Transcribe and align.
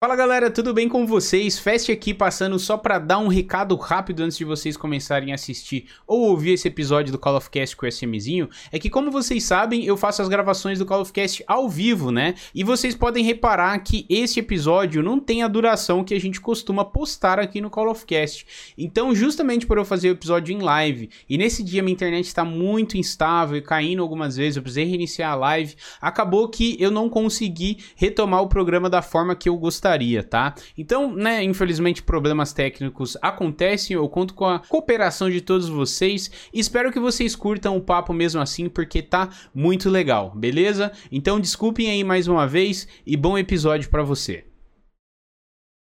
Fala 0.00 0.14
galera, 0.14 0.48
tudo 0.48 0.72
bem 0.72 0.88
com 0.88 1.04
vocês? 1.04 1.58
Fast 1.58 1.90
aqui 1.90 2.14
passando 2.14 2.56
só 2.56 2.76
para 2.76 3.00
dar 3.00 3.18
um 3.18 3.26
recado 3.26 3.74
rápido 3.74 4.22
antes 4.22 4.38
de 4.38 4.44
vocês 4.44 4.76
começarem 4.76 5.32
a 5.32 5.34
assistir 5.34 5.86
ou 6.06 6.28
ouvir 6.28 6.52
esse 6.52 6.68
episódio 6.68 7.10
do 7.10 7.18
Call 7.18 7.34
of 7.34 7.50
Cast 7.50 7.76
com 7.76 7.84
o 7.84 7.88
SMzinho. 7.88 8.48
É 8.70 8.78
que 8.78 8.88
como 8.88 9.10
vocês 9.10 9.42
sabem, 9.42 9.84
eu 9.84 9.96
faço 9.96 10.22
as 10.22 10.28
gravações 10.28 10.78
do 10.78 10.86
Call 10.86 11.00
of 11.00 11.12
Cast 11.12 11.42
ao 11.48 11.68
vivo, 11.68 12.12
né? 12.12 12.36
E 12.54 12.62
vocês 12.62 12.94
podem 12.94 13.24
reparar 13.24 13.76
que 13.80 14.06
esse 14.08 14.38
episódio 14.38 15.02
não 15.02 15.18
tem 15.18 15.42
a 15.42 15.48
duração 15.48 16.04
que 16.04 16.14
a 16.14 16.20
gente 16.20 16.40
costuma 16.40 16.84
postar 16.84 17.40
aqui 17.40 17.60
no 17.60 17.68
Call 17.68 17.90
of 17.90 18.06
Cast. 18.06 18.46
Então, 18.78 19.12
justamente 19.12 19.66
por 19.66 19.78
eu 19.78 19.84
fazer 19.84 20.10
o 20.10 20.12
episódio 20.12 20.54
em 20.54 20.62
live 20.62 21.10
e 21.28 21.36
nesse 21.36 21.60
dia 21.60 21.82
minha 21.82 21.94
internet 21.94 22.24
está 22.24 22.44
muito 22.44 22.96
instável 22.96 23.56
e 23.56 23.62
caindo 23.62 24.00
algumas 24.00 24.36
vezes, 24.36 24.58
eu 24.58 24.62
precisei 24.62 24.84
reiniciar 24.84 25.32
a 25.32 25.34
live, 25.34 25.74
acabou 26.00 26.48
que 26.48 26.76
eu 26.78 26.92
não 26.92 27.08
consegui 27.08 27.78
retomar 27.96 28.42
o 28.42 28.48
programa 28.48 28.88
da 28.88 29.02
forma 29.02 29.34
que 29.34 29.48
eu 29.48 29.56
gostaria 29.56 29.87
tá? 30.22 30.54
Então, 30.76 31.14
né, 31.14 31.42
infelizmente 31.42 32.02
problemas 32.02 32.52
técnicos 32.52 33.16
acontecem, 33.22 33.94
eu 33.94 34.08
conto 34.08 34.34
com 34.34 34.46
a 34.46 34.58
cooperação 34.58 35.30
de 35.30 35.40
todos 35.40 35.68
vocês. 35.68 36.30
Espero 36.52 36.92
que 36.92 37.00
vocês 37.00 37.36
curtam 37.36 37.76
o 37.76 37.80
papo 37.80 38.12
mesmo 38.12 38.40
assim, 38.40 38.68
porque 38.68 39.02
tá 39.02 39.28
muito 39.54 39.88
legal, 39.88 40.32
beleza? 40.34 40.92
Então, 41.10 41.40
desculpem 41.40 41.90
aí 41.90 42.02
mais 42.02 42.28
uma 42.28 42.46
vez 42.46 42.88
e 43.06 43.16
bom 43.16 43.38
episódio 43.38 43.88
para 43.88 44.02
você. 44.02 44.47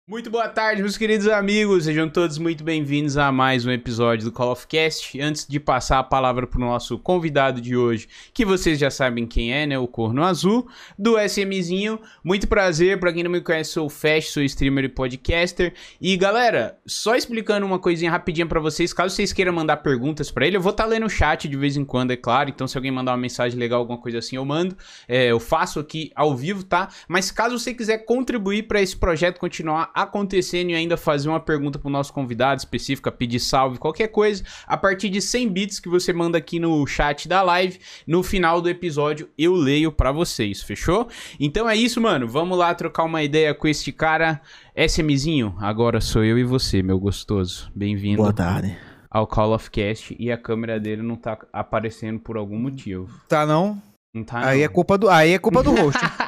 Muito 0.10 0.30
boa 0.30 0.48
tarde, 0.48 0.82
meus 0.82 0.98
queridos 0.98 1.28
amigos. 1.28 1.84
Sejam 1.84 2.08
todos 2.08 2.38
muito 2.38 2.64
bem-vindos 2.64 3.18
a 3.18 3.30
mais 3.30 3.66
um 3.66 3.72
episódio 3.72 4.24
do 4.24 4.32
Call 4.32 4.54
of 4.54 4.66
Cast. 4.66 5.20
Antes 5.20 5.46
de 5.46 5.60
passar 5.60 6.00
a 6.00 6.04
palavra 6.04 6.48
para 6.48 6.58
o 6.58 6.62
nosso 6.62 6.98
convidado 6.98 7.60
de 7.60 7.76
hoje, 7.76 8.08
que 8.34 8.46
vocês 8.46 8.80
já 8.80 8.90
sabem 8.90 9.28
quem 9.28 9.54
é, 9.54 9.68
né? 9.68 9.78
O 9.78 9.86
Corno 9.86 10.24
Azul, 10.24 10.66
do 10.98 11.20
SMzinho. 11.20 12.00
Muito 12.24 12.48
prazer, 12.48 12.98
para 13.02 13.12
quem 13.12 13.22
não 13.22 13.30
me 13.30 13.42
conhece, 13.42 13.72
sou 13.72 13.88
o 13.88 13.90
Fast, 13.90 14.32
sou 14.32 14.42
streamer 14.44 14.86
e 14.86 14.88
podcaster. 14.88 15.74
E 16.00 16.16
galera, 16.16 16.80
só 16.86 17.14
explicando 17.14 17.66
uma 17.66 17.78
coisinha 17.78 18.10
rapidinha 18.10 18.48
para 18.48 18.62
vocês, 18.62 18.94
caso 18.94 19.14
vocês 19.14 19.34
queiram 19.34 19.52
mandar 19.52 19.76
perguntas 19.76 20.32
para 20.32 20.48
ele, 20.48 20.56
eu 20.56 20.62
vou 20.62 20.72
estar 20.72 20.86
tá 20.86 20.90
lendo 20.90 21.08
o 21.08 21.10
chat 21.10 21.50
de 21.50 21.58
vez 21.58 21.76
em 21.76 21.84
quando, 21.84 22.12
é 22.12 22.16
claro. 22.16 22.50
Então, 22.50 22.66
se 22.66 22.78
alguém 22.78 22.92
mandar 22.92 23.12
uma 23.12 23.18
mensagem 23.18 23.60
legal, 23.60 23.80
alguma 23.80 24.00
coisa 24.00 24.20
assim, 24.20 24.38
eu 24.38 24.46
mando. 24.46 24.74
É, 25.06 25.26
eu 25.30 25.40
faço 25.42 25.82
aqui 25.82 26.14
ao 26.16 26.34
vivo, 26.34 26.64
tá? 26.64 26.88
Mas 27.10 27.30
caso 27.30 27.60
você 27.60 27.74
quiser 27.74 28.06
contribuir 28.06 28.70
para 28.70 28.82
esse 28.82 28.96
projeto 28.96 29.38
continuar 29.38 29.92
acontecendo 30.02 30.70
e 30.70 30.76
ainda 30.76 30.96
fazer 30.96 31.28
uma 31.28 31.40
pergunta 31.40 31.80
pro 31.80 31.90
nosso 31.90 32.14
convidado 32.14 32.60
específica, 32.60 33.12
pedir 33.12 33.40
salve, 33.40 33.78
qualquer 33.80 34.10
coisa, 34.10 34.44
a 34.68 34.78
partir 34.78 35.10
de 35.10 35.22
100 35.22 35.50
bits 35.50 35.80
que 35.80 35.90
você 35.90 36.14
manda 36.14 36.38
aqui 36.38 36.60
no 36.60 36.86
chat 36.86 37.28
da 37.28 37.42
live, 37.42 37.80
no 38.06 38.22
final 38.22 38.62
do 38.62 38.70
episódio 38.70 39.30
eu 39.38 39.54
leio 39.54 39.92
para 39.92 40.12
vocês, 40.12 40.62
fechou? 40.62 41.08
Então 41.40 41.68
é 41.68 41.76
isso, 41.76 42.00
mano. 42.00 42.28
Vamos 42.28 42.58
lá 42.58 42.74
trocar 42.76 43.04
uma 43.04 43.24
ideia 43.24 43.54
com 43.54 43.68
este 43.68 43.92
cara. 43.92 44.40
SMzinho, 44.76 45.56
agora 45.60 46.00
sou 46.00 46.24
eu 46.24 46.38
e 46.38 46.44
você, 46.44 46.84
meu 46.84 47.00
gostoso. 47.00 47.72
Bem-vindo. 47.76 48.18
Boa 48.18 48.34
tarde. 48.34 48.78
Ao 49.10 49.26
Call 49.26 49.54
of 49.56 49.72
Cast 49.72 50.16
e 50.20 50.32
a 50.32 50.38
câmera 50.38 50.80
dele 50.80 51.02
não 51.02 51.16
tá 51.16 51.40
aparecendo 51.52 52.20
por 52.20 52.38
algum 52.38 52.60
motivo. 52.60 53.10
Tá 53.28 53.46
não? 53.46 53.82
Não 54.14 54.24
tá 54.24 54.46
Aí 54.46 54.60
não. 54.60 54.66
é 54.66 54.68
culpa 54.68 54.98
do, 54.98 55.10
aí 55.10 55.32
é 55.32 55.40
culpa 55.40 55.64
do 55.64 55.72
rosto. 55.74 56.00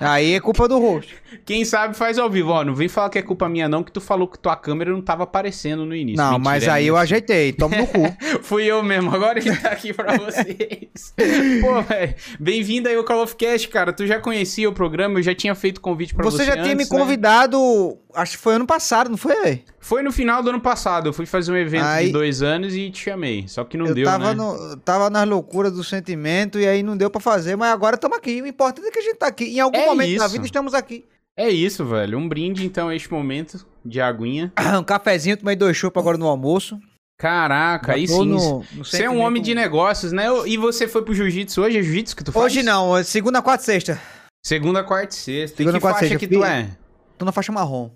Aí 0.00 0.34
é 0.34 0.40
culpa 0.40 0.66
do 0.66 0.78
rosto. 0.78 1.12
Quem 1.44 1.64
sabe 1.64 1.96
faz 1.96 2.18
ao 2.18 2.28
vivo. 2.28 2.50
Ó, 2.50 2.64
não 2.64 2.74
vem 2.74 2.88
falar 2.88 3.10
que 3.10 3.18
é 3.18 3.22
culpa 3.22 3.48
minha, 3.48 3.68
não, 3.68 3.82
que 3.82 3.92
tu 3.92 4.00
falou 4.00 4.26
que 4.26 4.38
tua 4.38 4.56
câmera 4.56 4.90
não 4.90 5.02
tava 5.02 5.24
aparecendo 5.24 5.84
no 5.84 5.94
início. 5.94 6.16
Não, 6.16 6.32
Mentira, 6.32 6.44
mas 6.44 6.64
é 6.64 6.70
aí 6.70 6.86
é 6.86 6.90
eu 6.90 6.96
ajeitei. 6.96 7.52
Toma 7.52 7.76
no 7.76 7.86
cu. 7.86 8.16
Fui 8.42 8.64
eu 8.64 8.82
mesmo. 8.82 9.14
Agora 9.14 9.38
ele 9.38 9.54
tá 9.56 9.70
aqui 9.70 9.92
pra 9.92 10.16
vocês. 10.16 11.14
Pô, 11.60 11.82
velho. 11.82 12.14
Bem-vindo 12.38 12.88
aí 12.88 12.94
ao 12.94 13.04
Call 13.04 13.22
of 13.22 13.36
Cast, 13.36 13.68
cara. 13.68 13.92
Tu 13.92 14.06
já 14.06 14.18
conhecia 14.18 14.68
o 14.68 14.72
programa, 14.72 15.18
eu 15.18 15.22
já 15.22 15.34
tinha 15.34 15.54
feito 15.54 15.80
convite 15.80 16.14
pra 16.14 16.24
você. 16.24 16.38
Você 16.38 16.44
já 16.46 16.62
tinha 16.62 16.74
me 16.74 16.84
né? 16.84 16.90
convidado? 16.90 17.98
Acho 18.14 18.36
que 18.36 18.42
foi 18.42 18.54
ano 18.54 18.66
passado, 18.66 19.10
não 19.10 19.16
foi, 19.16 19.34
velho? 19.42 19.60
Foi 19.78 20.02
no 20.02 20.12
final 20.12 20.42
do 20.42 20.50
ano 20.50 20.60
passado. 20.60 21.08
Eu 21.08 21.12
fui 21.12 21.26
fazer 21.26 21.52
um 21.52 21.56
evento 21.56 21.84
aí, 21.84 22.06
de 22.06 22.12
dois 22.12 22.42
anos 22.42 22.74
e 22.74 22.90
te 22.90 23.04
chamei. 23.04 23.46
Só 23.48 23.64
que 23.64 23.76
não 23.76 23.86
eu 23.86 23.94
deu, 23.94 24.04
tava 24.04 24.34
né? 24.34 24.34
No, 24.34 24.76
tava 24.78 25.10
nas 25.10 25.28
loucuras 25.28 25.72
do 25.72 25.82
sentimento 25.82 26.58
e 26.58 26.66
aí 26.66 26.82
não 26.82 26.96
deu 26.96 27.10
para 27.10 27.20
fazer, 27.20 27.56
mas 27.56 27.72
agora 27.72 27.96
estamos 27.96 28.16
aqui. 28.16 28.40
O 28.42 28.46
importante 28.46 28.88
é 28.88 28.90
que 28.90 28.98
a 28.98 29.02
gente 29.02 29.16
tá 29.16 29.26
aqui. 29.26 29.44
Em 29.56 29.60
algum 29.60 29.78
é 29.78 29.86
momento 29.86 30.10
isso. 30.10 30.18
da 30.18 30.28
vida 30.28 30.44
estamos 30.44 30.74
aqui. 30.74 31.06
É 31.36 31.48
isso, 31.48 31.84
velho. 31.84 32.18
Um 32.18 32.28
brinde, 32.28 32.66
então, 32.66 32.88
a 32.88 32.94
este 32.94 33.10
momento 33.10 33.64
de 33.84 34.00
aguinha. 34.00 34.52
um 34.78 34.84
cafezinho, 34.84 35.36
tomei 35.36 35.56
dois 35.56 35.76
chopos 35.76 36.00
agora 36.00 36.18
no 36.18 36.26
almoço. 36.26 36.78
Caraca, 37.20 37.92
aí 37.92 38.08
sim. 38.08 38.26
No, 38.26 38.64
no 38.72 38.84
você 38.84 39.02
é 39.02 39.10
um 39.10 39.20
homem 39.20 39.42
de 39.42 39.54
negócios, 39.54 40.10
né? 40.10 40.24
E 40.46 40.56
você 40.56 40.88
foi 40.88 41.02
pro 41.02 41.14
jiu-jitsu 41.14 41.60
hoje? 41.60 41.78
É 41.78 41.82
jiu-jitsu 41.82 42.16
que 42.16 42.24
tu 42.24 42.32
faz? 42.32 42.46
Hoje 42.46 42.62
não, 42.62 42.96
é 42.96 43.02
segunda, 43.02 43.42
quarta 43.42 43.62
e 43.62 43.66
sexta. 43.66 44.00
Segunda, 44.42 44.82
quarta 44.82 45.14
e 45.14 45.18
sexta. 45.18 45.56
Segunda, 45.58 45.76
e 45.76 45.80
que 45.80 45.82
quarta, 45.82 46.00
faixa 46.00 46.08
sexta. 46.14 46.26
que 46.26 46.34
tu 46.34 46.42
é? 46.42 46.70
Tô 47.18 47.26
na 47.26 47.32
faixa 47.32 47.52
marrom. 47.52 47.90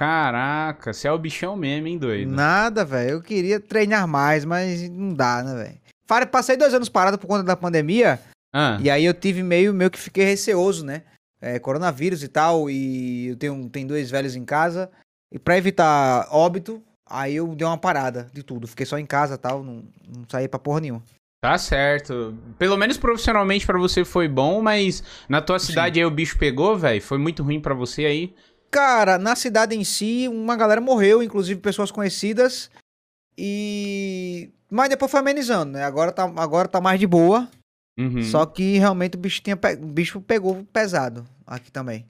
Caraca, 0.00 0.94
você 0.94 1.06
é 1.06 1.12
o 1.12 1.18
bichão 1.18 1.54
mesmo, 1.54 1.86
hein, 1.86 1.98
doido? 1.98 2.32
Nada, 2.32 2.86
velho. 2.86 3.10
Eu 3.10 3.20
queria 3.20 3.60
treinar 3.60 4.08
mais, 4.08 4.46
mas 4.46 4.88
não 4.88 5.12
dá, 5.12 5.42
né, 5.42 5.54
velho? 5.62 6.26
Passei 6.30 6.56
dois 6.56 6.72
anos 6.72 6.88
parado 6.88 7.18
por 7.18 7.26
conta 7.26 7.42
da 7.42 7.54
pandemia. 7.54 8.18
Ah. 8.50 8.78
E 8.80 8.88
aí 8.88 9.04
eu 9.04 9.12
tive 9.12 9.42
meio, 9.42 9.74
meio 9.74 9.90
que 9.90 9.98
fiquei 9.98 10.24
receoso, 10.24 10.86
né? 10.86 11.02
É, 11.38 11.58
coronavírus 11.58 12.22
e 12.22 12.28
tal. 12.28 12.70
E 12.70 13.26
eu 13.26 13.36
tenho, 13.36 13.68
tenho 13.68 13.88
dois 13.88 14.10
velhos 14.10 14.34
em 14.34 14.42
casa. 14.42 14.90
E 15.30 15.38
pra 15.38 15.58
evitar 15.58 16.28
óbito, 16.30 16.82
aí 17.06 17.36
eu 17.36 17.54
dei 17.54 17.66
uma 17.66 17.76
parada 17.76 18.26
de 18.32 18.42
tudo. 18.42 18.66
Fiquei 18.66 18.86
só 18.86 18.98
em 18.98 19.04
casa 19.04 19.34
e 19.34 19.38
tal. 19.38 19.62
Não, 19.62 19.84
não 20.08 20.24
saí 20.30 20.48
pra 20.48 20.58
porra 20.58 20.80
nenhuma. 20.80 21.02
Tá 21.42 21.58
certo. 21.58 22.34
Pelo 22.58 22.76
menos 22.78 22.96
profissionalmente 22.96 23.66
para 23.66 23.78
você 23.78 24.02
foi 24.02 24.28
bom, 24.28 24.62
mas 24.62 25.04
na 25.28 25.42
tua 25.42 25.58
cidade 25.58 25.96
Sim. 25.96 26.00
aí 26.00 26.06
o 26.06 26.10
bicho 26.10 26.38
pegou, 26.38 26.78
velho? 26.78 27.02
Foi 27.02 27.18
muito 27.18 27.42
ruim 27.42 27.60
para 27.60 27.74
você 27.74 28.06
aí? 28.06 28.34
Cara, 28.70 29.18
na 29.18 29.34
cidade 29.34 29.74
em 29.74 29.82
si, 29.82 30.28
uma 30.28 30.56
galera 30.56 30.80
morreu, 30.80 31.22
inclusive 31.22 31.60
pessoas 31.60 31.90
conhecidas. 31.90 32.70
E. 33.36 34.50
Mas 34.70 34.88
depois 34.88 35.10
foi 35.10 35.20
amenizando, 35.20 35.72
né? 35.72 35.84
Agora 35.84 36.12
tá, 36.12 36.24
agora 36.36 36.68
tá 36.68 36.80
mais 36.80 37.00
de 37.00 37.06
boa. 37.06 37.48
Uhum. 37.98 38.22
Só 38.22 38.46
que 38.46 38.78
realmente 38.78 39.16
o 39.16 39.20
bicho, 39.20 39.42
tinha 39.42 39.56
pe... 39.56 39.74
o 39.74 39.86
bicho 39.86 40.20
pegou 40.20 40.64
pesado 40.72 41.26
aqui 41.46 41.70
também. 41.72 42.06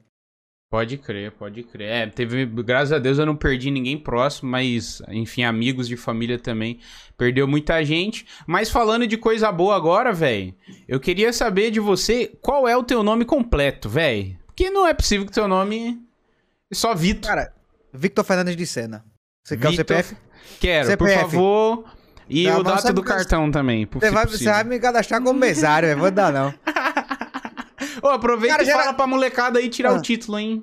Pode 0.71 0.99
crer, 0.99 1.33
pode 1.33 1.65
crer. 1.65 1.89
É, 1.89 2.07
teve, 2.07 2.47
graças 2.47 2.93
a 2.93 2.99
Deus 3.01 3.19
eu 3.19 3.27
não 3.27 3.35
perdi 3.35 3.73
ninguém 3.73 3.99
próximo, 3.99 4.51
mas, 4.51 5.03
enfim, 5.09 5.43
amigos 5.43 5.89
de 5.89 5.97
família 5.97 6.39
também. 6.39 6.79
Perdeu 7.17 7.49
muita 7.49 7.85
gente. 7.85 8.25
Mas 8.47 8.71
falando 8.71 9.05
de 9.05 9.17
coisa 9.17 9.51
boa 9.51 9.75
agora, 9.75 10.13
velho, 10.13 10.55
eu 10.87 11.01
queria 11.01 11.33
saber 11.33 11.73
de 11.73 11.81
você 11.81 12.31
qual 12.41 12.69
é 12.69 12.77
o 12.77 12.85
teu 12.85 13.03
nome 13.03 13.25
completo, 13.25 13.89
velho. 13.89 14.39
Porque 14.47 14.71
não 14.71 14.87
é 14.87 14.95
possível 14.95 15.27
que 15.27 15.33
teu 15.33 15.49
nome 15.49 16.01
só 16.73 16.95
Vitor. 16.95 17.29
Cara, 17.29 17.55
Victor 17.93 18.25
Fernandes 18.25 18.57
de 18.57 18.67
Sena. 18.67 19.05
Você 19.45 19.57
quer 19.57 19.69
o 19.69 19.73
CPF? 19.73 20.17
Quero, 20.61 20.89
CPF. 20.89 20.97
por 20.97 21.23
favor. 21.23 21.85
E 22.29 22.45
não, 22.45 22.61
o 22.61 22.63
data 22.63 22.93
do 22.93 23.03
cartão 23.03 23.51
também. 23.51 23.89
Você 23.93 24.11
vai, 24.11 24.27
você 24.27 24.45
vai 24.45 24.63
me 24.63 24.79
cadastrar 24.79 25.21
como 25.21 25.39
mesário, 25.39 25.89
eu 25.89 25.99
vou 25.99 26.11
dar 26.11 26.33
não. 26.33 26.55
Ô, 28.03 28.09
aproveita 28.09 28.59
Cara, 28.59 28.69
e 28.69 28.73
fala 28.73 28.95
pra 28.95 29.07
molecada 29.07 29.59
aí 29.59 29.69
tirar 29.69 29.91
ah. 29.91 29.95
o 29.95 30.03
título, 30.03 30.39
hein? 30.39 30.63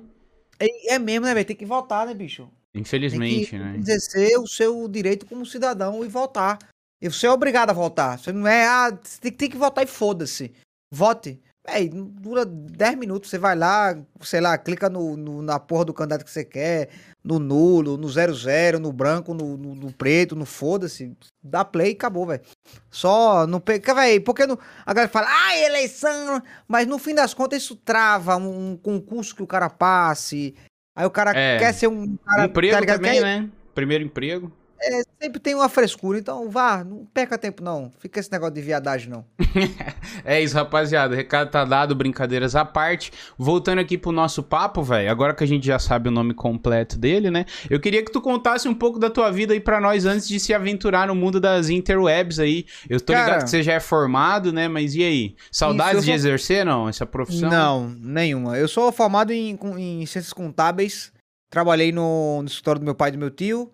É, 0.58 0.94
é 0.94 0.98
mesmo, 0.98 1.26
né, 1.26 1.34
velho? 1.34 1.46
Tem 1.46 1.56
que 1.56 1.66
votar, 1.66 2.06
né, 2.06 2.14
bicho? 2.14 2.48
Infelizmente, 2.74 3.50
Tem 3.50 3.58
que 3.58 3.58
né? 3.58 3.76
exercer 3.78 4.38
o 4.38 4.46
seu 4.46 4.88
direito 4.88 5.26
como 5.26 5.44
cidadão 5.44 6.04
e 6.04 6.08
votar. 6.08 6.58
E 7.00 7.08
você 7.08 7.26
é 7.26 7.30
obrigado 7.30 7.70
a 7.70 7.74
votar. 7.74 8.18
Você 8.18 8.32
não 8.32 8.46
é, 8.46 8.66
ah, 8.66 8.90
você 8.90 9.20
tem, 9.20 9.32
tem 9.32 9.50
que 9.50 9.56
votar 9.56 9.84
e 9.84 9.86
foda-se. 9.86 10.52
Vote. 10.90 11.40
É, 11.68 11.88
dura 11.88 12.44
10 12.44 12.96
minutos. 12.96 13.30
Você 13.30 13.38
vai 13.38 13.54
lá, 13.56 13.96
sei 14.20 14.40
lá, 14.40 14.56
clica 14.56 14.88
no, 14.88 15.16
no, 15.16 15.42
na 15.42 15.58
porra 15.58 15.84
do 15.84 15.94
candidato 15.94 16.24
que 16.24 16.30
você 16.30 16.44
quer, 16.44 16.88
no 17.22 17.38
nulo, 17.38 17.96
no 17.96 18.08
00, 18.08 18.78
no 18.80 18.92
branco, 18.92 19.34
no, 19.34 19.56
no, 19.56 19.74
no 19.74 19.92
preto, 19.92 20.34
no 20.34 20.46
foda-se. 20.46 21.16
Dá 21.42 21.64
play 21.64 21.90
e 21.90 21.94
acabou, 21.94 22.26
velho. 22.26 22.42
Só 22.90 23.46
não 23.46 23.60
pega, 23.60 23.94
velho, 23.94 24.22
porque 24.22 24.46
no, 24.46 24.58
a 24.84 24.94
galera 24.94 25.12
fala, 25.12 25.28
ah, 25.28 25.58
eleição, 25.58 26.42
mas 26.66 26.86
no 26.86 26.98
fim 26.98 27.14
das 27.14 27.34
contas 27.34 27.62
isso 27.62 27.76
trava 27.76 28.36
um, 28.36 28.72
um 28.72 28.76
concurso 28.76 29.34
que 29.36 29.42
o 29.42 29.46
cara 29.46 29.68
passe. 29.68 30.54
Aí 30.96 31.06
o 31.06 31.10
cara 31.10 31.30
é, 31.30 31.58
quer 31.58 31.72
ser 31.72 31.86
um 31.86 32.16
cara. 32.16 32.46
Emprego 32.46 32.74
cara, 32.74 32.86
também, 32.86 33.14
quer... 33.14 33.22
né? 33.22 33.50
Primeiro 33.74 34.04
emprego. 34.04 34.50
É, 34.80 35.02
sempre 35.20 35.40
tem 35.40 35.54
uma 35.54 35.68
frescura, 35.68 36.18
então 36.18 36.48
vá, 36.48 36.84
não 36.84 37.04
perca 37.06 37.36
tempo 37.36 37.62
não. 37.62 37.92
Fica 37.98 38.20
esse 38.20 38.30
negócio 38.30 38.54
de 38.54 38.60
viadagem 38.60 39.10
não. 39.10 39.24
é 40.24 40.40
isso, 40.40 40.54
rapaziada. 40.54 41.14
O 41.14 41.16
recado 41.16 41.50
tá 41.50 41.64
dado, 41.64 41.94
brincadeiras 41.94 42.54
à 42.54 42.64
parte. 42.64 43.12
Voltando 43.36 43.80
aqui 43.80 43.98
pro 43.98 44.12
nosso 44.12 44.42
papo, 44.42 44.82
velho. 44.82 45.10
Agora 45.10 45.34
que 45.34 45.42
a 45.42 45.46
gente 45.46 45.66
já 45.66 45.78
sabe 45.78 46.08
o 46.08 46.12
nome 46.12 46.32
completo 46.32 46.96
dele, 46.96 47.30
né? 47.30 47.44
Eu 47.68 47.80
queria 47.80 48.04
que 48.04 48.12
tu 48.12 48.20
contasse 48.20 48.68
um 48.68 48.74
pouco 48.74 48.98
da 48.98 49.10
tua 49.10 49.30
vida 49.30 49.52
aí 49.52 49.60
para 49.60 49.80
nós 49.80 50.06
antes 50.06 50.28
de 50.28 50.38
se 50.38 50.54
aventurar 50.54 51.08
no 51.08 51.14
mundo 51.14 51.40
das 51.40 51.68
interwebs 51.68 52.38
aí. 52.38 52.64
Eu 52.88 53.00
tô 53.00 53.12
Cara, 53.12 53.24
ligado 53.24 53.44
que 53.44 53.50
você 53.50 53.62
já 53.62 53.72
é 53.74 53.80
formado, 53.80 54.52
né? 54.52 54.68
Mas 54.68 54.94
e 54.94 55.02
aí? 55.02 55.36
Saudades 55.50 56.04
de 56.04 56.12
exercer, 56.12 56.64
não? 56.64 56.88
Essa 56.88 57.04
profissão? 57.04 57.50
Não, 57.50 57.88
nenhuma. 57.88 58.56
Eu 58.56 58.68
sou 58.68 58.92
formado 58.92 59.32
em, 59.32 59.58
em 59.76 60.06
ciências 60.06 60.32
contábeis. 60.32 61.12
Trabalhei 61.50 61.90
no, 61.90 62.42
no 62.42 62.46
escritório 62.46 62.80
do 62.80 62.84
meu 62.84 62.94
pai 62.94 63.08
e 63.08 63.12
do 63.12 63.18
meu 63.18 63.30
tio. 63.30 63.72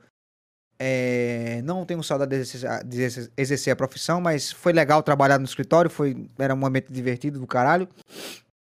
É, 0.79 1.63
não 1.63 1.85
tenho 1.85 2.03
saudade 2.03 2.31
de 2.31 2.37
exercer, 2.37 3.65
de 3.65 3.71
a 3.71 3.77
profissão, 3.77 4.21
mas 4.21 4.51
foi 4.51 4.73
legal 4.73 5.03
trabalhar 5.03 5.39
no 5.39 5.45
escritório, 5.45 5.91
foi, 5.91 6.27
era 6.39 6.53
um 6.53 6.59
momento 6.59 6.93
divertido 6.93 7.39
do 7.39 7.47
caralho. 7.47 7.89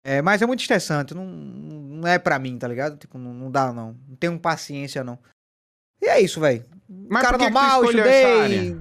É, 0.05 0.21
mas 0.21 0.43
é 0.43 0.47
muito 0.47 0.61
estressante, 0.61 1.15
não, 1.15 1.25
não 1.25 2.09
é 2.09 2.19
pra 2.19 2.39
mim, 2.39 2.59
tá 2.59 2.67
ligado? 2.67 2.97
Tipo, 2.97 3.19
não, 3.19 3.33
não 3.33 3.51
dá, 3.51 3.73
não. 3.73 3.97
Não 4.09 4.17
tenho 4.17 4.39
paciência, 4.39 5.05
não. 5.05 5.19
E 6.01 6.07
é 6.09 6.21
isso, 6.21 6.41
velho. 6.41 6.65
Cara 7.11 7.39
que 7.39 7.45
que 7.45 7.51
tu 7.51 7.55
normal, 7.55 7.85
essa 7.85 7.93
estudei. 7.93 8.77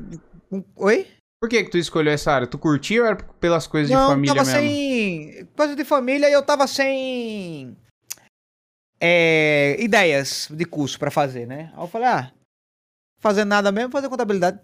Oi? 0.75 1.07
Por 1.39 1.49
que 1.49 1.63
que 1.63 1.71
tu 1.71 1.77
escolheu 1.77 2.11
essa 2.11 2.31
área? 2.31 2.47
Tu 2.47 2.57
curtiu 2.57 3.03
ou 3.03 3.09
era 3.09 3.15
pelas 3.39 3.67
coisas 3.67 3.89
de 3.89 3.95
não, 3.95 4.09
família 4.09 4.35
tava 4.35 4.51
mesmo? 4.51 4.67
sem. 4.67 5.47
Coisa 5.55 5.75
de 5.75 5.85
família 5.85 6.29
e 6.29 6.33
eu 6.33 6.41
tava 6.43 6.67
sem. 6.67 7.77
é, 8.99 9.75
ideias 9.79 10.47
de 10.51 10.65
curso 10.65 10.99
pra 10.99 11.09
fazer, 11.09 11.47
né? 11.47 11.71
Aí 11.73 11.83
eu 11.83 11.87
falei, 11.87 12.07
ah, 12.07 12.31
fazendo 13.21 13.47
nada 13.49 13.71
mesmo, 13.71 13.91
fazer 13.91 14.09
contabilidade. 14.09 14.59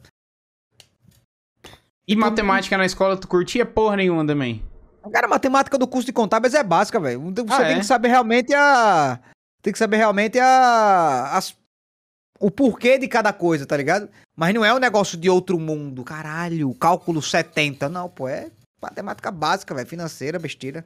E 2.07 2.15
matemática 2.15 2.77
na 2.77 2.85
escola 2.85 3.17
tu 3.17 3.27
curtia 3.27 3.65
porra 3.65 3.97
nenhuma 3.97 4.25
também? 4.25 4.63
Cara, 5.11 5.27
a 5.27 5.29
matemática 5.29 5.77
do 5.77 5.87
curso 5.87 6.05
de 6.05 6.13
contábeis 6.13 6.53
é 6.53 6.63
básica, 6.63 6.99
velho. 6.99 7.21
Você 7.33 7.45
Ah, 7.53 7.57
tem 7.65 7.75
é? 7.75 7.79
que 7.79 7.85
saber 7.85 8.09
realmente 8.09 8.53
a. 8.53 9.19
Tem 9.61 9.71
que 9.71 9.79
saber 9.79 9.97
realmente 9.97 10.37
a. 10.39 11.29
as- 11.33 11.55
o 12.39 12.51
porquê 12.51 12.97
de 12.97 13.07
cada 13.07 13.33
coisa, 13.33 13.65
tá 13.65 13.75
ligado? 13.75 14.09
Mas 14.35 14.53
não 14.53 14.63
é 14.63 14.73
um 14.73 14.77
negócio 14.79 15.17
de 15.17 15.29
outro 15.29 15.57
mundo. 15.59 16.03
Caralho, 16.03 16.73
cálculo 16.75 17.21
70. 17.21 17.89
Não, 17.89 18.07
pô, 18.09 18.27
é 18.27 18.51
matemática 18.81 19.31
básica, 19.31 19.73
velho. 19.73 19.87
Financeira, 19.87 20.37
besteira. 20.37 20.85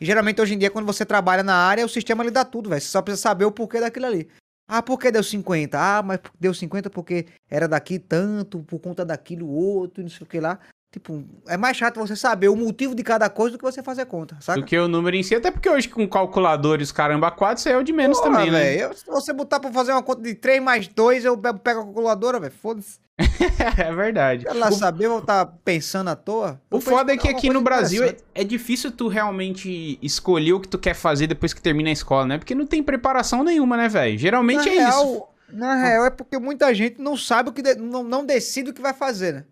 E 0.00 0.04
geralmente 0.04 0.40
hoje 0.40 0.54
em 0.54 0.58
dia, 0.58 0.70
quando 0.70 0.84
você 0.86 1.04
trabalha 1.06 1.42
na 1.42 1.54
área, 1.54 1.86
o 1.86 1.88
sistema 1.88 2.22
lhe 2.22 2.30
dá 2.30 2.44
tudo, 2.44 2.68
velho. 2.68 2.80
Você 2.80 2.88
só 2.88 3.00
precisa 3.00 3.22
saber 3.22 3.44
o 3.46 3.52
porquê 3.52 3.80
daquilo 3.80 4.06
ali. 4.06 4.28
Ah, 4.68 4.82
por 4.82 4.98
que 4.98 5.12
deu 5.12 5.22
50? 5.22 5.78
Ah, 5.78 6.02
mas 6.02 6.18
deu 6.40 6.52
50 6.52 6.90
porque 6.90 7.26
era 7.48 7.68
daqui 7.68 7.98
tanto, 7.98 8.62
por 8.64 8.80
conta 8.80 9.04
daquilo 9.04 9.48
outro, 9.48 10.02
não 10.02 10.10
sei 10.10 10.24
o 10.26 10.28
que 10.28 10.40
lá. 10.40 10.58
Tipo, 10.92 11.22
é 11.46 11.56
mais 11.58 11.76
chato 11.76 11.98
você 11.98 12.16
saber 12.16 12.48
o 12.48 12.56
motivo 12.56 12.94
de 12.94 13.02
cada 13.02 13.28
coisa 13.28 13.52
do 13.52 13.58
que 13.58 13.64
você 13.64 13.82
fazer 13.82 14.06
conta, 14.06 14.36
saca? 14.40 14.58
Do 14.60 14.64
que 14.64 14.78
o 14.78 14.88
número 14.88 15.14
em 15.14 15.22
si, 15.22 15.34
até 15.34 15.50
porque 15.50 15.68
hoje 15.68 15.88
com 15.88 16.08
calculadores 16.08 16.90
caramba 16.90 17.30
4, 17.30 17.58
isso 17.58 17.68
é 17.68 17.76
o 17.76 17.82
de 17.82 17.92
menos 17.92 18.18
Porra, 18.18 18.30
também, 18.32 18.50
né? 18.50 18.60
velho, 18.60 18.80
eu- 18.82 18.94
Se 18.94 19.04
você 19.06 19.32
botar 19.32 19.60
pra 19.60 19.70
fazer 19.70 19.92
uma 19.92 20.02
conta 20.02 20.22
de 20.22 20.34
3 20.34 20.62
mais 20.62 20.88
2, 20.88 21.24
eu 21.24 21.36
pego 21.36 21.80
a 21.80 21.84
calculadora, 21.84 22.40
velho. 22.40 22.52
Foda-se. 22.62 22.98
é 23.78 23.92
verdade. 23.94 24.46
Ela 24.48 24.68
O- 24.68 24.72
saber, 24.72 25.08
vou 25.08 25.18
estar 25.18 25.44
pensando 25.64 26.08
à 26.08 26.16
toa. 26.16 26.58
O 26.70 26.80
foda 26.80 27.12
é 27.12 27.16
que 27.18 27.28
aqui 27.28 27.50
no 27.50 27.60
Brasil 27.60 28.02
é, 28.04 28.16
é 28.34 28.44
difícil 28.44 28.90
tu 28.90 29.08
realmente 29.08 29.98
escolher 30.00 30.54
o 30.54 30.60
que 30.60 30.68
tu 30.68 30.78
quer 30.78 30.94
fazer 30.94 31.26
depois 31.26 31.52
que 31.52 31.60
termina 31.60 31.90
a 31.90 31.92
escola, 31.92 32.24
né? 32.26 32.38
Porque 32.38 32.54
não 32.54 32.66
tem 32.66 32.82
preparação 32.82 33.42
nenhuma, 33.44 33.76
né, 33.76 33.88
velho? 33.88 34.16
Geralmente 34.16 34.64
na 34.66 34.70
é 34.70 34.88
isso. 34.88 35.02
real, 35.02 35.34
Na 35.50 35.74
real, 35.74 36.04
é 36.06 36.10
porque 36.10 36.38
muita 36.38 36.72
gente 36.74 37.00
não 37.02 37.16
sabe 37.18 37.50
o 37.50 37.52
que. 37.52 37.60
de- 37.60 37.74
não, 37.76 38.02
não 38.02 38.24
decide 38.24 38.70
o 38.70 38.74
que 38.74 38.80
vai 38.82 38.94
fazer, 38.94 39.32
né? 39.34 39.44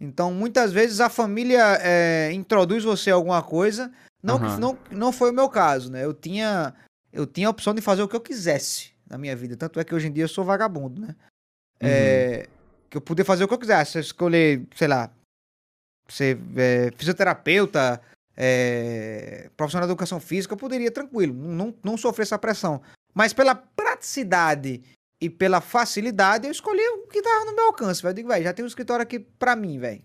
Então, 0.00 0.32
muitas 0.32 0.72
vezes 0.72 1.00
a 1.00 1.08
família 1.08 1.78
é, 1.80 2.30
introduz 2.32 2.84
você 2.84 3.10
a 3.10 3.14
alguma 3.14 3.42
coisa. 3.42 3.90
Não, 4.22 4.38
que- 4.38 4.44
Aham. 4.46 4.58
não, 4.58 4.78
não 4.90 5.12
foi 5.12 5.30
o 5.30 5.34
meu 5.34 5.48
caso, 5.48 5.90
né? 5.90 6.04
Eu 6.04 6.14
tinha, 6.14 6.74
eu 7.12 7.26
tinha 7.26 7.48
a 7.48 7.50
opção 7.50 7.74
de 7.74 7.80
fazer 7.80 8.02
o 8.02 8.08
que 8.08 8.16
eu 8.16 8.20
quisesse 8.20 8.92
na 9.08 9.18
minha 9.18 9.34
vida. 9.34 9.56
Tanto 9.56 9.80
é 9.80 9.84
que 9.84 9.94
hoje 9.94 10.06
em 10.08 10.12
dia 10.12 10.24
eu 10.24 10.28
sou 10.28 10.44
vagabundo, 10.44 11.00
né? 11.00 11.08
Uhum. 11.80 11.88
É, 11.88 12.48
que 12.90 12.96
eu 12.96 13.00
podia 13.00 13.24
fazer 13.24 13.44
o 13.44 13.48
que 13.48 13.54
eu 13.54 13.58
quisesse. 13.58 13.98
Escolher, 13.98 14.64
sei 14.74 14.88
lá, 14.88 15.10
ser 16.08 16.38
é, 16.56 16.90
fisioterapeuta, 16.96 18.00
é, 18.36 19.50
profissional 19.56 19.86
de 19.86 19.92
educação 19.92 20.20
física, 20.20 20.54
eu 20.54 20.58
poderia 20.58 20.90
tranquilo, 20.90 21.34
não, 21.34 21.50
não, 21.66 21.74
não 21.82 21.96
sofrer 21.96 22.22
essa 22.22 22.38
pressão. 22.38 22.80
Mas 23.12 23.32
pela 23.32 23.54
praticidade 23.54 24.82
e 25.20 25.28
pela 25.28 25.60
facilidade, 25.60 26.46
eu 26.46 26.52
escolhi 26.52 26.80
o 26.80 27.08
que 27.08 27.20
tava 27.22 27.44
no 27.46 27.54
meu 27.54 27.66
alcance, 27.66 28.00
velho. 28.02 28.10
Eu 28.10 28.14
digo, 28.14 28.28
velho, 28.28 28.44
já 28.44 28.52
tem 28.52 28.64
um 28.64 28.68
escritório 28.68 29.02
aqui 29.02 29.18
pra 29.18 29.56
mim, 29.56 29.78
velho. 29.78 30.02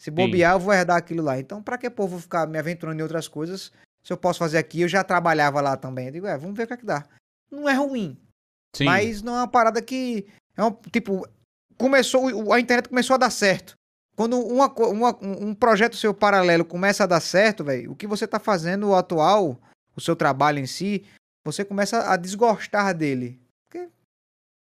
Se 0.00 0.10
bobear, 0.10 0.54
eu 0.54 0.60
vou 0.60 0.72
herdar 0.72 0.96
aquilo 0.96 1.22
lá. 1.22 1.38
Então, 1.38 1.62
pra 1.62 1.76
que 1.76 1.90
pô, 1.90 2.06
vou 2.06 2.18
ficar 2.20 2.46
me 2.46 2.58
aventurando 2.58 3.00
em 3.00 3.02
outras 3.02 3.26
coisas? 3.28 3.72
Se 4.02 4.12
eu 4.12 4.16
posso 4.16 4.38
fazer 4.38 4.56
aqui, 4.58 4.80
eu 4.82 4.88
já 4.88 5.02
trabalhava 5.02 5.60
lá 5.60 5.76
também. 5.76 6.06
Eu 6.06 6.12
digo, 6.12 6.26
é, 6.26 6.38
vamos 6.38 6.56
ver 6.56 6.62
o 6.64 6.66
que 6.68 6.72
é 6.74 6.76
que 6.76 6.86
dá. 6.86 7.04
Não 7.50 7.68
é 7.68 7.74
ruim, 7.74 8.16
Sim. 8.76 8.84
mas 8.84 9.22
não 9.22 9.34
é 9.34 9.38
uma 9.40 9.48
parada 9.48 9.82
que. 9.82 10.26
É 10.56 10.62
um, 10.64 10.70
tipo, 10.92 11.26
começou. 11.76 12.52
A 12.52 12.60
internet 12.60 12.88
começou 12.88 13.14
a 13.14 13.18
dar 13.18 13.30
certo. 13.30 13.74
Quando 14.16 14.38
uma, 14.40 14.66
uma- 14.72 15.18
um 15.22 15.48
um 15.48 15.54
projeto 15.54 15.96
seu 15.96 16.12
paralelo 16.14 16.64
começa 16.64 17.04
a 17.04 17.06
dar 17.06 17.20
certo, 17.20 17.64
velho, 17.64 17.92
o 17.92 17.96
que 17.96 18.06
você 18.06 18.26
tá 18.26 18.38
fazendo, 18.38 18.88
o 18.88 18.94
atual, 18.94 19.60
o 19.94 20.00
seu 20.00 20.16
trabalho 20.16 20.58
em 20.58 20.66
si, 20.66 21.04
você 21.44 21.64
começa 21.64 22.10
a 22.10 22.16
desgostar 22.16 22.94
dele. 22.94 23.40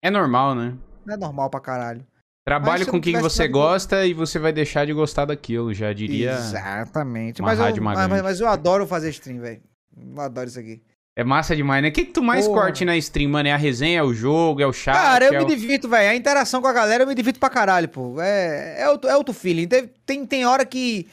É 0.01 0.09
normal, 0.09 0.55
né? 0.55 0.75
Não 1.05 1.13
é 1.13 1.17
normal 1.17 1.49
pra 1.49 1.59
caralho. 1.59 2.05
Trabalhe 2.45 2.85
com 2.85 2.99
quem 2.99 3.19
você 3.19 3.43
dado- 3.43 3.51
gosta 3.51 4.05
e 4.05 4.13
você 4.13 4.39
vai 4.39 4.51
deixar 4.51 4.85
de 4.85 4.93
gostar 4.93 5.25
daquilo, 5.25 5.73
já 5.73 5.93
diria. 5.93 6.31
Exatamente. 6.31 7.41
uma 7.41 7.49
Mas 7.49 7.59
eu, 7.59 7.65
rádio 7.65 7.83
mas, 7.83 8.07
mas 8.23 8.39
eu 8.39 8.47
adoro 8.47 8.87
fazer 8.87 9.09
stream, 9.09 9.39
velho. 9.39 9.61
Eu 9.95 10.21
adoro 10.21 10.47
isso 10.47 10.59
aqui. 10.59 10.81
É 11.15 11.23
massa 11.23 11.53
demais, 11.55 11.83
né? 11.83 11.89
O 11.89 11.91
que, 11.91 12.05
que 12.05 12.13
tu 12.13 12.23
mais 12.23 12.47
Porra. 12.47 12.61
corte 12.61 12.85
na 12.85 12.95
stream, 12.95 13.29
mano? 13.29 13.49
É 13.49 13.51
a 13.51 13.57
resenha, 13.57 13.99
é 13.99 14.03
o 14.03 14.13
jogo, 14.13 14.61
é 14.61 14.65
o 14.65 14.71
chat? 14.71 14.95
Cara, 14.95 15.25
eu 15.25 15.33
é 15.33 15.37
me 15.39 15.43
o... 15.43 15.47
divirto, 15.47 15.89
velho. 15.89 16.09
A 16.09 16.15
interação 16.15 16.61
com 16.61 16.67
a 16.67 16.73
galera 16.73 17.03
eu 17.03 17.07
me 17.07 17.13
divirto 17.13 17.39
pra 17.39 17.49
caralho, 17.49 17.89
pô. 17.89 18.21
É, 18.21 18.81
é, 18.81 18.89
outro, 18.89 19.09
é 19.09 19.17
outro 19.17 19.33
feeling. 19.33 19.67
Tem, 19.67 19.87
tem, 20.05 20.25
tem 20.25 20.45
hora 20.45 20.65
que, 20.65 21.03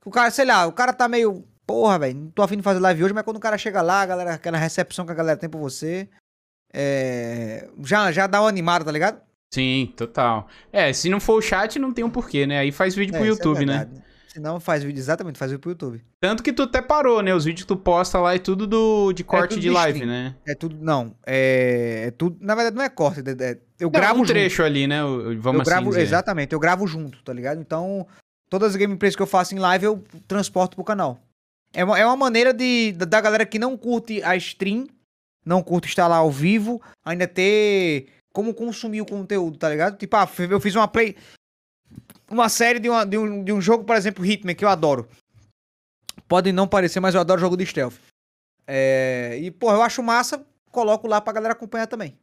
que 0.00 0.08
o 0.08 0.10
cara, 0.10 0.30
sei 0.30 0.46
lá, 0.46 0.66
o 0.66 0.72
cara 0.72 0.92
tá 0.94 1.06
meio. 1.06 1.44
Porra, 1.66 1.98
velho, 1.98 2.18
não 2.18 2.30
tô 2.30 2.42
afim 2.42 2.56
de 2.56 2.62
fazer 2.62 2.80
live 2.80 3.04
hoje, 3.04 3.14
mas 3.14 3.22
quando 3.22 3.36
o 3.36 3.40
cara 3.40 3.58
chega 3.58 3.82
lá, 3.82 4.00
a 4.00 4.06
galera, 4.06 4.34
aquela 4.34 4.56
recepção 4.56 5.04
que 5.04 5.12
a 5.12 5.14
galera 5.14 5.38
tem 5.38 5.48
por 5.48 5.60
você. 5.60 6.08
É, 6.72 7.68
já, 7.84 8.10
já 8.12 8.26
dá 8.26 8.40
uma 8.40 8.48
animada, 8.48 8.84
tá 8.84 8.92
ligado? 8.92 9.20
Sim, 9.52 9.92
total. 9.96 10.46
É, 10.72 10.92
se 10.92 11.08
não 11.08 11.18
for 11.20 11.34
o 11.38 11.42
chat, 11.42 11.78
não 11.78 11.92
tem 11.92 12.04
um 12.04 12.10
porquê, 12.10 12.46
né? 12.46 12.58
Aí 12.60 12.70
faz 12.70 12.94
vídeo 12.94 13.12
pro 13.12 13.24
É, 13.24 13.28
isso 13.28 13.32
é 13.42 13.44
YouTube, 13.44 13.66
né? 13.66 13.78
verdade. 13.78 14.02
Se 14.28 14.38
não, 14.38 14.60
faz 14.60 14.84
vídeo, 14.84 15.00
exatamente, 15.00 15.36
faz 15.40 15.50
vídeo 15.50 15.60
pro 15.60 15.72
YouTube. 15.72 16.04
Tanto 16.20 16.40
que 16.40 16.52
tu 16.52 16.62
até 16.62 16.80
parou, 16.80 17.20
né? 17.20 17.34
Os 17.34 17.44
vídeos 17.44 17.62
que 17.64 17.66
tu 17.68 17.76
posta 17.76 18.20
lá 18.20 18.32
é 18.32 18.38
tudo 18.38 18.64
do, 18.64 19.12
de 19.12 19.24
corte 19.24 19.48
tudo 19.50 19.60
de 19.60 19.66
de 19.68 19.70
live, 19.74 20.06
né? 20.06 20.36
É 20.46 20.54
tudo, 20.54 20.76
não, 20.80 21.16
é, 21.26 22.04
é 22.06 22.10
tudo, 22.12 22.36
na 22.40 22.54
verdade 22.54 22.76
não 22.76 22.84
é 22.84 22.88
corte, 22.88 23.18
é- 23.20 23.44
é- 23.44 23.58
eu 23.80 23.86
Não, 23.86 23.90
gravo 23.90 24.14
um 24.14 24.18
junto. 24.18 24.28
trecho 24.28 24.62
ali, 24.62 24.86
né? 24.86 25.02
o- 25.04 25.36
Vamos 25.40 25.54
eu 25.56 25.60
assim 25.62 25.70
gravo, 25.70 25.88
dizer. 25.90 26.02
exatamente, 26.02 26.52
eu 26.52 26.60
gravo 26.60 26.86
junto, 26.86 27.20
tá 27.24 27.32
ligado? 27.32 27.60
Então, 27.60 28.06
todas 28.48 28.70
as 28.70 28.76
gameplays 28.76 29.16
que 29.16 29.22
eu 29.22 29.26
faço 29.26 29.52
em 29.52 29.58
live 29.58 29.84
eu 29.86 30.04
transporto 30.28 30.76
pro 30.76 30.84
canal. 30.84 31.18
É 31.74 31.82
uma, 31.84 31.98
é 31.98 32.06
uma 32.06 32.16
maneira 32.16 32.54
de, 32.54 32.92
da 32.92 33.20
galera 33.20 33.44
que 33.44 33.58
não 33.58 33.76
curte 33.76 34.22
a 34.22 34.36
stream, 34.36 34.86
não 35.44 35.62
curte 35.62 35.88
estar 35.88 36.06
lá 36.06 36.16
ao 36.16 36.30
vivo, 36.30 36.80
ainda 37.04 37.26
ter 37.26 38.08
como 38.32 38.54
consumir 38.54 39.00
o 39.00 39.06
conteúdo, 39.06 39.58
tá 39.58 39.68
ligado? 39.68 39.96
Tipo, 39.98 40.16
ah, 40.16 40.28
eu 40.50 40.60
fiz 40.60 40.74
uma 40.74 40.86
play. 40.88 41.16
Uma 42.30 42.48
série 42.48 42.78
de, 42.78 42.88
uma- 42.88 43.04
de 43.04 43.18
um, 43.18 43.42
de 43.42 43.52
um 43.52 43.60
jogo, 43.60 43.84
por 43.84 43.96
exemplo, 43.96 44.24
Hitman, 44.24 44.54
que 44.54 44.64
eu 44.64 44.68
adoro. 44.68 45.08
Pode 46.28 46.52
não 46.52 46.68
parecer, 46.68 47.00
mas 47.00 47.14
eu 47.14 47.20
adoro 47.20 47.40
jogo 47.40 47.56
de 47.56 47.66
stealth. 47.66 47.94
É, 48.66 49.36
e, 49.40 49.50
pô, 49.50 49.72
eu 49.72 49.82
acho 49.82 50.00
massa, 50.02 50.46
coloco 50.70 51.08
lá 51.08 51.20
pra 51.20 51.32
galera 51.32 51.54
acompanhar 51.54 51.88
também. 51.88 52.16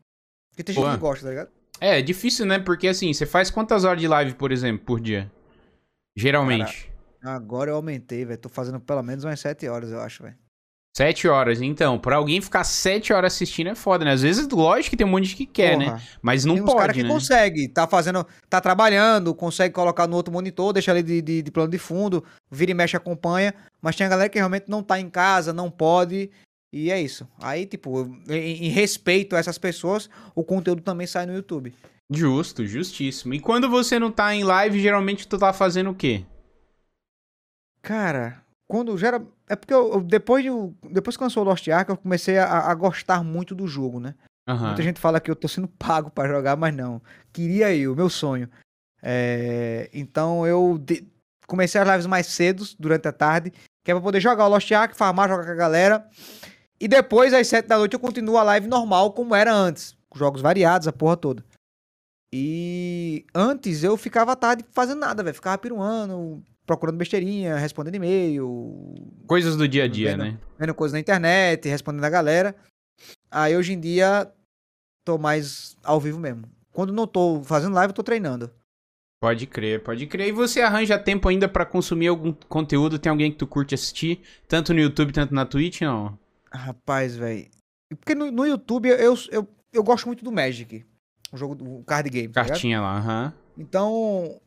Porque 0.52 0.64
tem 0.64 0.74
gente 0.74 0.82
que 0.96 0.98
gosta, 1.02 1.26
tá 1.26 1.30
ligado? 1.30 1.52
É, 1.82 2.00
é 2.00 2.02
difícil, 2.02 2.46
né? 2.46 2.58
Porque 2.58 2.88
assim, 2.88 3.12
você 3.14 3.26
faz 3.26 3.52
quantas 3.52 3.84
horas 3.84 4.00
de 4.00 4.08
live, 4.08 4.34
por 4.36 4.52
exemplo, 4.54 4.86
por 4.86 5.00
dia? 5.02 5.30
Geralmente. 6.16 6.90
Agora 7.22 7.72
eu 7.72 7.76
aumentei, 7.76 8.24
velho. 8.24 8.40
Tô 8.40 8.48
fazendo 8.50 8.80
pelo 8.80 9.04
menos 9.04 9.24
umas 9.26 9.40
7 9.40 9.68
horas, 9.68 9.92
eu 9.92 10.00
acho, 10.00 10.24
velho. 10.24 10.38
Sete 10.98 11.28
horas. 11.28 11.62
Então, 11.62 12.00
pra 12.00 12.16
alguém 12.16 12.42
ficar 12.42 12.64
sete 12.64 13.14
horas 13.14 13.32
assistindo 13.32 13.70
é 13.70 13.76
foda, 13.76 14.04
né? 14.04 14.14
Às 14.14 14.24
vezes, 14.24 14.50
lógico 14.50 14.90
que 14.90 14.98
tem 14.98 15.06
um 15.06 15.12
monte 15.12 15.28
de 15.28 15.36
que 15.36 15.46
quer, 15.46 15.78
né? 15.78 15.86
Porra, 15.86 16.02
Mas 16.24 16.44
não 16.44 16.56
Tem 16.56 16.66
pode, 16.66 16.94
que 16.94 17.04
né? 17.04 17.10
consegue, 17.10 17.68
tá 17.68 17.86
fazendo, 17.86 18.26
tá 18.50 18.60
trabalhando, 18.60 19.36
consegue 19.36 19.76
colocar 19.76 20.08
no 20.08 20.16
outro 20.16 20.34
monitor, 20.34 20.74
deixa 20.74 20.90
ali 20.90 21.04
de, 21.04 21.22
de, 21.22 21.42
de 21.44 21.52
plano 21.52 21.70
de 21.70 21.78
fundo, 21.78 22.24
vira 22.50 22.72
e 22.72 22.74
mexe, 22.74 22.98
acompanha. 22.98 23.54
Mas 23.80 23.96
tem 23.96 24.08
a 24.08 24.10
galera 24.10 24.28
que 24.28 24.40
realmente 24.40 24.66
não 24.70 24.82
tá 24.82 25.00
em 25.00 25.08
casa, 25.08 25.54
não 25.54 25.70
pode. 25.70 26.32
E 26.74 26.90
é 26.90 27.00
isso. 27.00 27.28
Aí, 27.40 27.68
tipo, 27.68 28.12
em, 28.28 28.66
em 28.66 28.70
respeito 28.70 29.36
a 29.36 29.40
essas 29.40 29.60
pessoas, 29.60 30.10
o 30.34 30.44
conteúdo 30.44 30.82
também 30.82 31.06
sai 31.06 31.28
no 31.28 31.36
YouTube. 31.36 31.76
Justo, 32.10 32.66
justíssimo. 32.66 33.36
E 33.36 33.40
quando 33.40 33.70
você 33.70 34.00
não 34.00 34.12
tá 34.12 34.34
em 34.34 34.44
live, 34.44 34.82
geralmente 34.82 35.28
tu 35.28 35.38
tá 35.38 35.54
fazendo 35.54 35.92
o 35.92 35.96
quê? 35.96 36.26
Cara, 37.84 38.42
quando 38.68 38.98
gera. 38.98 39.26
É 39.48 39.56
porque 39.56 39.74
eu, 39.74 39.94
eu- 39.94 40.02
depois, 40.04 40.44
de, 40.44 40.50
depois 40.92 41.16
que 41.18 41.24
lançou 41.24 41.44
o 41.44 41.46
Lost 41.46 41.68
Ark, 41.68 41.90
eu 41.90 41.98
comecei 41.98 42.38
a, 42.38 42.60
a 42.70 42.74
gostar 42.76 43.24
muito 43.24 43.56
do 43.56 43.68
jogo, 43.68 44.00
né? 44.00 44.14
Aham. 44.48 44.68
Muita 44.68 44.82
gente 44.84 45.00
fala 45.00 45.20
que 45.20 45.30
eu 45.32 45.36
tô 45.36 45.48
sendo 45.48 45.68
pago 45.80 46.10
pra 46.10 46.28
jogar, 46.28 46.56
mas 46.56 46.74
não. 46.76 47.02
Queria 47.34 47.74
eu, 47.76 47.96
meu 47.96 48.10
sonho. 48.10 48.50
É, 49.02 49.90
então 49.94 50.46
eu 50.48 50.78
de- 50.78 51.08
comecei 51.48 51.80
as 51.80 51.88
lives 51.88 52.06
mais 52.06 52.28
cedo, 52.28 52.64
durante 52.80 53.08
a 53.08 53.14
tarde, 53.14 53.52
que 53.86 53.92
é 53.92 53.94
pra 53.94 54.02
poder 54.02 54.20
jogar 54.20 54.46
o 54.46 54.50
Lost 54.50 54.70
Ark, 54.72 54.96
farmar, 54.98 55.30
jogar 55.30 55.46
com 55.46 55.52
a 55.52 55.56
galera. 55.56 56.10
E 56.80 56.88
depois, 56.88 57.34
às 57.34 57.48
sete 57.48 57.68
da 57.68 57.78
noite, 57.78 57.94
eu 57.94 58.00
continuo 58.00 58.38
a 58.38 58.44
live 58.44 58.68
normal, 58.68 59.12
como 59.14 59.34
era 59.34 59.54
antes. 59.54 59.96
Jogos 60.16 60.42
variados, 60.42 60.88
a 60.88 60.94
porra 60.94 61.16
toda. 61.18 61.44
E 62.34 63.26
antes 63.34 63.84
eu 63.84 63.96
ficava 63.98 64.34
à 64.34 64.36
tarde 64.36 64.66
fazendo 64.72 65.00
nada, 65.00 65.24
velho. 65.24 65.34
Ficava 65.36 65.58
piruando, 65.58 66.44
procurando 66.68 66.98
besteirinha, 66.98 67.56
respondendo 67.58 67.96
e-mail, 67.96 68.94
Coisas 69.26 69.56
do 69.56 69.68
dia 69.68 69.86
a 69.86 69.88
dia, 69.88 70.12
Vendo- 70.12 70.24
né? 70.24 70.38
vendo 70.60 70.76
coisas 70.76 70.94
na 70.94 71.00
internet, 71.00 71.68
respondendo 71.68 72.04
a 72.04 72.10
galera. 72.10 72.56
Aí 73.32 73.56
hoje 73.58 73.74
em 73.74 73.80
dia 73.80 74.32
tô 75.06 75.18
mais 75.18 75.76
ao 75.84 76.00
vivo 76.00 76.20
mesmo. 76.20 76.44
Quando 76.72 76.94
não 76.94 77.08
tô 77.08 77.42
fazendo 77.44 77.74
live, 77.74 77.92
eu 77.92 77.96
tô 77.96 78.04
treinando. 78.04 78.52
Pode 79.20 79.48
crer, 79.48 79.82
pode 79.82 80.06
crer. 80.06 80.28
E 80.28 80.32
você 80.32 80.62
arranja 80.62 81.00
tempo 81.00 81.28
ainda 81.28 81.50
pra 81.50 81.66
consumir 81.66 82.08
algum 82.08 82.32
conteúdo? 82.48 83.00
Tem 83.00 83.10
alguém 83.10 83.32
que 83.32 83.38
tu 83.38 83.48
curte 83.48 83.74
assistir? 83.74 84.22
Tanto 84.48 84.74
no 84.76 84.80
YouTube, 84.80 85.12
tanto 85.12 85.34
na 85.34 85.44
Twitch, 85.46 85.82
não? 85.82 86.20
Rapaz, 86.52 87.16
velho. 87.16 87.48
Porque 87.98 88.14
no, 88.14 88.30
no 88.32 88.46
YouTube 88.46 88.90
eu, 88.90 89.16
eu, 89.32 89.48
eu 89.74 89.84
gosto 89.84 90.06
muito 90.06 90.24
do 90.24 90.32
Magic. 90.32 90.86
O 91.32 91.38
jogo 91.38 91.56
do 91.56 91.84
card 91.84 92.10
game. 92.12 92.32
tá? 92.32 92.46
Cartinha 92.46 92.80
lá, 92.80 92.98
aham. 92.98 93.34
Então, 93.58 94.40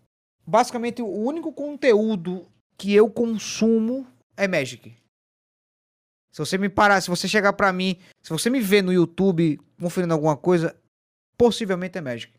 basicamente, 0.50 1.00
o 1.00 1.07
único 1.09 1.52
conteúdo 1.52 2.47
que 2.76 2.95
eu 2.95 3.09
consumo 3.11 4.07
é 4.37 4.49
Magic. 4.49 4.95
Se 6.33 6.38
você 6.38 6.57
me 6.59 6.69
parar, 6.69 7.00
se 7.00 7.09
você 7.09 7.26
chegar 7.26 7.52
pra 7.52 7.73
mim, 7.73 7.99
se 8.23 8.30
você 8.30 8.49
me 8.50 8.61
ver 8.61 8.83
no 8.83 8.92
YouTube 8.92 9.59
conferindo 9.80 10.14
alguma 10.14 10.37
coisa, 10.37 10.76
possivelmente 11.37 11.99
é 11.99 12.00
Magic. 12.00 12.33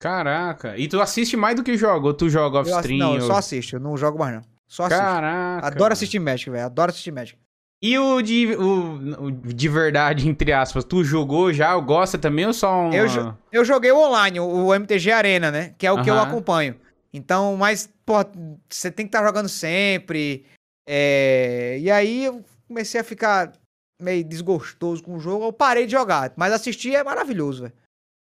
Caraca. 0.00 0.76
E 0.78 0.88
tu 0.88 1.00
assiste 1.00 1.36
mais 1.36 1.54
do 1.56 1.62
que 1.62 1.76
joga? 1.76 2.06
Ou 2.06 2.14
tu 2.14 2.28
joga 2.28 2.58
Eu 2.58 2.60
off-stream? 2.62 2.98
não, 2.98 3.14
eu 3.16 3.20
ou- 3.22 3.26
só 3.26 3.36
assisto, 3.36 3.76
eu 3.76 3.80
não 3.80 3.96
jogo 3.96 4.18
mais 4.18 4.34
não. 4.34 4.42
Só 4.66 4.84
assisto. 4.84 5.02
Caraca. 5.02 5.66
Adoro 5.66 5.92
assistir 5.92 6.18
Magic, 6.18 6.48
velho. 6.50 6.64
Adoro 6.64 6.90
assistir 6.90 7.10
Magic. 7.12 7.38
E 7.82 7.98
o 7.98 8.20
de, 8.20 8.54
o, 8.56 9.24
o 9.24 9.30
de 9.30 9.68
verdade, 9.68 10.28
entre 10.28 10.52
aspas, 10.52 10.84
tu 10.84 11.02
jogou 11.02 11.52
já? 11.52 11.74
Gosta 11.78 12.18
também 12.18 12.46
ou 12.46 12.52
só 12.52 12.82
um... 12.82 12.92
Eu 12.92 13.06
Eu 13.50 13.64
joguei 13.64 13.90
o 13.90 13.98
online, 13.98 14.38
o 14.38 14.74
MTG 14.74 15.10
Arena, 15.12 15.50
né? 15.50 15.74
Que 15.78 15.86
é 15.86 15.92
o 15.92 16.02
que 16.02 16.10
eu 16.10 16.18
acompanho. 16.18 16.78
Então, 17.12 17.56
mas, 17.56 17.88
pô, 18.06 18.14
você 18.68 18.90
tem 18.90 19.06
que 19.06 19.08
estar 19.16 19.26
jogando 19.26 19.48
sempre. 19.48 20.44
é, 20.88 21.78
E 21.80 21.90
aí 21.90 22.24
eu 22.24 22.44
comecei 22.68 23.00
a 23.00 23.04
ficar 23.04 23.52
meio 24.00 24.22
desgostoso 24.24 25.02
com 25.02 25.16
o 25.16 25.20
jogo. 25.20 25.44
Eu 25.44 25.52
parei 25.52 25.86
de 25.86 25.92
jogar. 25.92 26.32
Mas 26.36 26.52
assistir 26.52 26.94
é 26.94 27.02
maravilhoso, 27.04 27.62
velho. 27.62 27.74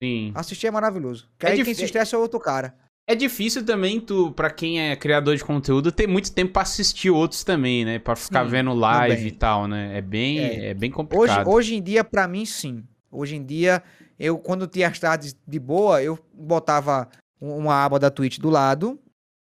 Sim. 0.03 0.31
Assistir 0.35 0.67
é 0.67 0.71
maravilhoso. 0.71 1.29
Que 1.37 1.45
É 1.45 1.49
aí 1.51 1.55
dif- 1.57 1.65
quem 1.65 1.73
se 1.75 1.85
estressa 1.85 2.15
é 2.15 2.19
outro 2.19 2.39
cara. 2.39 2.73
É 3.07 3.15
difícil 3.15 3.65
também, 3.65 3.99
tu, 3.99 4.31
pra 4.33 4.51
quem 4.51 4.79
é 4.91 4.95
criador 4.95 5.35
de 5.35 5.43
conteúdo, 5.43 5.91
ter 5.91 6.07
muito 6.07 6.31
tempo 6.31 6.53
pra 6.53 6.61
assistir 6.61 7.09
outros 7.09 7.43
também, 7.43 7.83
né? 7.83 7.97
Pra 7.97 8.15
ficar 8.15 8.43
Sim, 8.45 8.51
vendo 8.51 8.71
live 8.73 9.15
também. 9.15 9.27
e 9.27 9.31
tal, 9.31 9.67
né? 9.67 9.97
É 9.97 10.01
bem, 10.01 10.39
É. 10.39 10.65
é. 10.67 10.73
bem 10.75 10.89
Hoje, 10.89 10.95
complicado. 10.95 11.49
hoje 11.49 11.75
em 11.75 11.81
dia, 11.81 12.03
pra 12.03 12.27
mim, 12.27 12.45
sim. 12.45 12.83
Hoje 13.11 13.35
em 13.35 13.43
dia, 13.43 13.81
eu, 14.19 14.37
quando 14.37 14.67
tinha 14.67 14.87
as 14.87 14.99
tardes 14.99 15.35
de 15.47 15.59
boa, 15.59 16.03
eu 16.03 16.19
botava 16.31 17.09
uma 17.39 17.83
aba 17.83 17.99
da 17.99 18.09
Twitch 18.09 18.39
do 18.39 18.49
lado 18.49 18.99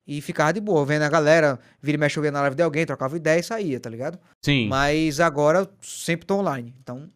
e 0.05 0.21
ficava 0.21 0.53
de 0.53 0.59
boa, 0.59 0.85
vendo 0.85 1.03
a 1.03 1.09
galera, 1.09 1.59
vira 1.81 1.95
e 1.95 1.99
mexe, 1.99 2.19
na 2.31 2.41
live 2.41 2.55
de 2.55 2.63
alguém, 2.63 2.85
trocava 2.85 3.15
ideia 3.15 3.39
e 3.39 3.43
saía, 3.43 3.79
tá 3.79 3.89
ligado? 3.89 4.19
Sim, 4.43 4.67
Mas 4.67 5.19
agora 5.19 5.69
sempre 5.81 6.25
tô 6.25 6.35
online. 6.35 6.73
Então, 6.81 7.09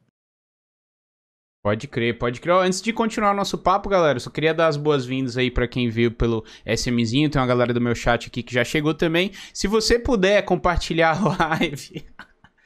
pode 1.62 1.88
crer, 1.88 2.18
pode 2.18 2.40
crer. 2.40 2.56
Antes 2.56 2.82
de 2.82 2.94
continuar 2.94 3.32
o 3.32 3.36
nosso 3.36 3.58
papo, 3.58 3.90
galera, 3.90 4.20
só 4.20 4.30
queria 4.30 4.54
dar 4.54 4.68
as 4.68 4.78
boas-vindas 4.78 5.38
aí 5.38 5.52
pra 5.52 5.68
quem 5.68 5.90
veio 5.90 6.12
pelo 6.12 6.46
SMzinho. 6.66 7.30
Tem 7.30 7.42
uma 7.42 7.48
galera 7.48 7.74
do 7.74 7.82
meu 7.82 7.94
chat 7.94 8.28
aqui 8.28 8.42
que 8.42 8.54
já 8.54 8.64
chegou 8.64 8.94
também. 8.94 9.32
Se 9.54 9.68
você 9.68 10.00
puder 10.00 10.44
compartilhar 10.44 11.12
a 11.12 11.50
live... 11.60 12.06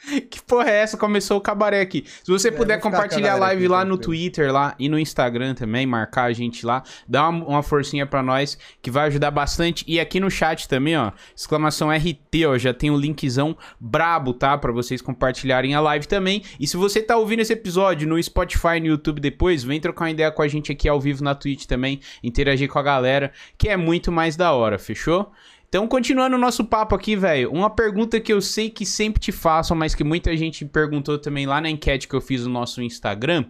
Que 0.29 0.41
porra 0.41 0.69
é 0.69 0.77
essa? 0.77 0.97
Começou 0.97 1.37
o 1.37 1.41
cabaré 1.41 1.81
aqui. 1.81 2.05
Se 2.23 2.31
você 2.31 2.47
É, 2.49 2.51
puder 2.51 2.79
compartilhar 2.79 3.33
a 3.33 3.37
live 3.37 3.67
lá 3.67 3.85
no. 3.85 3.97
Twitter 3.97 4.51
lá 4.51 4.75
e 4.79 4.89
no 4.89 4.97
Instagram 4.97 5.53
também, 5.53 5.85
marcar 5.85 6.23
a 6.23 6.33
gente 6.33 6.65
lá, 6.65 6.81
dá 7.07 7.29
uma, 7.29 7.45
uma 7.45 7.63
forcinha 7.63 8.05
pra 8.05 8.23
nós 8.23 8.57
que 8.81 8.89
vai 8.89 9.07
ajudar 9.07 9.29
bastante. 9.29 9.85
E 9.87 9.99
aqui 9.99 10.19
no 10.19 10.29
chat 10.29 10.67
também, 10.67 10.97
ó, 10.97 11.11
exclamação 11.35 11.89
RT, 11.91 12.45
ó, 12.47 12.57
já 12.57 12.73
tem 12.73 12.89
um 12.89 12.97
linkzão 12.97 13.55
brabo, 13.79 14.33
tá? 14.33 14.57
Pra 14.57 14.71
vocês 14.71 15.01
compartilharem 15.01 15.75
a 15.75 15.79
live 15.79 16.07
também. 16.07 16.41
E 16.59 16.65
se 16.65 16.77
você 16.77 17.01
tá 17.01 17.15
ouvindo 17.17 17.41
esse 17.41 17.53
episódio 17.53 18.07
no 18.07 18.21
Spotify, 18.21 18.79
no 18.79 18.87
YouTube 18.87 19.19
depois, 19.21 19.63
vem 19.63 19.79
trocar 19.79 20.05
uma 20.05 20.11
ideia 20.11 20.31
com 20.31 20.41
a 20.41 20.47
gente 20.47 20.71
aqui 20.71 20.89
ao 20.89 20.99
vivo 20.99 21.23
na 21.23 21.35
Twitch 21.35 21.65
também, 21.65 21.99
interagir 22.23 22.67
com 22.67 22.79
a 22.79 22.83
galera, 22.83 23.31
que 23.57 23.69
é 23.69 23.77
muito 23.77 24.11
mais 24.11 24.35
da 24.35 24.51
hora, 24.51 24.79
fechou? 24.79 25.31
Então, 25.73 25.87
continuando 25.87 26.35
o 26.35 26.39
nosso 26.39 26.65
papo 26.65 26.93
aqui, 26.93 27.15
velho, 27.15 27.49
uma 27.49 27.69
pergunta 27.69 28.19
que 28.19 28.33
eu 28.33 28.41
sei 28.41 28.69
que 28.69 28.85
sempre 28.85 29.21
te 29.21 29.31
façam, 29.31 29.75
mas 29.75 29.95
que 29.95 30.03
muita 30.03 30.35
gente 30.35 30.65
perguntou 30.65 31.17
também 31.17 31.45
lá 31.45 31.61
na 31.61 31.69
enquete 31.69 32.09
que 32.09 32.13
eu 32.13 32.19
fiz 32.19 32.45
no 32.45 32.51
nosso 32.51 32.81
Instagram, 32.81 33.45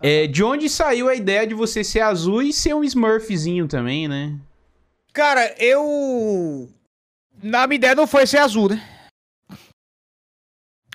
é 0.00 0.28
de 0.28 0.44
onde 0.44 0.68
saiu 0.68 1.08
a 1.08 1.16
ideia 1.16 1.44
de 1.44 1.52
você 1.52 1.82
ser 1.82 1.98
azul 1.98 2.42
e 2.42 2.52
ser 2.52 2.76
um 2.76 2.84
Smurfzinho 2.84 3.66
também, 3.66 4.06
né? 4.06 4.38
cara, 5.14 5.54
eu. 5.58 6.68
Na 7.42 7.66
minha 7.66 7.76
ideia 7.76 7.94
não 7.94 8.06
foi 8.06 8.26
ser 8.26 8.38
azul, 8.38 8.68
né? 8.68 8.76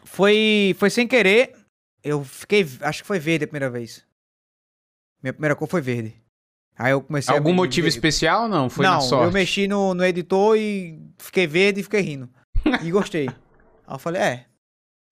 Foi, 0.04 0.76
foi 0.78 0.90
sem 0.90 1.08
querer. 1.08 1.58
Eu 2.04 2.24
fiquei. 2.24 2.66
Acho 2.82 3.02
que 3.02 3.08
foi 3.08 3.18
verde 3.18 3.46
a 3.46 3.48
primeira 3.48 3.70
vez. 3.70 4.06
Minha 5.24 5.34
primeira 5.34 5.56
cor 5.56 5.68
foi 5.68 5.82
verde. 5.82 6.19
Aí 6.80 6.94
eu 6.94 7.02
comecei 7.02 7.36
Algum 7.36 7.54
motivo 7.54 7.86
me- 7.86 7.90
especial 7.90 8.48
não? 8.48 8.70
Foi 8.70 8.86
não, 8.86 8.94
na 8.96 9.02
sorte? 9.02 9.26
eu 9.26 9.32
mexi 9.34 9.68
no, 9.68 9.94
no 9.94 10.06
editor 10.06 10.56
e 10.58 10.98
fiquei 11.18 11.46
verde 11.46 11.82
e 11.82 11.84
fiquei 11.84 12.00
rindo. 12.00 12.30
E 12.82 12.90
gostei. 12.90 13.28
Aí 13.86 13.96
eu 13.96 14.00
falei, 14.00 14.22
é, 14.22 14.46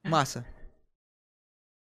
massa. 0.07 0.45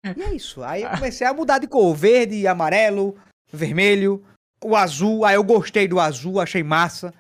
E 0.05 0.21
é 0.21 0.33
isso. 0.33 0.63
Aí 0.63 0.83
eu 0.83 0.89
comecei 0.91 1.25
a 1.27 1.33
mudar 1.33 1.59
de 1.59 1.67
cor. 1.67 1.93
Verde, 1.95 2.47
amarelo, 2.47 3.17
vermelho, 3.51 4.23
o 4.63 4.75
azul. 4.75 5.25
Aí 5.25 5.35
eu 5.35 5.43
gostei 5.43 5.87
do 5.87 5.99
azul, 5.99 6.39
achei 6.39 6.63
massa. 6.63 7.13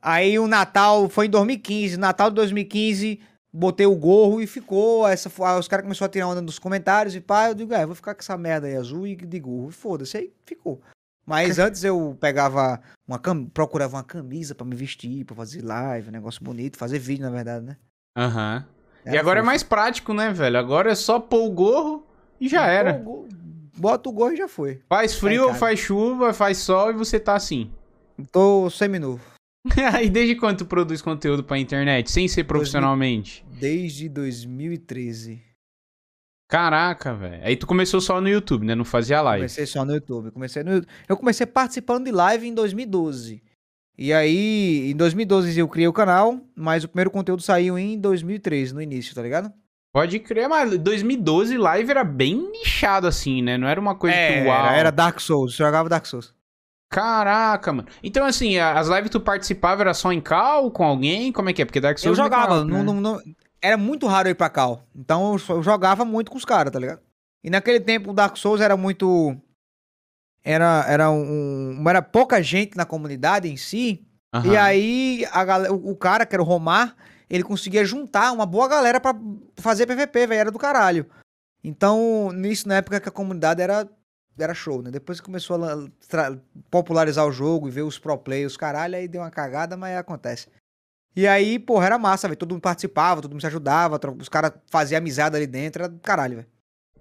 Aí 0.00 0.38
o 0.38 0.46
Natal 0.46 1.08
foi 1.08 1.26
em 1.26 1.30
2015. 1.30 1.96
Natal 1.96 2.28
de 2.28 2.36
2015, 2.36 3.20
botei 3.52 3.86
o 3.86 3.94
gorro 3.96 4.40
e 4.42 4.46
ficou. 4.46 5.06
Essa, 5.08 5.28
os 5.58 5.68
caras 5.68 5.84
começaram 5.84 6.08
a 6.08 6.12
tirar 6.12 6.28
onda 6.28 6.42
nos 6.42 6.58
comentários 6.58 7.14
e 7.14 7.20
pá. 7.20 7.48
Eu 7.48 7.54
digo, 7.54 7.72
é, 7.72 7.86
vou 7.86 7.94
ficar 7.94 8.14
com 8.14 8.20
essa 8.20 8.36
merda 8.36 8.66
aí 8.66 8.76
azul 8.76 9.06
e 9.06 9.14
de 9.14 9.38
gorro. 9.40 9.68
E 9.70 9.72
foda-se, 9.72 10.16
aí 10.16 10.32
ficou. 10.44 10.82
Mas 11.26 11.58
antes 11.58 11.84
eu 11.84 12.16
pegava 12.20 12.80
uma 13.06 13.18
cam... 13.18 13.44
procurava 13.46 13.96
uma 13.96 14.02
camisa 14.04 14.54
pra 14.54 14.66
me 14.66 14.74
vestir, 14.74 15.24
pra 15.24 15.36
fazer 15.36 15.62
live, 15.62 16.08
um 16.08 16.12
negócio 16.12 16.42
bonito, 16.42 16.76
fazer 16.76 16.98
vídeo, 16.98 17.24
na 17.24 17.30
verdade, 17.30 17.64
né? 17.64 17.76
Aham. 18.16 18.66
E 19.06 19.08
Era 19.10 19.20
agora 19.20 19.40
é 19.40 19.42
mais 19.42 19.62
prático, 19.62 20.12
né, 20.14 20.32
velho? 20.32 20.58
Agora 20.58 20.90
é 20.92 20.94
só 20.94 21.18
pôr 21.18 21.44
o 21.46 21.50
gorro 21.50 22.06
e 22.40 22.48
já 22.48 22.66
era. 22.66 22.94
Pô, 22.94 23.00
o 23.00 23.02
go- 23.22 23.28
Bota 23.74 24.08
o 24.08 24.12
gorro 24.12 24.32
e 24.32 24.36
já 24.36 24.46
foi. 24.48 24.80
Faz 24.88 25.14
frio 25.14 25.42
ou 25.42 25.48
casa. 25.48 25.58
faz 25.60 25.78
chuva, 25.80 26.32
faz 26.34 26.58
sol 26.58 26.90
e 26.90 26.92
você 26.92 27.18
tá 27.18 27.34
assim. 27.34 27.70
Tô 28.30 28.68
seminu. 28.68 29.18
e 30.02 30.10
desde 30.10 30.36
quando 30.36 30.58
tu 30.58 30.66
produz 30.66 31.00
conteúdo 31.00 31.42
pra 31.42 31.58
internet, 31.58 32.10
sem 32.10 32.28
ser 32.28 32.44
profissionalmente? 32.44 33.44
Desde 33.58 34.08
2013. 34.08 35.40
Caraca, 36.52 37.14
velho. 37.14 37.40
Aí 37.42 37.56
tu 37.56 37.66
começou 37.66 37.98
só 37.98 38.20
no 38.20 38.28
YouTube, 38.28 38.66
né? 38.66 38.74
Não 38.74 38.84
fazia 38.84 39.22
live. 39.22 39.40
Comecei 39.44 39.64
só 39.64 39.86
no 39.86 39.94
YouTube. 39.94 40.30
Comecei 40.30 40.62
no... 40.62 40.84
Eu 41.08 41.16
comecei 41.16 41.46
participando 41.46 42.04
de 42.04 42.10
live 42.12 42.46
em 42.46 42.52
2012. 42.52 43.42
E 43.96 44.12
aí, 44.12 44.90
em 44.90 44.94
2012 44.94 45.58
eu 45.58 45.66
criei 45.66 45.88
o 45.88 45.94
canal, 45.94 46.38
mas 46.54 46.84
o 46.84 46.88
primeiro 46.88 47.10
conteúdo 47.10 47.40
saiu 47.40 47.78
em 47.78 47.98
2013, 47.98 48.74
no 48.74 48.82
início, 48.82 49.14
tá 49.14 49.22
ligado? 49.22 49.50
Pode 49.94 50.18
crer, 50.18 50.46
mas 50.46 50.76
2012 50.78 51.56
live 51.56 51.90
era 51.90 52.04
bem 52.04 52.50
nichado 52.50 53.06
assim, 53.06 53.40
né? 53.40 53.56
Não 53.56 53.66
era 53.66 53.80
uma 53.80 53.94
coisa 53.94 54.14
que 54.14 54.46
uau. 54.46 54.66
era, 54.66 54.76
era 54.76 54.90
Dark 54.92 55.20
Souls, 55.20 55.52
eu 55.58 55.64
jogava 55.66 55.88
Dark 55.88 56.04
Souls. 56.04 56.34
Caraca, 56.90 57.72
mano. 57.72 57.88
Então, 58.02 58.26
assim, 58.26 58.58
as 58.58 58.88
lives 58.88 59.08
tu 59.10 59.20
participava 59.20 59.80
era 59.80 59.94
só 59.94 60.12
em 60.12 60.20
cal 60.20 60.70
com 60.70 60.84
alguém? 60.84 61.32
Como 61.32 61.48
é 61.48 61.54
que 61.54 61.62
é? 61.62 61.64
Porque 61.64 61.80
Dark 61.80 61.96
Eu 61.96 62.02
Souls. 62.14 62.18
é 62.18 62.22
muito 62.22 62.30
jogava, 62.34 62.50
maior, 62.62 62.64
né? 62.66 62.82
não- 62.84 62.94
não- 62.94 63.00
não- 63.00 63.22
era 63.62 63.76
muito 63.78 64.06
raro 64.08 64.28
eu 64.28 64.32
ir 64.32 64.34
pra 64.34 64.50
cal. 64.50 64.84
Então 64.94 65.36
eu, 65.48 65.62
jogava 65.62 66.04
muito 66.04 66.30
com 66.30 66.36
os 66.36 66.44
caras, 66.44 66.72
tá 66.72 66.78
ligado? 66.78 67.00
E 67.44 67.48
naquele 67.48 67.80
tempo 67.80 68.10
o 68.10 68.14
Dark 68.14 68.36
Souls 68.36 68.60
era 68.60 68.76
muito. 68.76 69.36
Era, 70.44 70.84
era 70.88 71.10
um. 71.10 71.82
Era 71.88 72.02
pouca 72.02 72.42
gente 72.42 72.76
na 72.76 72.84
comunidade 72.84 73.48
em 73.48 73.56
si. 73.56 74.04
Aham. 74.34 74.52
E 74.52 74.56
aí 74.56 75.26
a 75.30 75.44
galera, 75.44 75.72
o 75.72 75.94
cara, 75.96 76.26
que 76.26 76.34
era 76.34 76.42
o 76.42 76.46
Romar, 76.46 76.96
ele 77.30 77.44
conseguia 77.44 77.84
juntar 77.84 78.32
uma 78.32 78.44
boa 78.44 78.66
galera 78.66 79.00
pra 79.00 79.14
fazer 79.56 79.86
PVP, 79.86 80.26
velho. 80.26 80.40
Era 80.40 80.50
do 80.50 80.58
caralho. 80.58 81.06
Então, 81.64 82.32
nisso, 82.32 82.66
na 82.66 82.76
época 82.76 83.00
que 83.00 83.08
a 83.08 83.12
comunidade 83.12 83.62
era, 83.62 83.88
era 84.36 84.52
show, 84.52 84.82
né? 84.82 84.90
Depois 84.90 85.20
que 85.20 85.26
começou 85.26 85.62
a 85.64 85.88
popularizar 86.68 87.24
o 87.24 87.30
jogo 87.30 87.68
e 87.68 87.70
ver 87.70 87.82
os 87.82 88.00
pro 88.00 88.18
players, 88.18 88.56
caralho, 88.56 88.96
aí 88.96 89.06
deu 89.06 89.20
uma 89.20 89.30
cagada, 89.30 89.76
mas 89.76 89.96
acontece. 89.96 90.48
E 91.14 91.26
aí, 91.26 91.58
porra, 91.58 91.86
era 91.86 91.98
massa, 91.98 92.26
velho. 92.26 92.38
Todo 92.38 92.52
mundo 92.52 92.62
participava, 92.62 93.20
todo 93.20 93.32
mundo 93.32 93.40
se 93.40 93.46
ajudava, 93.46 94.00
os 94.18 94.28
caras 94.28 94.52
faziam 94.66 94.98
amizade 94.98 95.36
ali 95.36 95.46
dentro, 95.46 95.82
era 95.82 95.92
do 95.92 96.00
caralho, 96.00 96.36
velho. 96.36 96.48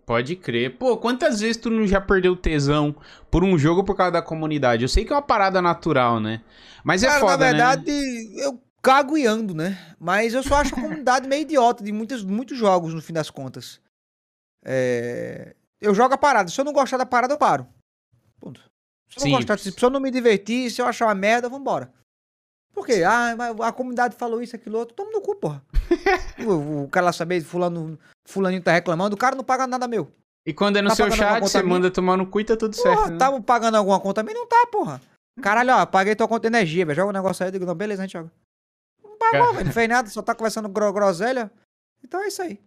Pode 0.06 0.36
crer. 0.36 0.78
Pô, 0.78 0.98
quantas 0.98 1.40
vezes 1.40 1.58
tu 1.58 1.70
não 1.70 1.88
já 1.88 2.02
perdeu 2.02 2.36
tesão 2.36 2.94
por 3.30 3.44
um 3.44 3.58
jogo 3.58 3.84
por 3.84 3.96
causa 3.96 4.12
da 4.12 4.22
comunidade? 4.22 4.84
Eu 4.84 4.90
sei 4.90 5.06
que 5.06 5.14
é 5.14 5.16
uma 5.16 5.22
parada 5.22 5.62
natural, 5.62 6.20
né? 6.20 6.42
Mas 6.84 7.04
é 7.04 7.08
Cara, 7.08 7.20
foda, 7.20 7.38
na 7.38 7.46
verdade, 7.52 7.92
né? 7.92 8.44
eu 8.44 8.62
cago 8.82 9.18
e 9.18 9.26
ando, 9.26 9.54
né? 9.54 9.96
Mas 10.00 10.34
eu 10.34 10.44
só 10.44 10.56
acho 10.56 10.76
a 10.76 10.82
comunidade 10.82 11.28
meio 11.30 11.44
idiota 11.44 11.84
de 11.84 11.92
muitos, 11.94 12.24
muitos 12.24 12.58
jogos, 12.58 12.94
no 12.94 13.02
fim 13.02 13.14
das 13.14 13.30
contas. 13.30 13.80
É, 14.66 15.56
Eu 15.80 15.94
jogo 15.96 16.14
a 16.14 16.18
parada. 16.18 16.50
Se 16.50 16.60
eu 16.60 16.66
não 16.66 16.74
gostar 16.74 16.98
da 16.98 17.06
parada, 17.06 17.34
eu 17.34 17.38
paro. 17.38 17.66
Ponto. 18.40 18.60
Se 19.10 19.18
eu 19.20 19.22
não 19.22 19.28
Sim. 19.28 19.36
gostar, 19.38 19.60
se 19.60 19.74
eu 19.82 19.90
não 19.90 20.00
me 20.00 20.12
divertir, 20.12 20.70
se 20.72 20.82
eu 20.82 20.86
achar 20.88 21.06
uma 21.06 21.16
merda, 21.16 21.48
vambora. 21.48 21.92
Por 22.74 22.86
quê? 22.86 23.04
Ah, 23.04 23.36
mas 23.38 23.60
a 23.60 23.72
comunidade 23.72 24.16
falou 24.16 24.42
isso, 24.42 24.56
aquilo 24.56 24.78
outro. 24.80 24.96
Toma 24.96 25.12
no 25.12 25.22
cu, 25.22 25.36
porra. 25.36 25.62
o, 26.46 26.84
o 26.84 26.88
cara 26.90 27.08
lá 27.08 27.14
saber, 27.14 27.42
fulano, 27.42 28.00
fulaninho 28.26 28.62
tá 28.64 28.72
reclamando, 28.72 29.16
o 29.16 29.20
cara 29.20 29.36
não 29.36 29.44
paga 29.44 29.68
nada 29.68 29.88
meu. 29.88 30.12
E 30.46 30.54
quando 30.54 30.78
é 30.78 30.82
no 30.82 30.90
Tá 30.90 30.96
seu 30.96 31.12
chat, 31.12 31.40
você 31.42 31.62
minha? 31.62 31.70
manda 31.76 31.92
tomar 31.92 32.18
no 32.18 32.26
cu 32.26 32.40
e 32.40 32.46
tá 32.46 32.58
tudo 32.58 32.76
Porra, 32.76 32.96
certo. 32.96 33.12
né? 33.12 33.18
tava 33.18 33.40
pagando 33.42 33.76
alguma 33.78 34.00
conta 34.00 34.24
minha? 34.24 34.34
Não 34.34 34.48
tá, 34.48 34.68
porra. 34.72 35.02
Caralho, 35.42 35.74
ó, 35.74 35.86
paguei 35.86 36.16
tua 36.16 36.28
conta 36.28 36.42
de 36.50 36.56
energia, 36.56 36.86
velho. 36.86 36.96
Joga 36.96 37.10
o 37.10 37.14
negócio 37.14 37.44
aí. 37.44 37.48
Eu 37.50 37.52
digo, 37.52 37.66
não, 37.66 37.76
beleza, 37.76 38.02
a 38.02 38.06
gente 38.06 38.14
joga. 38.14 38.32
Não 39.04 39.18
pagou, 39.18 39.54
velho. 39.54 39.66
Não 39.66 39.74
fez 39.74 39.88
nada, 39.90 40.10
só 40.10 40.22
tá 40.22 40.34
conversando 40.34 40.68
gro 40.70 40.92
groselha. 40.92 41.52
Então 42.04 42.22
é 42.24 42.28
isso 42.28 42.42
aí. 42.42 42.60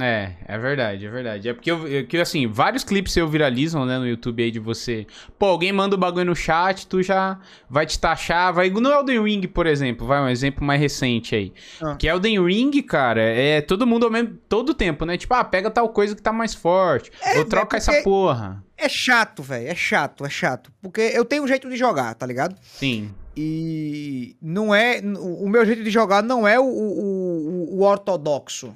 É, 0.00 0.32
é 0.46 0.56
verdade, 0.56 1.04
é 1.04 1.10
verdade. 1.10 1.48
É 1.50 1.52
porque, 1.52 1.70
eu, 1.70 1.86
eu- 1.86 2.06
que, 2.06 2.16
assim, 2.16 2.46
vários 2.46 2.82
clipes 2.82 3.12
seu 3.12 3.28
viralizam, 3.28 3.84
né, 3.84 3.98
no 3.98 4.06
YouTube 4.08 4.42
aí 4.42 4.50
de 4.50 4.58
você. 4.58 5.06
Pô, 5.38 5.44
alguém 5.46 5.70
manda 5.70 5.94
o 5.94 5.98
bagulho 5.98 6.24
no 6.24 6.34
chat, 6.34 6.86
tu 6.86 7.02
já 7.02 7.38
vai 7.68 7.84
te 7.84 7.98
taxar. 7.98 8.54
Vai, 8.54 8.70
no 8.70 8.90
Elden 8.90 9.22
Ring, 9.22 9.42
por 9.46 9.66
exemplo, 9.66 10.06
vai 10.06 10.18
um 10.22 10.28
exemplo 10.30 10.64
mais 10.64 10.80
recente 10.80 11.34
aí. 11.34 11.52
Ah. 11.82 11.94
Que 11.96 12.06
Elden 12.06 12.42
Ring, 12.42 12.70
cara, 12.82 13.20
é 13.20 13.60
todo 13.60 13.86
mundo 13.86 14.06
ao 14.06 14.10
mesmo, 14.10 14.34
todo 14.48 14.72
tempo, 14.72 15.04
né? 15.04 15.18
Tipo, 15.18 15.34
ah, 15.34 15.44
pega 15.44 15.70
tal 15.70 15.90
coisa 15.90 16.16
que 16.16 16.22
tá 16.22 16.32
mais 16.32 16.54
forte. 16.54 17.10
É, 17.20 17.38
ou 17.40 17.44
troca 17.44 17.76
é 17.76 17.80
porque- 17.80 17.90
essa 17.90 18.02
porra. 18.02 18.64
É 18.78 18.88
chato, 18.88 19.42
velho. 19.42 19.68
É 19.68 19.74
chato, 19.74 20.24
é 20.24 20.30
chato. 20.30 20.72
Porque 20.80 21.02
eu 21.02 21.24
tenho 21.24 21.44
um 21.44 21.46
jeito 21.48 21.68
de 21.68 21.76
jogar, 21.76 22.14
tá 22.14 22.24
ligado? 22.24 22.56
Sim. 22.62 23.10
E 23.36 24.36
não 24.40 24.74
é. 24.74 25.00
O 25.40 25.48
meu 25.50 25.64
jeito 25.66 25.84
de 25.84 25.90
jogar 25.90 26.22
não 26.22 26.48
é 26.48 26.58
o, 26.58 26.64
o, 26.64 26.68
o- 26.68 27.78
o 27.78 27.82
ortodoxo. 27.82 28.74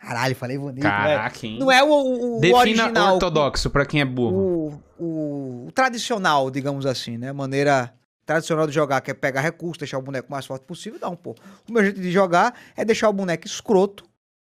Caralho, 0.00 0.34
falei 0.36 0.56
bonito. 0.56 0.82
Caraca, 0.82 1.46
hein? 1.46 1.58
Não 1.58 1.70
é 1.70 1.82
o, 1.82 1.88
o, 1.88 2.36
o 2.36 2.40
Defina 2.40 2.58
original. 2.58 3.14
ortodoxo 3.14 3.68
pra 3.68 3.84
quem 3.84 4.00
é 4.00 4.04
burro. 4.04 4.82
O, 4.98 5.04
o, 5.04 5.66
o 5.66 5.72
tradicional, 5.72 6.50
digamos 6.50 6.86
assim, 6.86 7.18
né? 7.18 7.32
Maneira 7.32 7.92
tradicional 8.24 8.66
de 8.66 8.72
jogar, 8.72 9.00
que 9.00 9.10
é 9.10 9.14
pegar 9.14 9.40
recurso, 9.40 9.80
deixar 9.80 9.98
o 9.98 10.02
boneco 10.02 10.30
mais 10.30 10.44
forte 10.46 10.64
possível, 10.64 10.98
dá 10.98 11.08
um 11.08 11.16
pô. 11.16 11.34
O 11.68 11.72
meu 11.72 11.82
jeito 11.82 12.00
de 12.00 12.12
jogar 12.12 12.54
é 12.76 12.84
deixar 12.84 13.08
o 13.08 13.12
boneco 13.12 13.46
escroto 13.46 14.04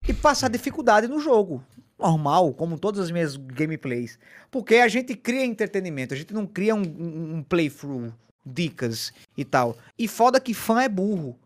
e 0.08 0.14
passar 0.14 0.50
dificuldade 0.50 1.08
no 1.08 1.20
jogo. 1.20 1.64
Normal, 2.00 2.54
como 2.54 2.80
todas 2.80 3.02
as 3.02 3.12
minhas 3.12 3.36
gameplays. 3.36 4.18
Porque 4.50 4.76
a 4.76 4.88
gente 4.88 5.16
cria 5.16 5.46
entretenimento, 5.46 6.14
a 6.14 6.18
gente 6.18 6.34
não 6.34 6.46
cria 6.48 6.74
um, 6.74 6.82
um, 6.82 7.36
um 7.38 7.44
playthrough, 7.44 8.14
dicas 8.46 9.14
e 9.38 9.44
tal. 9.46 9.78
E 9.98 10.08
foda 10.08 10.40
que 10.40 10.54
fã 10.54 10.82
é 10.82 10.90
burro. 10.90 11.38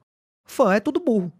Fã 0.45 0.73
é 0.73 0.79
tudo 0.79 0.99
burro. 0.99 1.31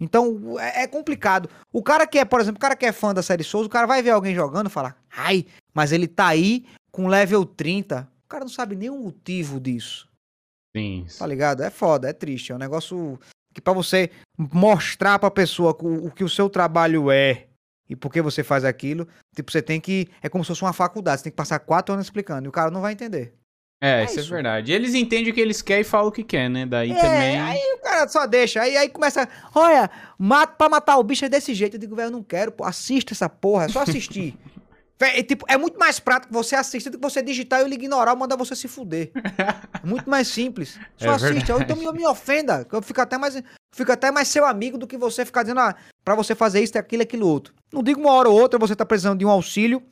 Então 0.00 0.58
é, 0.58 0.82
é 0.82 0.86
complicado. 0.86 1.48
O 1.72 1.82
cara 1.82 2.06
que 2.06 2.18
é, 2.18 2.24
por 2.24 2.40
exemplo, 2.40 2.58
o 2.58 2.60
cara 2.60 2.76
que 2.76 2.86
é 2.86 2.92
fã 2.92 3.14
da 3.14 3.22
série 3.22 3.44
Souls, 3.44 3.66
o 3.66 3.70
cara 3.70 3.86
vai 3.86 4.02
ver 4.02 4.10
alguém 4.10 4.34
jogando 4.34 4.66
e 4.66 4.72
falar, 4.72 4.96
ai, 5.14 5.46
mas 5.72 5.92
ele 5.92 6.06
tá 6.06 6.28
aí 6.28 6.66
com 6.90 7.08
level 7.08 7.44
30. 7.44 8.08
O 8.24 8.28
cara 8.28 8.44
não 8.44 8.50
sabe 8.50 8.74
nem 8.74 8.90
o 8.90 8.98
motivo 8.98 9.60
disso. 9.60 10.08
Sim. 10.76 11.06
Tá 11.18 11.26
ligado? 11.26 11.62
É 11.62 11.70
foda, 11.70 12.08
é 12.08 12.12
triste. 12.12 12.50
É 12.50 12.54
um 12.54 12.58
negócio 12.58 13.18
que 13.54 13.60
pra 13.60 13.72
você 13.72 14.10
mostrar 14.36 15.18
pra 15.18 15.30
pessoa 15.30 15.76
o, 15.80 16.06
o 16.06 16.10
que 16.10 16.24
o 16.24 16.28
seu 16.28 16.50
trabalho 16.50 17.10
é 17.10 17.46
e 17.88 17.94
por 17.94 18.12
que 18.12 18.20
você 18.20 18.42
faz 18.42 18.64
aquilo, 18.64 19.06
tipo, 19.36 19.52
você 19.52 19.62
tem 19.62 19.80
que. 19.80 20.08
É 20.22 20.28
como 20.28 20.42
se 20.42 20.48
fosse 20.48 20.62
uma 20.62 20.72
faculdade, 20.72 21.18
você 21.18 21.24
tem 21.24 21.32
que 21.32 21.36
passar 21.36 21.58
quatro 21.60 21.92
anos 21.92 22.06
explicando 22.06 22.46
e 22.46 22.48
o 22.48 22.52
cara 22.52 22.70
não 22.70 22.80
vai 22.80 22.92
entender. 22.92 23.34
É, 23.84 24.00
É 24.00 24.04
isso, 24.04 24.20
isso. 24.20 24.32
é 24.32 24.34
verdade. 24.34 24.72
Eles 24.72 24.94
entendem 24.94 25.30
o 25.30 25.34
que 25.34 25.40
eles 25.40 25.60
querem 25.60 25.82
e 25.82 25.84
falam 25.84 26.08
o 26.08 26.12
que 26.12 26.24
quer, 26.24 26.48
né? 26.48 26.64
Daí 26.64 26.90
É, 26.92 26.94
também. 27.00 27.40
aí 27.40 27.60
o 27.74 27.82
cara 27.82 28.08
só 28.08 28.26
deixa. 28.26 28.62
Aí, 28.62 28.76
aí 28.76 28.88
começa, 28.88 29.28
olha, 29.54 29.90
mata 30.18 30.54
pra 30.56 30.68
matar 30.68 30.96
o 30.96 31.02
bicho 31.02 31.24
é 31.24 31.28
desse 31.28 31.52
jeito. 31.54 31.74
Eu 31.76 31.80
digo, 31.80 31.94
velho, 31.94 32.06
eu 32.06 32.10
não 32.12 32.22
quero, 32.22 32.50
pô, 32.52 32.64
assista 32.64 33.12
essa 33.12 33.28
porra, 33.28 33.66
é 33.66 33.68
só 33.68 33.82
assistir. 33.82 34.34
É, 35.00 35.22
tipo, 35.24 35.44
é 35.48 35.58
muito 35.58 35.76
mais 35.78 35.98
prático 35.98 36.32
você 36.32 36.54
assistir 36.54 36.88
do 36.88 36.96
que 36.96 37.02
você 37.02 37.20
digitar 37.20 37.60
e 37.60 37.64
ele 37.64 37.74
ignorar 37.74 38.12
ou 38.12 38.16
mandar 38.16 38.36
você 38.36 38.54
se 38.54 38.68
fuder. 38.68 39.10
É 39.14 39.84
muito 39.84 40.08
mais 40.08 40.28
simples. 40.28 40.78
Só 40.96 41.06
É 41.06 41.14
assiste. 41.16 41.52
Ou 41.52 41.60
então 41.60 41.76
me, 41.76 41.92
me 41.92 42.06
ofenda. 42.06 42.64
que 42.64 42.74
Eu 42.74 42.80
fico 42.80 43.00
até 43.00 43.18
mais. 43.18 43.42
Fico 43.74 43.90
até 43.92 44.10
mais 44.12 44.28
seu 44.28 44.46
amigo 44.46 44.78
do 44.78 44.86
que 44.86 44.96
você 44.96 45.26
ficar 45.26 45.42
dizendo, 45.42 45.60
ah, 45.60 45.74
pra 46.04 46.14
você 46.14 46.34
fazer 46.34 46.62
isso, 46.62 46.78
aquilo, 46.78 47.02
aquilo 47.02 47.26
outro. 47.28 47.52
Não 47.72 47.82
digo 47.82 48.00
uma 48.00 48.12
hora 48.12 48.30
ou 48.30 48.40
outra, 48.40 48.56
você 48.58 48.74
tá 48.74 48.86
precisando 48.86 49.18
de 49.18 49.26
um 49.26 49.30
auxílio. 49.30 49.82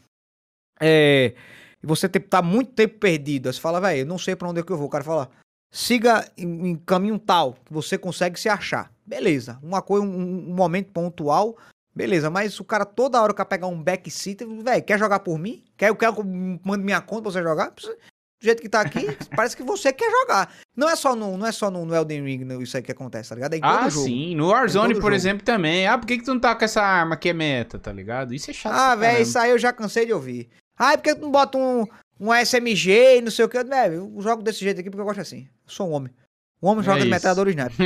É. 0.80 1.34
E 1.82 1.86
você 1.86 2.08
tá 2.08 2.40
muito 2.42 2.72
tempo 2.72 2.98
perdido. 2.98 3.48
Aí 3.48 3.52
você 3.52 3.60
fala, 3.60 3.80
velho, 3.80 4.00
eu 4.00 4.06
não 4.06 4.18
sei 4.18 4.36
pra 4.36 4.48
onde 4.48 4.60
é 4.60 4.62
que 4.62 4.70
eu 4.70 4.76
vou. 4.76 4.86
O 4.86 4.90
cara 4.90 5.02
fala, 5.04 5.28
siga 5.72 6.28
em, 6.36 6.70
em 6.70 6.76
caminho 6.76 7.18
tal 7.18 7.54
que 7.64 7.72
você 7.72 7.98
consegue 7.98 8.38
se 8.38 8.48
achar. 8.48 8.92
Beleza. 9.04 9.58
Uma 9.62 9.82
coisa, 9.82 10.06
um, 10.06 10.50
um 10.50 10.54
momento 10.54 10.90
pontual. 10.92 11.56
Beleza, 11.94 12.30
mas 12.30 12.58
o 12.58 12.64
cara 12.64 12.84
toda 12.86 13.20
hora 13.20 13.34
quer 13.34 13.44
pegar 13.44 13.66
um 13.66 13.82
backseat, 13.82 14.38
velho, 14.62 14.82
quer 14.82 14.98
jogar 14.98 15.20
por 15.20 15.38
mim? 15.38 15.62
Quer, 15.76 15.94
quer 15.94 16.10
que 16.14 16.20
eu 16.20 16.24
mande 16.64 16.82
minha 16.84 17.02
conta 17.02 17.22
pra 17.24 17.32
você 17.32 17.42
jogar? 17.42 17.70
Do 17.70 17.94
jeito 18.40 18.62
que 18.62 18.68
tá 18.68 18.80
aqui, 18.80 19.06
parece 19.36 19.54
que 19.54 19.62
você 19.62 19.92
quer 19.92 20.10
jogar. 20.10 20.54
Não 20.74 20.88
é 20.88 20.96
só 20.96 21.14
no, 21.14 21.36
não 21.36 21.46
é 21.46 21.52
só 21.52 21.70
no, 21.70 21.84
no 21.84 21.94
Elden 21.94 22.24
Ring 22.24 22.62
isso 22.62 22.78
aí 22.78 22.82
que 22.82 22.90
acontece, 22.90 23.28
tá 23.28 23.34
ligado? 23.34 23.52
É 23.54 23.60
Ah, 23.62 23.90
jogo. 23.90 24.06
sim. 24.06 24.34
No 24.34 24.48
Warzone, 24.48 24.94
todo 24.94 25.02
por 25.02 25.08
jogo. 25.10 25.14
exemplo, 25.16 25.44
também. 25.44 25.86
Ah, 25.86 25.98
por 25.98 26.06
que, 26.06 26.16
que 26.16 26.24
tu 26.24 26.32
não 26.32 26.40
tá 26.40 26.54
com 26.56 26.64
essa 26.64 26.80
arma 26.80 27.14
que 27.14 27.28
é 27.28 27.34
meta, 27.34 27.78
tá 27.78 27.92
ligado? 27.92 28.32
Isso 28.32 28.50
é 28.50 28.54
chato. 28.54 28.72
Ah, 28.72 28.94
velho, 28.94 29.20
isso 29.22 29.38
aí 29.38 29.50
eu 29.50 29.58
já 29.58 29.70
cansei 29.70 30.06
de 30.06 30.14
ouvir. 30.14 30.48
Ah, 30.84 30.96
por 30.96 31.02
que 31.02 31.14
tu 31.14 31.20
não 31.22 31.30
bota 31.30 31.56
um, 31.58 31.84
um 32.18 32.32
SMG 32.34 33.18
e 33.18 33.20
não 33.20 33.30
sei 33.30 33.44
o 33.44 33.48
que? 33.48 33.62
Velho, 33.62 34.12
eu 34.16 34.20
jogo 34.22 34.42
desse 34.42 34.60
jeito 34.60 34.80
aqui 34.80 34.90
porque 34.90 35.00
eu 35.00 35.04
gosto 35.06 35.20
assim. 35.20 35.42
Eu 35.66 35.70
sou 35.72 35.88
um 35.88 35.92
homem. 35.92 36.12
O 36.60 36.66
homem 36.68 36.80
É 36.80 36.84
joga 36.84 36.98
de 37.00 37.04
isso. 37.06 37.10
metralhador 37.10 37.48
e 37.48 37.50
sniper. 37.50 37.76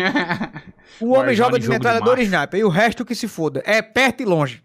O 1.00 1.12
homem 1.16 1.34
joga 1.34 1.58
de 1.58 1.64
jogo 1.64 1.64
de 1.64 1.68
metralhador 1.68 2.14
e 2.18 2.22
macho. 2.24 2.34
sniper. 2.34 2.60
E 2.60 2.64
o 2.64 2.68
resto 2.68 3.04
que 3.04 3.14
se 3.14 3.26
foda. 3.28 3.62
É 3.66 3.80
perto 3.82 4.22
e 4.22 4.26
longe. 4.26 4.62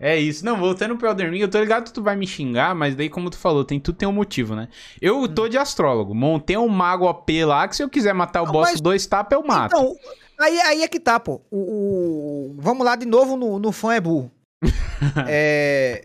É 0.00 0.16
isso. 0.16 0.44
Não, 0.44 0.56
voltando 0.56 0.96
pro 0.96 1.08
Elden 1.08 1.30
Ring, 1.30 1.38
eu 1.40 1.48
tô 1.48 1.60
ligado 1.60 1.84
que 1.84 1.92
tu 1.92 2.02
vai 2.02 2.16
me 2.16 2.26
xingar, 2.26 2.74
mas 2.74 2.96
daí, 2.96 3.08
como 3.08 3.30
tu 3.30 3.38
falou, 3.38 3.64
tem, 3.64 3.78
tudo 3.78 3.96
tem 3.96 4.08
um 4.08 4.12
motivo, 4.12 4.56
né? 4.56 4.68
Eu 5.00 5.20
Hum. 5.20 5.28
tô 5.28 5.48
de 5.48 5.56
astrólogo. 5.56 6.12
Montei 6.14 6.56
um 6.56 6.68
mago 6.68 7.06
AP 7.06 7.30
lá, 7.44 7.68
que 7.68 7.76
se 7.76 7.82
eu 7.84 7.88
quiser 7.88 8.12
matar 8.12 8.42
o 8.42 8.46
Não, 8.46 8.52
boss 8.52 8.70
mas- 8.72 8.80
dois 8.80 9.06
tapas, 9.06 9.38
eu 9.38 9.46
mato. 9.46 9.76
Então, 9.76 9.94
aí, 10.40 10.60
aí 10.60 10.82
é 10.82 10.88
que 10.88 10.98
tá, 10.98 11.20
pô. 11.20 11.40
O, 11.52 11.58
o- 11.58 12.56
vamos 12.58 12.84
lá 12.84 12.96
de 12.96 13.06
novo 13.06 13.36
no, 13.36 13.60
no 13.60 13.70
fã 13.70 13.94
é 13.94 14.00
burro. 14.00 14.28
é, 15.28 16.04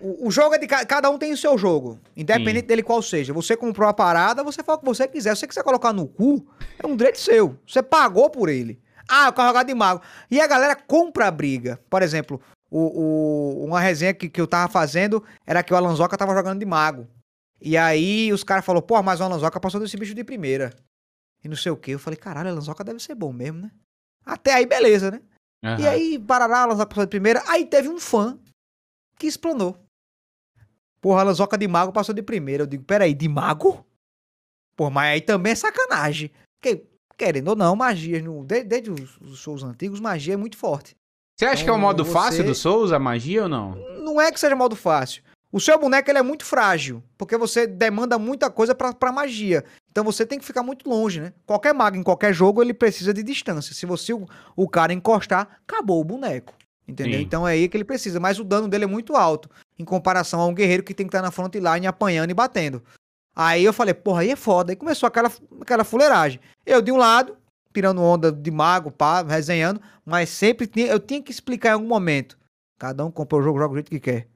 o, 0.00 0.28
o 0.28 0.30
jogo 0.30 0.54
é 0.54 0.58
de 0.58 0.66
ca- 0.66 0.84
cada 0.84 1.10
um 1.10 1.18
tem 1.18 1.32
o 1.32 1.36
seu 1.36 1.56
jogo, 1.58 1.98
independente 2.16 2.66
dele 2.66 2.82
qual 2.82 3.02
seja. 3.02 3.32
Você 3.32 3.56
comprou 3.56 3.88
a 3.88 3.94
parada, 3.94 4.42
você 4.44 4.62
faz 4.62 4.76
o 4.78 4.80
que 4.80 4.86
você 4.86 5.06
quiser. 5.08 5.34
Se 5.34 5.40
você 5.40 5.46
quiser 5.48 5.62
colocar 5.64 5.92
no 5.92 6.06
cu, 6.06 6.46
é 6.78 6.86
um 6.86 6.96
direito 6.96 7.18
seu. 7.18 7.58
Você 7.66 7.82
pagou 7.82 8.30
por 8.30 8.48
ele. 8.48 8.80
Ah, 9.08 9.26
eu 9.26 9.32
quero 9.32 9.48
jogar 9.48 9.62
de 9.62 9.74
mago. 9.74 10.02
E 10.30 10.40
a 10.40 10.46
galera 10.46 10.76
compra 10.76 11.26
a 11.26 11.30
briga. 11.30 11.80
Por 11.88 12.02
exemplo, 12.02 12.40
o, 12.70 12.80
o- 13.60 13.64
uma 13.64 13.80
resenha 13.80 14.12
que, 14.14 14.28
que 14.28 14.40
eu 14.40 14.46
tava 14.46 14.70
fazendo 14.70 15.24
era 15.46 15.62
que 15.62 15.72
o 15.72 15.76
Alanzoca 15.76 16.16
tava 16.16 16.34
jogando 16.34 16.58
de 16.60 16.66
mago. 16.66 17.06
E 17.60 17.76
aí 17.76 18.32
os 18.32 18.44
caras 18.44 18.64
falaram, 18.64 18.86
pô, 18.86 19.02
mas 19.02 19.20
o 19.20 19.24
Alanzoca 19.24 19.58
passou 19.58 19.80
desse 19.80 19.96
bicho 19.96 20.14
de 20.14 20.22
primeira. 20.22 20.72
E 21.42 21.48
não 21.48 21.56
sei 21.56 21.72
o 21.72 21.76
que. 21.76 21.92
Eu 21.92 21.98
falei, 21.98 22.16
caralho, 22.16 22.50
a 22.50 22.52
Lanzoca 22.52 22.84
deve 22.84 23.00
ser 23.00 23.14
bom 23.14 23.32
mesmo, 23.32 23.60
né? 23.62 23.70
Até 24.24 24.52
aí, 24.54 24.66
beleza, 24.66 25.10
né? 25.10 25.20
E 25.64 25.66
Aham. 25.66 25.88
aí, 25.88 26.18
Parará, 26.18 26.60
a 26.60 26.66
Lanzoca 26.66 26.86
passou 26.90 27.04
de 27.04 27.10
primeira. 27.10 27.42
Aí 27.48 27.64
teve 27.64 27.88
um 27.88 27.98
fã 27.98 28.38
que 29.18 29.26
explanou. 29.26 29.76
Porra, 31.00 31.20
a 31.20 31.24
Lanzoca 31.24 31.56
de 31.56 31.68
mago 31.68 31.92
passou 31.92 32.14
de 32.14 32.22
primeira. 32.22 32.62
Eu 32.64 32.66
digo, 32.66 32.84
peraí, 32.84 33.14
de 33.14 33.28
mago? 33.28 33.84
Pô, 34.76 34.90
mas 34.90 35.12
aí 35.14 35.20
também 35.20 35.52
é 35.52 35.56
sacanagem. 35.56 36.30
Porque, 36.60 36.84
querendo 37.16 37.48
ou 37.48 37.56
não, 37.56 37.74
magia, 37.76 38.20
no, 38.22 38.44
desde, 38.44 38.68
desde 38.68 38.90
os, 38.90 39.16
os 39.20 39.38
shows 39.38 39.62
antigos, 39.62 40.00
magia 40.00 40.34
é 40.34 40.36
muito 40.36 40.56
forte. 40.56 40.96
Você 41.36 41.44
acha 41.46 41.62
que 41.62 41.70
é 41.70 41.72
o 41.72 41.76
Então, 41.76 41.80
modo 41.86 42.04
você- 42.04 42.12
fácil 42.12 42.44
do 42.44 42.54
Souls, 42.54 42.90
a 42.92 42.98
magia 42.98 43.44
ou 43.44 43.48
não? 43.48 43.76
Não 44.04 44.20
é 44.20 44.32
que 44.32 44.40
seja 44.40 44.56
modo 44.56 44.74
fácil. 44.74 45.22
O 45.52 45.60
seu 45.60 45.78
boneco 45.78 46.10
ele 46.10 46.18
é 46.18 46.22
muito 46.22 46.44
frágil, 46.44 47.02
porque 47.16 47.36
você 47.36 47.66
demanda 47.66 48.18
muita 48.18 48.50
coisa 48.50 48.74
pra, 48.74 48.92
pra 48.92 49.10
magia. 49.12 49.64
Então 49.90 50.04
você 50.04 50.26
tem 50.26 50.38
que 50.38 50.44
ficar 50.44 50.62
muito 50.62 50.88
longe, 50.88 51.20
né? 51.20 51.32
Qualquer 51.46 51.72
mago 51.72 51.96
em 51.96 52.02
qualquer 52.02 52.34
jogo 52.34 52.60
ele 52.60 52.74
precisa 52.74 53.14
de 53.14 53.22
distância. 53.22 53.72
Se 53.74 53.86
você 53.86 54.12
o, 54.12 54.26
o 54.54 54.68
cara 54.68 54.92
encostar, 54.92 55.60
acabou 55.66 56.00
o 56.00 56.04
boneco. 56.04 56.54
Entendeu? 56.88 57.18
Sim. 57.18 57.24
Então 57.24 57.46
é 57.46 57.52
aí 57.52 57.68
que 57.68 57.76
ele 57.76 57.84
precisa. 57.84 58.18
Mas 58.18 58.38
o 58.38 58.44
dano 58.44 58.66
dele 58.66 58.84
é 58.84 58.86
muito 58.86 59.14
alto 59.14 59.50
em 59.78 59.84
comparação 59.84 60.40
a 60.40 60.46
um 60.46 60.54
guerreiro 60.54 60.82
que 60.82 60.94
tem 60.94 61.06
que 61.06 61.10
estar 61.10 61.22
na 61.22 61.30
frontline 61.30 61.86
apanhando 61.86 62.30
e 62.30 62.34
batendo. 62.34 62.82
Aí 63.36 63.62
eu 63.62 63.72
falei, 63.72 63.94
porra, 63.94 64.22
aí 64.22 64.30
é 64.30 64.36
foda. 64.36 64.72
Aí 64.72 64.76
começou 64.76 65.06
aquela, 65.06 65.30
aquela 65.60 65.84
fuleiragem. 65.84 66.40
Eu 66.64 66.80
de 66.80 66.90
um 66.90 66.96
lado, 66.96 67.36
tirando 67.72 68.02
onda 68.02 68.32
de 68.32 68.50
mago, 68.50 68.90
pá, 68.90 69.22
resenhando, 69.22 69.80
mas 70.04 70.30
sempre 70.30 70.66
tinha, 70.66 70.86
eu 70.86 70.98
tinha 70.98 71.22
que 71.22 71.30
explicar 71.30 71.70
em 71.70 71.72
algum 71.74 71.86
momento. 71.86 72.38
Cada 72.78 73.04
um 73.04 73.10
compra 73.10 73.38
o 73.38 73.42
jogo, 73.42 73.58
joga 73.58 73.68
do 73.68 73.76
jeito 73.76 73.90
que 73.90 74.00
quer. 74.00 74.26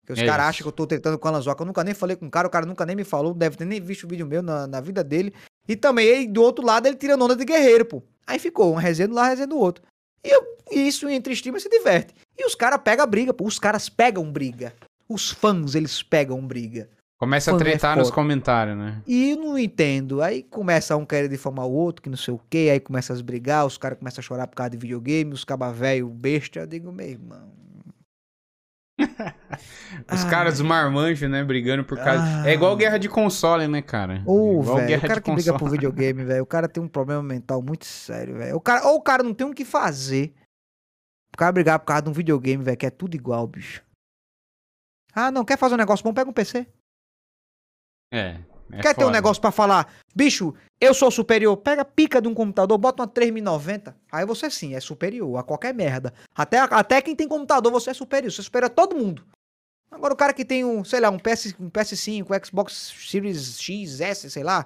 Porque 0.00 0.12
os 0.12 0.18
É 0.18 0.26
caras 0.26 0.46
acham 0.46 0.62
que 0.62 0.68
eu 0.68 0.72
tô 0.72 0.86
tentando 0.86 1.18
com 1.18 1.28
a 1.28 1.30
Lanzoca. 1.30 1.62
Eu 1.62 1.66
nunca 1.66 1.82
nem 1.82 1.94
falei 1.94 2.16
com 2.16 2.26
o 2.26 2.30
cara, 2.30 2.46
o 2.46 2.50
cara 2.50 2.66
nunca 2.66 2.84
nem 2.84 2.94
me 2.94 3.04
falou, 3.04 3.32
deve 3.32 3.56
ter 3.56 3.64
nem 3.64 3.80
visto 3.80 4.04
o 4.04 4.08
vídeo 4.08 4.26
meu 4.26 4.42
na, 4.42 4.66
na 4.66 4.80
vida 4.80 5.02
dele. 5.02 5.32
E 5.66 5.76
também, 5.76 6.06
ele, 6.06 6.28
do 6.28 6.42
outro 6.42 6.64
lado, 6.64 6.86
ele 6.86 6.96
tirando 6.96 7.24
onda 7.24 7.36
de 7.36 7.44
guerreiro, 7.44 7.84
pô. 7.84 8.02
Aí 8.26 8.38
ficou, 8.38 8.72
uma 8.72 8.80
resenha 8.80 9.08
do 9.08 9.14
lado, 9.14 9.30
resenha 9.30 9.46
do 9.46 9.58
outro. 9.58 9.82
E, 10.24 10.30
eu, 10.30 10.42
e 10.70 10.86
isso 10.88 11.08
entre 11.08 11.32
streamers 11.32 11.62
se 11.62 11.68
diverte. 11.68 12.14
E 12.38 12.44
os 12.44 12.54
caras 12.54 12.80
pegam 12.82 13.06
briga, 13.06 13.34
pô. 13.34 13.44
Os 13.44 13.58
caras 13.58 13.88
pegam 13.88 14.30
briga. 14.30 14.72
Os 15.08 15.30
fãs, 15.30 15.74
eles 15.74 16.02
pegam 16.02 16.44
briga. 16.46 16.88
Começa 17.22 17.52
a 17.52 17.54
é 17.54 17.58
tretar 17.58 17.96
nos 17.96 18.08
foda. 18.08 18.16
comentários, 18.16 18.76
né? 18.76 19.00
E 19.06 19.30
eu 19.30 19.36
não 19.36 19.56
entendo. 19.56 20.20
Aí 20.20 20.42
começa 20.42 20.96
um 20.96 21.06
querer 21.06 21.28
difamar 21.28 21.66
o 21.66 21.72
outro, 21.72 22.02
que 22.02 22.08
não 22.08 22.16
sei 22.16 22.34
o 22.34 22.40
quê. 22.50 22.68
Aí 22.72 22.80
começa 22.80 23.14
a 23.14 23.22
brigar, 23.22 23.64
os 23.64 23.78
caras 23.78 23.96
começam 23.98 24.20
a 24.20 24.24
chorar 24.24 24.46
por 24.48 24.56
causa 24.56 24.70
de 24.70 24.76
videogame, 24.76 25.32
os 25.32 25.44
cabas 25.44 25.76
velho, 25.76 26.08
besta. 26.08 26.60
Eu 26.60 26.66
digo, 26.66 26.90
meu 26.90 27.06
irmão. 27.06 27.48
Os 30.12 30.24
Ah, 30.24 30.30
caras 30.30 30.60
marmanjos, 30.60 31.28
né? 31.30 31.42
Brigando 31.44 31.84
por 31.84 31.98
causa. 31.98 32.22
Ah. 32.22 32.48
É 32.48 32.54
igual 32.54 32.76
guerra 32.76 32.98
de 32.98 33.08
console, 33.08 33.66
né, 33.68 33.82
cara? 33.82 34.22
Ô, 34.26 34.60
igual 34.62 34.76
velho, 34.78 34.98
o 34.98 35.00
cara 35.00 35.20
que 35.20 35.30
briga 35.32 35.52
console. 35.52 35.58
por 35.58 35.70
videogame, 35.70 36.24
velho, 36.24 36.42
o 36.42 36.46
cara 36.46 36.68
tem 36.68 36.82
um 36.82 36.88
problema 36.88 37.22
mental 37.22 37.60
muito 37.62 37.84
sério, 37.84 38.36
velho. 38.36 38.60
Cara, 38.60 38.86
ou 38.88 38.96
o 38.96 39.02
cara 39.02 39.22
não 39.22 39.34
tem 39.34 39.46
o 39.46 39.54
que 39.54 39.64
fazer. 39.64 40.32
O 41.34 41.36
cara 41.38 41.52
brigar 41.52 41.78
por 41.78 41.86
causa 41.86 42.02
de 42.02 42.10
um 42.10 42.12
videogame, 42.12 42.62
velho, 42.62 42.76
que 42.76 42.86
é 42.86 42.90
tudo 42.90 43.14
igual, 43.14 43.46
bicho. 43.46 43.82
Ah, 45.14 45.30
não, 45.30 45.44
quer 45.44 45.58
fazer 45.58 45.74
um 45.74 45.78
negócio 45.78 46.04
bom? 46.04 46.12
Pega 46.12 46.28
um 46.28 46.32
PC. 46.32 46.66
É, 48.12 48.38
É 48.72 48.80
Quer 48.80 48.94
ter 48.94 49.02
um 49.02 49.08
foda. 49.08 49.12
negócio 49.16 49.40
pra 49.40 49.50
falar, 49.52 49.92
bicho, 50.14 50.54
eu 50.80 50.94
sou 50.94 51.10
superior? 51.10 51.56
Pega 51.58 51.82
a 51.82 51.84
pica 51.84 52.22
de 52.22 52.26
um 52.28 52.34
computador, 52.34 52.78
bota 52.78 53.02
uma 53.02 53.06
3090. 53.08 53.94
Aí 54.10 54.24
você 54.24 54.50
sim 54.50 54.74
é 54.74 54.80
superior 54.80 55.36
a 55.38 55.42
qualquer 55.42 55.74
merda. 55.74 56.12
Até, 56.34 56.58
até 56.58 57.02
quem 57.02 57.14
tem 57.14 57.28
computador, 57.28 57.70
você 57.70 57.90
é 57.90 57.94
superior. 57.94 58.32
Você 58.32 58.42
supera 58.42 58.70
todo 58.70 58.96
mundo. 58.96 59.24
Agora 59.90 60.14
o 60.14 60.16
cara 60.16 60.32
que 60.32 60.44
tem 60.44 60.64
um, 60.64 60.82
sei 60.82 61.00
lá, 61.00 61.10
um, 61.10 61.18
PS, 61.18 61.54
um 61.60 61.68
PS5, 61.68 62.26
um 62.30 62.44
Xbox 62.46 62.94
Series 63.10 63.60
X, 63.60 64.00
S, 64.00 64.30
sei 64.30 64.42
lá, 64.42 64.64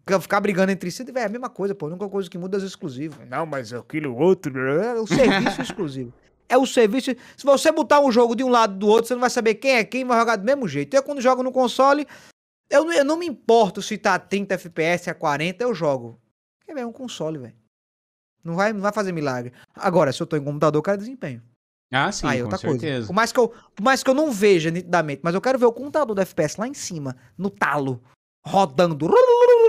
fica- 0.00 0.20
ficar 0.20 0.40
brigando 0.40 0.72
entre 0.72 0.90
si, 0.90 1.04
é 1.14 1.24
a 1.24 1.28
mesma 1.28 1.48
coisa, 1.48 1.72
pô. 1.72 1.86
A 1.86 1.90
única 1.90 2.08
coisa 2.08 2.28
que 2.28 2.36
muda 2.36 2.56
é 2.56 2.58
os 2.58 2.64
exclusivos. 2.64 3.16
Não, 3.28 3.46
mas 3.46 3.72
aquilo 3.72 4.16
outro. 4.16 4.58
É 4.68 4.94
o 5.00 5.06
serviço 5.06 5.62
exclusivo. 5.62 6.12
É 6.48 6.56
o 6.56 6.64
serviço. 6.64 7.10
Se 7.36 7.44
você 7.44 7.72
botar 7.72 7.98
um 7.98 8.12
jogo 8.12 8.36
de 8.36 8.44
um 8.44 8.48
lado 8.48 8.76
do 8.78 8.86
outro, 8.86 9.08
você 9.08 9.14
não 9.14 9.20
vai 9.20 9.30
saber 9.30 9.56
quem 9.56 9.72
é 9.78 9.82
quem, 9.82 10.04
vai 10.04 10.16
jogar 10.16 10.36
do 10.36 10.44
mesmo 10.44 10.68
jeito. 10.68 10.94
Eu, 10.94 11.02
quando 11.02 11.20
jogo 11.20 11.42
no 11.42 11.50
console, 11.50 12.06
eu, 12.70 12.84
não- 12.84 12.92
eu 12.92 13.04
não 13.04 13.16
me 13.18 13.26
importo 13.26 13.80
se 13.82 13.96
tá 13.98 14.14
a 14.14 14.18
30 14.18 14.54
FPS, 14.54 15.08
a 15.10 15.14
40, 15.14 15.62
eu 15.64 15.74
jogo. 15.74 16.20
É 16.68 16.84
um 16.84 16.92
console, 16.92 17.38
velho. 17.38 17.54
Não 18.44 18.54
vai, 18.54 18.72
não 18.72 18.80
vai 18.80 18.92
fazer 18.92 19.12
milagre. 19.12 19.52
Agora, 19.74 20.12
se 20.12 20.20
eu 20.22 20.26
tô 20.26 20.36
em 20.36 20.44
computador, 20.44 20.78
eu 20.78 20.82
quero 20.82 20.98
desempenho. 20.98 21.42
Ah, 21.92 22.10
sim, 22.12 22.26
Aí, 22.26 22.38
com 22.38 22.44
outra 22.44 22.58
certeza. 22.58 22.80
coisa. 22.94 23.06
Por 23.06 23.12
mais, 23.14 23.32
que 23.32 23.38
eu, 23.40 23.48
por 23.48 23.82
mais 23.82 24.02
que 24.02 24.10
eu 24.10 24.14
não 24.14 24.30
veja 24.32 24.70
nitidamente, 24.70 25.20
mas 25.24 25.34
eu 25.34 25.40
quero 25.40 25.58
ver 25.58 25.64
o 25.66 25.72
computador 25.72 26.14
do 26.14 26.20
FPS 26.20 26.60
lá 26.60 26.66
em 26.68 26.74
cima, 26.74 27.16
no 27.38 27.48
talo, 27.48 28.02
rodando, 28.44 28.94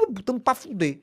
botando 0.09 0.39
pra 0.41 0.53
fuder. 0.55 0.99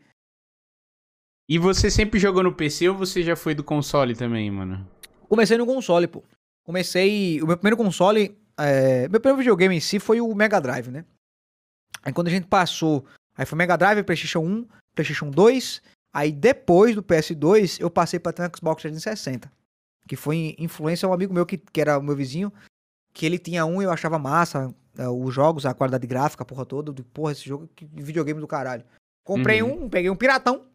E 1.49 1.59
você 1.59 1.91
sempre 1.91 2.19
jogou 2.19 2.43
no 2.43 2.55
PC 2.55 2.89
ou 2.89 2.97
você 2.97 3.23
já 3.23 3.37
foi 3.37 3.55
do 3.55 3.63
console 3.63 4.15
também, 4.17 4.51
mano? 4.51 4.89
Comecei 5.29 5.57
no 5.59 5.67
console, 5.67 6.07
pô. 6.07 6.23
Comecei. 6.65 7.41
O 7.43 7.47
meu 7.47 7.57
primeiro 7.57 7.77
console. 7.77 8.37
é, 8.59 9.09
meu 9.09 9.21
primeiro 9.21 9.39
videogame 9.39 9.77
em 9.77 9.81
si 9.81 9.99
foi 9.99 10.21
o 10.21 10.35
Mega 10.35 10.61
Drive, 10.61 10.89
né? 10.91 11.05
Aí 12.05 12.13
quando 12.13 12.29
a 12.29 12.31
gente 12.31 12.47
passou. 12.47 13.05
Aí 13.37 13.47
foi 13.47 13.57
Mega 13.59 13.77
Drive, 13.77 14.03
PlayStation 14.05 14.41
1, 14.41 14.67
PlayStation 14.95 15.31
2. 15.31 15.83
Aí 16.13 16.31
depois 16.31 16.95
do 16.95 17.03
PS2, 17.03 17.81
eu 17.81 17.91
passei 17.91 18.21
pra 18.21 18.33
ter 18.33 18.43
um 18.43 18.57
Xbox 18.57 18.83
360. 18.83 19.51
Que 20.07 20.17
foi 20.17 20.55
influência 20.59 21.07
de 21.07 21.11
um 21.11 21.15
amigo 21.15 21.33
meu 21.35 21.47
que, 21.47 21.57
que 21.59 21.81
era 21.81 21.99
o 21.99 22.03
meu 22.03 22.15
vizinho. 22.15 22.53
Que 23.13 23.25
ele 23.27 23.39
tinha 23.39 23.65
um 23.65 23.81
e 23.81 23.85
eu 23.85 23.91
achava 23.91 24.19
massa. 24.19 24.73
é, 24.99 25.09
os 25.09 25.35
jogos, 25.35 25.67
a 25.67 25.75
qualidade 25.75 26.07
gráfica, 26.07 26.43
a 26.43 26.47
porra 26.47 26.65
toda. 26.67 26.93
Digo, 26.93 27.09
Porra, 27.09 27.33
esse 27.33 27.45
jogo 27.49 27.69
que 27.75 27.85
videogame 27.87 28.39
do 28.41 28.47
caralho. 28.47 28.85
Comprei 29.27 29.63
Uhum. 29.63 29.85
um, 29.85 29.89
peguei 29.89 30.11
um 30.11 30.17
piratão. 30.17 30.67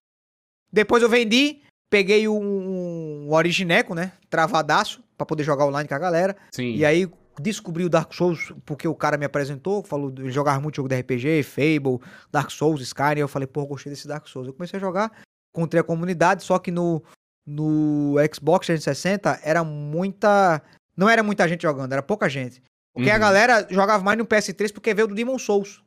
Depois 0.72 1.02
eu 1.04 1.10
vendi, 1.10 1.62
peguei 1.89 2.28
um, 2.28 3.28
um 3.28 3.34
Origineco, 3.34 3.94
né? 3.96 4.12
Travadaço, 4.30 5.02
pra 5.18 5.26
poder 5.26 5.44
jogar 5.44 5.65
online 5.65 5.88
com 5.88 5.96
a 5.96 6.00
galera. 6.00 6.36
Sim. 6.52 6.76
E 6.76 6.84
aí 6.84 7.10
descobri 7.39 7.84
o 7.86 7.89
Dark 7.89 8.13
Souls, 8.13 8.52
porque 8.65 8.88
o 8.88 8.93
cara 8.95 9.17
me 9.17 9.25
apresentou, 9.25 9.84
falou 9.84 10.12
de 10.12 10.30
jogar 10.30 10.60
muito 10.62 10.75
jogo 10.75 10.89
de 10.89 10.99
RPG, 10.99 11.43
Fable, 11.43 11.99
Dark 12.32 12.52
Souls, 12.52 12.82
Skyrim. 12.82 13.21
Eu 13.21 13.28
falei, 13.28 13.47
pô, 13.47 13.65
gostei 13.65 13.91
desse 13.91 14.08
Dark 14.08 14.28
Souls. 14.28 14.47
Eu 14.47 14.54
comecei 14.54 14.78
a 14.78 14.80
jogar, 14.80 15.12
encontrei 15.56 15.80
a 15.82 15.84
comunidade, 15.84 16.43
só 16.43 16.60
que 16.60 16.71
no, 16.71 17.02
no 17.45 18.15
Xbox 18.34 18.67
360 18.67 19.39
era 19.43 19.63
muita. 19.63 20.62
Não 20.95 21.10
era 21.10 21.23
muita 21.23 21.47
gente 21.47 21.62
jogando, 21.62 21.93
era 21.93 22.04
pouca 22.04 22.28
gente. 22.30 22.62
Porque 22.93 23.10
a 23.10 23.13
Uhum. 23.13 23.19
galera 23.19 23.67
jogava 23.69 24.04
mais 24.04 24.17
no 24.17 24.25
PS3 24.25 24.73
porque 24.73 24.93
veio 24.93 25.08
do 25.08 25.15
Demon 25.15 25.39
Souls. 25.39 25.82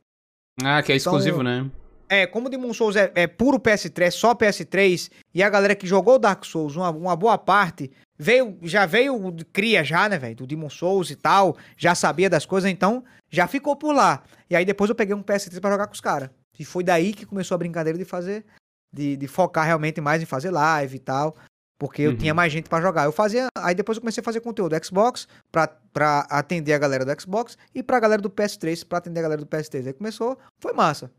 Ah, 0.62 0.82
que 0.82 0.92
é 0.92 0.96
Então, 0.96 1.12
exclusivo, 1.12 1.42
né? 1.42 1.68
É, 2.14 2.26
como 2.26 2.46
o 2.46 2.50
Demon 2.50 2.74
Souls 2.74 2.94
é, 2.94 3.10
é 3.14 3.26
puro 3.26 3.58
PS3, 3.58 4.10
só 4.10 4.34
PS3, 4.34 5.10
e 5.32 5.42
a 5.42 5.48
galera 5.48 5.74
que 5.74 5.86
jogou 5.86 6.18
Dark 6.18 6.44
Souls, 6.44 6.76
uma, 6.76 6.90
uma 6.90 7.16
boa 7.16 7.38
parte, 7.38 7.90
veio, 8.18 8.58
já 8.60 8.84
veio 8.84 9.34
cria 9.50 9.82
já, 9.82 10.06
né, 10.10 10.18
velho, 10.18 10.36
do 10.36 10.46
Demon 10.46 10.68
Souls 10.68 11.10
e 11.10 11.16
tal, 11.16 11.56
já 11.74 11.94
sabia 11.94 12.28
das 12.28 12.44
coisas, 12.44 12.70
então 12.70 13.02
já 13.30 13.46
ficou 13.46 13.74
por 13.76 13.94
lá. 13.94 14.22
E 14.50 14.54
aí 14.54 14.62
depois 14.62 14.90
eu 14.90 14.94
peguei 14.94 15.14
um 15.14 15.22
PS3 15.22 15.58
pra 15.58 15.70
jogar 15.70 15.86
com 15.86 15.94
os 15.94 16.02
caras. 16.02 16.28
E 16.58 16.66
foi 16.66 16.84
daí 16.84 17.14
que 17.14 17.24
começou 17.24 17.54
a 17.54 17.58
brincadeira 17.58 17.98
de 17.98 18.04
fazer, 18.04 18.44
de, 18.92 19.16
de 19.16 19.26
focar 19.26 19.64
realmente 19.64 19.98
mais 19.98 20.20
em 20.22 20.26
fazer 20.26 20.50
live 20.50 20.96
e 20.96 21.00
tal, 21.00 21.34
porque 21.78 22.02
eu 22.02 22.10
Uhum. 22.10 22.16
tinha 22.18 22.34
mais 22.34 22.52
gente 22.52 22.68
pra 22.68 22.82
jogar. 22.82 23.04
Eu 23.04 23.12
fazia, 23.12 23.46
aí 23.56 23.74
depois 23.74 23.96
eu 23.96 24.02
comecei 24.02 24.20
a 24.20 24.24
fazer 24.24 24.40
conteúdo 24.40 24.78
do 24.78 24.84
Xbox 24.84 25.26
pra, 25.50 25.66
pra 25.66 26.26
atender 26.28 26.74
a 26.74 26.78
galera 26.78 27.06
do 27.06 27.20
Xbox 27.22 27.56
e 27.74 27.82
pra 27.82 27.98
galera 27.98 28.20
do 28.20 28.28
PS3 28.28 28.86
pra 28.86 28.98
atender 28.98 29.20
a 29.20 29.22
galera 29.22 29.40
do 29.40 29.46
PS3. 29.46 29.86
Aí 29.86 29.92
começou, 29.94 30.38
foi 30.60 30.74
massa. 30.74 31.10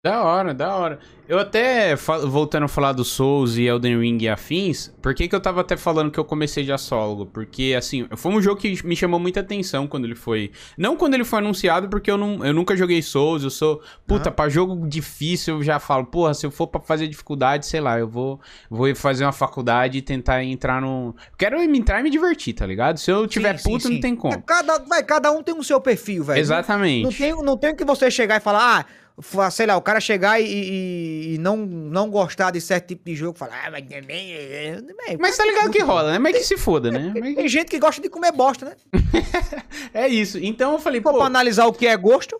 Da 0.00 0.22
hora, 0.22 0.54
da 0.54 0.76
hora. 0.76 1.00
Eu 1.28 1.40
até, 1.40 1.96
voltando 1.96 2.62
a 2.62 2.68
falar 2.68 2.92
do 2.92 3.04
Souls 3.04 3.56
e 3.56 3.64
Elden 3.64 3.98
Ring 3.98 4.18
e 4.22 4.28
afins, 4.28 4.94
por 5.02 5.12
que 5.12 5.26
que 5.26 5.34
eu 5.34 5.40
tava 5.40 5.60
até 5.60 5.76
falando 5.76 6.12
que 6.12 6.20
eu 6.20 6.24
comecei 6.24 6.62
de 6.64 6.78
sólogo? 6.78 7.26
Porque, 7.26 7.74
assim, 7.76 8.06
foi 8.16 8.30
um 8.30 8.40
jogo 8.40 8.60
que 8.60 8.86
me 8.86 8.94
chamou 8.94 9.18
muita 9.18 9.40
atenção 9.40 9.88
quando 9.88 10.04
ele 10.04 10.14
foi... 10.14 10.52
Não 10.78 10.96
quando 10.96 11.14
ele 11.14 11.24
foi 11.24 11.40
anunciado, 11.40 11.88
porque 11.88 12.08
eu, 12.08 12.16
não, 12.16 12.46
eu 12.46 12.54
nunca 12.54 12.76
joguei 12.76 13.02
Souls, 13.02 13.42
eu 13.42 13.50
sou... 13.50 13.82
Puta, 14.06 14.30
pra 14.30 14.48
jogo 14.48 14.86
difícil 14.86 15.56
eu 15.56 15.62
já 15.64 15.80
falo, 15.80 16.06
porra, 16.06 16.32
se 16.32 16.46
eu 16.46 16.52
for 16.52 16.68
pra 16.68 16.80
fazer 16.80 17.08
dificuldade, 17.08 17.66
sei 17.66 17.80
lá, 17.80 17.98
eu 17.98 18.06
vou, 18.06 18.40
vou 18.70 18.94
fazer 18.94 19.24
uma 19.24 19.32
faculdade 19.32 19.98
e 19.98 20.02
tentar 20.02 20.44
entrar 20.44 20.80
no... 20.80 21.12
Quero 21.36 21.60
entrar 21.60 21.98
e 21.98 22.04
me 22.04 22.10
divertir, 22.10 22.54
tá 22.54 22.64
ligado? 22.64 22.98
Se 22.98 23.10
eu 23.10 23.26
tiver 23.26 23.58
Sim, 23.58 23.64
sim, 23.64 23.70
puto, 23.70 23.88
sim. 23.88 23.94
não 23.94 24.00
tem 24.00 24.14
como. 24.14 24.40
Cada, 24.42 24.78
vai, 24.78 25.02
cada 25.02 25.32
um 25.32 25.42
tem 25.42 25.58
o 25.58 25.64
seu 25.64 25.80
perfil, 25.80 26.22
velho. 26.22 26.38
Exatamente. 26.38 27.02
Não 27.02 27.12
tem, 27.12 27.44
não 27.44 27.56
tem 27.56 27.74
que 27.74 27.84
você 27.84 28.08
chegar 28.12 28.36
e 28.36 28.40
falar, 28.40 28.80
ah, 28.80 29.07
sei 29.50 29.66
lá, 29.66 29.76
o 29.76 29.82
cara 29.82 30.00
chegar 30.00 30.40
e, 30.40 30.44
e- 30.46 31.34
e 31.34 31.38
não, 31.38 31.56
não 31.56 32.08
gostar 32.10 32.50
de 32.50 32.60
certo 32.60 32.88
tipo 32.88 33.04
de 33.04 33.14
jogo, 33.14 33.38
falar, 33.38 33.64
ah, 33.66 33.70
mas 33.70 33.84
também. 33.86 34.32
Mas 35.18 35.36
tá 35.36 35.44
ligado 35.44 35.70
que 35.70 35.82
rola, 35.82 36.12
né? 36.12 36.18
Mas 36.18 36.36
que 36.36 36.44
se 36.44 36.56
foda, 36.56 36.90
né? 36.90 37.12
Mas- 37.18 37.34
Tem 37.34 37.48
gente 37.48 37.68
que 37.68 37.78
gosta 37.78 38.00
de 38.00 38.08
comer 38.08 38.32
bosta, 38.32 38.66
né? 38.66 38.72
É 39.94 40.06
isso. 40.08 40.38
Então 40.38 40.72
eu 40.72 40.78
falei, 40.78 41.00
pô, 41.00 41.12
pra 41.14 41.24
analisar 41.24 41.66
o 41.66 41.72
que 41.72 41.86
é 41.86 41.96
gosto, 41.96 42.38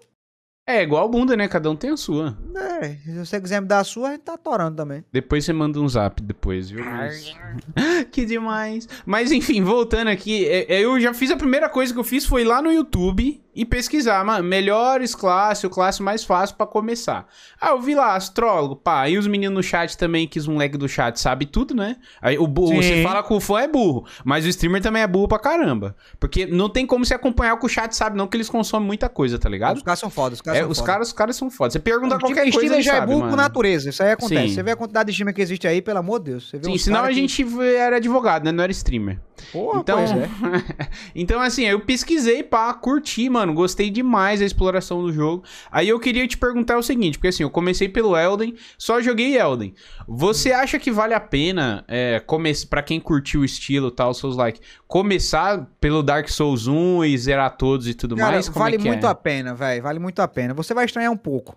é 0.67 0.83
igual 0.83 1.09
bunda, 1.09 1.35
né? 1.37 1.49
Cada 1.49 1.71
um 1.71 1.75
tem 1.77 1.91
a 1.91 1.97
sua. 1.97 2.37
é, 2.83 2.88
se 2.97 3.19
você 3.19 3.41
quiser 3.41 3.61
me 3.62 3.67
dar 3.67 3.79
a 3.81 3.85
sua, 3.85 4.09
a 4.09 4.11
gente 4.12 4.21
tá 4.21 4.35
atorando 4.35 4.77
também. 4.77 5.03
Depois 5.11 5.45
você 5.45 5.53
manda 5.53 5.81
um 5.81 5.88
zap 5.88 6.23
depois, 6.23 6.69
viu? 6.71 6.85
Mas- 6.85 7.35
que 8.12 8.27
demais. 8.27 8.87
Mas 9.07 9.33
enfim, 9.33 9.62
voltando 9.62 10.09
aqui, 10.09 10.47
é- 10.47 10.75
é, 10.75 10.81
eu 10.85 11.01
já 11.01 11.14
fiz 11.14 11.31
a 11.31 11.37
primeira 11.37 11.69
coisa 11.71 11.93
que 11.93 11.99
eu 11.99 12.05
fiz 12.05 12.27
foi 12.27 12.45
lá 12.45 12.61
no 12.61 12.71
YouTube 12.71 13.41
e 13.61 13.64
pesquisar, 13.64 14.25
mano, 14.25 14.44
melhores 14.44 15.14
classes, 15.14 15.64
o 15.64 15.71
classe 15.71 16.03
mais 16.03 16.23
fácil 16.25 16.57
pra 16.57 16.66
começar. 16.66 17.27
Ah, 17.61 17.71
eu 17.71 17.81
vi 17.81 17.94
lá, 17.94 18.14
astrólogo, 18.14 18.77
pá, 18.77 19.09
e 19.09 19.18
os 19.18 19.27
meninos 19.27 19.57
no 19.57 19.62
chat 19.62 19.99
também, 19.99 20.29
que 20.29 20.38
os 20.38 20.47
moleques 20.47 20.79
do 20.79 20.88
chat 20.88 21.18
sabem 21.18 21.47
tudo, 21.49 21.75
né? 21.75 21.97
Aí 22.23 22.38
o 22.38 22.47
burro, 22.47 22.77
você 22.77 23.03
fala 23.03 23.23
que 23.23 23.33
o 23.33 23.40
fã 23.40 23.61
é 23.61 23.66
burro, 23.68 24.07
mas 24.25 24.44
o 24.44 24.49
streamer 24.49 24.81
também 24.81 25.03
é 25.03 25.07
burro 25.07 25.27
pra 25.27 25.38
caramba. 25.38 25.97
Porque 26.21 26.47
não 26.47 26.68
tem 26.68 26.87
como 26.87 27.05
se 27.05 27.12
acompanhar 27.12 27.55
o 27.55 27.59
que 27.59 27.66
o 27.66 27.68
chat 27.68 27.92
sabe, 27.97 28.16
não, 28.16 28.27
que 28.29 28.37
eles 28.37 28.49
consomem 28.49 28.87
muita 28.87 29.09
coisa, 29.09 29.38
tá 29.38 29.49
ligado? 29.49 29.79
Os 29.79 29.83
caras 29.83 29.99
são 29.99 30.09
fodas, 30.11 30.38
os 30.38 30.42
caras 30.42 30.59
É, 30.59 30.62
são 30.62 30.71
os, 30.71 30.79
foda. 30.79 30.87
caras, 30.92 31.07
os 31.09 31.12
caras 31.12 31.37
são 31.37 31.51
foda. 31.51 31.71
Você 31.73 31.79
pergunta 31.81 32.16
O 32.16 32.21
qualquer 32.21 32.51
coisa, 32.53 32.75
ele 32.75 32.83
já 32.83 32.92
é 32.92 32.94
sabe, 33.01 33.07
burro 33.09 33.21
por 33.23 33.31
mano. 33.31 33.37
natureza, 33.42 33.90
isso 33.90 34.03
aí 34.03 34.12
acontece. 34.12 34.49
Sim. 34.51 34.55
Você 34.55 34.62
vê 34.62 34.71
a 34.71 34.77
quantidade 34.77 35.07
de 35.07 35.12
streamer 35.12 35.35
que 35.35 35.42
existe 35.42 35.66
aí, 35.66 35.83
pelo 35.83 35.99
amor 35.99 36.21
de 36.21 36.31
Deus. 36.31 36.49
Você 36.51 36.59
vê 36.59 36.64
Sim, 36.64 36.79
senão 36.79 37.03
a 37.05 37.09
que- 37.09 37.14
gente 37.14 37.44
era 37.77 37.97
advogado, 37.97 38.44
né? 38.44 38.53
Não 38.53 38.62
era 38.62 38.71
streamer. 38.73 39.18
Porra, 39.53 39.81
Então, 39.81 39.98
pois 39.98 40.11
é. 40.11 40.29
então 41.14 41.40
assim, 41.40 41.64
eu 41.64 41.81
pesquisei 41.81 42.42
pra 42.42 42.72
curtir, 42.74 43.29
mano. 43.31 43.55
Gostei 43.55 43.90
demais 43.90 44.40
da 44.40 44.46
exploração 44.46 45.03
do 45.03 45.12
jogo. 45.12 45.44
Aí 45.70 45.88
eu 45.88 45.98
queria 45.98 46.27
te 46.27 46.37
perguntar 46.37 46.79
o 46.79 46.83
seguinte, 46.83 47.18
porque 47.18 47.29
assim, 47.29 47.42
eu 47.42 47.51
comecei 47.51 47.88
pelo 47.88 48.16
Elden, 48.16 48.55
só 48.77 49.01
joguei 49.01 49.37
Elden. 49.38 49.74
Você 50.07 50.53
acha 50.53 50.79
que 50.79 50.90
vale 50.90 51.14
a 51.14 51.20
pena, 51.20 51.85
é, 51.88 52.22
para 52.68 52.83
quem 52.83 53.01
curtiu 53.01 53.40
o 53.40 53.44
estilo 53.44 53.90
tal, 53.90 54.14
seus 54.14 54.37
like, 54.37 54.61
começar 54.87 55.66
pelo 55.81 56.03
Dark 56.03 56.29
Souls 56.29 56.66
1 56.66 57.05
e 57.05 57.18
zerar 57.18 57.57
todos 57.57 57.88
e 57.88 57.94
tudo 57.94 58.16
Cara, 58.16 58.33
mais? 58.33 58.48
Como 58.48 58.64
vale 58.64 58.77
é 58.77 58.79
que 58.79 58.87
muito 58.87 59.07
é? 59.07 59.11
a 59.11 59.14
pena, 59.14 59.55
velho. 59.55 59.83
Vale 59.83 59.98
muito 59.98 60.20
a 60.20 60.29
pena. 60.29 60.55
Você 60.55 60.74
vai 60.74 60.85
estranhar 60.85 61.12
um 61.12 61.16
pouco. 61.16 61.57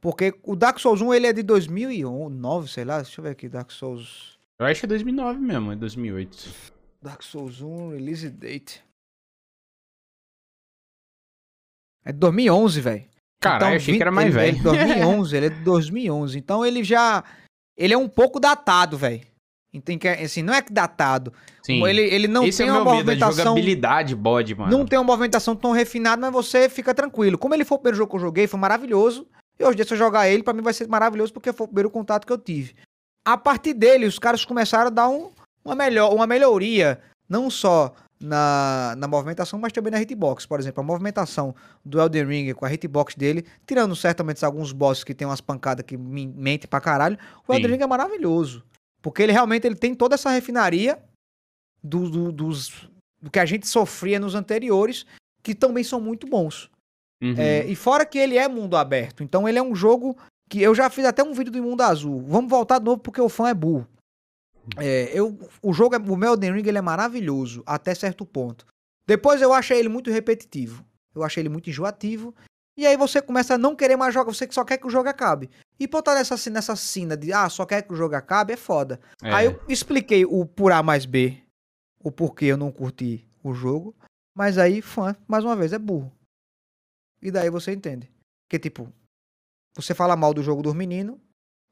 Porque 0.00 0.34
o 0.42 0.56
Dark 0.56 0.80
Souls 0.80 1.00
1, 1.00 1.14
ele 1.14 1.26
é 1.28 1.32
de 1.32 1.44
2009, 1.44 2.68
sei 2.68 2.84
lá. 2.84 3.00
Deixa 3.00 3.20
eu 3.20 3.22
ver 3.22 3.30
aqui, 3.30 3.48
Dark 3.48 3.70
Souls... 3.70 4.32
Eu 4.58 4.66
acho 4.66 4.80
que 4.80 4.86
é 4.86 4.88
2009 4.88 5.38
mesmo, 5.40 5.72
é 5.72 5.76
2008. 5.76 6.71
Dark 7.02 7.22
Souls 7.22 7.60
1, 7.60 7.90
release 7.90 8.28
date. 8.30 8.82
É 12.04 12.12
de 12.12 12.18
2011, 12.18 12.80
velho. 12.80 13.04
Caralho, 13.40 13.76
achei 13.76 13.96
que 13.96 14.02
era 14.02 14.12
mais 14.12 14.32
velho. 14.32 14.50
É 14.54 14.58
de 14.58 14.62
2011, 14.62 15.36
ele 15.36 15.46
é 15.46 15.50
de 15.50 15.60
2011. 15.64 16.38
Então 16.38 16.64
ele 16.64 16.84
já... 16.84 17.24
Ele 17.76 17.92
é 17.94 17.98
um 17.98 18.08
pouco 18.08 18.38
datado, 18.38 18.96
velho. 18.96 19.20
Então, 19.72 19.96
é- 20.04 20.22
assim, 20.22 20.42
não 20.42 20.52
é 20.52 20.60
que 20.60 20.72
datado. 20.72 21.32
Sim. 21.62 21.84
Ele, 21.86 22.02
ele 22.02 22.28
não 22.28 22.44
Esse 22.44 22.58
tem 22.58 22.68
é 22.68 22.72
uma 22.72 22.84
meu 22.84 22.92
medo, 22.92 23.04
movimentação... 23.06 23.44
jogabilidade 23.44 24.14
bode, 24.14 24.54
mano. 24.54 24.70
Não 24.70 24.84
tem 24.86 24.98
uma 24.98 25.04
movimentação 25.04 25.56
tão 25.56 25.72
refinada, 25.72 26.20
mas 26.20 26.32
você 26.32 26.68
fica 26.68 26.94
tranquilo. 26.94 27.38
Como 27.38 27.54
ele 27.54 27.64
foi 27.64 27.76
o 27.76 27.78
primeiro 27.78 27.96
jogo 27.96 28.10
que 28.10 28.16
eu 28.16 28.20
joguei, 28.20 28.46
foi 28.46 28.60
maravilhoso. 28.60 29.26
E 29.58 29.64
hoje, 29.64 29.82
se 29.84 29.94
eu 29.94 29.98
jogar 29.98 30.28
ele, 30.28 30.42
pra 30.42 30.52
mim 30.52 30.60
vai 30.62 30.74
ser 30.74 30.86
maravilhoso, 30.88 31.32
porque 31.32 31.52
foi 31.52 31.64
o 31.64 31.68
primeiro 31.68 31.90
contato 31.90 32.26
que 32.26 32.32
eu 32.32 32.38
tive. 32.38 32.74
A 33.26 33.38
partir 33.38 33.72
dele, 33.72 34.04
os 34.06 34.18
caras 34.18 34.44
começaram 34.44 34.88
a 34.88 34.90
dar 34.90 35.08
um- 35.08 35.32
uma, 35.64 35.74
melhor, 35.74 36.12
uma 36.14 36.26
melhoria, 36.26 37.00
não 37.28 37.48
só 37.50 37.94
na, 38.20 38.94
na 38.96 39.08
movimentação, 39.08 39.58
mas 39.58 39.72
também 39.72 39.90
na 39.90 40.00
hitbox. 40.00 40.46
Por 40.46 40.60
exemplo, 40.60 40.80
a 40.80 40.84
movimentação 40.86 41.54
do 41.84 42.00
Elden 42.00 42.26
Ring 42.26 42.54
com 42.54 42.64
a 42.64 42.72
hitbox 42.72 43.14
dele, 43.14 43.44
tirando 43.66 43.94
certamente 43.96 44.44
alguns 44.44 44.72
bosses 44.72 45.02
que 45.04 45.14
tem 45.14 45.26
umas 45.26 45.40
pancadas 45.40 45.84
que 45.84 45.96
me 45.96 46.26
mentem 46.26 46.68
pra 46.68 46.80
caralho, 46.80 47.18
o 47.46 47.52
Elden 47.52 47.70
Sim. 47.70 47.76
Ring 47.76 47.82
é 47.82 47.86
maravilhoso. 47.86 48.64
Porque 49.00 49.22
ele 49.22 49.32
realmente 49.32 49.66
ele 49.66 49.74
tem 49.74 49.94
toda 49.94 50.14
essa 50.14 50.30
refinaria 50.30 50.98
do, 51.82 52.08
do- 52.08 52.32
dos, 52.32 52.88
do 53.20 53.30
que 53.30 53.40
a 53.40 53.44
gente 53.44 53.66
sofria 53.66 54.20
nos 54.20 54.34
anteriores, 54.36 55.04
que 55.42 55.54
também 55.54 55.82
são 55.82 56.00
muito 56.00 56.26
bons. 56.28 56.70
Uhum. 57.20 57.34
É, 57.36 57.64
e 57.66 57.74
fora 57.74 58.06
que 58.06 58.18
ele 58.18 58.38
é 58.38 58.46
mundo 58.46 58.76
aberto. 58.76 59.22
Então 59.24 59.48
ele 59.48 59.58
é 59.58 59.62
um 59.62 59.74
jogo 59.74 60.16
que 60.48 60.60
eu 60.62 60.74
já 60.74 60.88
fiz 60.90 61.04
até 61.04 61.22
um 61.24 61.32
vídeo 61.32 61.52
do 61.52 61.62
Mundo 61.62 61.80
Azul. 61.80 62.22
Vamos 62.26 62.50
voltar 62.50 62.78
de 62.78 62.84
novo 62.84 62.98
porque 62.98 63.20
o 63.20 63.28
fã 63.28 63.48
é 63.48 63.54
burro. 63.54 63.86
É, 64.76 65.10
eu, 65.12 65.38
o 65.62 65.72
jogo, 65.72 65.94
é, 65.94 65.98
o 65.98 66.16
meu 66.16 66.32
Elden 66.32 66.52
Ring 66.52 66.66
ele 66.66 66.78
é 66.78 66.82
maravilhoso 66.82 67.62
até 67.66 67.94
certo 67.94 68.24
ponto. 68.24 68.66
Depois 69.06 69.42
eu 69.42 69.52
achei 69.52 69.78
ele 69.78 69.88
muito 69.88 70.10
repetitivo. 70.10 70.84
Eu 71.14 71.22
achei 71.22 71.42
ele 71.42 71.48
muito 71.48 71.68
enjoativo. 71.68 72.34
E 72.76 72.86
aí 72.86 72.96
você 72.96 73.20
começa 73.20 73.54
a 73.54 73.58
não 73.58 73.76
querer 73.76 73.96
mais 73.96 74.14
jogar, 74.14 74.32
você 74.32 74.48
só 74.50 74.64
quer 74.64 74.78
que 74.78 74.86
o 74.86 74.90
jogo 74.90 75.08
acabe. 75.08 75.50
E 75.78 75.86
botar 75.86 76.14
nessa, 76.14 76.50
nessa 76.50 76.74
cena 76.76 77.16
de, 77.16 77.32
ah, 77.32 77.48
só 77.48 77.66
quer 77.66 77.82
que 77.82 77.92
o 77.92 77.96
jogo 77.96 78.14
acabe, 78.14 78.52
é 78.54 78.56
foda. 78.56 78.98
É. 79.22 79.30
Aí 79.30 79.46
eu 79.46 79.60
expliquei 79.68 80.24
o 80.24 80.46
por 80.46 80.72
A 80.72 80.82
mais 80.82 81.04
B, 81.04 81.38
o 82.00 82.10
porquê 82.10 82.46
eu 82.46 82.56
não 82.56 82.72
curti 82.72 83.28
o 83.42 83.52
jogo. 83.52 83.94
Mas 84.34 84.56
aí, 84.56 84.80
fã, 84.80 85.14
mais 85.28 85.44
uma 85.44 85.54
vez, 85.54 85.72
é 85.74 85.78
burro. 85.78 86.10
E 87.20 87.30
daí 87.30 87.50
você 87.50 87.72
entende. 87.72 88.10
Porque, 88.48 88.58
tipo, 88.58 88.90
você 89.76 89.94
fala 89.94 90.16
mal 90.16 90.32
do 90.32 90.42
jogo 90.42 90.62
dos 90.62 90.74
meninos, 90.74 91.18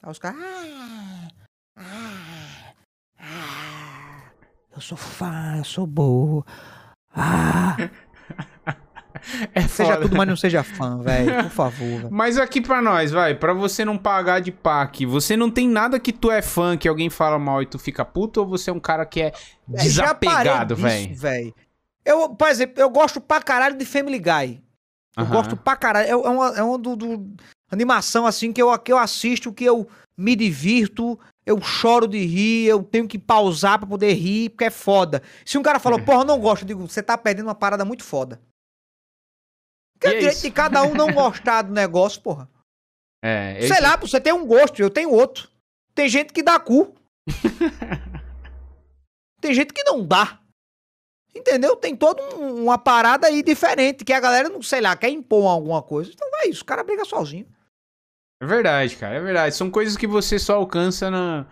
aí 0.03 0.11
os 0.11 0.18
caras. 0.18 0.38
"Ah, 0.38 1.29
ah, 1.76 2.74
ah, 3.18 4.33
eu 4.81 4.83
sou 4.83 4.97
fã, 4.99 5.57
eu 5.59 5.64
sou 5.64 5.87
burro. 5.87 6.45
Ah, 7.14 7.77
É 9.55 9.61
seja 9.69 9.99
tudo, 10.01 10.16
mas 10.16 10.27
não 10.27 10.37
seja 10.37 10.62
fã, 10.62 10.99
velho. 11.03 11.43
Por 11.45 11.51
favor, 11.51 11.87
velho. 11.87 12.09
Mas 12.11 12.38
aqui 12.38 12.59
pra 12.61 12.81
nós, 12.81 13.11
vai, 13.11 13.35
pra 13.35 13.53
você 13.53 13.85
não 13.85 13.99
pagar 13.99 14.40
de 14.40 14.51
pack, 14.51 15.05
você 15.05 15.37
não 15.37 15.51
tem 15.51 15.69
nada 15.69 16.01
que 16.01 16.11
tu 16.12 16.31
é 16.31 16.40
fã, 16.40 16.75
que 16.77 16.88
alguém 16.88 17.11
fala 17.11 17.38
mal 17.38 17.61
e 17.61 17.66
tu 17.66 17.79
fica 17.79 18.03
puto, 18.05 18.40
ou 18.40 18.47
você 18.47 18.71
é 18.71 18.73
um 18.73 18.81
cara 18.81 19.05
que 19.05 19.21
é 19.21 19.27
É, 19.27 19.33
desapegado, 19.83 20.75
velho? 20.75 21.55
Eu, 22.03 22.31
por 22.31 22.49
exemplo, 22.49 22.81
eu 22.81 22.88
gosto 22.88 23.21
pra 23.21 23.43
caralho 23.43 23.77
de 23.77 23.85
Family 23.85 24.19
Guy. 24.19 24.62
Eu 25.16 25.25
Aham. 25.25 25.31
gosto 25.35 25.57
pra 25.57 25.77
caralho. 25.77 26.07
É, 26.07 26.11
é 26.12 26.16
uma, 26.16 26.49
é 26.57 26.62
uma 26.62 26.79
do, 26.79 26.97
do- 26.97 27.37
animação 27.70 28.26
assim 28.26 28.52
que 28.52 28.61
eu, 28.61 28.76
que 28.78 28.92
eu 28.92 28.98
assisto, 28.98 29.52
que 29.52 29.64
eu 29.64 29.88
me 30.16 30.35
divirto, 30.37 31.18
eu 31.46 31.61
choro 31.62 32.06
de 32.06 32.18
rir, 32.18 32.66
eu 32.66 32.83
tenho 32.83 33.09
que 33.09 33.18
pausar 33.18 33.78
pra 33.78 33.88
poder 33.88 34.12
rir, 34.12 34.50
porque 34.50 34.64
é 34.64 34.70
foda. 34.70 35.22
Se 35.44 35.56
um 35.56 35.62
cara 35.62 35.78
falou, 35.78 36.02
porra, 36.02 36.20
eu 36.22 36.26
não 36.26 36.38
gosto, 36.38 36.62
eu 36.62 36.66
digo, 36.68 36.87
você 36.87 37.02
tá 37.02 37.16
perdendo 37.16 37.46
uma 37.46 37.54
parada 37.54 37.85
muito 37.85 38.04
foda. 38.04 38.40
Que 40.00 40.06
é 40.06 40.11
é 40.11 40.14
direito 40.14 40.33
isso. 40.35 40.42
de 40.42 40.50
cada 40.50 40.83
um 40.83 40.94
não 40.94 41.11
gostar 41.12 41.62
do 41.62 41.72
negócio, 41.72 42.20
porra. 42.20 42.48
É, 43.22 43.56
é 43.59 43.61
Sei 43.61 43.70
isso- 43.70 43.83
lá, 43.83 43.96
você 43.96 44.20
tem 44.20 44.33
um 44.33 44.46
gosto, 44.46 44.80
eu 44.80 44.90
tenho 44.90 45.11
outro. 45.11 45.48
Tem 45.94 46.09
gente 46.09 46.33
que 46.33 46.42
dá 46.42 46.59
cu. 46.59 46.94
tem 49.40 49.54
gente 49.54 49.72
que 49.72 49.85
não 49.85 50.04
dá. 50.06 50.38
Entendeu? 51.35 51.76
Tem 51.76 51.94
toda 51.94 52.22
um- 52.37 52.64
uma 52.64 52.76
parada 52.78 53.26
aí 53.26 53.42
diferente, 53.42 54.04
que 54.04 54.12
a 54.12 54.20
galera 54.20 54.48
não, 54.48 54.62
sei 54.62 54.80
lá, 54.80 54.96
quer 54.96 55.11
impor 55.11 55.46
alguma 55.48 55.83
coisa. 55.83 56.11
Então 56.12 56.28
é 56.42 56.48
isso, 56.48 56.62
o 56.62 56.66
cara 56.66 56.83
briga 56.83 57.04
sozinho. 57.04 57.46
É 58.42 58.46
verdade, 58.46 58.96
cara, 58.96 59.16
é 59.16 59.20
verdade. 59.20 59.55
São 59.55 59.70
coisas 59.70 59.98
que 59.98 60.07
você 60.07 60.38
só 60.38 60.55
alcança 60.55 61.11
na. 61.11 61.44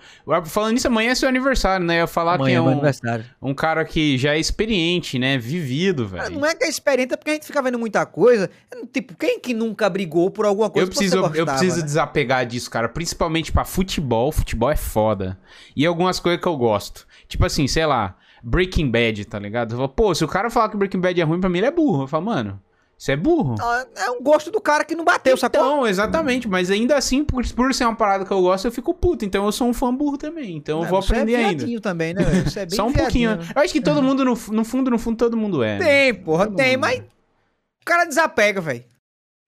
Falando 0.46 0.72
nisso, 0.72 0.86
amanhã 0.86 1.10
é 1.10 1.14
seu 1.14 1.28
aniversário, 1.28 1.84
né? 1.84 1.96
Eu 1.96 2.00
ia 2.00 2.06
falar 2.06 2.38
que 2.38 2.50
é 2.50 2.58
um, 2.58 2.66
aniversário. 2.66 3.26
um 3.42 3.52
cara 3.52 3.84
que 3.84 4.16
já 4.16 4.32
é 4.34 4.38
experiente, 4.38 5.18
né? 5.18 5.36
Vivido, 5.36 6.04
Ah, 6.14 6.22
velho. 6.24 6.40
Não 6.40 6.46
é 6.46 6.54
que 6.54 6.64
é 6.64 6.68
experiente, 6.68 7.12
é 7.12 7.16
porque 7.18 7.30
a 7.30 7.34
gente 7.34 7.44
fica 7.46 7.60
vendo 7.60 7.78
muita 7.78 8.06
coisa. 8.06 8.48
Tipo, 8.90 9.14
quem 9.18 9.38
que 9.38 9.52
nunca 9.52 9.90
brigou 9.90 10.30
por 10.30 10.46
alguma 10.46 10.70
coisa 10.70 10.86
Eu 10.86 10.90
que 10.90 10.96
preciso, 10.96 11.20
você 11.20 11.26
eu 11.26 11.44
gostava, 11.44 11.58
preciso 11.58 11.80
né? 11.80 11.84
desapegar 11.84 12.46
disso, 12.46 12.70
cara. 12.70 12.88
Principalmente 12.88 13.52
pra 13.52 13.66
futebol. 13.66 14.32
Futebol 14.32 14.70
é 14.70 14.76
foda. 14.76 15.38
E 15.76 15.84
algumas 15.84 16.18
coisas 16.18 16.40
que 16.40 16.48
eu 16.48 16.56
gosto. 16.56 17.06
Tipo 17.28 17.44
assim, 17.44 17.68
sei 17.68 17.84
lá, 17.84 18.16
Breaking 18.42 18.90
Bad, 18.90 19.26
tá 19.26 19.38
ligado? 19.38 19.72
Eu 19.72 19.76
falo, 19.76 19.88
Pô, 19.90 20.14
se 20.14 20.24
o 20.24 20.28
cara 20.28 20.48
falar 20.48 20.70
que 20.70 20.76
Breaking 20.78 21.00
Bad 21.00 21.20
é 21.20 21.24
ruim, 21.24 21.38
pra 21.38 21.50
mim 21.50 21.58
ele 21.58 21.66
é 21.66 21.70
burro. 21.70 22.04
Eu 22.04 22.08
falo, 22.08 22.24
mano, 22.24 22.58
isso 22.98 23.10
é 23.12 23.16
burro. 23.16 23.54
Ah, 23.60 23.86
É 23.96 24.10
um 24.10 24.20
gosto 24.20 24.50
do 24.50 24.60
cara 24.60 24.84
que 24.84 24.94
não 24.94 25.04
bateu, 25.04 25.36
sacou? 25.36 25.60
Então, 25.60 25.86
exatamente, 25.86 26.48
mas 26.48 26.68
ainda 26.70 26.96
assim, 26.96 27.22
por, 27.24 27.46
por 27.54 27.72
ser 27.72 27.84
uma 27.84 27.94
parada 27.94 28.24
que 28.24 28.30
eu 28.32 28.40
gosto, 28.42 28.64
eu 28.66 28.72
fico 28.72 28.92
puto. 28.92 29.24
Então 29.24 29.44
eu 29.46 29.52
sou 29.52 29.68
um 29.68 29.72
fã 29.74 29.94
burro 29.94 30.18
também. 30.18 30.56
Então 30.56 30.80
eu 30.80 30.86
É, 30.86 30.88
vou 30.88 31.00
você 31.00 31.12
aprender 31.12 31.32
é 31.34 31.44
ainda. 31.44 31.80
também, 31.80 32.12
né? 32.12 32.22
Você 32.44 32.60
é 32.60 32.66
bem 32.66 32.74
Só 32.76 32.86
um 32.86 32.92
pouquinho. 32.92 33.36
né? 33.36 33.46
Eu 33.54 33.62
acho 33.62 33.72
que 33.72 33.80
todo 33.80 34.02
mundo, 34.02 34.24
no, 34.24 34.32
no 34.32 34.64
fundo, 34.64 34.90
no 34.90 34.98
fundo, 34.98 35.16
todo 35.16 35.36
mundo 35.36 35.62
é. 35.62 35.78
né? 35.78 35.84
Tem, 35.84 36.14
porra, 36.14 36.46
Todo 36.46 36.56
tem, 36.56 36.72
mundo. 36.76 36.80
mas 36.80 36.98
o 37.00 37.84
cara 37.84 38.04
desapega, 38.04 38.60
velho. 38.60 38.84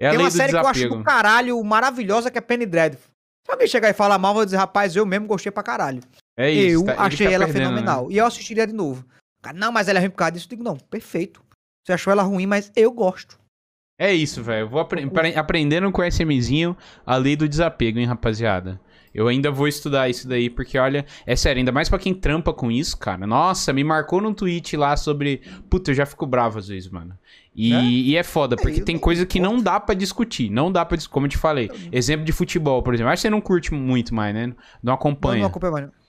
É 0.00 0.10
Tem 0.10 0.18
uma 0.18 0.30
série 0.30 0.50
que 0.52 0.56
eu 0.56 0.60
acho 0.60 0.72
desapego. 0.74 0.96
do 0.98 1.04
caralho 1.04 1.62
maravilhosa 1.64 2.30
que 2.30 2.38
é 2.38 2.40
Penny 2.40 2.64
Dreadful. 2.66 3.10
Se 3.44 3.50
alguém 3.52 3.66
chegar 3.66 3.90
e 3.90 3.92
falar 3.92 4.16
mal, 4.16 4.30
eu 4.30 4.34
vou 4.36 4.44
dizer, 4.44 4.56
rapaz, 4.58 4.94
eu 4.94 5.04
mesmo 5.04 5.26
gostei 5.26 5.50
pra 5.50 5.62
caralho. 5.62 6.00
É 6.38 6.50
isso. 6.50 6.80
eu 6.80 6.84
tá- 6.86 7.02
achei 7.02 7.26
tá 7.26 7.32
ela 7.32 7.44
perdendo, 7.46 7.62
né? 7.62 7.68
fenomenal. 7.70 8.10
E 8.12 8.16
eu 8.16 8.24
assistiria 8.26 8.66
de 8.66 8.72
novo. 8.72 9.04
Cara, 9.42 9.56
não, 9.58 9.72
mas 9.72 9.88
ela 9.88 9.98
é 9.98 10.02
ruim 10.02 10.10
por 10.10 10.16
causa 10.18 10.32
disso. 10.32 10.46
Eu 10.46 10.50
digo, 10.50 10.62
não, 10.62 10.76
perfeito. 10.76 11.42
Você 11.84 11.92
achou 11.94 12.10
ela 12.12 12.22
ruim, 12.22 12.46
mas 12.46 12.70
eu 12.76 12.92
gosto. 12.92 13.39
É 14.02 14.14
isso, 14.14 14.42
velho. 14.42 14.66
Vou 14.66 14.80
apre 14.80 15.02
apre- 15.04 15.36
aprendendo 15.36 15.92
com 15.92 16.00
o 16.00 16.04
SMzinho 16.04 16.74
a 17.04 17.16
lei 17.16 17.36
do 17.36 17.46
desapego, 17.46 17.98
hein, 17.98 18.06
rapaziada. 18.06 18.80
Eu 19.12 19.26
ainda 19.28 19.50
vou 19.50 19.66
estudar 19.68 20.08
isso 20.08 20.26
daí, 20.26 20.48
porque 20.48 20.78
olha, 20.78 21.04
é 21.26 21.34
sério, 21.36 21.58
ainda 21.58 21.72
mais 21.72 21.88
pra 21.88 21.98
quem 21.98 22.14
trampa 22.14 22.52
com 22.54 22.70
isso, 22.70 22.96
cara. 22.96 23.26
Nossa, 23.26 23.72
me 23.72 23.82
marcou 23.84 24.20
num 24.22 24.32
tweet 24.32 24.74
lá 24.76 24.96
sobre. 24.96 25.42
Puta, 25.68 25.90
eu 25.90 25.94
já 25.96 26.06
fico 26.06 26.24
bravo 26.26 26.58
às 26.60 26.68
vezes, 26.68 26.88
mano. 26.88 27.12
E 27.54 27.72
É? 27.74 27.82
e 27.82 28.16
é 28.16 28.22
foda, 28.22 28.56
porque 28.56 28.80
eu 28.80 28.84
tem 28.84 28.96
coisa 28.96 29.26
que 29.26 29.38
não 29.40 29.60
dá 29.60 29.78
pra 29.80 29.94
discutir. 29.96 30.48
Não 30.48 30.70
dá 30.72 30.84
pra 30.84 30.96
discutir, 30.96 31.12
como 31.12 31.26
eu 31.26 31.30
te 31.30 31.36
falei. 31.36 31.68
Exemplo 31.92 32.24
de 32.24 32.32
futebol, 32.32 32.82
por 32.84 32.94
exemplo. 32.94 33.12
Acho 33.12 33.18
que 33.20 33.22
você 33.22 33.30
não 33.30 33.40
curte 33.40 33.74
muito 33.74 34.14
mais, 34.14 34.32
né? 34.32 34.46
Não 34.46 34.54
Não, 34.82 34.94
acompanha. 34.94 35.40
não 35.40 35.48
acompanho 35.48 35.72
mais. 35.72 35.99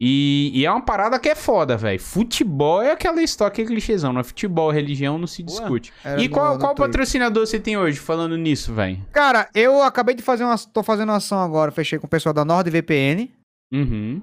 Não. 0.00 0.06
E, 0.08 0.50
e 0.54 0.64
é 0.64 0.70
uma 0.70 0.80
parada 0.84 1.18
que 1.18 1.28
é 1.28 1.34
foda, 1.34 1.76
velho. 1.76 2.00
Futebol 2.00 2.80
é 2.82 2.92
aquela 2.92 3.22
história, 3.22 3.52
aquele 3.52 3.68
clichêzão, 3.68 4.12
né? 4.12 4.22
Futebol, 4.22 4.70
religião 4.70 5.18
não 5.18 5.26
se 5.26 5.42
Ué, 5.42 5.46
discute. 5.46 5.92
era 6.02 6.20
E 6.22 6.28
qual, 6.28 6.58
qual 6.58 6.74
patrocinador 6.74 7.46
você 7.46 7.60
tem 7.60 7.76
hoje 7.76 7.98
falando 7.98 8.36
nisso, 8.36 8.72
velho? 8.72 8.98
Cara, 9.12 9.48
eu 9.54 9.82
acabei 9.82 10.14
de 10.14 10.22
fazer 10.22 10.44
uma. 10.44 10.56
tô 10.56 10.82
fazendo 10.82 11.10
uma 11.10 11.16
ação 11.16 11.38
agora. 11.40 11.70
Fechei 11.70 11.98
com 11.98 12.06
o 12.06 12.10
pessoal 12.10 12.32
da 12.32 12.44
NordVPN. 12.44 13.28
Uhum. 13.72 14.22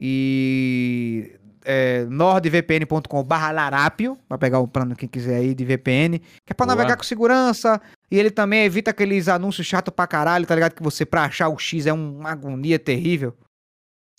E. 0.00 1.32
É, 1.66 2.04
nordvpn.com/barra 2.10 3.50
larápio. 3.50 4.18
Pra 4.28 4.36
pegar 4.36 4.58
o 4.58 4.68
plano 4.68 4.94
quem 4.94 5.08
quiser 5.08 5.36
aí 5.36 5.54
de 5.54 5.64
VPN. 5.64 6.18
Que 6.18 6.50
é 6.50 6.54
pra 6.54 6.66
Boa. 6.66 6.76
navegar 6.76 6.96
com 6.96 7.02
segurança. 7.04 7.80
E 8.10 8.18
ele 8.18 8.30
também 8.30 8.64
evita 8.64 8.90
aqueles 8.90 9.28
anúncios 9.28 9.66
chato 9.66 9.90
pra 9.90 10.06
caralho, 10.06 10.44
tá 10.44 10.54
ligado? 10.54 10.74
Que 10.74 10.82
você, 10.82 11.06
pra 11.06 11.24
achar 11.24 11.48
o 11.48 11.58
X, 11.58 11.86
é 11.86 11.92
um- 11.92 12.18
uma 12.18 12.30
agonia 12.32 12.78
terrível. 12.78 13.32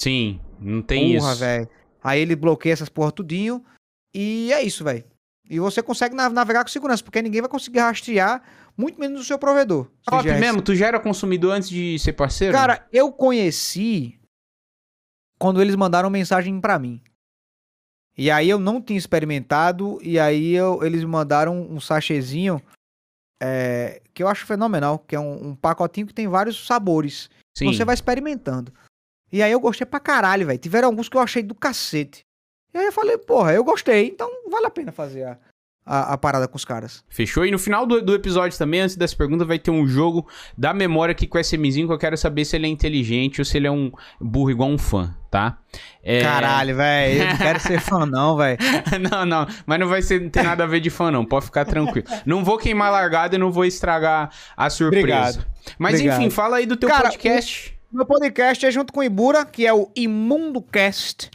Sim, 0.02 0.40
não 0.60 0.82
tem 0.82 1.18
Porra, 1.18 1.32
isso. 1.32 1.40
velho. 1.40 1.70
Aí 2.04 2.20
ele 2.20 2.36
bloqueia 2.36 2.74
essas 2.74 2.90
porra 2.90 3.12
tudinho. 3.12 3.64
E 4.14 4.52
é 4.54 4.62
isso, 4.64 4.84
velho. 4.84 5.04
E 5.50 5.60
você 5.60 5.82
consegue 5.84 6.16
na- 6.16 6.30
navegar 6.30 6.64
com 6.64 6.70
segurança, 6.70 7.04
porque 7.04 7.22
ninguém 7.22 7.42
vai 7.42 7.50
conseguir 7.50 7.80
rastrear, 7.80 8.42
muito 8.78 9.00
menos 9.00 9.22
o 9.22 9.24
seu 9.24 9.38
provedor. 9.38 9.90
Top 10.04 10.28
é- 10.28 10.40
mesmo, 10.40 10.62
tu 10.62 10.74
já 10.76 10.88
era 10.88 11.00
consumidor 11.00 11.54
antes 11.54 11.70
de 11.70 12.00
ser 12.00 12.14
parceiro? 12.14 12.54
Cara, 12.54 12.88
eu 12.92 13.12
conheci 13.12 14.20
quando 15.40 15.62
eles 15.62 15.76
mandaram 15.76 16.10
mensagem 16.10 16.60
pra 16.60 16.80
mim. 16.80 17.02
E 18.18 18.32
aí 18.32 18.50
eu 18.50 18.58
não 18.58 18.82
tinha 18.82 18.98
experimentado, 18.98 20.00
e 20.02 20.18
aí 20.18 20.54
eu- 20.54 20.82
eles 20.84 21.02
me 21.02 21.10
mandaram 21.12 21.62
um 21.70 21.80
sachêzinho 21.80 22.62
é, 23.44 24.02
que 24.14 24.24
eu 24.24 24.30
acho 24.30 24.46
fenomenal, 24.46 24.98
que 25.00 25.14
é 25.16 25.20
um, 25.20 25.50
um 25.50 25.56
pacotinho 25.56 26.08
que 26.08 26.14
tem 26.14 26.26
vários 26.28 26.66
sabores. 26.66 27.30
Sim. 27.58 27.66
Você 27.66 27.84
vai 27.84 27.94
experimentando. 27.94 28.74
E 29.36 29.44
aí 29.44 29.52
eu 29.52 29.60
gostei 29.60 29.86
pra 29.86 30.00
caralho, 30.00 30.48
velho. 30.48 30.58
Tiveram 30.58 30.88
alguns 30.88 31.10
que 31.10 31.18
eu 31.18 31.22
achei 31.22 31.44
do 31.44 31.54
cacete. 31.54 32.24
E 32.74 32.78
aí 32.78 32.86
eu 32.86 32.92
falei, 32.94 33.18
porra, 33.18 33.52
eu 33.52 33.66
gostei, 33.66 34.08
então 34.08 34.30
vale 34.50 34.66
a 34.66 34.70
pena 34.70 34.94
fazer 34.94 35.26
a, 35.26 35.38
a, 35.86 36.14
a 36.14 36.18
parada 36.18 36.48
com 36.48 36.56
os 36.56 36.64
caras. 36.64 37.04
Fechou? 37.10 37.46
E 37.46 37.52
no 37.52 37.60
final 37.60 37.86
do, 37.86 38.02
do 38.02 38.16
episódio 38.16 38.58
também, 38.58 38.80
antes 38.80 38.96
dessa 38.96 39.14
pergunta, 39.14 39.44
vai 39.44 39.60
ter 39.60 39.72
um 39.72 39.86
jogo 39.86 40.26
da 40.58 40.74
memória 40.74 41.12
aqui 41.12 41.28
com 41.28 41.38
o 41.38 41.42
SMzinho 41.42 41.86
que 41.86 41.94
eu 41.94 41.98
quero 41.98 42.16
saber 42.16 42.46
se 42.46 42.56
ele 42.56 42.66
é 42.66 42.70
inteligente 42.70 43.42
ou 43.42 43.46
se 43.46 43.58
ele 43.58 43.68
é 43.68 43.72
um 43.72 43.92
burro 44.22 44.52
igual 44.52 44.70
um 44.70 44.78
fã, 44.78 45.14
tá? 45.30 45.58
É... 46.02 46.22
Caralho, 46.22 46.74
velho. 46.74 47.24
Eu 47.24 47.28
não 47.28 47.38
quero 47.38 47.60
ser 47.60 47.82
fã, 47.82 48.06
não, 48.06 48.38
velho. 48.38 48.58
não, 49.12 49.26
não, 49.26 49.48
mas 49.66 49.80
não 49.82 49.88
vai 49.90 50.02
ser, 50.02 50.22
não 50.22 50.30
tem 50.30 50.44
nada 50.44 50.64
a 50.64 50.68
ver 50.68 50.80
de 50.80 50.90
fã, 50.90 51.12
não. 51.12 51.26
Pode 51.26 51.44
ficar 51.44 51.66
tranquilo. 51.66 52.08
Não 52.26 52.42
vou 52.42 52.58
queimar 52.58 52.90
largada 52.90 53.36
e 53.36 53.38
não 53.38 53.52
vou 53.52 53.66
estragar 53.66 54.32
a 54.56 54.70
surpresa. 54.70 55.02
Obrigado. 55.02 55.46
Mas 55.78 55.96
Obrigado. 55.96 56.22
enfim, 56.22 56.30
fala 56.30 56.56
aí 56.56 56.66
do 56.66 56.78
teu 56.78 56.88
Cara, 56.88 57.10
podcast. 57.10 57.75
Meu 57.96 58.06
podcast 58.06 58.66
é 58.66 58.70
junto 58.70 58.92
com 58.92 59.00
o 59.00 59.04
Ibura, 59.06 59.46
que 59.46 59.66
é 59.66 59.74
o 59.74 59.90
ImundoCast. 59.96 61.32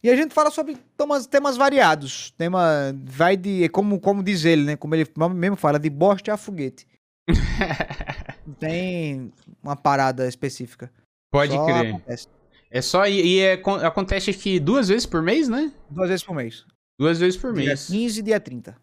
E 0.00 0.08
a 0.08 0.14
gente 0.14 0.32
fala 0.32 0.48
sobre 0.48 0.76
temas, 0.96 1.26
temas 1.26 1.56
variados. 1.56 2.30
Tema 2.38 2.94
vai 3.04 3.36
de, 3.36 3.68
como, 3.70 3.98
como 3.98 4.22
diz 4.22 4.44
ele, 4.44 4.62
né? 4.62 4.76
Como 4.76 4.94
ele 4.94 5.10
mesmo 5.34 5.56
fala, 5.56 5.76
de 5.76 5.90
bosta 5.90 6.32
a 6.32 6.36
foguete. 6.36 6.86
Não 8.46 8.54
tem 8.54 9.32
uma 9.60 9.74
parada 9.74 10.28
específica. 10.28 10.88
Pode 11.32 11.52
Só 11.52 11.64
crer. 11.66 11.88
acontece. 11.94 12.28
É 12.70 12.80
só. 12.80 13.08
E, 13.08 13.20
e 13.20 13.40
é, 13.40 13.56
con- 13.56 13.74
acontece 13.84 14.30
aqui 14.30 14.60
duas 14.60 14.86
vezes 14.86 15.06
por 15.06 15.20
mês, 15.20 15.48
né? 15.48 15.72
Duas 15.90 16.08
vezes 16.10 16.24
por 16.24 16.36
mês. 16.36 16.64
Duas 16.96 17.18
vezes 17.18 17.36
por 17.36 17.52
Dia 17.52 17.66
mês. 17.70 17.88
15 17.88 18.20
e 18.20 18.22
dia 18.22 18.38
30. 18.38 18.76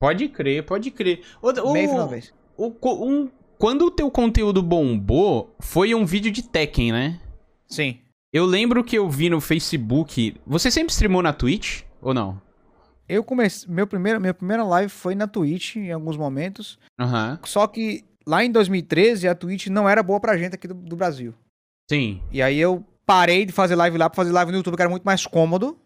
Pode 0.00 0.28
crer, 0.28 0.64
pode 0.64 0.92
crer. 0.92 1.24
O, 1.42 1.48
o- 1.50 1.72
Meio 1.72 1.90
o 2.56 2.70
co- 2.70 3.04
um- 3.04 3.28
quando 3.58 3.86
o 3.86 3.90
teu 3.90 4.10
conteúdo 4.10 4.62
bombou, 4.62 5.54
foi 5.60 5.94
um 5.94 6.06
vídeo 6.06 6.30
de 6.30 6.42
Tekken, 6.42 6.92
né? 6.92 7.20
Sim. 7.66 7.98
Eu 8.32 8.44
lembro 8.44 8.84
que 8.84 8.96
eu 8.96 9.08
vi 9.08 9.28
no 9.28 9.40
Facebook. 9.40 10.36
Você 10.46 10.70
sempre 10.70 10.92
streamou 10.92 11.22
na 11.22 11.32
Twitch? 11.32 11.82
Ou 12.00 12.14
não? 12.14 12.40
Eu 13.08 13.24
comecei. 13.24 13.68
Meu 13.68 13.86
primeiro, 13.86 14.20
minha 14.20 14.34
primeira 14.34 14.62
live 14.62 14.90
foi 14.90 15.14
na 15.14 15.26
Twitch 15.26 15.76
em 15.76 15.90
alguns 15.90 16.16
momentos. 16.16 16.78
Aham. 16.98 17.38
Só 17.44 17.66
que 17.66 18.04
lá 18.26 18.44
em 18.44 18.52
2013 18.52 19.26
a 19.26 19.34
Twitch 19.34 19.68
não 19.68 19.88
era 19.88 20.02
boa 20.02 20.20
pra 20.20 20.36
gente 20.36 20.54
aqui 20.54 20.68
do, 20.68 20.74
do 20.74 20.94
Brasil. 20.94 21.34
Sim. 21.90 22.22
E 22.30 22.42
aí 22.42 22.58
eu 22.58 22.84
parei 23.06 23.46
de 23.46 23.52
fazer 23.52 23.74
live 23.74 23.96
lá 23.96 24.10
pra 24.10 24.16
fazer 24.16 24.30
live 24.30 24.52
no 24.52 24.58
YouTube, 24.58 24.76
que 24.76 24.82
era 24.82 24.90
muito 24.90 25.04
mais 25.04 25.26
cômodo 25.26 25.78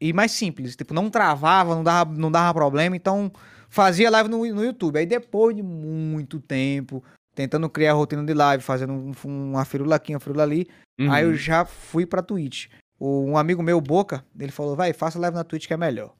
e 0.00 0.12
mais 0.12 0.32
simples. 0.32 0.74
Tipo, 0.74 0.92
não 0.92 1.08
travava, 1.08 1.76
não 1.76 1.84
dava, 1.84 2.12
não 2.12 2.30
dava 2.30 2.52
problema. 2.52 2.96
Então 2.96 3.30
fazia 3.70 4.10
live 4.10 4.28
no, 4.28 4.38
no 4.54 4.64
YouTube. 4.64 4.98
Aí 4.98 5.06
depois 5.06 5.56
de 5.56 5.62
muito 5.62 6.38
tempo 6.40 7.02
tentando 7.34 7.70
criar 7.70 7.92
a 7.92 7.94
rotina 7.94 8.22
de 8.24 8.34
live, 8.34 8.62
fazendo 8.62 8.92
um, 8.92 9.12
uma 9.24 9.64
firula 9.64 9.96
aqui, 9.96 10.12
uma 10.12 10.20
firula 10.20 10.42
ali, 10.42 10.66
Uhum. 11.00 11.10
aí 11.10 11.24
eu 11.24 11.34
já 11.34 11.64
fui 11.64 12.04
pra 12.04 12.20
Twitch. 12.20 12.66
O- 12.98 13.24
Um 13.24 13.38
amigo 13.38 13.62
meu, 13.62 13.80
Boca, 13.80 14.22
ele 14.38 14.52
falou, 14.52 14.76
vai, 14.76 14.92
faça 14.92 15.18
live 15.18 15.34
na 15.34 15.44
Twitch 15.44 15.66
que 15.66 15.72
é 15.72 15.76
melhor. 15.78 16.12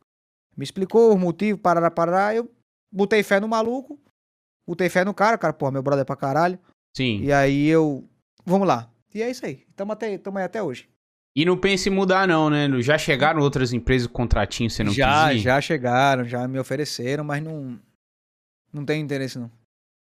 Me 0.57 0.65
explicou 0.65 1.13
o 1.13 1.19
motivo, 1.19 1.59
parará, 1.59 1.91
parará, 1.91 2.35
eu 2.35 2.51
botei 2.91 3.23
fé 3.23 3.39
no 3.41 3.47
maluco, 3.49 4.01
botei 4.67 4.89
fé 4.89 5.05
no 5.05 5.13
cara, 5.13 5.37
cara, 5.37 5.53
pô, 5.53 5.71
meu 5.71 5.83
brother 5.83 6.03
é 6.03 6.05
pra 6.05 6.17
caralho. 6.17 6.59
Sim. 6.97 7.21
E 7.23 7.31
aí 7.33 7.67
eu, 7.67 8.09
vamos 8.47 8.67
lá. 8.67 8.91
E 9.15 9.21
é 9.23 9.31
isso 9.31 9.45
aí, 9.45 9.67
tamo, 9.77 9.93
até, 9.93 10.17
tamo 10.17 10.39
aí 10.39 10.45
até 10.45 10.63
hoje. 10.63 10.89
E 11.35 11.45
não 11.45 11.57
pense 11.57 11.89
em 11.89 11.93
mudar, 11.93 12.27
não, 12.27 12.51
né? 12.51 12.69
Já 12.81 12.99
chegaram 12.99 13.41
outras 13.41 13.73
empresas 13.73 14.07
com 14.07 14.15
contratinho, 14.15 14.69
você 14.69 14.83
não 14.83 14.93
já, 14.93 15.29
quis 15.29 15.37
ir? 15.37 15.43
já 15.45 15.61
chegaram, 15.61 16.25
já 16.25 16.47
me 16.49 16.59
ofereceram, 16.59 17.23
mas 17.23 17.43
não, 17.43 17.79
não 18.73 18.85
tem 18.85 19.01
interesse 19.01 19.39
não. 19.39 19.51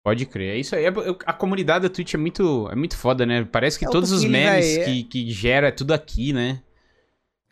Pode 0.02 0.26
crer. 0.26 0.56
É 0.56 0.58
isso 0.58 0.74
aí. 0.74 0.84
É- 0.86 0.92
A 1.26 1.32
comunidade 1.32 1.86
da 1.86 1.94
Twitch 1.94 2.14
é 2.14 2.16
muito, 2.16 2.68
é 2.70 2.74
muito 2.74 2.96
foda, 2.96 3.24
né? 3.26 3.44
Parece 3.44 3.78
que 3.78 3.84
É 3.84 3.88
todos 3.88 4.10
os 4.10 4.24
memes 4.24 4.78
é- 4.78 4.84
que, 4.84 5.04
que 5.04 5.30
gera 5.30 5.68
é 5.68 5.70
tudo 5.70 5.92
aqui, 5.92 6.32
né? 6.32 6.60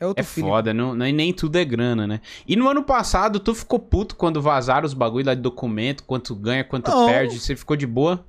É 0.01 0.07
outro 0.07 0.23
É 0.23 0.25
foda, 0.25 0.73
não, 0.73 0.95
nem, 0.95 1.13
nem 1.13 1.33
tudo 1.33 1.57
é 1.57 1.65
grana, 1.65 2.07
né? 2.07 2.21
E 2.47 2.55
no 2.57 2.69
ano 2.69 2.85
passado, 2.85 3.39
tu 3.41 3.53
ficou 3.55 3.79
puto 3.81 4.15
quando 4.17 4.41
vazaram 4.41 4.87
os 4.87 4.95
bagulho 4.95 5.27
lá 5.27 5.35
de 5.35 5.41
documento, 5.43 6.05
quanto 6.05 6.35
ganha, 6.37 6.63
quanto 6.65 6.89
Não. 6.91 7.07
perde, 7.07 7.39
você 7.39 7.55
ficou 7.57 7.77
de 7.77 7.87
boa? 7.87 8.25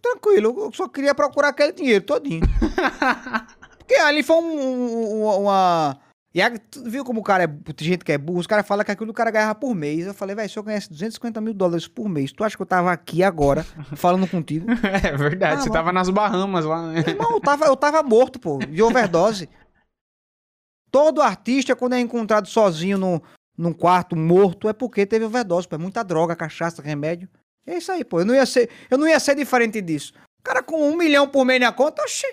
Tranquilo, 0.00 0.54
eu 0.56 0.72
só 0.72 0.86
queria 0.88 1.12
procurar 1.12 1.48
aquele 1.48 1.72
dinheiro 1.72 2.04
todinho. 2.04 2.40
Porque 3.88 3.94
ali 4.02 4.22
foi 4.22 4.36
um, 4.36 5.22
um- 5.24 5.40
uma... 5.44 5.98
E 6.34 6.42
aí, 6.42 6.58
tu 6.58 6.84
viu 6.84 7.02
como 7.06 7.20
o 7.20 7.24
cara 7.24 7.44
é... 7.44 7.46
Tem 7.72 7.88
gente 7.88 8.04
que 8.04 8.12
é 8.12 8.18
burro, 8.18 8.38
os 8.40 8.46
caras 8.46 8.66
falam 8.66 8.84
que 8.84 8.90
aquilo 8.90 9.10
o 9.10 9.14
cara 9.14 9.30
ganhava 9.30 9.54
por 9.54 9.74
mês. 9.74 10.06
Eu 10.06 10.12
falei, 10.12 10.36
velho, 10.36 10.48
se 10.50 10.58
eu 10.58 10.62
ganhasse 10.62 10.90
250 10.90 11.40
mil 11.40 11.54
dólares 11.54 11.88
por 11.88 12.06
mês, 12.06 12.30
tu 12.30 12.44
acha 12.44 12.54
que 12.54 12.62
eu 12.62 12.66
tava 12.66 12.92
aqui 12.92 13.22
agora, 13.22 13.64
falando 13.96 14.28
contigo? 14.28 14.66
é 15.02 15.16
verdade, 15.16 15.54
Ah, 15.54 15.56
você 15.56 15.68
mano. 15.70 15.72
tava 15.72 15.90
nas 15.92 16.10
Bahamas 16.10 16.66
lá, 16.66 16.86
né? 16.92 17.00
Irmão, 17.06 17.32
eu 17.32 17.40
tava, 17.40 17.64
eu 17.64 17.74
tava 17.76 18.02
morto, 18.02 18.38
pô, 18.38 18.58
de 18.58 18.82
overdose. 18.82 19.48
Todo 20.90 21.22
artista, 21.22 21.74
quando 21.74 21.94
é 21.94 22.00
encontrado 22.00 22.46
sozinho 22.46 22.98
no, 22.98 23.22
num 23.56 23.72
quarto, 23.72 24.14
morto, 24.14 24.68
é 24.68 24.72
porque 24.74 25.06
teve 25.06 25.24
overdose, 25.24 25.66
pô. 25.66 25.76
É 25.76 25.78
muita 25.78 26.02
droga, 26.04 26.36
cachaça, 26.36 26.82
remédio. 26.82 27.26
É 27.66 27.78
isso 27.78 27.90
aí, 27.90 28.04
pô. 28.04 28.20
Eu 28.20 28.26
não 28.26 28.34
ia 28.34 28.44
ser, 28.46 28.68
eu 28.90 28.98
não 28.98 29.08
ia 29.08 29.18
ser 29.18 29.34
diferente 29.34 29.80
disso. 29.80 30.12
O 30.40 30.42
cara 30.42 30.62
com 30.62 30.88
um 30.90 30.96
milhão 30.96 31.26
por 31.26 31.44
mês 31.46 31.58
na 31.60 31.72
conta, 31.72 32.02
oxi. 32.02 32.26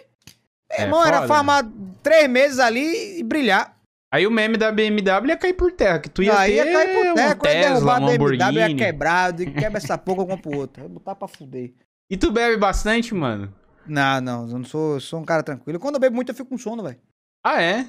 Meu 0.69 0.79
É 0.79 0.81
irmão, 0.83 1.05
era 1.05 1.27
farmar 1.27 1.63
três 2.01 2.29
meses 2.29 2.59
ali 2.59 3.19
e 3.19 3.23
brilhar. 3.23 3.75
Aí 4.13 4.25
o 4.25 4.31
meme 4.31 4.55
da 4.55 4.71
BMW 4.71 5.27
ia 5.27 5.37
cair 5.37 5.53
por 5.53 5.71
terra, 5.73 5.99
que 5.99 6.09
tu 6.09 6.23
ia 6.23 6.37
aí 6.37 6.51
ter 6.55 6.65
ia 6.67 6.73
cair 6.73 6.93
por 6.95 7.13
terra, 7.15 7.27
um 7.27 7.29
ia 7.29 7.35
Tesla, 7.35 7.91
um 7.91 7.95
a 7.95 7.99
BMW, 7.99 8.11
ia 8.35 8.37
Lamborghini. 8.67 8.81
eu 9.27 9.31
digo, 9.33 9.53
quebra 9.59 9.77
essa 9.77 9.97
porra, 9.97 10.21
eu 10.21 10.27
compro 10.27 10.57
outra. 10.57 10.83
Eu 10.85 10.89
botar 10.89 11.15
pra 11.15 11.27
fuder. 11.27 11.73
E 12.09 12.15
tu 12.15 12.31
bebe 12.31 12.55
bastante, 12.57 13.13
mano? 13.13 13.53
Não, 13.87 14.21
não, 14.21 14.49
eu 14.49 14.57
não 14.59 14.63
sou, 14.65 14.93
eu 14.95 14.99
sou 14.99 15.19
um 15.19 15.25
cara 15.25 15.43
tranquilo. 15.43 15.79
Quando 15.79 15.95
eu 15.95 15.99
bebo 16.01 16.15
muito, 16.15 16.29
eu 16.29 16.35
fico 16.35 16.49
com 16.49 16.57
sono, 16.57 16.81
velho. 16.83 16.97
Ah, 17.45 17.61
é? 17.61 17.87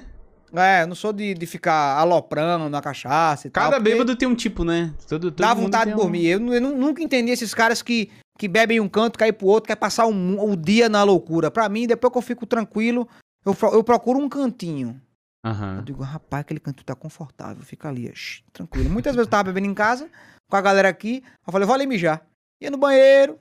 É, 0.53 0.83
eu 0.83 0.87
não 0.87 0.95
sou 0.95 1.11
de, 1.11 1.33
de 1.33 1.45
ficar 1.45 1.97
aloprando 1.97 2.69
na 2.69 2.81
cachaça 2.81 3.47
e 3.47 3.49
tal. 3.49 3.63
Cada 3.63 3.79
bêbado 3.79 4.15
tem 4.15 4.27
um 4.27 4.35
tipo, 4.35 4.63
né? 4.63 4.93
Todo, 5.07 5.31
todo 5.31 5.45
Dá 5.45 5.53
vontade 5.53 5.89
de 5.91 5.93
um- 5.95 5.97
dormir. 5.99 6.25
Eu, 6.27 6.39
nu- 6.39 6.53
eu 6.53 6.61
nu- 6.61 6.77
nunca 6.77 7.01
entendi 7.03 7.31
esses 7.31 7.53
caras 7.53 7.81
que, 7.81 8.09
que 8.37 8.47
bebem 8.47 8.79
um 8.79 8.87
canto, 8.87 9.17
caem 9.17 9.33
pro 9.33 9.47
outro, 9.47 9.67
quer 9.67 9.75
passar 9.75 10.05
um- 10.07 10.39
o 10.39 10.55
dia 10.55 10.87
na 10.87 11.03
loucura. 11.03 11.49
Pra 11.49 11.67
mim, 11.67 11.87
depois 11.87 12.11
que 12.11 12.17
eu 12.17 12.21
fico 12.21 12.45
tranquilo, 12.45 13.07
eu, 13.45 13.55
eu 13.73 13.83
procuro 13.83 14.19
um 14.19 14.29
cantinho. 14.29 15.01
Aham. 15.45 15.77
Eu 15.77 15.81
digo, 15.83 16.03
rapaz, 16.03 16.41
aquele 16.41 16.59
canto 16.59 16.83
tá 16.83 16.93
confortável, 16.95 17.63
fica 17.63 17.87
ali, 17.87 18.11
shh, 18.13 18.43
tranquilo. 18.53 18.89
Muitas 18.89 19.15
vezes 19.15 19.25
eu 19.27 19.31
tava 19.31 19.45
bebendo 19.45 19.67
em 19.67 19.73
casa, 19.73 20.09
com 20.49 20.55
a 20.57 20.61
galera 20.61 20.89
aqui, 20.89 21.23
eu 21.45 21.51
falei, 21.51 21.65
vou 21.65 21.75
ali 21.75 21.85
mijar. 21.87 22.25
Ia 22.61 22.69
no 22.71 22.77
banheiro, 22.77 23.39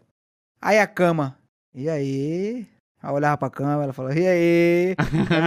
aí 0.61 0.79
a 0.79 0.87
cama. 0.87 1.37
E 1.75 1.89
aí? 1.89 2.67
Aí 3.03 3.11
eu 3.11 3.15
olhava 3.15 3.37
pra 3.37 3.51
cama, 3.51 3.83
ela 3.83 3.93
falou, 3.93 4.13
e 4.13 4.27
aí? 4.27 4.95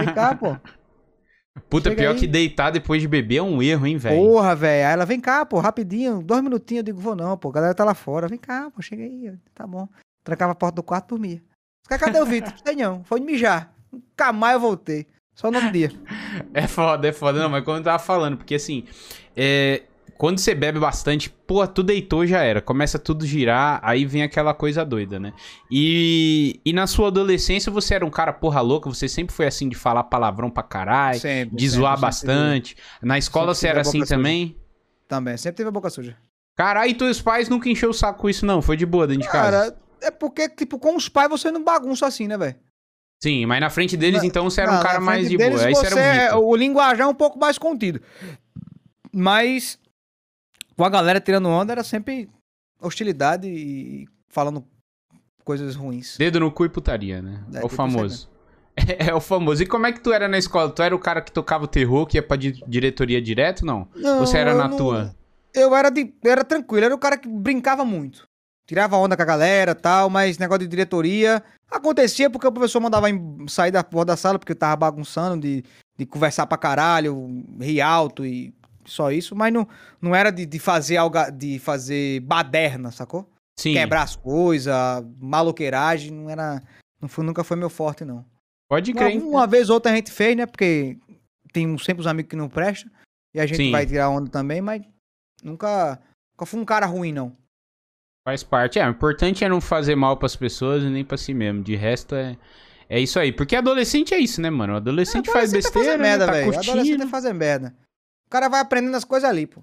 Vem 0.04 0.14
cá, 0.14 0.34
pô. 0.34 0.56
Puta, 1.68 1.90
Chega 1.90 2.02
pior 2.02 2.14
aí. 2.14 2.20
que 2.20 2.26
deitar 2.26 2.70
depois 2.70 3.02
de 3.02 3.08
beber 3.08 3.36
é 3.36 3.42
um 3.42 3.62
erro, 3.62 3.86
hein, 3.86 3.96
velho? 3.96 4.16
Porra, 4.16 4.54
velho. 4.54 4.86
Aí 4.86 4.92
ela, 4.92 5.04
vem 5.04 5.20
cá, 5.20 5.44
pô, 5.44 5.58
rapidinho, 5.58 6.22
dois 6.22 6.42
minutinhos. 6.42 6.80
Eu 6.80 6.84
digo, 6.84 7.00
vou 7.00 7.16
não, 7.16 7.36
pô, 7.36 7.48
a 7.48 7.52
galera 7.52 7.74
tá 7.74 7.84
lá 7.84 7.94
fora. 7.94 8.28
Vem 8.28 8.38
cá, 8.38 8.70
pô, 8.70 8.80
chega 8.80 9.02
aí. 9.02 9.32
Tá 9.54 9.66
bom. 9.66 9.88
Trancava 10.22 10.52
a 10.52 10.54
porta 10.54 10.76
do 10.76 10.82
quarto 10.82 11.08
dormia. 11.10 11.42
Cadê 11.88 12.20
o 12.20 12.26
Vitor? 12.26 12.52
Sei 12.64 12.76
não, 12.76 13.02
foi 13.04 13.18
de 13.20 13.26
mijar. 13.26 13.74
Nunca 13.92 14.32
mais 14.32 14.54
eu 14.54 14.60
voltei. 14.60 15.06
Só 15.34 15.50
no 15.50 15.72
dia. 15.72 15.90
É 16.54 16.66
foda, 16.68 17.08
é 17.08 17.12
foda. 17.12 17.40
Não, 17.40 17.48
mas 17.48 17.64
como 17.64 17.78
eu 17.78 17.82
tava 17.82 17.98
falando, 17.98 18.36
porque 18.36 18.54
assim, 18.54 18.84
é, 19.36 19.82
quando 20.20 20.38
você 20.38 20.54
bebe 20.54 20.78
bastante, 20.78 21.30
pô, 21.30 21.66
tu 21.66 21.82
deitou 21.82 22.26
já 22.26 22.42
era. 22.42 22.60
Começa 22.60 22.98
tudo 22.98 23.24
girar, 23.24 23.80
aí 23.82 24.04
vem 24.04 24.22
aquela 24.22 24.52
coisa 24.52 24.84
doida, 24.84 25.18
né? 25.18 25.32
E, 25.70 26.60
e 26.62 26.74
na 26.74 26.86
sua 26.86 27.08
adolescência 27.08 27.72
você 27.72 27.94
era 27.94 28.04
um 28.04 28.10
cara 28.10 28.30
porra 28.30 28.60
louca, 28.60 28.86
você 28.90 29.08
sempre 29.08 29.34
foi 29.34 29.46
assim 29.46 29.66
de 29.66 29.74
falar 29.74 30.04
palavrão 30.04 30.50
pra 30.50 30.62
caralho, 30.62 31.18
Sempre. 31.18 31.56
de 31.56 31.66
zoar 31.70 31.94
sempre, 31.94 32.02
bastante. 32.02 32.76
Na 33.00 33.16
escola 33.16 33.54
sempre 33.54 33.60
você 33.60 33.68
era 33.68 33.80
assim 33.80 33.98
boca 34.00 34.06
suja. 34.08 34.16
também? 34.16 34.46
sempre. 34.48 34.60
Também, 35.08 35.36
sempre 35.38 35.56
teve 35.56 35.68
a 35.70 35.72
boca 35.72 35.88
suja. 35.88 36.14
Caralho, 36.54 36.90
e 36.90 36.94
teus 36.94 37.22
pais 37.22 37.48
nunca 37.48 37.70
encheu 37.70 37.88
o 37.88 37.94
saco 37.94 38.20
com 38.20 38.28
isso, 38.28 38.44
não? 38.44 38.60
Foi 38.60 38.76
de 38.76 38.84
boa 38.84 39.06
dentro 39.06 39.22
de 39.22 39.28
casa? 39.30 39.50
Cara, 39.70 39.78
é 40.02 40.10
porque, 40.10 40.50
tipo, 40.50 40.78
com 40.78 40.96
os 40.96 41.08
pais 41.08 41.30
você 41.30 41.50
não 41.50 41.64
bagunça 41.64 42.06
assim, 42.06 42.28
né, 42.28 42.36
velho? 42.36 42.56
Sim, 43.22 43.46
mas 43.46 43.58
na 43.58 43.70
frente 43.70 43.96
deles, 43.96 44.22
então, 44.22 44.44
você 44.50 44.60
era 44.60 44.70
um 44.70 44.74
Não, 44.74 44.82
cara 44.82 44.98
na 45.00 45.06
mais 45.06 45.30
de 45.30 45.38
boa. 45.38 45.48
deles, 45.48 45.64
Aí 45.64 45.74
você 45.74 45.86
era 45.86 45.94
você 45.94 46.00
um 46.00 46.02
é-. 46.02 46.34
O 46.34 46.54
linguajar 46.54 47.06
é 47.06 47.10
um 47.10 47.14
pouco 47.14 47.38
mais 47.38 47.56
contido. 47.56 48.02
Mas 49.10 49.78
com 50.76 50.84
a 50.84 50.88
galera 50.88 51.20
tirando 51.20 51.48
onda 51.48 51.72
era 51.72 51.84
sempre 51.84 52.28
hostilidade 52.80 53.48
e 53.48 54.08
falando 54.28 54.64
coisas 55.44 55.74
ruins. 55.74 56.16
Dedo 56.16 56.40
no 56.40 56.50
cu 56.50 56.64
e 56.64 56.68
putaria, 56.68 57.20
né? 57.22 57.44
É, 57.54 57.58
É, 57.58 57.64
o 57.64 57.68
famoso. 57.68 58.28
É, 58.98 59.12
o 59.12 59.20
famoso. 59.20 59.62
E 59.62 59.66
como 59.66 59.84
é 59.86 59.92
que 59.92 60.00
tu 60.00 60.10
era 60.12 60.26
na 60.26 60.38
escola? 60.38 60.70
Tu 60.70 60.80
era 60.82 60.94
o 60.94 60.98
cara 60.98 61.20
que 61.20 61.30
tocava 61.32 61.64
o 61.64 61.68
terror, 61.68 62.06
que 62.06 62.16
ia 62.16 62.22
pra 62.22 62.36
di- 62.36 62.62
diretoria 62.66 63.20
direto, 63.20 63.66
não? 63.66 63.86
Não, 63.94 64.20
Ou 64.20 64.26
você 64.26 64.38
era 64.38 64.54
na 64.54 64.68
não- 64.68 64.76
tua? 64.76 65.14
Eu 65.52 65.74
era, 65.74 65.90
de, 65.90 66.14
eu 66.22 66.30
era 66.32 66.44
tranquilo, 66.44 66.86
era 66.86 66.94
o 66.94 66.98
cara 66.98 67.18
que 67.18 67.28
brincava 67.28 67.84
muito. 67.84 68.26
Tirava 68.66 68.96
onda 68.96 69.16
com 69.16 69.22
a 69.22 69.26
galera 69.26 69.74
tal, 69.74 70.08
mas 70.08 70.38
negócio 70.38 70.60
de 70.60 70.68
diretoria. 70.68 71.42
Acontecia 71.70 72.30
porque 72.30 72.46
o 72.46 72.52
professor 72.52 72.80
mandava 72.80 73.10
em- 73.10 73.44
sair 73.48 73.72
da 73.72 73.82
porra 73.84 74.04
da 74.06 74.16
sala 74.16 74.38
porque 74.38 74.52
eu 74.52 74.56
tava 74.56 74.76
bagunçando, 74.76 75.42
de, 75.42 75.62
de 75.98 76.06
conversar 76.06 76.46
pra 76.46 76.56
caralho, 76.56 77.44
rir 77.60 77.80
alto 77.82 78.24
e 78.24 78.54
só 78.84 79.10
isso, 79.10 79.34
mas 79.36 79.52
não, 79.52 79.66
não 80.00 80.14
era 80.14 80.30
de, 80.30 80.46
de 80.46 80.58
fazer 80.58 80.96
algo, 80.96 81.18
de 81.32 81.58
fazer 81.58 82.20
baderna, 82.20 82.90
sacou? 82.90 83.28
Sim. 83.58 83.74
Quebrar 83.74 84.02
as 84.02 84.16
coisas, 84.16 84.74
maloqueiragem, 85.20 86.10
não 86.10 86.30
era. 86.30 86.62
Não 87.00 87.08
foi, 87.08 87.24
nunca 87.24 87.44
foi 87.44 87.56
meu 87.56 87.70
forte, 87.70 88.04
não. 88.04 88.24
Pode 88.68 88.92
Uma, 88.92 88.98
crer. 89.00 89.12
hein? 89.12 89.22
uma 89.22 89.46
vez 89.46 89.68
ou 89.68 89.74
outra 89.74 89.92
a 89.92 89.96
gente 89.96 90.10
fez, 90.10 90.36
né? 90.36 90.46
Porque 90.46 90.96
tem 91.52 91.76
sempre 91.78 92.00
os 92.00 92.06
amigos 92.06 92.30
que 92.30 92.36
não 92.36 92.48
prestam. 92.48 92.90
E 93.34 93.40
a 93.40 93.46
gente 93.46 93.58
Sim. 93.58 93.70
vai 93.70 93.86
tirar 93.86 94.08
onda 94.10 94.30
também, 94.30 94.60
mas 94.60 94.82
nunca, 95.42 96.00
nunca 96.32 96.46
fui 96.46 96.60
um 96.60 96.64
cara 96.64 96.86
ruim, 96.86 97.12
não. 97.12 97.32
Faz 98.26 98.42
parte. 98.42 98.78
É, 98.78 98.86
o 98.86 98.90
importante 98.90 99.44
é 99.44 99.48
não 99.48 99.60
fazer 99.60 99.94
mal 99.94 100.16
pras 100.16 100.36
pessoas 100.36 100.82
e 100.82 100.86
nem 100.88 101.04
pra 101.04 101.16
si 101.16 101.32
mesmo. 101.34 101.62
De 101.62 101.74
resto 101.76 102.14
é. 102.14 102.36
É 102.88 102.98
isso 102.98 103.18
aí. 103.20 103.32
Porque 103.32 103.54
adolescente 103.54 104.12
é 104.14 104.18
isso, 104.18 104.40
né, 104.40 104.50
mano? 104.50 104.74
O 104.74 104.76
adolescente 104.76 105.30
faz 105.30 105.50
Adolescente 105.50 105.70
é 105.70 105.72
fazer 105.72 105.96
besteira, 105.96 106.02
merda, 106.02 106.26
né? 106.26 106.32
tá 106.32 106.38
velho. 106.38 106.58
Adolescente 106.58 107.02
é 107.02 107.06
fazer 107.06 107.32
merda. 107.32 107.74
O 108.30 108.32
cara 108.32 108.48
vai 108.48 108.60
aprendendo 108.60 108.94
as 108.96 109.02
coisas 109.02 109.28
ali, 109.28 109.44
pô. 109.44 109.60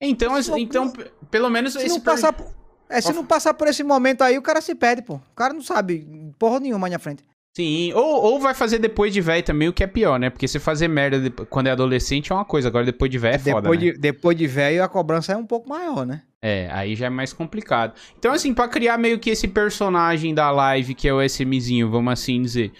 Então, 0.00 0.40
não- 0.40 0.56
então, 0.56 0.92
pelo 1.28 1.50
menos 1.50 1.72
Se 1.72 1.80
esse 1.80 1.88
não 1.88 1.96
per- 2.00 2.14
passar 2.14 2.32
por... 2.32 2.46
É, 2.88 3.00
se 3.00 3.12
não 3.12 3.24
passar 3.26 3.52
por 3.54 3.66
esse 3.66 3.82
momento 3.82 4.22
aí, 4.22 4.38
o 4.38 4.42
cara 4.42 4.60
se 4.60 4.74
perde, 4.76 5.02
pô. 5.02 5.14
O 5.14 5.34
cara 5.34 5.52
não 5.52 5.60
sabe 5.60 6.06
porra 6.38 6.60
nenhuma 6.60 6.88
na 6.88 6.98
frente. 7.00 7.24
Sim, 7.56 7.92
ou, 7.94 8.22
ou 8.22 8.38
vai 8.40 8.54
fazer 8.54 8.78
depois 8.78 9.12
de 9.12 9.20
velho 9.20 9.42
também, 9.44 9.68
o 9.68 9.72
que 9.72 9.82
é 9.82 9.86
pior, 9.88 10.18
né? 10.20 10.30
Porque 10.30 10.46
você 10.46 10.60
fazer 10.60 10.86
merda 10.86 11.18
depo- 11.18 11.44
quando 11.46 11.66
é 11.66 11.72
adolescente 11.72 12.30
é 12.30 12.34
uma 12.34 12.44
coisa, 12.44 12.68
agora 12.68 12.84
depois 12.84 13.10
de 13.10 13.18
velho 13.18 13.34
é 13.34 13.38
foda, 13.38 13.60
depois, 13.62 13.80
né? 13.80 13.90
de, 13.92 13.98
depois 13.98 14.36
de 14.38 14.46
velho, 14.46 14.84
a 14.84 14.88
cobrança 14.88 15.32
é 15.32 15.36
um 15.36 15.44
pouco 15.44 15.68
maior, 15.68 16.06
né? 16.06 16.22
É, 16.40 16.68
aí 16.72 16.94
já 16.94 17.06
é 17.06 17.10
mais 17.10 17.32
complicado. 17.32 17.92
Então, 18.18 18.32
assim, 18.32 18.54
pra 18.54 18.68
criar 18.68 18.96
meio 18.98 19.18
que 19.18 19.30
esse 19.30 19.48
personagem 19.48 20.32
da 20.32 20.48
live, 20.52 20.94
que 20.94 21.08
é 21.08 21.12
o 21.12 21.20
SMzinho, 21.20 21.90
vamos 21.90 22.12
assim 22.12 22.40
dizer. 22.40 22.72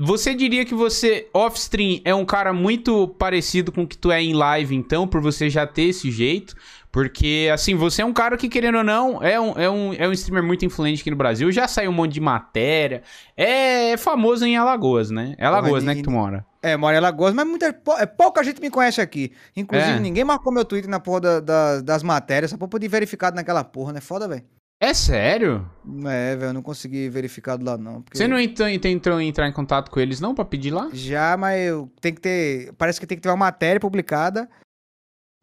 Você 0.00 0.32
diria 0.32 0.64
que 0.64 0.74
você, 0.74 1.28
off-stream, 1.34 2.00
é 2.04 2.14
um 2.14 2.24
cara 2.24 2.52
muito 2.52 3.08
parecido 3.18 3.72
com 3.72 3.82
o 3.82 3.86
que 3.86 3.98
tu 3.98 4.12
é 4.12 4.22
em 4.22 4.32
live, 4.32 4.76
então, 4.76 5.08
por 5.08 5.20
você 5.20 5.50
já 5.50 5.66
ter 5.66 5.82
esse 5.88 6.08
jeito? 6.08 6.54
Porque, 6.92 7.50
assim, 7.52 7.74
você 7.74 8.02
é 8.02 8.04
um 8.04 8.12
cara 8.12 8.36
que, 8.36 8.48
querendo 8.48 8.78
ou 8.78 8.84
não, 8.84 9.20
é 9.22 9.38
um, 9.40 9.52
é 9.58 9.68
um, 9.68 9.92
é 9.92 10.08
um 10.08 10.12
streamer 10.12 10.42
muito 10.44 10.64
influente 10.64 11.00
aqui 11.00 11.10
no 11.10 11.16
Brasil. 11.16 11.50
Já 11.50 11.66
saiu 11.66 11.90
um 11.90 11.94
monte 11.94 12.12
de 12.12 12.20
matéria. 12.20 13.02
É 13.36 13.96
famoso 13.96 14.46
em 14.46 14.56
Alagoas, 14.56 15.10
né? 15.10 15.34
É 15.36 15.44
Alagoas, 15.44 15.82
né, 15.82 15.96
que 15.96 16.02
tu 16.02 16.10
mora. 16.12 16.46
É, 16.62 16.76
mora 16.76 16.94
em 16.94 16.98
Alagoas, 16.98 17.34
mas 17.34 17.46
muita, 17.46 17.66
é, 17.98 18.06
pouca 18.06 18.42
gente 18.44 18.60
me 18.60 18.70
conhece 18.70 19.00
aqui. 19.00 19.32
Inclusive, 19.56 19.92
É. 19.96 20.00
ninguém 20.00 20.24
marcou 20.24 20.52
meu 20.52 20.64
Twitter 20.64 20.88
na 20.90 21.00
porra 21.00 21.20
da- 21.20 21.40
da- 21.40 21.80
das 21.80 22.02
matérias, 22.04 22.52
só 22.52 22.56
pra 22.56 22.68
poder 22.68 22.88
verificado 22.88 23.34
naquela 23.36 23.62
porra, 23.64 23.92
né? 23.92 24.00
Foda, 24.00 24.26
velho. 24.28 24.42
É 24.80 24.94
sério? 24.94 25.68
É, 26.06 26.36
velho, 26.36 26.50
eu 26.50 26.52
não 26.52 26.62
consegui 26.62 27.08
verificado 27.08 27.64
lá, 27.64 27.76
não. 27.76 28.00
porque- 28.02 28.16
Você 28.16 28.28
não 28.28 28.38
entrou, 28.38 28.68
tentou 28.78 29.20
entrar 29.20 29.48
em 29.48 29.52
contato 29.52 29.90
com 29.90 29.98
eles, 29.98 30.20
não, 30.20 30.34
pra 30.34 30.44
pedir 30.44 30.70
lá? 30.70 30.88
Já, 30.92 31.36
mas 31.36 31.60
eu 31.66 31.90
tem 32.00 32.14
que 32.14 32.20
ter. 32.20 32.72
Parece 32.74 33.00
que 33.00 33.06
tem 33.06 33.16
que 33.18 33.22
ter 33.22 33.28
uma 33.28 33.36
matéria 33.36 33.80
publicada 33.80 34.48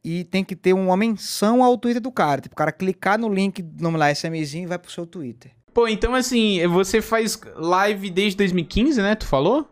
e 0.03 0.23
tem 0.23 0.43
que 0.43 0.55
ter 0.55 0.71
uma 0.73 0.95
menção 0.95 1.61
ao 1.63 1.77
Twitter 1.77 2.01
do 2.01 2.11
cara. 2.11 2.39
Tipo, 2.39 2.53
o 2.53 2.57
cara 2.57 2.71
clicar 2.71 3.19
no 3.19 3.27
link 3.27 3.61
do 3.61 3.83
nome 3.83 3.97
lá, 3.97 4.09
SMzinho, 4.09 4.63
e 4.63 4.67
vai 4.67 4.79
pro 4.79 4.91
seu 4.91 5.05
Twitter. 5.05 5.51
Pô, 5.73 5.85
então, 5.85 6.15
assim, 6.15 6.65
você 6.67 7.01
faz 7.01 7.37
live 7.57 8.09
desde 8.09 8.37
2015, 8.37 9.01
né? 9.01 9.15
Tu 9.15 9.25
falou? 9.25 9.69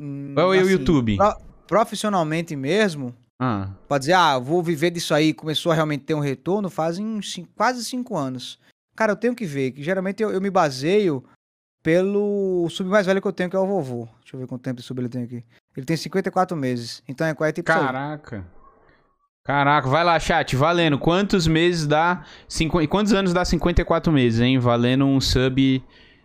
Hum, 0.00 0.34
Ou 0.38 0.54
é 0.54 0.58
o 0.58 0.62
assim, 0.62 0.70
YouTube? 0.72 1.16
pro- 1.18 1.36
profissionalmente 1.66 2.56
mesmo, 2.56 3.14
Ah, 3.38 3.68
Pra 3.88 3.98
dizer, 3.98 4.12
ah, 4.12 4.38
vou 4.38 4.62
viver 4.62 4.90
disso 4.90 5.12
aí, 5.12 5.34
começou 5.34 5.72
a 5.72 5.74
realmente 5.74 6.04
ter 6.04 6.14
um 6.14 6.20
retorno, 6.20 6.70
fazem 6.70 7.04
uns 7.04 7.32
cin- 7.32 7.46
quase 7.56 7.84
cinco 7.84 8.16
anos. 8.16 8.60
Cara, 8.94 9.12
eu 9.12 9.16
tenho 9.16 9.34
que 9.34 9.44
ver, 9.44 9.72
que 9.72 9.82
geralmente 9.82 10.22
eu, 10.22 10.30
eu 10.30 10.40
me 10.40 10.50
baseio 10.50 11.24
pelo 11.82 12.68
sub 12.70 12.88
mais 12.88 13.06
velho 13.06 13.20
que 13.20 13.28
eu 13.28 13.32
tenho, 13.32 13.50
que 13.50 13.56
é 13.56 13.58
o 13.58 13.66
vovô. 13.66 14.08
Deixa 14.20 14.36
eu 14.36 14.40
ver 14.40 14.46
quanto 14.46 14.62
tempo 14.62 14.80
de 14.80 14.82
sub 14.82 15.00
ele 15.00 15.08
tem 15.08 15.24
aqui. 15.24 15.44
Ele 15.76 15.84
tem 15.84 15.96
54 15.96 16.56
meses, 16.56 17.02
então 17.06 17.26
é 17.26 17.34
quase 17.34 17.54
tipo 17.54 17.70
isso 17.70 17.78
aí. 17.78 17.84
caraca. 17.84 18.46
Caraca, 19.44 19.86
vai 19.86 20.02
lá, 20.02 20.18
chat, 20.18 20.56
valendo. 20.56 20.98
Quantos 20.98 21.46
meses 21.46 21.86
dá. 21.86 22.24
Cinqu... 22.48 22.88
Quantos 22.88 23.12
anos 23.12 23.34
dá 23.34 23.44
54 23.44 24.10
meses, 24.10 24.40
hein? 24.40 24.58
Valendo 24.58 25.04
um 25.04 25.20
sub 25.20 25.84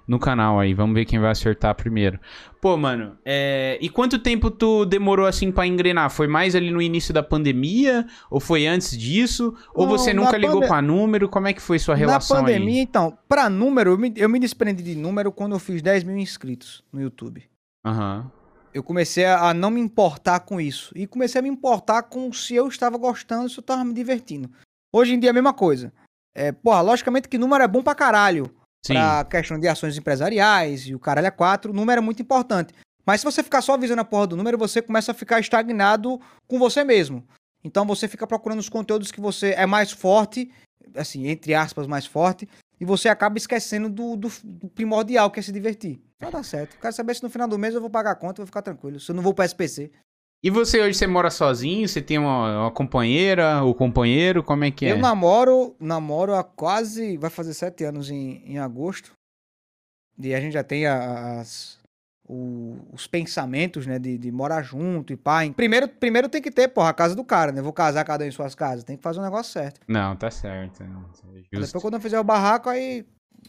no 0.09 0.17
canal 0.19 0.59
aí. 0.59 0.73
Vamos 0.73 0.95
ver 0.95 1.05
quem 1.05 1.19
vai 1.19 1.29
acertar 1.29 1.75
primeiro. 1.75 2.19
Pô, 2.59 2.75
mano, 2.75 3.15
é... 3.23 3.77
e 3.79 3.87
quanto 3.89 4.17
tempo 4.17 4.49
tu 4.49 4.83
demorou 4.83 5.27
assim 5.27 5.51
pra 5.51 5.67
engrenar? 5.67 6.09
Foi 6.09 6.27
mais 6.27 6.55
ali 6.55 6.71
no 6.71 6.81
início 6.81 7.13
da 7.13 7.21
pandemia? 7.21 8.07
Ou 8.29 8.39
foi 8.39 8.65
antes 8.65 8.97
disso? 8.97 9.55
Ou 9.73 9.85
Não, 9.85 9.97
você 9.97 10.11
nunca 10.11 10.35
ligou 10.35 10.55
pande- 10.55 10.67
pra 10.67 10.81
número? 10.81 11.29
Como 11.29 11.47
é 11.47 11.53
que 11.53 11.61
foi 11.61 11.77
sua 11.77 11.93
relação 11.93 12.37
Na 12.37 12.43
pandemia, 12.43 12.73
aí? 12.73 12.79
então, 12.79 13.15
pra 13.29 13.49
número, 13.49 13.91
eu 13.91 13.97
me, 13.99 14.11
eu 14.17 14.27
me 14.27 14.39
desprendi 14.39 14.81
de 14.81 14.95
número 14.95 15.31
quando 15.31 15.53
eu 15.53 15.59
fiz 15.59 15.79
10 15.81 16.03
mil 16.03 16.17
inscritos 16.17 16.83
no 16.91 16.99
YouTube. 16.99 17.43
Aham. 17.85 18.29
Eu 18.73 18.83
comecei 18.83 19.25
a 19.25 19.53
não 19.53 19.69
me 19.71 19.79
importar 19.79 20.39
com 20.41 20.59
isso. 20.59 20.91
E 20.95 21.05
comecei 21.07 21.39
a 21.39 21.41
me 21.41 21.49
importar 21.49 22.03
com 22.03 22.31
se 22.33 22.55
eu 22.55 22.67
estava 22.67 22.97
gostando, 22.97 23.47
se 23.49 23.57
eu 23.59 23.61
estava 23.61 23.83
me 23.85 23.93
divertindo. 23.93 24.49
Hoje 24.91 25.13
em 25.13 25.19
dia 25.19 25.29
é 25.29 25.31
a 25.31 25.33
mesma 25.33 25.53
coisa. 25.53 25.93
É, 26.35 26.51
porra, 26.51 26.81
logicamente 26.81 27.27
que 27.27 27.37
número 27.37 27.63
é 27.63 27.67
bom 27.67 27.81
pra 27.81 27.95
caralho. 27.95 28.49
Pra 28.95 29.23
questão 29.25 29.59
de 29.59 29.67
ações 29.67 29.97
empresariais 29.97 30.87
e 30.87 30.95
o 30.95 30.99
caralho 30.99 31.27
é 31.27 31.31
quatro, 31.31 31.71
o 31.71 31.75
número 31.75 31.99
é 31.99 32.01
muito 32.01 32.21
importante. 32.21 32.73
Mas 33.05 33.21
se 33.21 33.25
você 33.25 33.41
ficar 33.43 33.61
só 33.61 33.77
visando 33.77 34.01
a 34.01 34.05
porra 34.05 34.27
do 34.27 34.37
número, 34.37 34.57
você 34.57 34.81
começa 34.81 35.11
a 35.11 35.15
ficar 35.15 35.39
estagnado 35.39 36.19
com 36.47 36.59
você 36.59 36.83
mesmo. 36.83 37.23
Então 37.63 37.85
você 37.85 38.07
fica 38.07 38.25
procurando 38.27 38.59
os 38.59 38.69
conteúdos 38.69 39.11
que 39.11 39.19
você 39.19 39.51
é 39.51 39.65
mais 39.65 39.91
forte, 39.91 40.51
assim, 40.95 41.27
entre 41.27 41.53
aspas, 41.53 41.87
mais 41.87 42.05
forte, 42.05 42.47
e 42.79 42.85
você 42.85 43.09
acaba 43.09 43.37
esquecendo 43.37 43.89
do, 43.89 44.15
do- 44.15 44.31
do 44.43 44.69
primordial, 44.69 45.29
que 45.29 45.39
é 45.39 45.43
se 45.43 45.51
divertir. 45.51 45.99
Vai 46.19 46.31
dar 46.31 46.43
certo. 46.43 46.77
Quero 46.79 46.93
saber 46.93 47.15
se 47.15 47.23
no 47.23 47.29
final 47.29 47.47
do 47.47 47.57
mês 47.57 47.73
eu 47.73 47.81
vou 47.81 47.89
pagar 47.89 48.11
a 48.11 48.15
conta 48.15 48.39
e 48.39 48.41
vou 48.41 48.45
ficar 48.47 48.61
tranquilo. 48.61 48.99
Se 48.99 49.11
eu 49.11 49.15
não 49.15 49.23
vou 49.23 49.33
pro 49.33 49.43
SPC. 49.43 49.91
E 50.41 50.49
você 50.49 50.79
hoje 50.81 50.97
você 50.97 51.05
mora 51.05 51.29
sozinho? 51.29 51.87
Você 51.87 52.01
tem 52.01 52.17
uma, 52.17 52.61
uma 52.61 52.71
companheira 52.71 53.61
ou 53.61 53.75
companheiro? 53.75 54.41
Como 54.41 54.63
é 54.63 54.71
que 54.71 54.85
é? 54.85 54.91
Eu 54.93 54.97
namoro, 54.97 55.75
namoro 55.79 56.33
há 56.33 56.43
quase. 56.43 57.17
Vai 57.17 57.29
fazer 57.29 57.53
sete 57.53 57.83
anos 57.83 58.09
em, 58.09 58.41
em 58.45 58.57
agosto. 58.57 59.11
E 60.17 60.33
a 60.33 60.39
gente 60.39 60.53
já 60.53 60.63
tem 60.63 60.85
as, 60.87 61.77
o- 62.27 62.77
os 62.93 63.05
pensamentos, 63.05 63.85
né? 63.85 63.99
De, 63.99 64.17
de 64.17 64.31
morar 64.31 64.61
junto 64.61 65.11
e 65.11 65.17
pá. 65.17 65.39
Primeiro, 65.53 65.89
primeiro 65.89 66.29
tem 66.29 66.41
que 66.41 66.51
ter, 66.51 66.69
porra, 66.69 66.89
a 66.89 66.93
casa 66.93 67.15
do 67.15 67.23
cara, 67.23 67.51
né? 67.51 67.61
Vou 67.61 67.73
casar 67.73 68.05
cada 68.05 68.23
um 68.23 68.27
em 68.27 68.31
suas 68.31 68.55
casas. 68.55 68.85
Tem 68.85 68.95
que 68.95 69.03
fazer 69.03 69.19
o 69.19 69.23
negócio 69.23 69.51
certo. 69.51 69.81
Não, 69.89 70.15
tá 70.15 70.31
certo. 70.31 70.83
Aí 70.83 70.89
justo. 71.51 71.65
Depois, 71.65 71.81
quando 71.81 71.95
eu 71.95 72.01
fizer 72.01 72.19
o 72.19 72.23
barraco, 72.23 72.69
aí 72.69 73.05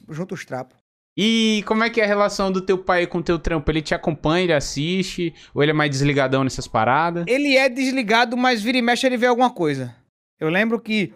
junto 0.09 0.35
os 0.35 0.45
trapos. 0.45 0.77
E 1.17 1.63
como 1.67 1.85
é 1.85 1.91
que 1.91 2.01
é 2.01 2.05
a 2.05 2.07
relação 2.07 2.51
do 2.51 2.61
teu 2.61 2.79
pai 2.79 3.07
com 3.07 3.19
o 3.19 3.23
teu 3.23 3.39
trampo? 3.39 3.71
Ele 3.71 3.83
te 3.83 3.95
acompanha, 3.95 4.45
ele 4.45 4.53
assiste? 4.53 5.35
Ou 5.53 5.63
ele 5.63 5.73
é 5.73 5.75
mais 5.75 5.91
desligadão 5.91 6.45
nessas 6.45 6.69
paradas? 6.69 7.25
Ele 7.27 7.57
é 7.57 7.69
desligado, 7.69 8.37
mas 8.37 8.63
vira 8.63 8.79
e 8.79 8.83
mexe 8.83 9.07
ele 9.07 9.17
vê 9.17 9.27
alguma 9.27 9.51
coisa. 9.51 9.95
Eu 10.39 10.49
lembro 10.49 10.81
que 10.81 11.13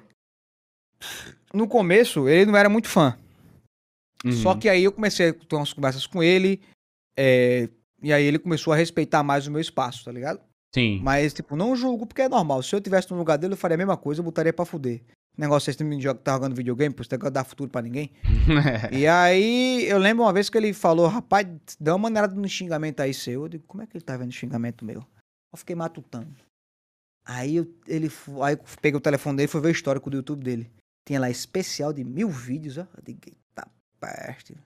no 1.53 1.69
começo 1.69 2.29
ele 2.29 2.51
não 2.51 2.59
era 2.59 2.69
muito 2.69 2.89
fã. 2.89 3.17
Uhum. 4.25 4.33
Só 4.33 4.55
que 4.55 4.69
aí 4.69 4.85
eu 4.85 4.93
comecei 4.93 5.29
a 5.29 5.33
ter 5.33 5.57
umas 5.57 5.73
conversas 5.73 6.07
com 6.07 6.23
ele. 6.23 6.61
é, 7.17 7.69
e 8.03 8.13
aí 8.13 8.23
ele 8.23 8.39
começou 8.39 8.71
a 8.71 8.77
respeitar 8.77 9.23
mais 9.23 9.47
o 9.47 9.51
meu 9.51 9.61
espaço, 9.63 10.05
tá 10.05 10.13
ligado? 10.13 10.39
Sim. 10.75 11.01
Mas, 11.03 11.33
tipo, 11.33 11.57
não 11.57 11.75
julgo 11.75 12.07
porque 12.07 12.21
é 12.21 12.29
normal. 12.29 12.63
Se 12.63 12.75
eu 12.75 12.81
tivesse 12.81 13.11
no 13.11 13.17
lugar 13.17 13.39
dele, 13.39 13.55
eu 13.55 13.57
faria 13.57 13.77
a 13.77 13.79
mesma 13.79 13.97
coisa, 13.97 14.21
eu 14.21 14.25
botaria 14.25 14.53
pra 14.53 14.67
fuder. 14.67 15.01
Negócio 15.37 15.69
esse 15.71 15.83
menino 15.83 16.01
joga- 16.01 16.21
tá 16.21 16.33
jogando 16.35 16.55
videogame, 16.55 16.95
pô, 16.95 17.03
esse 17.03 17.11
negócio 17.11 17.33
dá 17.33 17.43
futuro 17.43 17.69
pra 17.71 17.83
ninguém. 17.83 18.13
E 18.93 19.07
aí, 19.07 19.85
eu 19.89 19.99
lembro 19.99 20.25
uma 20.25 20.33
vez 20.33 20.49
que 20.49 20.57
ele 20.57 20.73
falou, 20.73 21.09
rapaz, 21.09 21.47
dá 21.81 21.93
uma 21.93 21.99
maneirada 22.05 22.35
no 22.35 22.49
xingamento 22.49 23.01
aí 23.01 23.13
seu. 23.13 23.43
Eu 23.43 23.49
digo, 23.49 23.65
como 23.67 23.83
é 23.83 23.87
que 23.87 23.97
ele 23.97 24.05
tá 24.05 24.17
vendo 24.17 24.31
xingamento 24.33 24.85
meu? 24.85 25.05
Eu 25.53 25.59
fiquei 25.59 25.75
matutando. 25.75 26.33
Aí 27.27 27.57
eu, 27.57 27.67
ele, 27.89 28.11
aí 28.43 28.55
eu 28.55 28.61
peguei 28.81 28.97
o 28.99 29.01
telefone 29.01 29.37
dele 29.39 29.47
e 29.49 29.51
fui 29.51 29.61
ver 29.61 29.69
o 29.69 29.71
histórico 29.73 30.11
do 30.11 30.17
YouTube 30.19 30.45
dele. 30.45 30.71
Tinha 31.07 31.19
lá 31.19 31.29
especial 31.31 31.93
de 31.93 32.05
mil 32.05 32.29
vídeos, 32.29 32.79
ó. 32.79 32.83
Eu 32.83 33.03
digo, 33.05 33.21
eita 33.27 33.67
peste. 33.99 34.57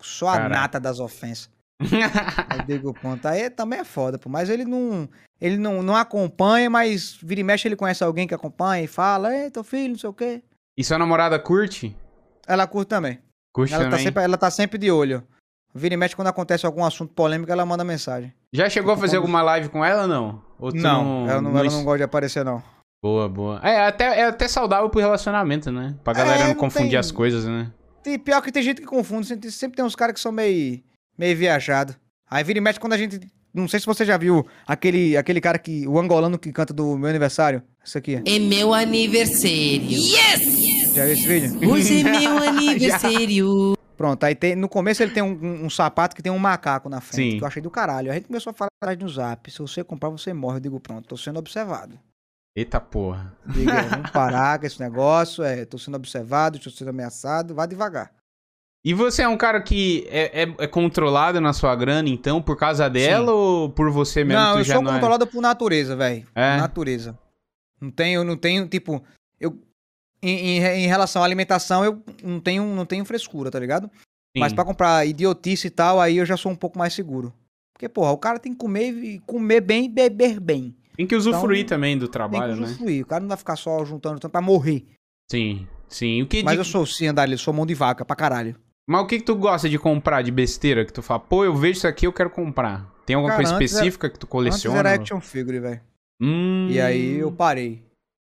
Só 0.00 0.28
a 0.28 0.36
Caraca. 0.36 0.60
nata 0.60 0.80
das 0.80 1.00
ofensas. 1.00 1.48
Digo, 2.66 2.92
ponto. 2.94 3.26
Aí 3.26 3.48
também 3.50 3.80
é 3.80 3.84
foda, 3.84 4.18
pô. 4.18 4.28
Mas 4.28 4.48
ele 4.50 4.64
não. 4.64 5.08
Ele 5.40 5.56
não, 5.56 5.82
não 5.82 5.94
acompanha, 5.94 6.68
mas 6.68 7.16
vira 7.22 7.40
e 7.40 7.44
mexe 7.44 7.68
ele 7.68 7.76
conhece 7.76 8.02
alguém 8.02 8.26
que 8.26 8.34
acompanha 8.34 8.82
e 8.82 8.88
fala, 8.88 9.32
ei, 9.34 9.50
teu 9.50 9.62
filho, 9.62 9.90
não 9.92 9.98
sei 9.98 10.10
o 10.10 10.12
quê. 10.12 10.42
e 10.76 10.82
sua 10.82 10.98
namorada 10.98 11.38
curte? 11.38 11.96
Ela 12.46 12.66
curte 12.66 12.88
também. 12.88 13.20
Curte 13.54 13.72
Ela 13.72 13.84
tá, 13.84 13.90
também? 13.90 14.04
sempre, 14.04 14.22
ela 14.24 14.36
tá 14.36 14.50
sempre 14.50 14.78
de 14.78 14.90
olho. 14.90 15.22
Vira 15.72 15.94
e 15.94 15.96
mexe 15.96 16.16
quando 16.16 16.26
acontece 16.28 16.66
algum 16.66 16.84
assunto 16.84 17.12
polêmico, 17.14 17.52
ela 17.52 17.64
manda 17.64 17.84
mensagem. 17.84 18.32
Já 18.52 18.68
chegou 18.68 18.92
a 18.94 18.96
fazer 18.96 19.16
alguma 19.18 19.40
live 19.42 19.68
com 19.68 19.84
ela 19.84 20.02
ou 20.02 20.08
não? 20.08 20.42
Ou 20.58 20.72
tu 20.72 20.78
Não, 20.78 21.28
ela 21.28 21.40
não, 21.40 21.50
ela 21.56 21.70
não 21.70 21.84
gosta 21.84 21.98
de 21.98 22.02
aparecer, 22.04 22.44
não. 22.44 22.60
Boa, 23.00 23.28
boa. 23.28 23.60
É 23.62 23.86
até, 23.86 24.20
é 24.20 24.24
até 24.24 24.48
saudável 24.48 24.90
pro 24.90 24.98
relacionamento, 25.00 25.70
né? 25.70 25.94
Pra 26.02 26.14
galera 26.14 26.38
É, 26.38 26.40
não 26.40 26.48
não 26.48 26.54
confundir 26.56 26.90
tem- 26.90 26.98
as 26.98 27.12
coisas, 27.12 27.44
né? 27.44 27.70
E 28.04 28.18
pior 28.18 28.40
que 28.42 28.50
tem 28.50 28.62
gente 28.62 28.80
que 28.80 28.86
confunde, 28.88 29.26
sempre 29.52 29.76
tem 29.76 29.84
uns 29.84 29.94
caras 29.94 30.14
que 30.14 30.20
são 30.20 30.32
meio, 30.32 30.82
meio 31.18 31.36
viajados. 31.36 31.96
Aí 32.30 32.44
vira 32.44 32.58
e 32.58 32.62
mexe 32.62 32.78
quando 32.78 32.92
a 32.92 32.98
gente. 32.98 33.20
Não 33.52 33.66
sei 33.66 33.80
se 33.80 33.86
você 33.86 34.04
já 34.04 34.16
viu 34.16 34.46
aquele, 34.66 35.16
aquele 35.16 35.40
cara 35.40 35.58
que. 35.58 35.86
O 35.88 35.98
angolano 35.98 36.38
que 36.38 36.52
canta 36.52 36.72
do 36.72 36.96
meu 36.96 37.08
aniversário. 37.08 37.62
Isso 37.84 37.98
aqui. 37.98 38.22
É 38.24 38.38
meu 38.38 38.72
aniversário. 38.74 39.82
Yes! 39.90 40.94
Já 40.94 41.04
viu 41.04 41.12
esse 41.14 41.26
vídeo? 41.26 41.70
Hoje 41.70 42.00
é 42.00 42.04
meu 42.20 42.38
aniversário. 42.38 43.74
Pronto, 43.96 44.22
aí 44.22 44.34
tem, 44.36 44.54
no 44.54 44.68
começo 44.68 45.02
ele 45.02 45.10
tem 45.10 45.22
um, 45.24 45.32
um- 45.32 45.64
um 45.64 45.70
sapato 45.70 46.14
que 46.14 46.22
tem 46.22 46.30
um 46.30 46.38
macaco 46.38 46.88
na 46.88 47.00
frente, 47.00 47.32
Sim. 47.32 47.38
que 47.38 47.42
eu 47.42 47.48
achei 47.48 47.60
do 47.60 47.70
caralho. 47.70 48.12
A 48.12 48.14
gente 48.14 48.28
começou 48.28 48.50
a 48.52 48.54
falar 48.54 48.68
atrás 48.80 48.96
no 48.96 49.08
zap. 49.08 49.50
Se 49.50 49.58
você 49.58 49.82
comprar, 49.82 50.08
você 50.10 50.32
morre. 50.32 50.58
Eu 50.58 50.60
digo, 50.60 50.78
pronto, 50.78 51.08
tô 51.08 51.16
sendo 51.16 51.38
observado. 51.40 51.98
Eita 52.56 52.80
porra. 52.80 53.36
Diga, 53.46 53.72
é, 53.72 53.82
vamos 53.88 54.10
parar 54.10 54.58
com 54.60 54.66
esse 54.66 54.78
negócio. 54.78 55.42
É, 55.42 55.64
tô 55.64 55.78
sendo 55.78 55.96
observado, 55.96 56.58
tô 56.60 56.70
sendo 56.70 56.90
ameaçado. 56.90 57.54
Vá 57.54 57.66
devagar. 57.66 58.12
E 58.84 58.94
você 58.94 59.22
é 59.22 59.28
um 59.28 59.36
cara 59.36 59.60
que 59.60 60.06
é, 60.08 60.42
é- 60.44 60.54
é 60.58 60.66
controlado 60.66 61.40
na 61.40 61.52
sua 61.52 61.74
grana, 61.74 62.08
então, 62.08 62.40
por 62.40 62.56
causa 62.56 62.88
dela 62.88 63.32
ou 63.32 63.68
por 63.70 63.90
você 63.90 64.24
mesmo? 64.24 64.40
não, 64.42 64.58
eu 64.58 64.64
já 64.64 64.74
sou 64.74 64.82
não 64.82 64.90
é? 64.92 64.94
controlado 64.94 65.26
por 65.26 65.40
natureza, 65.42 65.96
velho. 65.96 66.26
É? 66.34 66.56
Natureza. 66.56 67.18
Não 67.80 67.90
tenho, 67.90 68.24
não 68.24 68.36
tenho, 68.36 68.66
tipo, 68.68 69.02
eu 69.40 69.58
em, 70.22 70.58
em, 70.58 70.62
em 70.84 70.86
relação 70.86 71.22
à 71.22 71.24
alimentação, 71.24 71.84
eu 71.84 72.02
não 72.22 72.40
tenho, 72.40 72.64
não 72.74 72.86
tenho 72.86 73.04
frescura, 73.04 73.50
tá 73.50 73.58
ligado? 73.58 73.90
Sim. 74.36 74.40
Mas 74.40 74.52
pra 74.52 74.64
comprar 74.64 75.06
idiotice 75.06 75.66
e 75.68 75.70
tal, 75.70 76.00
aí 76.00 76.16
eu 76.16 76.26
já 76.26 76.36
sou 76.36 76.50
um 76.50 76.56
pouco 76.56 76.78
mais 76.78 76.92
seguro. 76.92 77.32
Porque, 77.72 77.88
porra, 77.88 78.10
o 78.10 78.18
cara 78.18 78.38
tem 78.40 78.52
que 78.52 78.58
comer 78.58 78.90
e 78.92 79.18
comer 79.20 79.60
bem 79.60 79.84
e 79.84 79.88
beber 79.88 80.40
bem. 80.40 80.74
Tem 80.96 81.06
que 81.06 81.14
usufruir 81.14 81.60
Então, 81.60 81.76
também 81.76 81.96
do 81.96 82.06
Tem 82.06 82.12
trabalho, 82.12 82.54
que 82.54 82.60
né? 82.60 82.66
usufruir. 82.66 83.02
O 83.04 83.06
cara 83.06 83.20
não 83.20 83.28
vai 83.28 83.36
ficar 83.36 83.54
só 83.56 83.84
juntando 83.84 84.18
tanto 84.18 84.32
pra 84.32 84.40
morrer. 84.40 84.84
Sim, 85.30 85.68
sim. 85.88 86.22
O 86.22 86.26
que 86.26 86.42
Mas 86.42 86.54
de- 86.54 86.58
eu 86.60 86.64
sou 86.64 86.84
sim, 86.84 87.06
Andalho, 87.06 87.34
eu 87.34 87.38
sou 87.38 87.54
mão 87.54 87.64
de 87.66 87.74
vaca 87.74 88.04
pra 88.04 88.16
caralho. 88.16 88.56
Mas 88.88 89.02
o 89.02 89.06
que, 89.06 89.18
que 89.18 89.24
tu 89.26 89.34
gosta 89.36 89.68
de 89.68 89.78
comprar 89.78 90.22
de 90.22 90.30
besteira? 90.30 90.82
Que 90.84 90.92
tu 90.92 91.02
fala, 91.02 91.20
pô, 91.20 91.44
eu 91.44 91.54
vejo 91.54 91.78
isso 91.78 91.86
aqui, 91.86 92.06
eu 92.06 92.12
quero 92.12 92.30
comprar. 92.30 92.90
Tem 93.04 93.14
alguma 93.14 93.32
Cara, 93.34 93.42
coisa 93.42 93.54
antes 93.56 93.72
era- 93.72 93.80
específica 93.80 94.08
que 94.08 94.18
tu 94.18 94.24
Antes 94.24 94.30
coleciona? 94.32 94.78
era 94.78 94.94
action 94.94 95.20
figure, 95.20 95.60
velho. 95.60 95.80
Hum... 96.20 96.68
E 96.70 96.80
aí 96.80 97.18
eu 97.18 97.30
parei. 97.30 97.84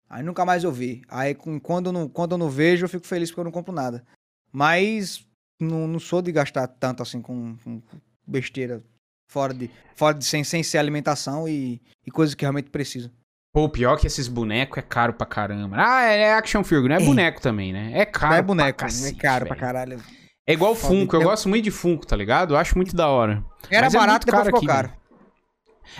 Aí 0.08 0.22
nunca 0.22 0.44
mais 0.44 0.62
eu 0.62 0.70
vi. 0.70 1.02
Aí 1.08 1.34
quando, 1.34 1.86
eu 1.86 1.92
não, 1.92 2.08
quando 2.08 2.32
eu 2.32 2.38
não 2.38 2.48
vejo, 2.48 2.84
eu 2.84 2.88
fico 2.88 3.04
feliz 3.06 3.30
porque 3.30 3.40
eu 3.40 3.44
não 3.44 3.50
compro 3.52 3.72
nada. 3.74 4.04
Mas 4.52 5.26
não, 5.60 5.88
não 5.88 5.98
sou 5.98 6.22
de 6.22 6.30
gastar 6.30 6.68
tanto 6.68 7.02
assim 7.02 7.20
com, 7.20 7.56
com 7.64 7.82
besteira. 8.26 8.80
Fora 9.28 9.52
de. 9.52 9.68
Fora 9.96 10.14
de 10.16 10.24
sem, 10.24 10.44
sem 10.44 10.62
ser 10.62 10.78
alimentação 10.78 11.48
e, 11.48 11.80
e 12.06 12.10
coisas 12.12 12.34
que 12.36 12.44
realmente 12.44 12.70
preciso. 12.70 13.10
Pô, 13.52 13.68
pior 13.68 13.96
que 13.98 14.06
esses 14.06 14.28
bonecos 14.28 14.78
é 14.78 14.82
caro 14.82 15.12
pra 15.14 15.26
caramba. 15.26 15.76
Ah, 15.78 16.02
é 16.02 16.32
action 16.34 16.62
figure, 16.62 16.88
não 16.88 16.96
é, 16.96 17.02
É. 17.02 17.04
boneco 17.04 17.40
também, 17.40 17.72
né? 17.72 17.90
É 17.94 18.04
caro 18.04 18.32
Não 18.32 18.38
é 18.38 18.42
boneco, 18.42 18.78
pra 18.78 18.86
é 18.86 18.90
cacete, 18.90 19.18
caro 19.18 19.46
pra 19.46 19.54
velho. 19.54 19.60
caralho. 19.66 20.00
É 20.46 20.52
igual 20.52 20.74
Foda, 20.74 20.88
Funko, 20.94 21.16
eu 21.16 21.20
então. 21.20 21.30
gosto 21.30 21.48
muito 21.48 21.64
de 21.64 21.70
Funko, 21.70 22.06
tá 22.06 22.14
ligado? 22.16 22.54
Eu 22.54 22.58
acho 22.58 22.76
muito 22.76 22.94
da 22.94 23.08
hora. 23.08 23.42
Era 23.70 23.86
Mas 23.86 23.94
é 23.94 23.98
barato, 23.98 24.26
muito 24.26 24.26
depois 24.26 24.44
ficou 24.46 24.58
aqui, 24.58 24.66
caro. 24.66 24.88
velho. 24.88 25.04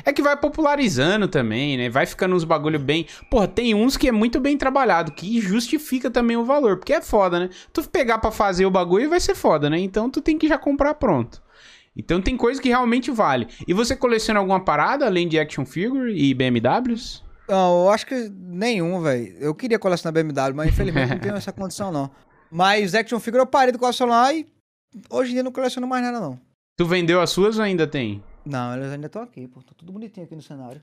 É 0.04 0.12
que 0.12 0.22
vai 0.22 0.36
popularizando 0.36 1.28
também, 1.28 1.76
né? 1.76 1.88
Vai 1.88 2.06
ficando 2.06 2.34
uns 2.34 2.44
bagulho 2.44 2.78
bem. 2.78 3.06
Porra, 3.30 3.46
tem 3.46 3.74
uns 3.74 3.96
que 3.96 4.08
é 4.08 4.12
muito 4.12 4.40
bem 4.40 4.56
trabalhado, 4.56 5.12
que 5.12 5.40
justifica 5.40 6.10
também 6.10 6.36
o 6.36 6.44
valor, 6.44 6.78
porque 6.78 6.92
é 6.92 7.00
foda, 7.02 7.38
né? 7.38 7.50
Tu 7.72 7.88
pegar 7.88 8.18
pra 8.18 8.30
fazer 8.30 8.66
o 8.66 8.70
bagulho 8.70 9.08
vai 9.10 9.20
ser 9.20 9.34
foda, 9.34 9.68
né? 9.70 9.78
Então 9.78 10.10
tu 10.10 10.20
tem 10.20 10.38
que 10.38 10.48
já 10.48 10.58
comprar 10.58 10.94
pronto. 10.94 11.42
Então 11.96 12.20
tem 12.20 12.36
coisa 12.36 12.60
que 12.60 12.68
realmente 12.68 13.10
vale. 13.10 13.46
E 13.68 13.72
você 13.72 13.94
coleciona 13.94 14.40
alguma 14.40 14.58
parada 14.64 15.06
além 15.06 15.28
de 15.28 15.38
action 15.38 15.64
figure 15.64 16.12
e 16.12 16.34
BMWs? 16.34 17.22
Não, 17.48 17.84
eu 17.84 17.90
acho 17.90 18.06
que 18.06 18.28
nenhum, 18.34 19.00
velho. 19.00 19.36
Eu 19.38 19.54
queria 19.54 19.78
colecionar 19.78 20.12
BMW, 20.14 20.54
mas 20.54 20.68
infelizmente 20.68 21.10
não 21.10 21.18
tenho 21.20 21.36
essa 21.36 21.52
condição, 21.52 21.92
não. 21.92 22.10
Mas 22.50 22.94
action 22.94 23.18
figure 23.20 23.40
eu 23.42 23.46
parei 23.46 23.72
de 23.72 23.78
colecionar 23.78 24.34
e 24.34 24.46
hoje 25.10 25.30
em 25.30 25.34
dia 25.34 25.42
não 25.42 25.52
coleciono 25.52 25.86
mais 25.86 26.02
nada, 26.02 26.20
não. 26.20 26.38
Tu 26.76 26.84
vendeu 26.86 27.20
as 27.20 27.30
suas 27.30 27.56
ou 27.58 27.64
ainda 27.64 27.86
tem? 27.86 28.22
Não, 28.44 28.76
eles 28.76 28.90
ainda 28.92 29.06
estão 29.06 29.22
aqui, 29.22 29.46
pô. 29.48 29.62
Tá 29.62 29.72
tudo 29.76 29.92
bonitinho 29.92 30.26
aqui 30.26 30.34
no 30.36 30.42
cenário. 30.42 30.82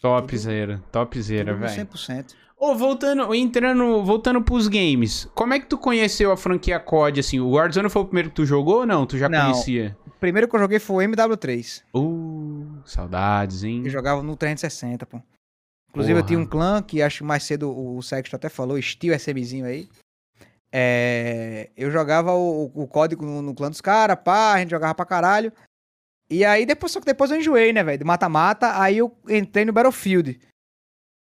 Topzera, 0.00 0.82
topzera, 0.92 1.54
velho. 1.54 1.86
100%. 1.86 2.34
Ô, 2.56 2.74
voltando, 2.74 3.34
entrando, 3.34 4.02
voltando 4.04 4.40
pros 4.42 4.68
games, 4.68 5.28
como 5.34 5.54
é 5.54 5.60
que 5.60 5.66
tu 5.66 5.76
conheceu 5.78 6.30
a 6.30 6.36
franquia 6.36 6.78
COD, 6.78 7.20
assim? 7.20 7.40
O 7.40 7.50
Warzone 7.50 7.88
foi 7.90 8.02
o 8.02 8.04
primeiro 8.04 8.28
que 8.30 8.36
tu 8.36 8.46
jogou 8.46 8.80
ou 8.80 8.86
não? 8.86 9.06
Tu 9.06 9.18
já 9.18 9.28
Não. 9.28 9.50
conhecia? 9.50 9.96
O 10.06 10.10
primeiro 10.10 10.46
que 10.48 10.54
eu 10.54 10.60
joguei 10.60 10.78
foi 10.78 11.04
o 11.06 11.10
MW3. 11.10 11.82
Uh, 11.94 12.80
saudades, 12.84 13.64
hein? 13.64 13.82
Eu 13.84 13.90
jogava 13.90 14.22
no 14.22 14.36
360, 14.36 15.04
pô. 15.06 15.20
Inclusive, 15.90 16.12
eu 16.18 16.22
Porra. 16.22 16.26
tinha 16.28 16.38
um 16.38 16.46
clã 16.46 16.82
que 16.82 17.02
acho 17.02 17.18
que 17.18 17.24
mais 17.24 17.42
cedo 17.44 17.70
o 17.70 18.00
Sexto 18.02 18.34
até 18.36 18.48
falou, 18.48 18.80
Steel 18.80 19.14
SMzinho 19.18 19.64
aí. 19.66 19.88
É, 20.76 21.70
eu 21.76 21.88
jogava 21.88 22.32
o, 22.34 22.64
o 22.74 22.88
código 22.88 23.24
no, 23.24 23.40
no 23.40 23.54
clã 23.54 23.70
dos 23.70 23.80
caras, 23.80 24.18
pá, 24.24 24.54
a 24.54 24.58
gente 24.58 24.70
jogava 24.70 24.92
pra 24.92 25.06
caralho. 25.06 25.52
E 26.28 26.44
aí, 26.44 26.66
depois, 26.66 26.90
só 26.90 26.98
que 26.98 27.06
depois 27.06 27.30
eu 27.30 27.36
enjoei, 27.36 27.72
né, 27.72 27.84
velho? 27.84 27.98
De 27.98 28.04
mata-mata, 28.04 28.80
aí 28.80 28.98
eu 28.98 29.16
entrei 29.28 29.64
no 29.64 29.72
Battlefield. 29.72 30.40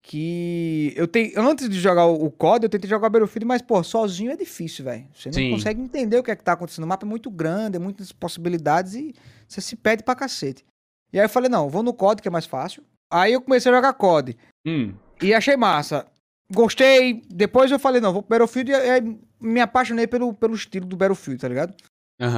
Que 0.01 0.93
eu 0.95 1.07
tenho. 1.07 1.37
Antes 1.41 1.67
de 1.67 1.79
jogar 1.79 2.05
o, 2.05 2.25
o 2.25 2.31
COD, 2.31 2.65
eu 2.65 2.69
tentei 2.69 2.89
jogar 2.89 3.07
o 3.07 3.09
Battlefield, 3.09 3.45
mas, 3.45 3.61
pô, 3.61 3.83
sozinho 3.83 4.31
é 4.31 4.37
difícil, 4.37 4.85
velho. 4.85 5.05
Você 5.13 5.29
não 5.29 5.33
Sim. 5.33 5.49
consegue 5.49 5.81
entender 5.81 6.17
o 6.17 6.23
que 6.23 6.31
é 6.31 6.35
que 6.35 6.43
tá 6.43 6.53
acontecendo. 6.53 6.85
O 6.85 6.87
mapa 6.87 7.05
é 7.05 7.09
muito 7.09 7.29
grande, 7.29 7.75
é 7.75 7.79
muitas 7.79 8.11
possibilidades 8.13 8.93
e 8.93 9.13
você 9.47 9.59
se 9.59 9.75
perde 9.75 10.03
pra 10.03 10.15
cacete. 10.15 10.63
E 11.11 11.19
aí 11.19 11.25
eu 11.25 11.29
falei, 11.29 11.49
não, 11.49 11.69
vou 11.69 11.81
no 11.83 11.93
COD, 11.93 12.21
que 12.21 12.27
é 12.27 12.31
mais 12.31 12.45
fácil. 12.45 12.83
Aí 13.11 13.33
eu 13.33 13.41
comecei 13.41 13.71
a 13.71 13.75
jogar 13.75 13.93
COD. 13.93 14.37
Hum, 14.65 14.93
E 15.21 15.33
achei 15.33 15.57
massa. 15.57 16.05
Gostei. 16.51 17.21
Depois 17.29 17.71
eu 17.71 17.79
falei, 17.79 18.01
não, 18.01 18.13
vou 18.13 18.21
pro 18.21 18.29
Battlefield 18.29 18.71
e 18.71 18.75
aí 18.75 19.19
me 19.39 19.59
apaixonei 19.59 20.07
pelo, 20.07 20.33
pelo 20.33 20.55
estilo 20.55 20.85
do 20.85 20.95
Battlefield, 20.95 21.41
tá 21.41 21.47
ligado? 21.47 21.73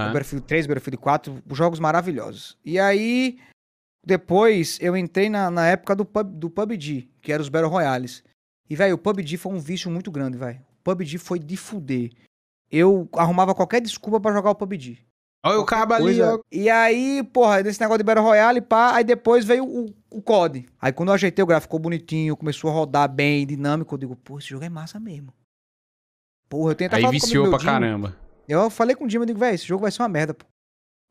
O 0.10 0.14
Battlefield 0.14 0.46
3, 0.46 0.68
Battlefield 0.68 0.98
4, 0.98 1.44
jogos 1.52 1.80
maravilhosos. 1.80 2.58
E 2.66 2.80
aí, 2.80 3.40
depois 4.06 4.78
eu 4.82 4.96
entrei 4.96 5.30
na, 5.30 5.52
na 5.52 5.68
época 5.68 5.96
do, 5.96 6.06
pub, 6.06 6.28
do 6.28 6.50
PUBG, 6.50 7.10
que 7.22 7.32
era 7.32 7.42
os 7.42 7.50
Battle 7.50 7.70
Royales. 7.70 8.24
E, 8.70 8.76
velho, 8.76 8.96
o 8.96 8.98
PUBG 8.98 9.38
foi 9.38 9.54
um 9.54 9.60
vício 9.60 9.90
muito 9.90 10.12
grande, 10.12 10.38
velho. 10.38 10.60
O 10.80 10.84
PUBG 10.84 11.18
foi 11.18 11.40
de 11.40 11.56
fuder. 11.56 12.12
Eu 12.70 13.08
arrumava 13.14 13.56
qualquer 13.56 13.82
desculpa 13.82 14.20
pra 14.20 14.34
jogar 14.34 14.52
o 14.52 14.56
PUBG. 14.56 15.06
Olha 15.46 15.60
o 15.60 15.66
cabo 15.66 15.94
ali, 15.94 16.22
ó. 16.22 16.40
E 16.52 16.70
aí, 16.70 17.24
porra, 17.32 17.64
desse 17.64 17.80
negócio 17.80 18.00
de 18.00 18.04
Battle 18.04 18.26
Royale, 18.26 18.62
pá, 18.62 18.96
aí 18.96 19.04
depois 19.04 19.46
veio 19.46 19.66
o, 19.66 19.94
o 20.10 20.22
COD. 20.22 20.66
Aí 20.82 20.92
quando 20.92 21.10
eu 21.10 21.16
ajeitei 21.16 21.44
o 21.44 21.46
gráfico, 21.46 21.70
ficou 21.70 21.80
bonitinho, 21.80 22.36
começou 22.36 22.70
a 22.70 22.74
rodar 22.74 23.10
bem, 23.10 23.46
dinâmico, 23.46 23.94
eu 23.94 24.00
digo, 24.00 24.16
pô, 24.16 24.40
esse 24.40 24.50
jogo 24.50 24.66
é 24.66 24.70
massa 24.70 25.00
mesmo. 25.00 25.34
Porra, 26.50 26.72
eu 26.72 26.76
tenho 26.76 26.90
até 26.90 26.98
Aí 26.98 27.08
viciou 27.08 27.50
pra 27.50 27.60
caramba. 27.60 28.16
Eu 28.48 28.70
falei 28.70 28.96
com 28.96 29.06
o 29.06 29.08
Dima, 29.08 29.24
eu 29.24 29.28
digo, 29.28 29.40
velho, 29.40 29.56
esse 29.56 29.66
jogo 29.66 29.82
vai 29.82 29.92
ser 29.92 30.02
uma 30.02 30.10
merda, 30.10 30.34
pô. 30.34 30.46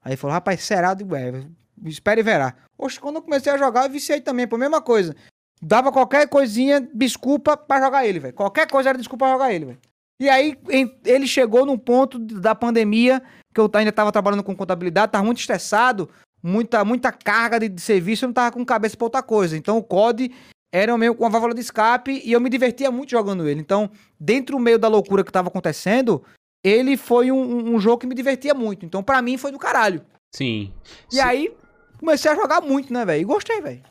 Aí 0.02 0.12
ele 0.12 0.16
falou, 0.16 0.34
rapaz, 0.34 0.62
será? 0.62 0.90
Eu 0.90 0.96
digo, 0.96 1.14
é, 1.14 1.44
espere 1.84 2.20
e 2.20 2.24
verá. 2.24 2.54
Oxe, 2.78 2.98
quando 2.98 3.16
eu 3.16 3.22
comecei 3.22 3.52
a 3.52 3.58
jogar, 3.58 3.84
eu 3.84 3.90
viciei 3.90 4.20
também, 4.20 4.46
pô, 4.46 4.56
mesma 4.56 4.80
coisa. 4.80 5.14
Dava 5.60 5.92
qualquer 5.92 6.28
coisinha, 6.28 6.80
desculpa 6.94 7.56
pra 7.56 7.80
jogar 7.80 8.06
ele, 8.06 8.18
velho. 8.18 8.34
Qualquer 8.34 8.68
coisa 8.68 8.90
era 8.90 8.98
desculpa 8.98 9.24
pra 9.24 9.32
jogar 9.32 9.52
ele, 9.52 9.66
velho. 9.66 9.78
E 10.20 10.28
aí, 10.30 10.58
ele 11.04 11.26
chegou 11.26 11.66
num 11.66 11.76
ponto 11.76 12.18
da 12.18 12.54
pandemia, 12.54 13.22
que 13.56 13.60
eu 13.60 13.70
ainda 13.72 13.90
tava 13.92 14.12
trabalhando 14.12 14.42
com 14.42 14.54
contabilidade, 14.54 15.12
tava 15.12 15.24
muito 15.24 15.38
estressado, 15.40 16.10
muita, 16.42 16.84
muita 16.84 17.10
carga 17.10 17.58
de, 17.58 17.68
de 17.70 17.80
serviço, 17.80 18.24
eu 18.24 18.28
não 18.28 18.34
tava 18.34 18.52
com 18.52 18.64
cabeça 18.64 18.96
pra 18.96 19.06
outra 19.06 19.22
coisa. 19.22 19.56
Então 19.56 19.78
o 19.78 19.82
COD 19.82 20.30
era 20.70 20.96
meio 20.98 21.14
com 21.14 21.24
uma 21.24 21.30
válvula 21.30 21.54
de 21.54 21.60
escape 21.62 22.20
e 22.22 22.32
eu 22.32 22.40
me 22.40 22.50
divertia 22.50 22.90
muito 22.90 23.10
jogando 23.10 23.48
ele. 23.48 23.60
Então, 23.60 23.90
dentro 24.20 24.56
do 24.56 24.62
meio 24.62 24.78
da 24.78 24.88
loucura 24.88 25.24
que 25.24 25.32
tava 25.32 25.48
acontecendo, 25.48 26.22
ele 26.62 26.98
foi 26.98 27.32
um, 27.32 27.74
um- 27.74 27.80
jogo 27.80 27.98
que 27.98 28.06
me 28.06 28.14
divertia 28.14 28.52
muito. 28.52 28.84
Então, 28.84 29.02
pra 29.02 29.22
mim, 29.22 29.38
foi 29.38 29.50
do 29.52 29.58
caralho. 29.58 30.02
Sim. 30.34 30.70
E 31.10 31.18
aí, 31.18 31.50
comecei 31.98 32.30
a 32.30 32.34
jogar 32.34 32.60
muito, 32.60 32.92
né, 32.92 33.06
velho? 33.06 33.22
E 33.22 33.24
gostei, 33.24 33.60
velho. 33.62 33.82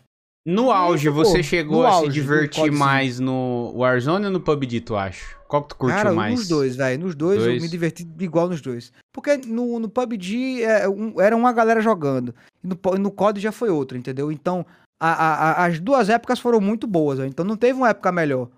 No 0.46 0.70
auge, 0.72 1.10
pô, 1.10 1.16
você 1.16 1.42
chegou 1.42 1.82
no 1.82 1.88
a 1.88 1.92
se 1.92 1.96
auge 1.98 2.08
do 2.10 2.14
divertir 2.14 2.72
mais 2.72 3.20
no 3.20 3.72
Warzone 3.76 4.26
ou 4.26 4.32
no 4.32 4.40
PUBG, 4.40 4.80
tu 4.82 4.96
acha? 4.96 5.36
Qual 5.48 5.64
que 5.64 5.70
tu 5.70 5.76
curtiu 5.76 5.98
Cara, 5.98 6.14
mais? 6.14 6.36
nos 6.36 6.48
dois, 6.48 6.76
velho. 6.76 7.04
Nos 7.04 7.16
dois, 7.16 7.40
Dois? 7.42 7.56
eu 7.56 7.62
me 7.62 7.68
diverti 7.68 8.08
igual 8.20 8.48
nos 8.48 8.62
dois. 8.62 8.94
Porque 9.12 9.38
no, 9.38 9.80
no 9.80 9.90
PUBG 9.90 10.62
é, 10.64 10.88
um- 10.88 11.20
era 11.20 11.36
uma 11.36 11.52
galera 11.52 11.82
jogando. 11.82 12.36
E 12.64 12.68
no, 12.68 12.78
no 13.00 13.12
COD 13.12 13.40
já 13.40 13.52
foi 13.52 13.70
outra, 13.70 13.98
entendeu? 13.98 14.32
Então, 14.32 14.64
a- 15.00 15.14
a- 15.14 15.52
a- 15.64 15.66
as 15.66 15.80
duas 15.80 16.10
épocas 16.10 16.38
foram 16.40 16.62
muito 16.62 16.86
boas, 16.86 17.18
velho. 17.18 17.30
Então 17.30 17.44
não 17.44 17.58
teve 17.58 17.78
uma 17.80 17.90
época 17.90 18.12
melhor. 18.12 18.50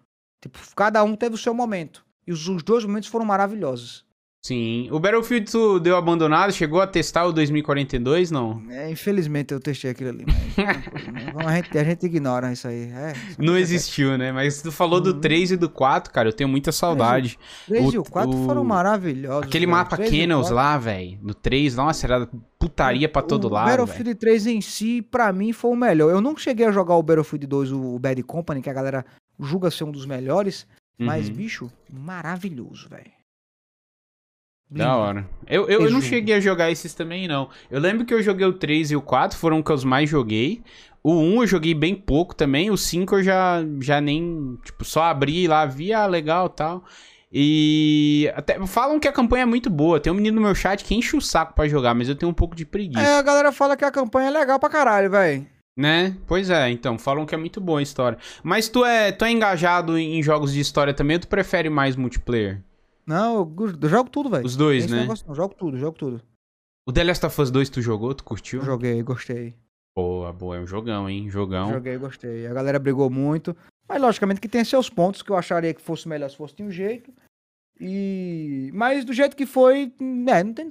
Tipo, 0.42 0.60
cada 0.76 1.02
um 1.06 1.16
teve 1.16 1.36
o 1.36 1.38
seu 1.38 1.54
momento. 1.54 2.06
E 2.28 2.34
os, 2.34 2.46
os 2.50 2.64
dois 2.64 2.84
momentos 2.84 3.08
foram 3.08 3.26
maravilhosos. 3.26 4.04
Sim. 4.46 4.88
O 4.92 5.00
Battlefield 5.00 5.52
tu 5.52 5.78
deu 5.80 5.98
abandonado, 5.98 6.54
chegou 6.54 6.80
a 6.80 6.88
testar 6.88 7.26
o 7.26 7.34
2042, 7.34 8.32
não? 8.32 8.62
É, 8.70 8.90
infelizmente 8.90 9.54
eu 9.54 9.60
testei 9.60 9.92
aquilo 9.92 10.12
ali. 10.12 10.26
Mas, 11.36 11.46
a, 11.48 11.56
gente, 11.56 11.78
a 11.78 11.84
gente 11.84 12.06
ignora 12.06 12.54
isso 12.54 12.66
aí. 12.68 12.84
É, 12.84 13.14
Não 13.38 13.58
existiu, 13.58 14.18
né? 14.18 14.32
Mas 14.32 14.62
tu 14.62 14.72
falou 14.72 15.02
do 15.02 15.12
Uhum. 15.14 15.20
3 15.20 15.52
e 15.52 15.58
do 15.58 15.70
4, 15.70 16.14
cara, 16.14 16.30
eu 16.30 16.34
tenho 16.34 16.48
muita 16.50 16.72
saudade. 16.72 17.38
3 17.68 17.88
O- 17.90 17.94
e 17.96 17.98
o 17.98 18.04
4 18.06 18.38
o- 18.38 18.46
foram 18.46 18.64
maravilhosos. 18.64 19.48
Aquele 19.48 19.66
velho. 19.66 19.78
mapa 19.78 19.98
3 19.98 20.10
o 20.10 20.14
Kennels 20.14 20.42
4. 20.48 20.56
lá, 20.56 20.78
velho. 20.78 21.20
No 21.22 21.34
3, 21.34 21.76
nossa, 21.76 22.06
era 22.08 22.30
putaria 22.58 23.10
pra 23.10 23.22
todo 23.22 23.46
o 23.46 23.50
lado, 23.50 23.66
velho. 23.66 23.78
Battlefield 23.80 24.16
3 24.16 24.48
em 24.48 24.62
si, 24.62 25.02
pra 25.02 25.34
mim, 25.34 25.52
foi 25.52 25.72
o 25.72 25.76
melhor. 25.76 26.10
Eu 26.10 26.22
não 26.22 26.38
cheguei 26.38 26.66
a 26.66 26.72
jogar 26.72 26.96
o 26.96 27.04
Battlefield 27.04 27.46
2, 27.48 27.72
o 27.74 28.00
Bad 28.00 28.24
Company, 28.24 28.62
que 28.62 28.70
a 28.70 28.74
galera 28.74 29.06
julga 29.38 29.70
ser 29.70 29.84
um 29.84 29.92
dos 29.92 30.06
melhores. 30.06 30.66
Mas, 30.98 31.28
Uhum. 31.28 31.36
bicho, 31.36 31.72
maravilhoso, 31.92 32.88
velho. 32.90 33.17
Da 34.70 34.84
Lindo. 34.84 34.98
hora. 34.98 35.30
Eu, 35.48 35.70
eu, 35.70 35.82
eu 35.84 35.92
não 35.92 36.02
cheguei 36.02 36.36
a 36.36 36.40
jogar 36.40 36.70
esses 36.70 36.94
também, 36.94 37.28
não. 37.28 37.50
Eu 37.72 37.80
lembro 37.80 38.06
que 38.06 38.14
eu 38.14 38.22
joguei 38.22 38.46
o 38.46 38.54
3 38.54 38.92
e 38.92 38.96
o 38.96 39.02
4, 39.02 39.38
foram 39.38 39.60
os 39.60 39.64
que 39.64 39.72
eu 39.72 39.90
mais 39.90 40.10
joguei. 40.10 40.62
O 41.02 41.14
1 41.14 41.44
eu 41.44 41.48
joguei 41.48 41.74
bem 41.74 41.96
pouco 41.96 42.36
também. 42.36 42.70
O 42.70 42.78
5 42.78 43.16
eu 43.16 43.24
já, 43.24 43.64
já 43.82 44.02
nem. 44.02 44.58
Tipo, 44.66 44.84
só 44.84 45.04
abri 45.04 45.48
lá, 45.48 45.66
vi, 45.66 45.94
ah, 45.94 46.06
legal 46.06 46.50
tal. 46.50 46.84
E. 47.32 48.30
Até, 48.36 48.60
falam 48.68 49.00
que 49.00 49.08
a 49.08 49.12
campanha 49.12 49.44
é 49.44 49.46
muito 49.46 49.70
boa. 49.70 50.02
Tem 50.02 50.12
um 50.12 50.16
menino 50.16 50.36
no 50.36 50.42
meu 50.42 50.56
chat 50.56 50.84
que 50.84 50.96
enche 50.96 51.16
o 51.16 51.22
saco 51.22 51.54
pra 51.54 51.68
jogar, 51.68 51.94
mas 51.94 52.10
eu 52.10 52.16
tenho 52.16 52.30
um 52.30 52.36
pouco 52.36 52.56
de 52.56 52.66
preguiça. 52.66 53.02
É, 53.02 53.18
a 53.18 53.22
galera 53.22 53.54
fala 53.54 53.78
que 53.78 53.86
a 53.86 53.92
campanha 53.92 54.28
é 54.28 54.32
legal 54.32 54.60
pra 54.60 54.70
caralho, 54.70 55.10
velho. 55.10 55.48
Né? 55.78 56.18
Pois 56.26 56.50
é, 56.50 56.72
então, 56.72 56.98
falam 56.98 57.26
que 57.26 57.36
é 57.36 57.38
muito 57.38 57.62
boa 57.62 57.80
a 57.80 57.84
história. 57.84 58.18
Mas 58.44 58.68
tu 58.68 58.84
é, 58.84 59.12
tu 59.12 59.24
é 59.24 59.32
engajado 59.32 59.98
em 59.98 60.22
jogos 60.24 60.52
de 60.52 60.60
história 60.60 60.94
também 60.94 61.18
ou 61.18 61.22
tu 61.22 61.28
prefere 61.28 61.70
mais 61.70 61.96
multiplayer? 61.96 62.64
Não, 63.08 63.38
eu, 63.58 63.78
eu 63.82 63.90
jogo 63.90 64.10
tudo, 64.10 64.30
velho. 64.30 64.46
Os 64.46 64.58
dois, 64.58 64.84
Esse 64.84 64.94
né? 64.94 65.02
negócio 65.02 65.26
não, 65.26 65.34
jogo 65.34 65.56
tudo, 65.56 65.78
jogo 65.78 65.98
tudo. 65.98 66.22
O 66.86 66.92
The 66.92 67.06
Last 67.06 67.26
of 67.26 67.42
Us 67.42 67.50
2 67.50 67.70
tu 67.70 67.82
jogou? 67.82 68.14
Tu 68.14 68.24
curtiu? 68.24 68.62
Joguei, 68.62 69.02
gostei. 69.02 69.56
Boa, 69.96 70.32
boa, 70.32 70.58
é 70.58 70.60
um 70.60 70.68
jogão, 70.68 71.10
hein? 71.10 71.30
Jogão. 71.30 71.72
Joguei, 71.72 71.98
gostei. 71.98 72.46
A 72.46 72.54
galera 72.54 72.78
brigou 72.78 73.10
muito. 73.10 73.56
Mas, 73.88 74.02
logicamente, 74.02 74.42
que 74.42 74.50
tem 74.50 74.64
seus 74.64 74.90
pontos 74.90 75.22
que 75.22 75.32
eu 75.32 75.38
acharia 75.38 75.74
que 75.74 75.82
fosse 75.82 76.08
melhor 76.08 76.30
se 76.30 76.38
fosse 76.38 76.56
de 76.56 76.64
um 76.64 76.70
jeito. 76.70 77.12
E. 77.80 78.70
Mas 78.74 79.06
do 79.06 79.14
jeito 79.14 79.36
que 79.36 79.46
foi, 79.46 79.94
né, 80.00 80.44
não 80.44 80.54
tem, 80.54 80.68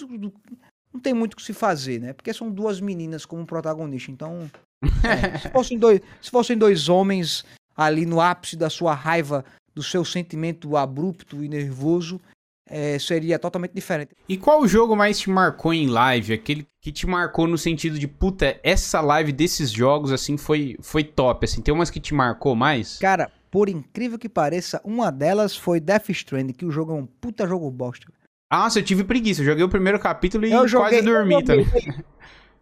não 0.92 1.00
tem 1.00 1.14
muito 1.14 1.32
o 1.32 1.36
que 1.36 1.42
se 1.42 1.54
fazer, 1.54 2.00
né? 2.00 2.12
Porque 2.12 2.32
são 2.32 2.50
duas 2.50 2.80
meninas 2.80 3.24
como 3.24 3.46
protagonista. 3.46 4.10
Então. 4.10 4.50
é, 5.02 5.38
se, 5.38 5.48
fossem 5.48 5.78
dois, 5.78 6.00
se 6.20 6.30
fossem 6.30 6.56
dois 6.56 6.88
homens 6.88 7.44
ali 7.74 8.04
no 8.04 8.20
ápice 8.20 8.56
da 8.56 8.68
sua 8.68 8.94
raiva, 8.94 9.44
do 9.76 9.82
seu 9.82 10.02
sentimento 10.06 10.74
abrupto 10.74 11.44
e 11.44 11.48
nervoso, 11.50 12.18
é, 12.66 12.98
seria 12.98 13.38
totalmente 13.38 13.72
diferente. 13.74 14.16
E 14.26 14.38
qual 14.38 14.62
o 14.62 14.66
jogo 14.66 14.96
mais 14.96 15.18
te 15.18 15.28
marcou 15.28 15.74
em 15.74 15.86
live? 15.86 16.32
Aquele 16.32 16.66
que 16.80 16.90
te 16.90 17.06
marcou 17.06 17.46
no 17.46 17.58
sentido 17.58 17.98
de, 17.98 18.08
puta, 18.08 18.58
essa 18.62 19.02
live 19.02 19.32
desses 19.32 19.70
jogos, 19.70 20.10
assim, 20.10 20.38
foi, 20.38 20.76
foi 20.80 21.04
top, 21.04 21.44
assim. 21.44 21.60
Tem 21.60 21.74
umas 21.74 21.90
que 21.90 22.00
te 22.00 22.14
marcou 22.14 22.56
mais? 22.56 22.98
Cara, 22.98 23.30
por 23.50 23.68
incrível 23.68 24.18
que 24.18 24.30
pareça, 24.30 24.80
uma 24.82 25.12
delas 25.12 25.54
foi 25.54 25.78
Death 25.78 26.08
Stranding, 26.08 26.54
que 26.54 26.64
o 26.64 26.70
jogo 26.70 26.92
é 26.92 26.94
um 26.94 27.06
puta 27.06 27.46
jogo 27.46 27.70
bosta. 27.70 28.06
Nossa, 28.50 28.78
eu 28.78 28.82
tive 28.84 29.04
preguiça. 29.04 29.42
Eu 29.42 29.46
joguei 29.46 29.62
o 29.62 29.68
primeiro 29.68 29.98
capítulo 30.00 30.46
e 30.46 30.52
Eu 30.52 30.60
quase 30.60 30.70
joguei- 30.72 31.02
dormi 31.02 31.34
eu 31.34 31.44
também. 31.44 31.66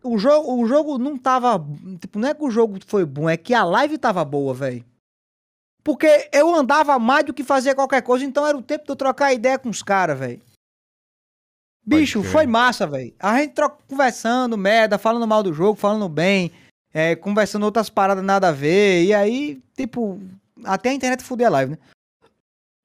o 0.02 0.18
jogo, 0.18 0.60
o 0.60 0.66
jogo 0.66 0.98
não 0.98 1.16
tava. 1.16 1.64
Tipo, 2.00 2.18
não 2.18 2.28
é 2.28 2.34
que 2.34 2.42
o 2.44 2.50
jogo 2.50 2.78
foi 2.86 3.04
bom, 3.06 3.30
é 3.30 3.36
que 3.36 3.54
a 3.54 3.62
live 3.64 3.96
tava 3.98 4.24
boa, 4.24 4.52
velho. 4.52 4.84
Porque 5.84 6.30
eu 6.32 6.54
andava 6.54 6.98
mais 6.98 7.26
do 7.26 7.34
que 7.34 7.44
fazia 7.44 7.74
qualquer 7.74 8.02
coisa, 8.02 8.24
então 8.24 8.46
era 8.46 8.56
o 8.56 8.62
tempo 8.62 8.84
de 8.84 8.90
eu 8.90 8.96
trocar 8.96 9.34
ideia 9.34 9.58
com 9.58 9.68
os 9.68 9.82
caras, 9.82 10.18
velho. 10.18 10.40
Bicho, 11.86 12.22
foi 12.24 12.46
massa, 12.46 12.86
velho. 12.86 13.14
A 13.20 13.38
gente 13.38 13.52
troca, 13.52 13.76
conversando, 13.86 14.56
merda, 14.56 14.96
falando 14.96 15.26
mal 15.26 15.42
do 15.42 15.52
jogo, 15.52 15.78
falando 15.78 16.08
bem, 16.08 16.50
é, 16.94 17.14
conversando 17.14 17.64
outras 17.64 17.90
paradas 17.90 18.24
nada 18.24 18.48
a 18.48 18.52
ver. 18.52 19.04
E 19.04 19.12
aí, 19.12 19.62
tipo, 19.76 20.18
até 20.64 20.88
a 20.88 20.94
internet 20.94 21.22
fuder 21.22 21.48
a 21.48 21.50
live, 21.50 21.72
né? 21.72 21.78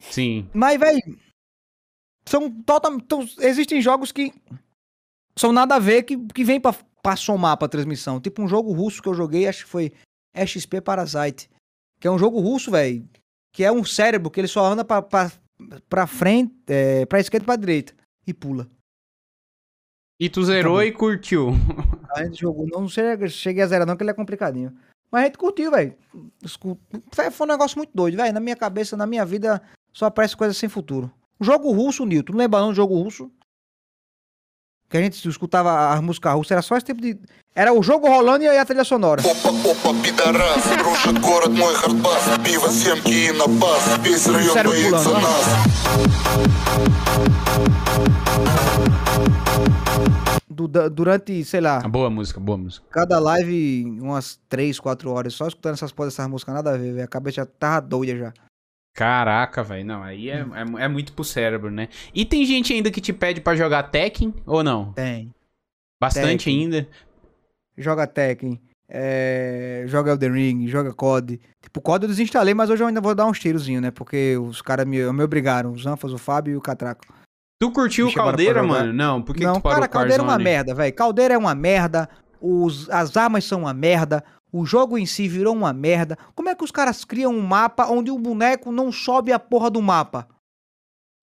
Sim. 0.01 0.49
Mas, 0.53 0.77
velho, 0.77 1.17
são 2.25 2.51
totalmente. 2.51 3.05
Existem 3.39 3.81
jogos 3.81 4.11
que 4.11 4.33
são 5.37 5.53
nada 5.53 5.75
a 5.75 5.79
ver 5.79 6.03
que, 6.03 6.17
que 6.17 6.43
vem 6.43 6.59
pra, 6.59 6.75
pra 7.01 7.15
somar 7.15 7.55
pra 7.55 7.69
transmissão. 7.69 8.19
Tipo 8.19 8.41
um 8.41 8.47
jogo 8.47 8.73
russo 8.73 9.01
que 9.01 9.07
eu 9.07 9.13
joguei, 9.13 9.47
acho 9.47 9.63
que 9.63 9.71
foi 9.71 9.93
XP 10.45 10.81
Parasite. 10.81 11.49
Que 11.99 12.07
é 12.07 12.11
um 12.11 12.19
jogo 12.19 12.39
russo, 12.39 12.71
velho. 12.71 13.07
Que 13.53 13.63
é 13.63 13.71
um 13.71 13.83
cérebro 13.83 14.31
que 14.31 14.39
ele 14.39 14.47
só 14.47 14.65
anda 14.65 14.85
pra, 14.85 15.01
pra, 15.01 15.31
pra 15.89 16.07
frente, 16.07 16.53
é, 16.67 17.05
pra 17.05 17.19
esquerda 17.19 17.43
e 17.43 17.45
pra 17.45 17.55
direita. 17.55 17.93
E 18.25 18.33
pula. 18.33 18.69
E 20.19 20.29
tu 20.29 20.43
zerou 20.43 20.75
bom. 20.75 20.81
e 20.81 20.91
curtiu. 20.91 21.51
A 22.15 22.23
gente 22.23 22.41
jogou, 22.41 22.67
não 22.67 22.87
cheguei, 22.87 23.29
cheguei 23.29 23.63
a 23.63 23.67
zerar 23.67 23.87
não, 23.87 23.95
que 23.95 24.03
ele 24.03 24.11
é 24.11 24.13
complicadinho. 24.13 24.75
Mas 25.11 25.23
a 25.23 25.25
gente 25.25 25.37
curtiu, 25.37 25.71
velho. 25.71 25.95
Foi 27.31 27.47
um 27.47 27.49
negócio 27.49 27.77
muito 27.77 27.91
doido, 27.93 28.17
velho. 28.17 28.33
Na 28.33 28.39
minha 28.39 28.55
cabeça, 28.55 28.97
na 28.97 29.05
minha 29.05 29.25
vida, 29.25 29.61
só 29.93 30.05
aparece 30.05 30.35
coisa 30.35 30.53
sem 30.53 30.67
futuro. 30.67 31.11
Jogo 31.39 31.71
russo, 31.71 32.05
Nilton. 32.05 32.33
Não 32.33 32.39
lembra 32.39 32.59
não 32.59 32.69
do 32.69 32.75
jogo 32.75 32.95
russo? 32.95 33.31
que 34.89 34.97
a 34.97 35.01
gente 35.01 35.29
escutava 35.29 35.93
a 35.93 36.01
música 36.01 36.33
russa, 36.33 36.55
era 36.55 36.61
só 36.61 36.75
esse 36.75 36.85
tempo 36.85 37.01
de. 37.01 37.17
Era 37.55 37.71
o 37.73 37.81
jogo 37.83 38.07
rolando 38.07 38.43
e 38.43 38.47
aí 38.47 38.57
a 38.57 38.65
trilha 38.65 38.83
sonora. 38.83 39.21
O 39.21 39.23
cérebro 44.19 44.75
pulando. 44.81 45.13
Né? 45.13 45.21
Durante, 50.91 51.43
sei 51.45 51.61
lá. 51.61 51.81
Ah, 51.83 51.87
boa 51.87 52.09
música, 52.09 52.39
boa 52.39 52.57
música. 52.57 52.85
Cada 52.89 53.19
live, 53.19 53.85
umas 54.01 54.39
3, 54.49 54.79
4 54.79 55.11
horas, 55.11 55.33
só 55.33 55.47
escutando 55.47 55.73
essas 55.73 55.93
essas 56.07 56.27
músicas, 56.27 56.55
nada 56.55 56.71
a 56.71 56.77
ver, 56.77 56.93
velho. 56.93 57.05
A 57.05 57.07
cabeça 57.07 57.35
já 57.37 57.45
tava 57.45 57.81
doida 57.81 58.17
já. 58.17 58.33
Caraca, 58.99 59.63
velho. 59.63 59.85
Não, 59.85 60.03
aí 60.03 60.29
é, 60.29 60.39
é, 60.41 60.83
é 60.83 60.87
muito 60.89 61.13
pro 61.13 61.23
cérebro, 61.23 61.71
né? 61.71 61.87
E 62.13 62.25
tem 62.25 62.45
gente 62.45 62.73
ainda 62.73 62.91
que 62.91 62.99
te 62.99 63.13
pede 63.13 63.39
pra 63.39 63.55
jogar 63.55 63.83
Tekken 63.83 64.33
ou 64.45 64.61
não? 64.61 64.91
Tem. 64.91 65.33
Bastante 66.01 66.43
Tekken. 66.43 66.63
ainda. 66.63 66.87
joga 67.77 68.05
Tekken, 68.05 68.59
é, 68.89 69.85
joga 69.87 70.11
Elden 70.11 70.33
Ring, 70.33 70.67
joga 70.67 70.93
COD. 70.93 71.39
Tipo, 71.61 71.79
COD 71.79 72.03
eu 72.03 72.09
desinstalei, 72.09 72.53
mas 72.53 72.69
hoje 72.69 72.83
eu 72.83 72.87
ainda 72.87 72.99
vou 72.99 73.15
dar 73.15 73.25
uns 73.25 73.39
tirozinhos, 73.39 73.81
né? 73.81 73.89
Porque 73.89 74.35
os 74.37 74.61
caras 74.61 74.85
me, 74.85 74.97
me 75.13 75.23
obrigaram, 75.23 75.71
os 75.71 75.85
Anfas, 75.85 76.11
o 76.11 76.17
Fábio 76.17 76.51
e 76.51 76.57
o 76.57 76.61
Catraco. 76.61 77.05
Tu 77.57 77.71
curtiu 77.71 78.09
o 78.09 78.11
pra 78.11 78.23
Caldeira, 78.23 78.61
mano? 78.61 78.91
Não, 78.91 79.21
por 79.21 79.33
que, 79.33 79.39
que 79.39 79.45
Não, 79.45 79.53
tu 79.53 79.61
cara, 79.61 79.87
Caldeira 79.87 80.21
é 80.21 80.25
uma 80.25 80.37
merda, 80.37 80.75
velho. 80.75 80.93
Caldeira 80.93 81.35
é 81.35 81.37
uma 81.37 81.55
merda, 81.55 82.09
os, 82.41 82.89
as 82.89 83.15
armas 83.15 83.45
são 83.45 83.61
uma 83.61 83.73
merda, 83.73 84.25
o 84.51 84.65
jogo 84.65 84.97
em 84.97 85.05
si 85.05 85.27
virou 85.27 85.53
uma 85.55 85.71
merda. 85.73 86.17
Como 86.35 86.49
é 86.49 86.55
que 86.55 86.63
os 86.63 86.71
caras 86.71 87.03
criam 87.05 87.33
um 87.33 87.41
mapa 87.41 87.85
onde 87.87 88.09
o 88.11 88.17
boneco 88.17 88.71
não 88.71 88.91
sobe 88.91 89.31
a 89.31 89.39
porra 89.39 89.69
do 89.69 89.81
mapa? 89.81 90.27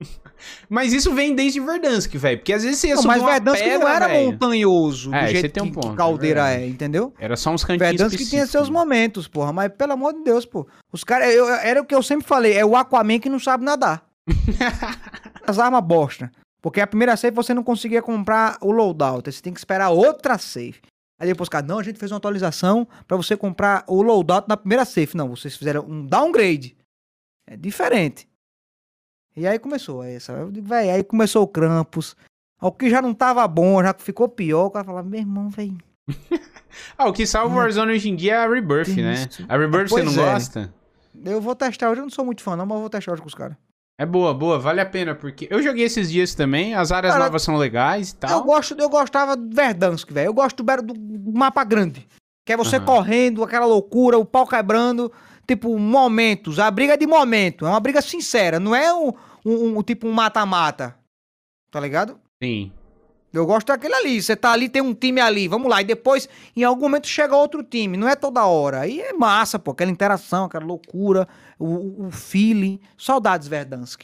Mas 0.68 0.92
isso 0.92 1.14
vem 1.14 1.34
desde 1.34 1.58
Verdansk, 1.60 2.14
velho. 2.16 2.38
Porque 2.38 2.52
às 2.52 2.62
vezes 2.62 2.78
você 2.78 2.88
ia 2.88 2.94
Não, 2.96 3.02
subir 3.02 3.14
mas 3.14 3.22
uma 3.22 3.30
Verdansk 3.32 3.62
pedra, 3.64 3.78
não 3.78 3.88
era 3.88 4.08
velho. 4.08 4.26
montanhoso 4.32 5.14
É, 5.14 5.20
do 5.22 5.26
você 5.28 5.32
jeito 5.40 5.52
tem 5.54 5.62
um 5.62 5.66
que, 5.66 5.72
que 5.72 5.80
ponto, 5.80 5.94
é 5.94 5.96
Caldeira 5.96 6.42
verdade. 6.44 6.64
é, 6.64 6.68
entendeu? 6.68 7.14
Era 7.18 7.36
só 7.36 7.50
uns 7.50 7.64
cantinhos 7.64 7.90
Verdansk 7.92 8.16
que 8.18 8.28
tinha 8.28 8.46
seus 8.46 8.68
momentos, 8.68 9.26
porra. 9.26 9.52
Mas 9.54 9.72
pelo 9.72 9.92
amor 9.94 10.12
de 10.12 10.22
Deus, 10.22 10.44
pô. 10.44 10.66
Os 10.92 11.02
caras. 11.02 11.28
Era 11.64 11.80
o 11.80 11.84
que 11.86 11.94
eu 11.94 12.02
sempre 12.02 12.26
falei: 12.26 12.52
é 12.52 12.64
o 12.64 12.76
Aquaman 12.76 13.18
que 13.18 13.30
não 13.30 13.38
sabe 13.38 13.64
nadar. 13.64 14.04
As 15.46 15.58
armas 15.58 15.82
bosta. 15.82 16.30
Porque 16.60 16.80
a 16.80 16.86
primeira 16.86 17.16
safe 17.16 17.34
você 17.34 17.54
não 17.54 17.62
conseguia 17.62 18.02
comprar 18.02 18.58
o 18.60 18.70
loadout. 18.72 19.30
Você 19.32 19.40
tem 19.40 19.52
que 19.52 19.58
esperar 19.60 19.90
outra 19.90 20.36
safe. 20.36 20.80
Aí 21.18 21.26
depois, 21.28 21.48
cara, 21.48 21.66
não, 21.66 21.78
a 21.78 21.82
gente 21.82 21.98
fez 21.98 22.12
uma 22.12 22.18
atualização 22.18 22.86
pra 23.06 23.16
você 23.16 23.36
comprar 23.36 23.84
o 23.86 24.02
loadout 24.02 24.48
na 24.48 24.56
primeira 24.56 24.84
safe. 24.84 25.16
Não, 25.16 25.28
vocês 25.30 25.56
fizeram 25.56 25.84
um 25.88 26.04
downgrade. 26.04 26.76
É 27.46 27.56
diferente. 27.56 28.28
E 29.34 29.46
aí 29.46 29.58
começou 29.58 30.02
essa. 30.02 30.32
Eu 30.32 30.50
digo, 30.50 30.66
véi, 30.66 30.90
aí 30.90 31.04
começou 31.04 31.42
o 31.42 31.48
Krampus. 31.48 32.16
O 32.60 32.72
que 32.72 32.90
já 32.90 33.00
não 33.00 33.14
tava 33.14 33.46
bom, 33.46 33.82
já 33.82 33.94
ficou 33.94 34.28
pior. 34.28 34.66
O 34.66 34.70
cara 34.70 34.84
falava, 34.84 35.08
meu 35.08 35.20
irmão, 35.20 35.48
velho. 35.48 35.78
Ah, 36.98 37.08
o 37.08 37.12
que 37.12 37.26
salva 37.26 37.54
o 37.54 37.58
Warzone 37.58 37.92
hoje 37.92 38.10
em 38.10 38.14
dia 38.14 38.34
é 38.34 38.36
a 38.36 38.46
Rebirth, 38.46 38.94
Tem 38.94 39.02
né? 39.02 39.14
isso. 39.14 39.46
A 39.48 39.56
Rebirth 39.56 39.88
você 39.88 40.02
não 40.02 40.12
é. 40.12 40.32
gosta? 40.32 40.74
Eu 41.24 41.40
vou 41.40 41.54
testar 41.56 41.90
hoje, 41.90 42.00
eu 42.00 42.04
não 42.04 42.10
sou 42.10 42.22
muito 42.22 42.42
fã, 42.42 42.54
não, 42.54 42.66
mas 42.66 42.74
eu 42.76 42.80
vou 42.82 42.90
testar 42.90 43.12
hoje 43.12 43.22
com 43.22 43.28
os 43.28 43.34
caras. 43.34 43.56
É 43.98 44.04
boa, 44.04 44.34
boa, 44.34 44.58
vale 44.58 44.80
a 44.80 44.86
pena, 44.86 45.14
porque 45.14 45.48
eu 45.50 45.62
joguei 45.62 45.84
esses 45.84 46.10
dias 46.10 46.34
também, 46.34 46.74
as 46.74 46.92
áreas 46.92 47.14
Cara, 47.14 47.24
novas 47.24 47.42
são 47.42 47.56
legais 47.56 48.10
e 48.10 48.14
Eu, 48.14 48.18
tal. 48.20 48.44
gosto, 48.44 48.74
eu 48.78 48.88
gostava 48.90 49.34
do 49.34 49.54
Verdansk, 49.54 50.10
velho. 50.12 50.26
Eu 50.28 50.34
gosto 50.34 50.62
do, 50.62 50.82
do 50.92 51.32
mapa 51.32 51.64
grande. 51.64 52.06
Que 52.44 52.52
é 52.52 52.56
você 52.56 52.76
Aham. 52.76 52.84
correndo, 52.84 53.42
aquela 53.42 53.64
loucura, 53.64 54.18
o 54.18 54.24
pau 54.24 54.46
quebrando. 54.46 55.10
Tipo, 55.48 55.78
momentos. 55.78 56.58
A 56.58 56.70
briga 56.70 56.92
é 56.94 56.96
de 56.96 57.06
momento. 57.06 57.64
É 57.64 57.68
uma 57.70 57.80
briga 57.80 58.02
sincera. 58.02 58.60
Não 58.60 58.74
é 58.74 58.92
um, 58.92 59.12
um- 59.44 59.78
um- 59.78 59.82
tipo 59.82 60.06
um 60.06 60.12
mata-mata. 60.12 60.94
Tá 61.70 61.80
ligado? 61.80 62.18
Sim. 62.42 62.72
Eu 63.32 63.44
gosto 63.46 63.66
daquele 63.66 63.94
ali. 63.94 64.22
Você 64.22 64.34
tá 64.34 64.52
ali, 64.52 64.68
tem 64.68 64.80
um 64.82 64.94
time 64.94 65.20
ali. 65.20 65.46
Vamos 65.48 65.68
lá. 65.68 65.82
E 65.82 65.84
depois, 65.84 66.28
em 66.56 66.64
algum 66.64 66.82
momento, 66.82 67.06
chega 67.06 67.36
outro 67.36 67.62
time. 67.62 67.96
Não 67.96 68.08
é 68.08 68.16
toda 68.16 68.44
hora. 68.46 68.80
Aí 68.80 69.00
é 69.00 69.12
massa, 69.12 69.58
pô. 69.58 69.72
Aquela 69.72 69.90
interação, 69.90 70.44
aquela 70.46 70.64
loucura. 70.64 71.28
O, 71.58 72.06
o- 72.06 72.10
feeling. 72.10 72.80
Saudades, 72.96 73.46
Verdansk. 73.48 74.02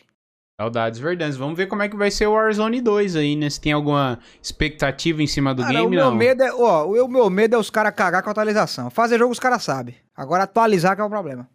Saudades 0.61 1.01
verdades. 1.01 1.37
Vamos 1.37 1.57
ver 1.57 1.67
como 1.67 1.83
é 1.83 1.89
que 1.89 1.97
vai 1.97 2.11
ser 2.11 2.27
o 2.29 2.33
Warzone 2.35 2.81
2 2.81 3.17
aí, 3.17 3.35
né? 3.35 3.49
Se 3.51 3.61
tem 3.61 3.73
alguma 3.73 4.19
expectativa 4.41 5.21
em 5.23 5.27
cima 5.27 5.53
do 5.55 5.63
Cara, 5.63 5.75
game, 5.75 5.87
o 5.87 5.91
meu 5.91 6.05
não. 6.11 6.15
medo 6.15 6.43
é, 6.43 6.53
ó, 6.53 6.87
o 6.87 7.09
meu 7.09 7.29
medo 7.31 7.57
é 7.57 7.59
os 7.59 7.69
caras 7.71 7.93
cagar 7.95 8.23
com 8.23 8.29
a 8.29 8.33
atualização. 8.33 8.89
Fazer 8.91 9.19
jogo 9.19 9.33
os 9.33 9.41
caras 9.41 9.63
sabem. 9.65 9.95
Agora 10.15 10.45
atualizar 10.45 10.95
que 10.95 11.01
é 11.01 11.05
o 11.05 11.09
problema. 11.09 11.49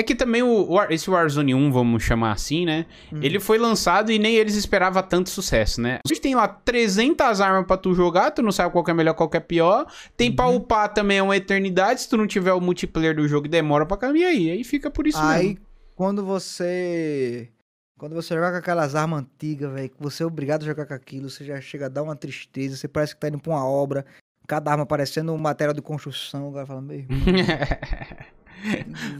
É 0.00 0.02
que 0.02 0.14
também 0.14 0.42
o, 0.42 0.64
War- 0.72 0.90
esse 0.90 1.10
Warzone 1.10 1.54
1, 1.54 1.70
vamos 1.70 2.02
chamar 2.02 2.32
assim, 2.32 2.64
né? 2.64 2.86
Hum. 3.12 3.20
Ele 3.22 3.38
foi 3.38 3.58
lançado 3.58 4.10
e 4.10 4.18
nem 4.18 4.34
eles 4.36 4.54
esperavam 4.54 5.02
tanto 5.02 5.28
sucesso, 5.28 5.78
né? 5.80 5.98
A 6.04 6.08
gente 6.08 6.22
tem 6.22 6.34
lá 6.34 6.48
300 6.48 7.38
armas 7.40 7.66
pra 7.66 7.76
tu 7.76 7.92
jogar, 7.94 8.30
tu 8.30 8.40
não 8.42 8.50
sabe 8.50 8.72
qual 8.72 8.82
que 8.82 8.90
é 8.90 8.94
melhor, 8.94 9.12
qual 9.12 9.28
que 9.28 9.36
é 9.36 9.40
pior. 9.40 9.86
Tem 10.16 10.30
Uhum. 10.30 10.36
pra 10.36 10.48
upar 10.48 10.88
também 10.94 11.18
é 11.18 11.22
uma 11.22 11.36
eternidade, 11.36 12.00
se 12.00 12.08
tu 12.08 12.16
não 12.16 12.26
tiver 12.26 12.52
o 12.54 12.60
multiplayer 12.62 13.14
do 13.14 13.28
jogo, 13.28 13.46
demora 13.46 13.84
pra 13.84 13.98
caminhar 13.98 14.30
aí. 14.30 14.50
Aí 14.50 14.64
fica 14.64 14.90
por 14.90 15.06
isso 15.06 15.18
Aí, 15.20 15.48
mesmo. 15.48 15.60
quando 15.94 16.24
você. 16.24 17.50
Quando 17.98 18.14
você 18.14 18.32
joga 18.34 18.52
com 18.52 18.56
aquelas 18.56 18.94
armas 18.94 19.20
antigas, 19.20 19.70
velho, 19.70 19.90
que 19.90 19.96
você 20.02 20.22
é 20.22 20.26
obrigado 20.26 20.62
a 20.62 20.64
jogar 20.66 20.86
com 20.86 20.94
aquilo, 20.94 21.28
você 21.28 21.44
já 21.44 21.60
chega 21.60 21.84
a 21.84 21.88
dar 21.90 22.02
uma 22.02 22.16
tristeza, 22.16 22.74
você 22.74 22.88
parece 22.88 23.14
que 23.14 23.20
tá 23.20 23.28
indo 23.28 23.38
pra 23.38 23.52
uma 23.52 23.66
obra, 23.66 24.06
cada 24.48 24.70
arma 24.72 24.86
parecendo 24.86 25.34
um 25.34 25.36
material 25.36 25.74
de 25.74 25.82
construção, 25.82 26.48
o 26.48 26.52
cara 26.54 26.64
fala, 26.64 26.80
meu 26.80 26.96
irmão, 27.00 27.18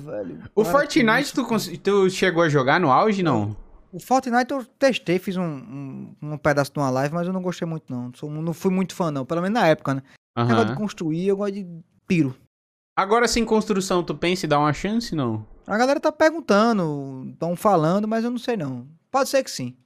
velho. 0.04 0.42
o 0.54 0.64
Fortnite, 0.64 1.30
tu, 1.32 1.36
cara." 1.36 1.48
cons- 1.48 1.78
tu 1.82 2.10
chegou 2.10 2.42
a 2.42 2.48
jogar 2.48 2.78
no 2.80 2.90
auge, 2.90 3.22
não? 3.22 3.56
O 3.92 3.98
Fortnite 3.98 4.52
eu 4.52 4.64
testei, 4.78 5.18
fiz 5.18 5.36
um, 5.36 5.42
um, 5.42 6.16
um 6.22 6.38
pedaço 6.38 6.72
de 6.72 6.78
uma 6.78 6.90
live, 6.90 7.12
mas 7.14 7.26
eu 7.26 7.32
não 7.32 7.42
gostei 7.42 7.66
muito, 7.66 7.84
não. 7.92 8.12
Sou- 8.14 8.30
não 8.30 8.52
fui 8.52 8.70
muito 8.70 8.94
fã, 8.94 9.10
não. 9.10 9.24
Pelo 9.24 9.42
menos 9.42 9.60
na 9.60 9.66
época, 9.66 9.94
né? 9.94 10.02
Negócio 10.36 10.66
de 10.68 10.74
construir, 10.76 11.26
eu 11.26 11.36
gosto 11.36 11.54
de 11.54 11.66
tiro. 12.08 12.34
Agora 12.96 13.26
sem 13.26 13.44
construção, 13.44 14.02
tu 14.02 14.14
pensa 14.14 14.46
em 14.46 14.48
dar 14.48 14.58
uma 14.60 14.72
chance, 14.72 15.14
não? 15.14 15.44
A 15.66 15.76
galera 15.76 15.98
tá 16.00 16.12
perguntando, 16.12 17.28
estão 17.32 17.56
falando, 17.56 18.06
mas 18.06 18.24
eu 18.24 18.30
não 18.30 18.38
sei 18.38 18.56
não. 18.56 18.86
Pode 19.10 19.28
ser 19.28 19.42
que 19.42 19.50
sim. 19.50 19.76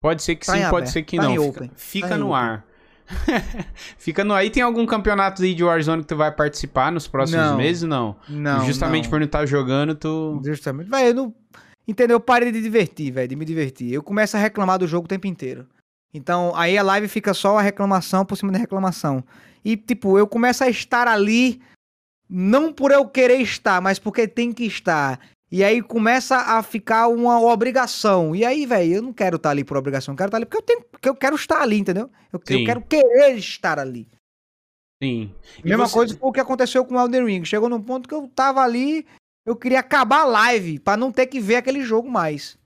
Pode 0.00 0.22
ser 0.22 0.36
que 0.36 0.46
Tá 0.46 0.52
sim, 0.52 0.60
pode 0.60 0.68
aberto, 0.76 0.92
ser 0.92 1.02
que 1.02 1.16
tá 1.16 1.22
não. 1.24 1.52
Fica, 1.52 1.70
fica 1.76 2.08
tá 2.10 2.16
no 2.18 2.26
open. 2.28 2.38
ar. 2.38 2.64
fica 3.98 4.24
no. 4.24 4.38
E 4.40 4.50
tem 4.50 4.62
algum 4.62 4.84
campeonato 4.86 5.42
aí 5.42 5.54
de 5.54 5.64
Warzone 5.64 6.02
que 6.02 6.08
tu 6.08 6.16
vai 6.16 6.30
participar 6.30 6.92
nos 6.92 7.08
próximos 7.08 7.44
Não. 7.44 7.56
meses? 7.56 7.82
Não. 7.82 8.16
Não. 8.28 8.66
Justamente 8.66 9.04
não. 9.04 9.10
por 9.10 9.20
não 9.20 9.26
estar 9.26 9.46
jogando, 9.46 9.94
tu. 9.94 10.40
Justamente. 10.44 10.90
Velho, 10.90 11.08
eu 11.08 11.14
não. 11.14 11.34
Entendeu? 11.86 12.16
Eu 12.16 12.20
parei 12.20 12.52
de 12.52 12.60
divertir, 12.60 13.10
velho, 13.10 13.28
de 13.28 13.36
me 13.36 13.44
divertir. 13.44 13.92
Eu 13.92 14.02
começo 14.02 14.36
a 14.36 14.40
reclamar 14.40 14.78
do 14.78 14.86
jogo 14.86 15.06
o 15.06 15.08
tempo 15.08 15.26
inteiro. 15.26 15.66
Então, 16.12 16.52
aí 16.54 16.76
a 16.76 16.82
live 16.82 17.08
fica 17.08 17.32
só 17.32 17.58
a 17.58 17.62
reclamação 17.62 18.24
por 18.24 18.36
cima 18.36 18.52
da 18.52 18.58
reclamação. 18.58 19.24
E, 19.64 19.76
tipo, 19.76 20.18
eu 20.18 20.26
começo 20.26 20.62
a 20.64 20.68
estar 20.68 21.08
ali, 21.08 21.60
não 22.28 22.72
por 22.72 22.90
eu 22.90 23.06
querer 23.06 23.40
estar, 23.40 23.80
mas 23.80 23.98
porque 23.98 24.26
tem 24.28 24.52
que 24.52 24.64
estar. 24.64 25.18
E 25.50 25.64
aí 25.64 25.80
começa 25.82 26.36
a 26.36 26.62
ficar 26.62 27.08
uma 27.08 27.40
obrigação. 27.40 28.36
E 28.36 28.44
aí, 28.44 28.66
velho, 28.66 28.94
eu 28.96 29.02
não 29.02 29.12
quero 29.12 29.36
estar 29.36 29.50
ali 29.50 29.64
por 29.64 29.76
obrigação. 29.78 30.12
Eu 30.12 30.16
quero 30.18 30.28
estar 30.28 30.36
ali 30.36 30.44
porque 30.46 30.58
eu, 30.58 30.62
tenho, 30.62 30.82
porque 30.90 31.08
eu 31.08 31.14
quero 31.14 31.36
estar 31.36 31.62
ali, 31.62 31.78
entendeu? 31.78 32.10
Eu, 32.32 32.38
eu 32.38 32.64
quero 32.66 32.82
querer 32.82 33.34
estar 33.36 33.78
ali. 33.78 34.06
Sim. 35.02 35.32
E 35.64 35.68
Mesma 35.68 35.86
você- 35.86 35.94
coisa 35.94 36.18
foi 36.18 36.28
o 36.28 36.32
que 36.32 36.40
aconteceu 36.40 36.84
com 36.84 36.96
o 36.96 37.00
Elden 37.00 37.24
Ring. 37.24 37.44
Chegou 37.44 37.68
num 37.68 37.80
ponto 37.80 38.06
que 38.08 38.14
eu 38.14 38.28
tava 38.28 38.60
ali, 38.60 39.06
eu 39.46 39.56
queria 39.56 39.80
acabar 39.80 40.22
a 40.22 40.26
live 40.26 40.78
pra 40.80 40.96
não 40.96 41.10
ter 41.10 41.26
que 41.26 41.40
ver 41.40 41.56
aquele 41.56 41.80
jogo 41.82 42.10
mais. 42.10 42.57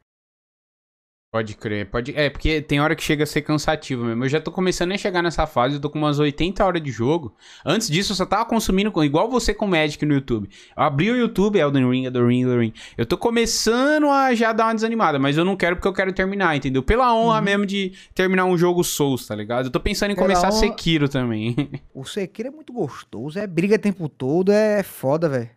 Pode 1.32 1.56
crer, 1.56 1.86
pode. 1.86 2.14
É, 2.14 2.28
porque 2.28 2.60
tem 2.60 2.78
hora 2.78 2.94
que 2.94 3.02
chega 3.02 3.24
a 3.24 3.26
ser 3.26 3.40
cansativo 3.40 4.04
mesmo. 4.04 4.22
Eu 4.22 4.28
já 4.28 4.38
tô 4.38 4.52
começando 4.52 4.92
a 4.92 4.98
chegar 4.98 5.22
nessa 5.22 5.46
fase, 5.46 5.76
eu 5.76 5.80
tô 5.80 5.88
com 5.88 5.98
umas 5.98 6.18
80 6.18 6.62
horas 6.62 6.82
de 6.82 6.90
jogo. 6.90 7.34
Antes 7.64 7.88
disso, 7.88 8.12
eu 8.12 8.16
só 8.16 8.26
tava 8.26 8.44
consumindo, 8.44 8.92
com- 8.92 9.02
igual 9.02 9.30
você 9.30 9.54
com 9.54 9.66
Magic 9.66 10.04
no 10.04 10.12
YouTube. 10.12 10.50
Eu 10.76 10.82
abri 10.82 11.10
o 11.10 11.16
YouTube, 11.16 11.58
Elden 11.58 11.88
Ring, 11.90 12.04
Elden 12.04 12.26
Ring, 12.26 12.42
Elden 12.42 12.58
Ring. 12.60 12.72
Eu 12.98 13.06
tô 13.06 13.16
começando 13.16 14.10
a 14.10 14.34
já 14.34 14.52
dar 14.52 14.66
uma 14.66 14.74
desanimada, 14.74 15.18
mas 15.18 15.38
eu 15.38 15.44
não 15.44 15.56
quero 15.56 15.76
porque 15.76 15.88
eu 15.88 15.94
quero 15.94 16.12
terminar, 16.12 16.54
entendeu? 16.54 16.82
Pela 16.82 17.14
honra 17.14 17.40
mesmo 17.40 17.64
de 17.64 17.94
terminar 18.14 18.44
um 18.44 18.58
jogo 18.58 18.84
Souls, 18.84 19.26
tá 19.26 19.34
ligado? 19.34 19.64
Eu 19.66 19.70
tô 19.72 19.80
pensando 19.80 20.10
em 20.10 20.14
Pela 20.14 20.26
começar 20.26 20.48
honra- 20.50 20.58
Sekiro 20.58 21.08
também. 21.08 21.56
O 21.94 22.04
Sekiro 22.04 22.48
é 22.48 22.50
muito 22.50 22.74
gostoso, 22.74 23.38
é 23.38 23.46
briga 23.46 23.76
o 23.76 23.78
tempo 23.78 24.06
todo, 24.06 24.52
é 24.52 24.82
foda, 24.82 25.30
velho. 25.30 25.48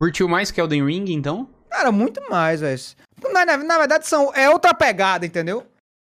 Curtiu 0.00 0.26
mais 0.28 0.50
que 0.50 0.58
Elden 0.62 0.86
Ring, 0.86 1.12
então? 1.12 1.46
Cara, 1.70 1.92
muito 1.92 2.20
mais, 2.30 2.60
velho. 2.60 2.80
Na, 3.32 3.44
na, 3.44 3.56
na 3.58 3.78
verdade, 3.78 4.06
são, 4.06 4.32
é 4.34 4.48
outra 4.50 4.72
pegada, 4.74 5.26
entendeu? 5.26 5.64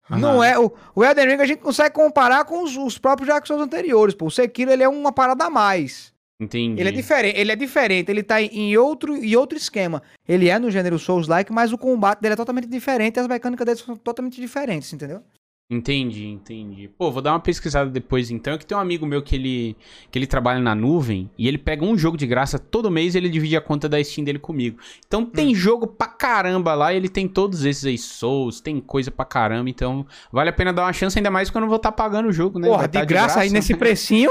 Não 0.09 0.43
é. 0.43 0.59
O, 0.59 0.73
o 0.95 1.05
Elden 1.05 1.27
Ring 1.29 1.41
a 1.41 1.47
gente 1.47 1.61
consegue 1.61 1.95
comparar 1.95 2.45
com 2.45 2.63
os, 2.65 2.77
os 2.77 2.99
próprios 2.99 3.29
Dark 3.29 3.47
Souls 3.47 3.63
anteriores, 3.63 4.15
pô. 4.15 4.27
O 4.27 4.31
Sekiro 4.31 4.71
ele 4.71 4.83
é 4.83 4.89
uma 4.89 5.13
parada 5.13 5.45
a 5.45 5.51
mais. 5.51 6.13
Entendi. 6.41 6.81
Ele 6.81 6.89
é 6.89 6.93
diferente, 6.93 7.39
ele 7.39 7.53
é 7.53 7.57
diferente, 7.57 8.11
ele 8.11 8.23
tá 8.23 8.41
em- 8.41 8.77
outro, 8.77 9.15
em 9.15 9.37
outro 9.37 9.57
esquema. 9.59 10.03
Ele 10.27 10.49
é 10.49 10.59
no 10.59 10.71
gênero 10.71 10.99
Souls-like, 10.99 11.53
mas 11.53 11.71
o 11.73 11.77
combate 11.79 12.21
dele 12.21 12.33
é 12.33 12.37
totalmente 12.37 12.67
diferente 12.67 13.19
e 13.19 13.21
as 13.21 13.27
mecânicas 13.29 13.67
dele 13.67 13.79
são 13.79 13.95
totalmente 13.97 14.41
diferentes, 14.41 14.91
entendeu? 14.93 15.23
Entendi, 15.71 16.27
entendi. 16.27 16.89
Pô, 16.89 17.13
vou 17.13 17.23
dar 17.23 17.33
uma 17.33 17.39
pesquisada 17.39 17.89
depois 17.89 18.29
então. 18.29 18.55
É 18.55 18.59
que 18.59 18.67
tem 18.67 18.77
um 18.77 18.81
amigo 18.81 19.07
meu 19.07 19.23
que 19.23 19.37
ele, 19.37 19.77
que 20.11 20.19
ele 20.19 20.27
trabalha 20.27 20.59
na 20.59 20.75
nuvem 20.75 21.31
e 21.39 21.47
ele 21.47 21.59
pega 21.59 21.85
um 21.85 21.97
jogo 21.97 22.17
de 22.17 22.27
graça 22.27 22.59
todo 22.59 22.91
mês 22.91 23.15
e 23.15 23.19
ele 23.19 23.29
divide 23.29 23.57
a 23.57 23.61
conta 23.61 23.89
da 23.89 24.03
Steam 24.03 24.25
dele 24.25 24.41
comigo. 24.41 24.79
Então 25.07 25.21
Hum. 25.21 25.27
tem 25.27 25.55
jogo 25.55 25.87
pra 25.87 26.09
caramba 26.09 26.75
lá 26.75 26.93
e 26.93 26.97
ele 26.97 27.09
tem 27.09 27.29
todos 27.29 27.65
esses 27.65 27.85
aí, 27.85 27.97
Souls, 27.97 28.61
tem 28.61 28.81
coisa 28.81 29.13
pra 29.13 29.25
caramba. 29.25 29.71
Então 29.71 30.05
vale 30.33 30.51
a 30.51 30.53
pena 30.53 30.73
dar 30.73 30.83
uma 30.83 30.93
chance, 30.93 31.17
ainda 31.17 31.31
mais 31.31 31.49
que 31.51 31.57
eu 31.57 31.67
vou 31.69 31.77
estar 31.77 31.93
pagando 31.93 32.29
o 32.29 32.33
jogo, 32.33 32.59
né? 32.59 32.67
Porra, 32.67 32.89
de 32.89 32.99
tá 32.99 33.05
graça, 33.05 33.39
aí 33.41 33.51
nesse 33.51 33.77
precinho. 33.77 34.31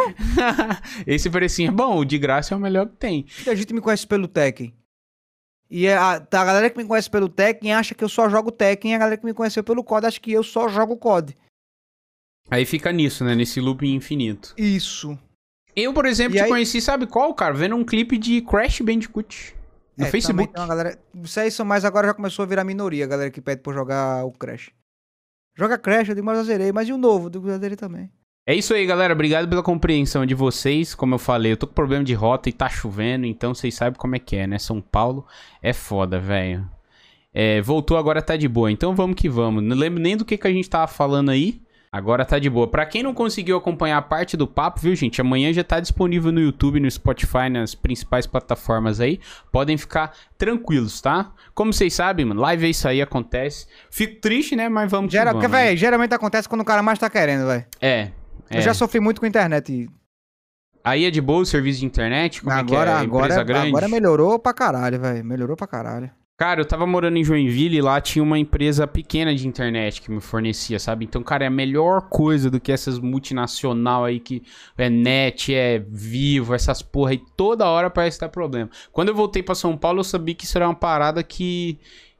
Esse 1.07 1.29
precinho 1.29 1.69
é 1.69 1.71
bom, 1.71 1.99
o 1.99 2.03
de 2.05 2.17
graça 2.17 2.53
é 2.53 2.57
o 2.57 2.59
melhor 2.59 2.87
que 2.87 2.97
tem. 2.97 3.25
Muita 3.37 3.55
gente 3.55 3.73
me 3.73 3.79
conhece 3.79 4.05
pelo 4.05 4.27
Tekken. 4.27 4.73
E 5.69 5.85
é 5.85 5.95
a, 5.95 6.19
tá, 6.19 6.41
a 6.41 6.45
galera 6.45 6.69
que 6.69 6.77
me 6.77 6.85
conhece 6.85 7.09
pelo 7.09 7.29
Tekken 7.29 7.73
acha 7.75 7.93
que 7.93 8.03
eu 8.03 8.09
só 8.09 8.27
jogo 8.29 8.51
Tekken, 8.51 8.91
e 8.91 8.95
a 8.95 8.97
galera 8.97 9.17
que 9.17 9.25
me 9.25 9.33
conheceu 9.33 9.63
pelo 9.63 9.83
COD 9.83 10.07
acha 10.07 10.19
que 10.19 10.31
eu 10.31 10.43
só 10.43 10.67
jogo 10.67 10.97
COD. 10.97 11.37
Aí 12.49 12.65
fica 12.65 12.91
nisso, 12.91 13.23
né? 13.23 13.35
Nesse 13.35 13.59
looping 13.61 13.93
infinito. 13.93 14.53
Isso. 14.57 15.17
Eu, 15.75 15.93
por 15.93 16.05
exemplo, 16.07 16.35
E 16.35 16.39
te 16.39 16.43
aí- 16.43 16.49
conheci, 16.49 16.81
sabe 16.81 17.05
qual, 17.05 17.33
cara? 17.35 17.53
Vendo 17.53 17.75
um 17.75 17.85
clipe 17.85 18.17
de 18.17 18.41
Crash 18.41 18.81
Bandicoot. 18.81 19.55
No 19.95 20.05
É, 20.05 20.09
Facebook. 20.09 20.51
uma 20.57 20.65
galera, 20.67 20.97
isso 21.13 21.39
aí 21.39 21.51
são 21.51 21.65
mais 21.65 21.85
agora 21.85 22.07
já 22.07 22.13
começou 22.13 22.43
a 22.43 22.45
virar 22.47 22.63
minoria, 22.63 23.03
a 23.03 23.07
galera 23.07 23.29
que 23.29 23.41
pede 23.41 23.61
pra 23.61 23.73
jogar 23.73 24.25
o 24.25 24.31
Crash. 24.31 24.71
Joga 25.55 25.77
Crash, 25.77 26.09
eu 26.09 26.15
digo, 26.15 26.25
mas 26.25 26.37
eu 26.37 26.45
zerei, 26.45 26.71
mas 26.71 26.87
e 26.87 26.93
o 26.93 26.97
novo? 26.97 27.25
Eu 27.25 27.29
digo, 27.29 27.49
eu 27.49 27.59
zerei 27.59 27.75
também. 27.75 28.09
É 28.45 28.55
isso 28.55 28.73
aí, 28.73 28.85
galera. 28.85 29.13
Obrigado 29.13 29.47
pela 29.47 29.61
compreensão 29.61 30.25
de 30.25 30.33
vocês. 30.33 30.95
Como 30.95 31.13
eu 31.15 31.19
falei, 31.19 31.51
eu 31.51 31.57
tô 31.57 31.67
com 31.67 31.73
problema 31.73 32.03
de 32.03 32.13
rota 32.13 32.49
e 32.49 32.53
tá 32.53 32.67
chovendo, 32.67 33.25
então 33.25 33.53
vocês 33.53 33.75
sabem 33.75 33.99
como 33.99 34.15
é 34.15 34.19
que 34.19 34.35
é, 34.35 34.47
né? 34.47 34.57
São 34.57 34.81
Paulo 34.81 35.25
é 35.61 35.71
foda, 35.71 36.19
velho. 36.19 36.67
É, 37.31 37.61
voltou, 37.61 37.95
agora 37.95 38.21
tá 38.21 38.35
de 38.35 38.47
boa. 38.47 38.71
Então 38.71 38.95
vamos 38.95 39.15
que 39.15 39.29
vamos. 39.29 39.63
Não 39.63 39.75
lembro 39.75 40.01
nem 40.01 40.17
do 40.17 40.25
que, 40.25 40.37
que 40.37 40.47
a 40.47 40.51
gente 40.51 40.69
tava 40.69 40.87
falando 40.87 41.29
aí. 41.29 41.61
Agora 41.91 42.23
tá 42.23 42.37
de 42.37 42.49
boa. 42.49 42.67
Pra 42.67 42.85
quem 42.85 43.01
não 43.01 43.15
conseguiu 43.15 43.57
acompanhar 43.57 43.97
a 43.97 44.01
parte 44.01 44.37
do 44.37 44.45
papo, 44.45 44.79
viu, 44.79 44.95
gente? 44.95 45.19
Amanhã 45.21 45.51
já 45.51 45.63
tá 45.63 45.79
disponível 45.79 46.31
no 46.31 46.39
YouTube, 46.39 46.79
no 46.79 46.89
Spotify, 46.89 47.49
nas 47.51 47.73
principais 47.73 48.27
plataformas 48.27 48.99
aí. 48.99 49.19
Podem 49.51 49.75
ficar 49.75 50.13
tranquilos, 50.37 51.01
tá? 51.01 51.31
Como 51.55 51.73
vocês 51.73 51.93
sabem, 51.93 52.25
mano, 52.25 52.41
live 52.41 52.67
é 52.67 52.69
isso 52.69 52.87
aí, 52.87 53.01
acontece. 53.01 53.65
Fico 53.89 54.21
triste, 54.21 54.55
né? 54.55 54.69
Mas 54.69 54.89
vamos 54.91 55.11
Geral, 55.11 55.33
que 55.39 55.47
vamos. 55.47 55.57
véi, 55.57 55.75
geralmente 55.75 56.13
acontece 56.13 56.47
quando 56.47 56.61
o 56.61 56.65
cara 56.65 56.83
mais 56.83 56.99
tá 56.99 57.09
querendo, 57.09 57.47
velho. 57.47 57.65
É. 57.81 58.11
Eu 58.49 58.59
é. 58.59 58.61
já 58.61 58.73
sofri 58.73 58.99
muito 58.99 59.19
com 59.19 59.25
a 59.25 59.29
internet. 59.29 59.89
Aí 60.83 61.05
é 61.05 61.11
de 61.11 61.21
boa 61.21 61.41
o 61.41 61.45
serviço 61.45 61.79
de 61.79 61.85
internet? 61.85 62.41
Como 62.41 62.53
agora, 62.53 62.91
é 62.91 62.93
que 62.93 62.99
é? 62.99 63.03
agora, 63.03 63.25
Empresa 63.25 63.43
grande? 63.43 63.67
agora 63.67 63.87
melhorou 63.87 64.39
pra 64.39 64.53
caralho, 64.53 64.99
velho. 64.99 65.25
Melhorou 65.25 65.55
pra 65.55 65.67
caralho. 65.67 66.09
Cara, 66.39 66.61
eu 66.61 66.65
tava 66.65 66.87
morando 66.87 67.17
em 67.17 67.23
Joinville 67.23 67.75
e 67.75 67.81
lá 67.81 67.99
tinha 67.99 68.23
uma 68.23 68.39
empresa 68.39 68.87
pequena 68.87 69.35
de 69.35 69.45
internet 69.45 70.01
que 70.01 70.09
me 70.09 70.21
fornecia, 70.21 70.79
sabe? 70.79 71.03
Então, 71.03 71.21
cara, 71.21 71.43
é 71.43 71.47
a 71.47 71.51
melhor 71.51 72.03
coisa 72.03 72.49
do 72.49 72.61
que 72.61 72.71
essas 72.71 72.97
multinacional 72.97 74.05
aí 74.05 74.21
que 74.21 74.41
é 74.77 74.89
net, 74.89 75.53
é 75.53 75.79
vivo, 75.79 76.53
essas 76.53 76.81
porra 76.81 77.11
aí, 77.11 77.21
toda 77.35 77.67
hora 77.67 77.89
parece 77.89 78.21
dar 78.21 78.29
problema. 78.29 78.69
Quando 78.89 79.09
eu 79.09 79.15
voltei 79.15 79.43
pra 79.43 79.53
São 79.53 79.75
Paulo, 79.75 79.99
eu 79.99 80.03
sabia 80.05 80.33
que 80.33 80.45
isso 80.45 80.57
era 80.57 80.65
uma 80.65 80.73
parada 80.73 81.21
que, 81.21 81.77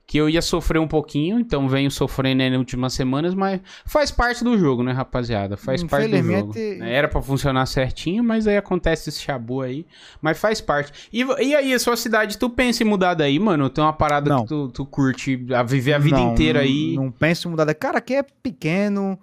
que 0.09 0.17
eu 0.17 0.27
ia 0.27 0.41
sofrer 0.41 0.79
um 0.81 0.87
pouquinho, 0.87 1.39
então 1.39 1.69
venho 1.69 1.91
sofrendo 1.91 2.41
aí 2.41 2.49
nas 2.49 2.57
últimas 2.57 2.93
semanas, 2.93 3.35
mas 3.35 3.61
faz 3.85 4.09
parte 4.09 4.43
do 4.43 4.57
jogo, 4.57 4.81
né, 4.81 4.91
rapaziada? 4.91 5.55
Faz 5.55 5.83
parte 5.83 6.07
do 6.09 6.23
jogo. 6.23 6.51
Né? 6.57 6.91
Era 6.95 7.07
pra 7.07 7.21
funcionar 7.21 7.67
certinho, 7.67 8.23
mas 8.23 8.47
aí 8.47 8.57
acontece 8.57 9.09
esse 9.09 9.21
chabu 9.21 9.61
aí, 9.61 9.85
mas 10.19 10.39
faz 10.39 10.61
parte. 10.61 11.07
E, 11.13 11.21
e 11.21 11.55
aí, 11.55 11.71
a 11.75 11.77
sua 11.77 11.95
cidade, 11.95 12.39
tu 12.39 12.49
pensa 12.49 12.81
em 12.81 12.87
mudar 12.87 13.13
daí, 13.13 13.37
mano? 13.37 13.69
Tem 13.69 13.83
uma 13.83 13.93
parada 13.93 14.31
Não. 14.31 14.41
que 14.41 14.47
tu, 14.47 14.69
tu 14.69 14.83
curte 14.83 15.45
a 15.53 15.61
viver 15.61 15.93
a 15.93 15.99
vida 15.99 16.17
Não, 16.17 16.33
inteira 16.33 16.57
não- 16.57 16.65
aí. 16.65 16.95
Não 16.95 17.11
penso 17.11 17.47
em 17.47 17.51
mudar 17.51 17.65
daqui. 17.65 17.79
Cara, 17.79 17.99
aqui 17.99 18.15
é 18.15 18.23
pequeno. 18.23 19.15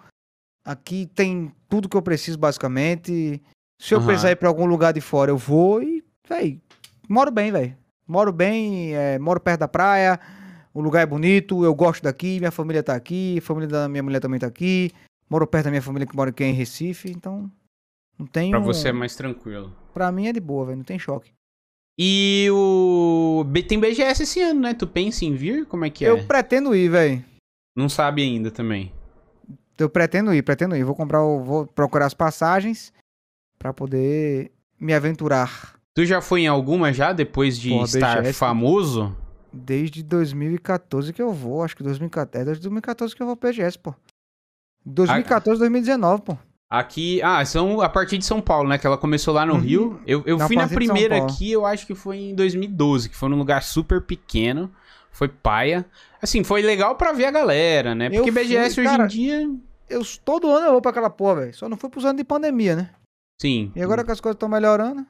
Aqui 0.65 1.11
tem 1.17 1.51
tudo 1.69 1.89
que 1.89 1.97
eu 1.97 2.03
preciso, 2.03 2.39
basicamente. 2.39 3.43
Se 3.83 3.93
eu 3.93 3.99
Aham. 3.99 4.07
precisar 4.07 4.31
ir 4.31 4.37
pra 4.37 4.49
algum 4.49 4.67
lugar 4.67 4.93
de 4.93 5.01
fora, 5.01 5.33
eu 5.33 5.37
vou 5.37 5.83
e, 5.83 6.05
véi, 6.29 6.61
moro 7.09 7.33
bem, 7.33 7.51
velho. 7.51 7.77
Moro 8.07 8.33
bem, 8.33 8.95
é, 8.95 9.19
moro 9.19 9.41
perto 9.41 9.59
da 9.59 9.69
praia. 9.69 10.21
O 10.77 10.83
lugar 10.83 11.01
é 11.01 11.07
bonito, 11.07 11.65
eu 11.65 11.75
gosto 11.75 12.03
daqui, 12.03 12.39
minha 12.39 12.51
família 12.51 12.83
tá 12.83 12.95
aqui, 12.95 13.37
a 13.39 13.41
família 13.41 13.67
da 13.67 13.89
minha 13.89 14.03
mulher 14.03 14.21
também 14.21 14.39
tá 14.39 14.47
aqui. 14.47 14.93
Moro 15.31 15.47
perto 15.47 15.65
da 15.65 15.71
minha 15.71 15.81
família 15.81 16.07
que 16.07 16.15
mora 16.15 16.29
aqui 16.29 16.45
em 16.45 16.53
Recife, 16.53 17.11
então 17.11 17.51
não 18.19 18.27
tenho. 18.27 18.51
Pra 18.51 18.61
você 18.61 18.89
é 18.89 18.93
mais 18.93 19.17
tranquilo. 19.17 19.75
Pra 19.95 20.13
mim 20.13 20.27
é 20.27 20.35
de 20.35 20.39
boa, 20.41 20.67
velho, 20.67 20.77
não 20.77 20.85
tem 20.85 20.99
choque. 20.99 21.33
E 21.99 22.47
o. 22.53 23.43
Tem 23.67 23.81
BGS 23.81 24.23
esse 24.25 24.39
ano, 24.43 24.61
né? 24.61 24.75
Tu 24.75 24.87
pensa 24.87 25.25
em 25.25 25.35
vir? 25.35 25.65
Como 25.65 25.83
é 25.87 25.89
que 25.89 26.05
é? 26.05 26.11
Eu 26.11 26.27
pretendo 26.27 26.75
ir, 26.77 26.91
velho. 26.91 27.25
Não 27.75 27.89
sabe 27.89 28.21
ainda 28.23 28.51
também. 28.51 28.93
Eu 29.79 29.89
pretendo 29.89 30.35
ir, 30.35 30.43
pretendo 30.43 30.77
ir. 30.77 30.85
Vou 30.85 30.95
comprar, 30.95 31.23
o- 31.25 31.43
vou 31.43 31.67
procurar 31.67 32.05
as 32.05 32.13
passagens 32.13 32.93
pra 33.59 33.73
poder 33.73 34.53
me 34.79 34.93
aventurar. 34.93 35.75
Tu 35.95 36.05
já 36.05 36.21
foi 36.21 36.43
em 36.43 36.47
alguma 36.49 36.93
já, 36.93 37.15
depois 37.15 37.59
de 37.59 37.71
Porra, 37.71 37.85
estar 37.87 38.17
BGS. 38.19 38.39
famoso? 38.39 39.17
Desde 39.57 40.03
2014 40.03 41.13
que 41.13 41.23
eu 41.23 41.33
vou, 41.33 41.63
acho 41.65 41.77
que 41.77 41.83
2014, 41.83 42.43
é 42.43 42.45
desde 42.45 42.63
2014 42.63 43.15
que 43.17 43.23
eu 43.23 43.27
vou 43.27 43.37
pro 43.37 43.49
PGS, 43.49 43.79
pô. 43.79 43.95
2014, 44.85 45.59
2019, 45.59 46.23
pô. 46.23 46.39
Aqui. 46.69 47.21
Ah, 47.23 47.45
são 47.45 47.81
a 47.81 47.89
partir 47.89 48.19
de 48.19 48.25
São 48.25 48.41
Paulo, 48.41 48.69
né? 48.69 48.79
Que 48.79 48.87
ela 48.87 48.99
começou 48.99 49.33
lá 49.33 49.47
no 49.47 49.55
Uhum. 49.55 49.61
Rio. 49.61 50.01
Eu, 50.07 50.23
eu 50.27 50.37
Na 50.37 50.47
fui 50.47 50.57
na 50.57 50.69
primeira 50.69 51.17
aqui, 51.17 51.51
eu 51.51 51.65
acho 51.65 51.87
que 51.87 51.95
foi 51.95 52.17
em 52.19 52.35
2012, 52.35 53.09
que 53.09 53.17
foi 53.17 53.29
num 53.29 53.39
lugar 53.39 53.63
super 53.63 54.03
pequeno. 54.03 54.71
Foi 55.11 55.29
paia. 55.29 55.87
Assim, 56.21 56.45
foi 56.45 56.63
legal 56.63 56.97
pra 56.97 57.13
ver 57.13 57.27
a 57.27 57.31
galera, 57.31 57.95
né? 57.95 58.09
Eu 58.09 58.23
Porque 58.23 58.33
fui, 58.33 58.43
BGS 58.45 58.81
hoje 58.81 58.89
cara, 58.89 59.05
em 59.05 59.09
dia. 59.09 59.51
Eu, 59.89 60.03
todo 60.25 60.51
ano 60.51 60.67
eu 60.67 60.73
vou 60.73 60.83
pra 60.83 60.91
aquela 60.91 61.09
porra, 61.09 61.37
velho. 61.37 61.55
Só 61.55 61.69
não 61.69 61.77
fui 61.77 61.89
pros 61.89 62.05
anos 62.05 62.17
de 62.19 62.25
pandemia, 62.25 62.77
né? 62.77 62.91
Sim. 63.41 63.73
E 63.75 63.83
agora 63.83 64.05
que 64.05 64.11
as 64.11 64.21
coisas 64.21 64.35
estão 64.37 64.49
melhorando. 64.49 65.07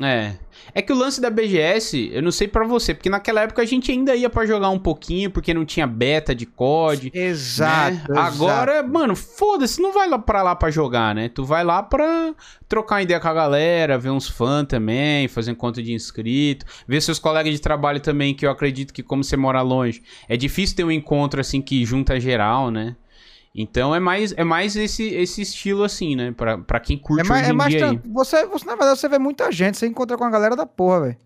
É. 0.00 0.34
É 0.74 0.80
que 0.80 0.92
o 0.92 0.96
lance 0.96 1.20
da 1.20 1.28
BGS, 1.28 2.10
eu 2.12 2.22
não 2.22 2.30
sei 2.30 2.48
pra 2.48 2.64
você, 2.66 2.94
porque 2.94 3.10
naquela 3.10 3.42
época 3.42 3.62
a 3.62 3.64
gente 3.64 3.90
ainda 3.90 4.14
ia 4.14 4.30
pra 4.30 4.46
jogar 4.46 4.70
um 4.70 4.78
pouquinho, 4.78 5.30
porque 5.30 5.52
não 5.52 5.64
tinha 5.64 5.86
beta 5.86 6.34
de 6.34 6.46
COD. 6.46 7.10
Exato. 7.14 8.12
né? 8.12 8.20
Agora, 8.20 8.82
mano, 8.82 9.14
foda-se, 9.14 9.80
não 9.80 9.92
vai 9.92 10.08
lá 10.08 10.18
pra 10.18 10.42
lá 10.42 10.56
pra 10.56 10.70
jogar, 10.70 11.14
né? 11.14 11.28
Tu 11.28 11.44
vai 11.44 11.62
lá 11.64 11.82
pra 11.82 12.34
trocar 12.68 12.96
uma 12.96 13.02
ideia 13.02 13.20
com 13.20 13.28
a 13.28 13.34
galera, 13.34 13.98
ver 13.98 14.10
uns 14.10 14.28
fãs 14.28 14.66
também, 14.66 15.28
fazer 15.28 15.54
conta 15.54 15.82
de 15.82 15.92
inscrito, 15.92 16.64
ver 16.86 17.00
seus 17.02 17.18
colegas 17.18 17.52
de 17.52 17.60
trabalho 17.60 18.00
também, 18.00 18.34
que 18.34 18.46
eu 18.46 18.50
acredito 18.50 18.92
que 18.94 19.02
como 19.02 19.22
você 19.22 19.36
mora 19.36 19.60
longe, 19.62 20.02
é 20.28 20.36
difícil 20.36 20.76
ter 20.76 20.84
um 20.84 20.90
encontro 20.90 21.40
assim 21.40 21.60
que 21.60 21.84
junta 21.84 22.18
geral, 22.18 22.70
né? 22.70 22.96
Então 23.54 23.94
é 23.94 24.00
mais, 24.00 24.32
é 24.36 24.42
mais 24.44 24.74
esse, 24.76 25.04
esse 25.08 25.42
estilo 25.42 25.82
assim, 25.84 26.16
né? 26.16 26.32
Pra, 26.32 26.56
pra 26.56 26.80
quem 26.80 26.96
curte 26.96 27.24
É 27.24 27.28
mais, 27.28 27.42
hoje 27.42 27.50
é 27.50 27.52
em 27.52 27.56
mais 27.56 27.70
dia 27.74 27.90
aí. 27.90 28.00
você, 28.06 28.46
você, 28.46 28.64
na 28.64 28.74
verdade, 28.76 28.98
você 28.98 29.08
vê 29.08 29.18
muita 29.18 29.52
gente, 29.52 29.76
você 29.76 29.86
encontra 29.86 30.16
com 30.16 30.24
a 30.24 30.30
galera 30.30 30.56
da 30.56 30.64
porra, 30.64 31.00
velho. 31.02 31.16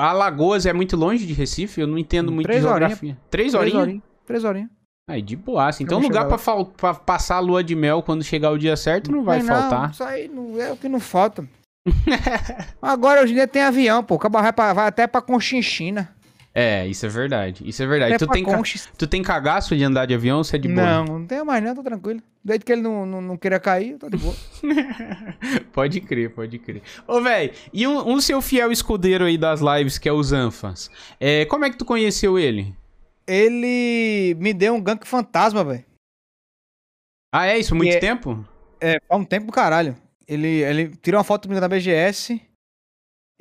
Alagoas 0.00 0.66
é 0.66 0.72
muito 0.72 0.96
longe 0.96 1.24
de 1.26 1.32
Recife? 1.32 1.80
Eu 1.80 1.86
não 1.86 1.96
entendo 1.98 2.32
muito 2.32 2.46
Três 2.46 2.60
de 2.62 2.66
horinhas. 2.66 2.90
geografia. 2.98 3.18
Três 3.30 3.52
Três 3.52 3.74
horinhas? 3.74 4.02
Três 4.26 4.44
horinhas. 4.44 4.70
Aí, 5.08 5.22
de 5.22 5.36
boaça. 5.36 5.82
Então, 5.82 5.98
lugar 6.00 6.26
pra, 6.26 6.38
fal- 6.38 6.66
pra 6.66 6.94
passar 6.94 7.36
a 7.36 7.40
lua 7.40 7.62
de 7.64 7.74
mel 7.74 8.02
quando 8.02 8.22
chegar 8.22 8.50
o 8.52 8.58
dia 8.58 8.76
certo 8.76 9.10
não 9.10 9.22
vai 9.24 9.38
Mas 9.42 9.46
faltar. 9.48 9.90
Isso 9.90 10.04
aí 10.04 10.28
não 10.28 10.60
é 10.60 10.72
o 10.72 10.76
que 10.76 10.88
não 10.88 11.00
falta. 11.00 11.44
Agora, 12.80 13.22
hoje 13.22 13.32
em 13.32 13.36
dia 13.36 13.48
tem 13.48 13.62
avião, 13.62 14.02
pô. 14.04 14.16
O 14.16 14.30
vai, 14.30 14.52
pra- 14.52 14.72
vai 14.72 14.86
até 14.88 15.06
pra 15.06 15.20
Conchinchina. 15.20 16.14
É, 16.60 16.86
isso 16.86 17.06
é 17.06 17.08
verdade. 17.08 17.62
Isso 17.66 17.82
é 17.82 17.86
verdade. 17.86 18.14
Até 18.14 18.26
Tu 18.26 18.32
tem, 18.32 18.44
ca- 18.44 18.62
tu 18.98 19.06
tem 19.06 19.22
cagaço 19.22 19.76
de 19.76 19.82
andar 19.82 20.04
de 20.06 20.14
avião 20.14 20.38
ou 20.38 20.44
você 20.44 20.56
é 20.56 20.58
de 20.58 20.68
boa? 20.68 20.86
Não, 20.86 21.04
não 21.20 21.26
tenho 21.26 21.44
mais 21.46 21.62
não, 21.62 21.74
tô 21.74 21.82
tranquilo. 21.82 22.20
Desde 22.44 22.64
que 22.64 22.72
ele 22.72 22.82
não, 22.82 23.06
não, 23.06 23.20
não 23.20 23.36
queira 23.36 23.58
cair, 23.60 23.92
eu 23.92 23.98
tô 23.98 24.08
de 24.10 24.16
boa. 24.16 24.34
pode 25.72 26.00
crer, 26.00 26.30
pode 26.30 26.58
crer. 26.58 26.82
Ô, 27.06 27.20
velho, 27.20 27.52
e 27.72 27.86
um, 27.86 28.08
um 28.14 28.20
seu 28.20 28.40
fiel 28.42 28.70
escudeiro 28.72 29.24
aí 29.24 29.36
das 29.38 29.60
lives, 29.60 29.98
que 29.98 30.08
é 30.08 30.12
o 30.12 30.22
Zanfas. 30.22 30.90
É, 31.18 31.44
como 31.46 31.64
é 31.64 31.70
que 31.70 31.76
tu 31.78 31.84
conheceu 31.84 32.38
ele? 32.38 32.74
ele 33.26 34.34
me 34.40 34.52
deu 34.52 34.74
um 34.74 34.80
gank 34.80 35.06
fantasma, 35.06 35.62
velho. 35.62 35.84
Ah, 37.32 37.46
é 37.46 37.58
isso? 37.58 37.74
Muito 37.76 37.92
E 37.92 37.96
é- 37.96 38.00
tempo? 38.00 38.44
É, 38.80 38.98
faz 39.08 39.20
um 39.20 39.24
tempo 39.24 39.46
do 39.46 39.52
caralho. 39.52 39.94
Ele, 40.26 40.48
ele 40.48 40.88
tirou 40.96 41.18
uma 41.18 41.24
foto 41.24 41.46
comigo 41.46 41.60
na 41.60 41.68
BGS. 41.68 42.40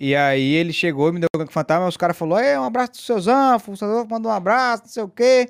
E 0.02 0.16
aí 0.16 0.54
ele 0.54 0.72
chegou 0.72 1.10
e 1.10 1.12
me 1.12 1.20
deu 1.20 1.28
um 1.36 1.40
gank 1.40 1.52
fantasma. 1.52 1.86
Os 1.88 1.98
caras 1.98 2.18
falaram: 2.18 2.46
É, 2.48 2.58
um 2.60 2.64
abraço 2.64 2.94
do 2.94 2.98
seu 3.00 3.20
Zanfo, 3.20 3.74
o 3.74 3.78
seu 3.78 4.06
manda 4.08 4.30
um 4.30 4.32
abraço, 4.32 4.84
não 4.84 4.90
sei 4.90 5.04
o 5.04 5.10
quê. 5.10 5.50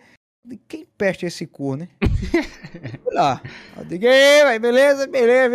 Quem 0.67 0.85
peste 0.97 1.27
esse 1.27 1.45
cu, 1.45 1.75
né? 1.75 1.87
Fui 3.03 3.13
lá. 3.13 3.39
Eu 3.77 3.85
digo, 3.85 4.05
"Ei, 4.05 4.43
véi, 4.45 4.57
beleza, 4.57 5.05
beleza, 5.05 5.49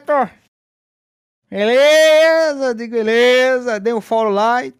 Vitor. 0.00 0.30
Beleza, 1.48 2.64
eu 2.64 2.74
digo, 2.74 2.92
beleza. 2.94 3.78
Dei 3.78 3.92
um 3.92 4.00
follow 4.00 4.32
lá 4.32 4.64
e. 4.64 4.74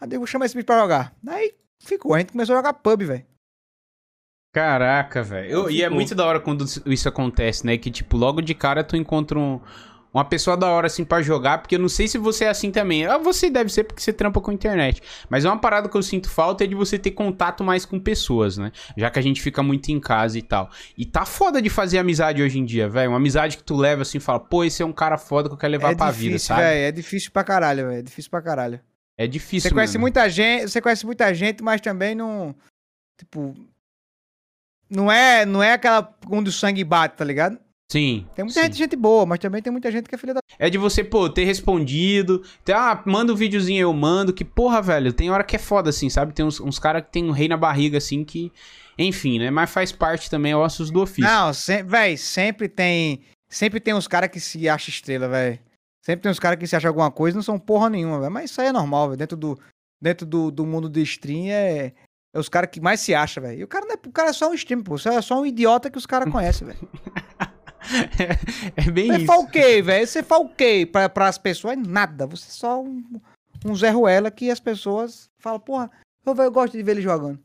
Eu 0.00 0.06
digo, 0.06 0.20
vou 0.20 0.26
chamar 0.26 0.46
esse 0.46 0.54
bicho 0.54 0.66
pra 0.66 0.78
jogar. 0.78 1.12
Aí 1.26 1.52
ficou, 1.82 2.14
a 2.14 2.18
gente 2.18 2.32
começou 2.32 2.54
a 2.54 2.58
jogar 2.58 2.74
pub, 2.74 3.02
velho. 3.02 3.26
Caraca, 4.52 5.22
velho. 5.22 5.68
E 5.70 5.82
é 5.82 5.88
muito 5.88 6.14
da 6.14 6.24
hora 6.26 6.38
quando 6.38 6.64
isso 6.86 7.08
acontece, 7.08 7.66
né? 7.66 7.76
Que, 7.76 7.90
tipo, 7.90 8.16
logo 8.16 8.40
de 8.40 8.54
cara 8.54 8.84
tu 8.84 8.96
encontra 8.96 9.36
um- 9.38 9.60
uma 10.14 10.24
pessoa 10.24 10.56
da 10.56 10.68
hora, 10.68 10.86
assim, 10.86 11.04
pra 11.04 11.20
jogar. 11.20 11.58
Porque 11.58 11.74
eu 11.74 11.78
não 11.80 11.88
sei 11.88 12.06
se 12.06 12.16
você 12.16 12.44
é 12.44 12.48
assim 12.48 12.70
também. 12.70 13.04
Ah, 13.04 13.18
você 13.18 13.50
deve 13.50 13.70
ser 13.70 13.82
porque 13.82 14.00
você 14.00 14.12
trampa 14.12 14.40
com 14.40 14.52
internet. 14.52 15.02
Mas 15.28 15.44
é 15.44 15.48
uma 15.48 15.58
parada 15.58 15.88
que 15.88 15.96
eu 15.96 16.02
sinto 16.02 16.30
falta 16.30 16.62
é 16.62 16.66
de 16.68 16.74
você 16.74 16.96
ter 16.98 17.10
contato 17.10 17.64
mais 17.64 17.84
com 17.84 17.98
pessoas, 17.98 18.56
né? 18.56 18.70
Já 18.96 19.10
que 19.10 19.18
a 19.18 19.22
gente 19.22 19.42
fica 19.42 19.62
muito 19.62 19.88
em 19.90 19.98
casa 19.98 20.38
e 20.38 20.42
tal. 20.42 20.70
E 20.96 21.04
tá 21.04 21.26
foda 21.26 21.60
de 21.60 21.68
fazer 21.68 21.98
amizade 21.98 22.40
hoje 22.42 22.58
em 22.60 22.64
dia, 22.64 22.88
velho. 22.88 23.10
Uma 23.10 23.16
amizade 23.16 23.56
que 23.56 23.64
tu 23.64 23.74
leva 23.76 24.02
assim 24.02 24.18
e 24.18 24.20
fala, 24.20 24.38
pô, 24.38 24.62
esse 24.62 24.82
é 24.82 24.86
um 24.86 24.92
cara 24.92 25.18
foda 25.18 25.48
que 25.48 25.54
eu 25.54 25.58
quero 25.58 25.72
levar 25.72 25.92
é 25.92 25.94
pra 25.96 26.06
difícil, 26.10 26.28
vida, 26.28 26.38
sabe? 26.38 26.60
velho. 26.62 26.78
É 26.86 26.92
difícil 26.92 27.30
pra 27.32 27.42
caralho, 27.42 27.88
velho. 27.88 27.98
É 27.98 28.02
difícil 28.02 28.30
pra 28.30 28.40
caralho. 28.40 28.80
É 29.16 29.26
difícil, 29.26 29.68
Você 29.68 29.74
conhece 29.74 29.94
mano. 29.94 30.02
muita 30.02 30.28
gente, 30.28 30.68
você 30.68 30.80
conhece 30.80 31.06
muita 31.06 31.32
gente, 31.34 31.62
mas 31.62 31.80
também 31.80 32.14
não, 32.14 32.54
tipo, 33.18 33.54
não 34.90 35.10
é, 35.10 35.46
não 35.46 35.62
é 35.62 35.72
aquela 35.72 36.12
onde 36.28 36.50
o 36.50 36.52
sangue 36.52 36.82
bate, 36.84 37.16
tá 37.16 37.24
ligado? 37.24 37.58
Sim. 37.90 38.26
Tem 38.34 38.44
muita 38.44 38.60
sim. 38.60 38.66
gente, 38.66 38.78
gente 38.78 38.96
boa, 38.96 39.26
mas 39.26 39.38
também 39.38 39.62
tem 39.62 39.70
muita 39.70 39.90
gente 39.90 40.08
que 40.08 40.14
é 40.14 40.18
filha 40.18 40.34
da 40.34 40.40
É 40.58 40.70
de 40.70 40.78
você, 40.78 41.04
pô, 41.04 41.28
ter 41.28 41.44
respondido. 41.44 42.42
Ter, 42.64 42.72
ah, 42.72 43.02
manda 43.06 43.32
um 43.32 43.36
videozinho, 43.36 43.82
eu 43.82 43.92
mando. 43.92 44.32
Que 44.32 44.44
porra, 44.44 44.80
velho. 44.80 45.12
Tem 45.12 45.30
hora 45.30 45.44
que 45.44 45.56
é 45.56 45.58
foda, 45.58 45.90
assim, 45.90 46.08
sabe? 46.08 46.32
Tem 46.32 46.44
uns, 46.44 46.60
uns 46.60 46.78
caras 46.78 47.02
que 47.04 47.12
tem 47.12 47.24
um 47.24 47.30
rei 47.30 47.48
na 47.48 47.56
barriga, 47.56 47.98
assim, 47.98 48.24
que. 48.24 48.50
Enfim, 48.98 49.38
né? 49.38 49.50
Mas 49.50 49.70
faz 49.70 49.92
parte 49.92 50.30
também, 50.30 50.52
é 50.52 50.56
ossos 50.56 50.90
do 50.90 51.02
ofício. 51.02 51.30
Não, 51.30 51.52
se, 51.52 51.82
véi, 51.82 52.16
sempre 52.16 52.68
tem, 52.68 53.22
sempre 53.48 53.80
tem 53.80 53.92
uns 53.92 54.06
caras 54.06 54.30
que 54.30 54.38
se 54.38 54.68
acham 54.68 54.90
estrela, 54.90 55.28
velho. 55.28 55.58
Sempre 56.04 56.22
tem 56.22 56.30
uns 56.30 56.38
caras 56.38 56.58
que 56.58 56.66
se 56.66 56.76
acham 56.76 56.88
alguma 56.88 57.10
coisa 57.10 57.34
e 57.34 57.38
não 57.38 57.42
são 57.42 57.58
porra 57.58 57.90
nenhuma, 57.90 58.20
velho. 58.20 58.32
Mas 58.32 58.50
isso 58.50 58.60
aí 58.60 58.68
é 58.68 58.72
normal, 58.72 59.08
velho. 59.08 59.18
Dentro 59.18 59.36
do 59.36 59.58
dentro 60.00 60.26
do, 60.26 60.50
do 60.50 60.66
mundo 60.66 60.88
do 60.88 61.00
stream 61.00 61.46
é 61.48 61.92
é 62.34 62.38
os 62.38 62.48
caras 62.48 62.68
que 62.70 62.80
mais 62.80 62.98
se 62.98 63.14
acham, 63.14 63.42
velho. 63.42 63.60
E 63.60 63.64
o 63.64 63.68
cara 63.68 63.86
não 63.86 63.94
é, 63.94 63.98
o 64.04 64.12
cara 64.12 64.30
é 64.30 64.32
só 64.32 64.50
um 64.50 64.54
stream, 64.54 64.82
pô. 64.82 64.98
Você 64.98 65.08
é 65.08 65.22
só 65.22 65.40
um 65.40 65.46
idiota 65.46 65.88
que 65.88 65.96
os 65.96 66.04
caras 66.04 66.30
conhecem, 66.32 66.66
velho. 66.66 66.78
é 68.76 68.90
bem 68.90 69.08
Você 69.08 69.22
isso. 69.22 69.46
quê, 69.48 69.82
velho? 69.82 70.06
Você 70.06 70.24
quê 70.56 70.88
pra, 70.90 71.08
pras 71.08 71.38
pessoas? 71.38 71.76
Nada. 71.76 72.26
Você 72.26 72.48
é 72.48 72.52
só 72.52 72.82
um, 72.82 73.02
um 73.64 73.74
Zé 73.74 73.90
Ruela 73.90 74.30
que 74.30 74.50
as 74.50 74.60
pessoas 74.60 75.28
falam, 75.38 75.60
porra, 75.60 75.90
eu, 76.24 76.34
eu 76.34 76.50
gosto 76.50 76.76
de 76.76 76.82
ver 76.82 76.92
ele 76.92 77.02
jogando. 77.02 77.38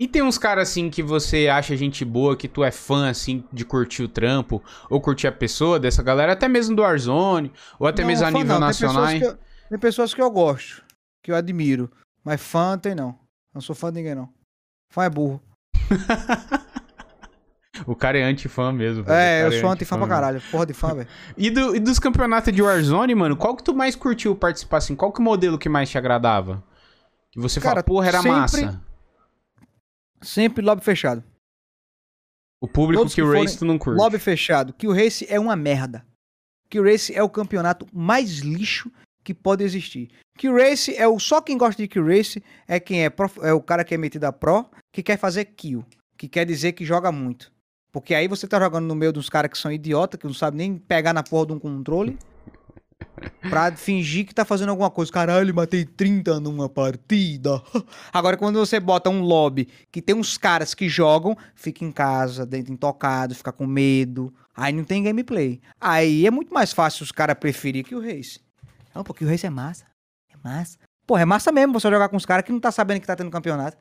E 0.00 0.08
tem 0.08 0.20
uns 0.20 0.36
caras, 0.36 0.68
assim, 0.68 0.90
que 0.90 1.02
você 1.02 1.46
acha 1.46 1.76
gente 1.76 2.04
boa, 2.04 2.36
que 2.36 2.48
tu 2.48 2.64
é 2.64 2.72
fã, 2.72 3.08
assim, 3.08 3.44
de 3.52 3.64
curtir 3.64 4.02
o 4.02 4.08
trampo, 4.08 4.60
ou 4.90 5.00
curtir 5.00 5.28
a 5.28 5.32
pessoa 5.32 5.78
dessa 5.78 6.02
galera, 6.02 6.32
até 6.32 6.48
mesmo 6.48 6.74
do 6.74 6.82
Warzone, 6.82 7.52
ou 7.78 7.86
até 7.86 8.02
Não, 8.02 8.08
mesmo 8.08 8.26
a 8.26 8.30
nível 8.30 8.54
não. 8.54 8.60
nacional. 8.60 9.06
Tem 9.06 9.20
pessoas, 9.20 9.36
que 9.36 9.42
eu, 9.42 9.68
tem 9.68 9.78
pessoas 9.78 10.14
que 10.14 10.22
eu 10.22 10.30
gosto, 10.30 10.84
que 11.22 11.30
eu 11.30 11.36
admiro. 11.36 11.88
Mas 12.24 12.40
fã 12.40 12.76
tem 12.76 12.96
não. 12.96 13.16
Não 13.54 13.60
sou 13.60 13.76
fã 13.76 13.92
de 13.92 13.98
ninguém, 13.98 14.14
não. 14.14 14.28
Fã 14.90 15.04
é 15.04 15.10
burro. 15.10 15.40
O 17.86 17.94
cara 17.96 18.18
é 18.18 18.22
anti-fã 18.22 18.72
mesmo. 18.72 19.04
velho. 19.04 19.16
O 19.16 19.20
É, 19.20 19.40
eu 19.42 19.48
cara 19.50 19.60
sou 19.60 19.70
anti-fã 19.70 19.98
pra 19.98 20.08
caralho. 20.08 20.42
Porra 20.50 20.66
de 20.66 20.72
fã, 20.74 20.94
velho. 20.94 21.08
E, 21.36 21.50
do- 21.50 21.74
e 21.76 21.80
dos 21.80 21.98
campeonatos 21.98 22.52
de 22.52 22.62
Warzone, 22.62 23.14
mano, 23.14 23.36
qual 23.36 23.56
que 23.56 23.62
tu 23.62 23.74
mais 23.74 23.94
curtiu 23.96 24.34
participar, 24.36 24.78
assim? 24.78 24.94
Qual 24.96 25.12
que 25.12 25.20
o 25.20 25.22
modelo 25.22 25.58
que 25.58 25.68
mais 25.68 25.88
te 25.90 25.98
agradava? 25.98 26.62
Que 27.30 27.40
você 27.40 27.60
fala, 27.60 27.76
Cara, 27.76 27.84
porra, 27.84 28.08
era 28.08 28.18
sempre- 28.22 28.38
massa. 28.66 28.82
Sempre 30.22 30.64
lobby 30.64 30.84
fechado. 30.84 31.22
O 32.60 32.68
público 32.68 33.00
Todos 33.02 33.14
que 33.14 33.20
que 33.22 33.26
o 33.26 33.32
Race 33.32 33.58
tu 33.58 33.64
não 33.64 33.76
curte. 33.78 33.98
Lobby 34.00 34.18
fechado. 34.18 34.72
Que 34.72 34.86
o 34.86 34.92
Race 34.94 35.26
é 35.28 35.38
uma 35.40 35.56
merda. 35.56 36.06
Que 36.70 36.78
o 36.78 36.84
Race 36.84 37.12
é 37.14 37.22
o 37.22 37.28
campeonato 37.28 37.86
mais 37.92 38.38
lixo 38.38 38.90
que 39.24 39.34
pode 39.34 39.64
existir. 39.64 40.10
Que 40.38 40.48
o 40.48 40.56
Race 40.56 40.94
é 40.96 41.06
o 41.08 41.18
só 41.18 41.40
quem 41.40 41.58
gosta 41.58 41.82
de 41.82 41.88
Kill 41.88 42.06
Race 42.06 42.42
é 42.66 42.80
quem 42.80 43.04
é, 43.04 43.10
prof- 43.10 43.38
é 43.42 43.52
o 43.52 43.60
cara 43.60 43.84
que 43.84 43.94
é 43.94 43.98
metido 43.98 44.24
a 44.24 44.32
pro, 44.32 44.64
que 44.92 45.02
quer 45.02 45.18
fazer 45.18 45.44
kill, 45.44 45.84
que 46.16 46.28
quer 46.28 46.46
dizer 46.46 46.72
que 46.72 46.84
joga 46.84 47.12
muito. 47.12 47.51
Porque 47.92 48.14
aí 48.14 48.26
você 48.26 48.48
tá 48.48 48.58
jogando 48.58 48.86
no 48.86 48.94
meio 48.94 49.12
dos 49.12 49.28
caras 49.28 49.50
que 49.50 49.58
são 49.58 49.70
idiota, 49.70 50.16
que 50.16 50.26
não 50.26 50.32
sabem 50.32 50.58
nem 50.58 50.78
pegar 50.78 51.12
na 51.12 51.22
porra 51.22 51.48
de 51.48 51.52
um 51.52 51.58
controle. 51.58 52.18
Pra 53.50 53.70
fingir 53.76 54.26
que 54.26 54.34
tá 54.34 54.44
fazendo 54.44 54.70
alguma 54.70 54.90
coisa. 54.90 55.12
Caralho, 55.12 55.54
matei 55.54 55.84
30 55.84 56.40
numa 56.40 56.68
partida. 56.68 57.62
Agora, 58.10 58.36
quando 58.36 58.58
você 58.58 58.80
bota 58.80 59.10
um 59.10 59.20
lobby 59.20 59.68
que 59.90 60.00
tem 60.00 60.16
uns 60.16 60.38
caras 60.38 60.74
que 60.74 60.88
jogam, 60.88 61.36
fica 61.54 61.84
em 61.84 61.92
casa, 61.92 62.46
dentro 62.46 62.72
intocado, 62.72 63.34
fica 63.34 63.52
com 63.52 63.66
medo. 63.66 64.32
Aí 64.56 64.72
não 64.72 64.84
tem 64.84 65.02
gameplay. 65.02 65.60
Aí 65.80 66.26
é 66.26 66.30
muito 66.30 66.54
mais 66.54 66.72
fácil 66.72 67.04
os 67.04 67.12
caras 67.12 67.36
preferir 67.38 67.84
que 67.84 67.94
o 67.94 68.00
Race. 68.00 68.40
Não, 68.94 69.04
porque 69.04 69.24
o 69.24 69.28
Race 69.28 69.46
é 69.46 69.50
massa. 69.50 69.84
É 70.32 70.36
massa. 70.42 70.78
Pô, 71.06 71.18
é 71.18 71.24
massa 71.24 71.52
mesmo 71.52 71.74
você 71.74 71.90
jogar 71.90 72.08
com 72.08 72.16
os 72.16 72.24
caras 72.26 72.44
que 72.44 72.52
não 72.52 72.60
tá 72.60 72.72
sabendo 72.72 73.00
que 73.00 73.06
tá 73.06 73.16
tendo 73.16 73.30
campeonato. 73.30 73.76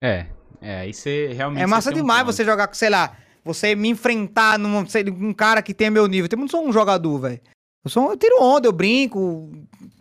É, 0.00 0.26
é, 0.60 0.80
aí 0.80 0.92
você 0.94 1.28
realmente... 1.32 1.62
É 1.62 1.66
massa 1.66 1.90
um 1.90 1.94
demais 1.94 2.22
ponto. 2.22 2.32
você 2.34 2.44
jogar 2.44 2.66
com, 2.68 2.74
sei 2.74 2.90
lá, 2.90 3.16
você 3.44 3.74
me 3.74 3.88
enfrentar 3.88 4.58
num 4.58 4.86
sei, 4.86 5.04
um 5.08 5.32
cara 5.32 5.62
que 5.62 5.72
tem 5.74 5.90
meu 5.90 6.06
nível. 6.06 6.28
Eu 6.30 6.38
não 6.38 6.48
sou 6.48 6.66
um 6.66 6.72
jogador, 6.72 7.18
velho. 7.18 7.40
Eu 7.84 7.90
sou, 7.90 8.10
eu 8.10 8.16
tiro 8.16 8.42
onda, 8.42 8.66
eu 8.68 8.72
brinco, 8.72 9.50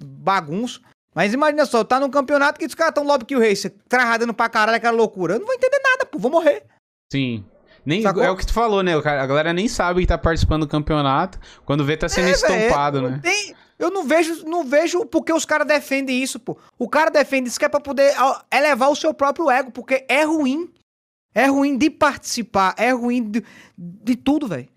bagunço. 0.01 0.81
Mas 1.15 1.33
imagina 1.33 1.65
só, 1.65 1.83
tá 1.83 1.99
num 1.99 2.09
campeonato 2.09 2.59
que 2.59 2.65
os 2.65 2.75
caras 2.75 2.93
tão 2.93 3.03
lobby 3.03 3.25
que 3.25 3.35
o 3.35 3.39
rei, 3.39 3.55
você 3.55 3.69
trarradando 3.69 4.33
pra 4.33 4.49
caralho 4.49 4.77
aquela 4.77 4.95
loucura. 4.95 5.35
Eu 5.35 5.39
não 5.39 5.45
vou 5.47 5.55
entender 5.55 5.79
nada, 5.83 6.05
pô, 6.05 6.19
vou 6.19 6.29
morrer. 6.29 6.63
Sim. 7.11 7.43
Nem, 7.85 8.01
Sacou? 8.01 8.21
é 8.21 8.29
o 8.29 8.35
que 8.35 8.45
tu 8.45 8.51
falou, 8.53 8.83
né? 8.83 8.93
A 8.95 9.25
galera 9.25 9.53
nem 9.53 9.67
sabe 9.67 10.01
que 10.01 10.07
tá 10.07 10.17
participando 10.17 10.63
do 10.65 10.67
campeonato. 10.67 11.39
Quando 11.65 11.85
vê, 11.85 11.95
tá 11.95 12.09
sendo 12.09 12.27
É, 12.27 12.31
estompado, 12.31 13.01
não 13.01 13.11
né? 13.11 13.19
tem- 13.23 13.55
eu 13.79 13.91
não 13.91 14.03
vejo, 14.03 14.43
não 14.45 14.63
vejo 14.63 15.05
porque 15.05 15.31
os 15.31 15.45
caras 15.45 15.67
defendem 15.67 16.21
isso, 16.21 16.39
pô. 16.39 16.57
O 16.77 16.89
cara 16.89 17.11
defende 17.11 17.47
isso 17.49 17.59
que 17.59 17.65
é 17.65 17.69
pra 17.69 17.79
poder 17.79 18.13
elevar 18.51 18.89
o 18.89 18.95
seu 18.95 19.13
próprio 19.13 19.49
ego, 19.49 19.71
porque 19.71 20.05
é 20.09 20.23
ruim. 20.23 20.73
É 21.33 21.45
ruim 21.45 21.77
de 21.77 21.89
participar, 21.89 22.73
é 22.77 22.91
ruim 22.91 23.29
de, 23.29 23.43
de 23.77 24.15
tudo, 24.15 24.47
velho. 24.47 24.67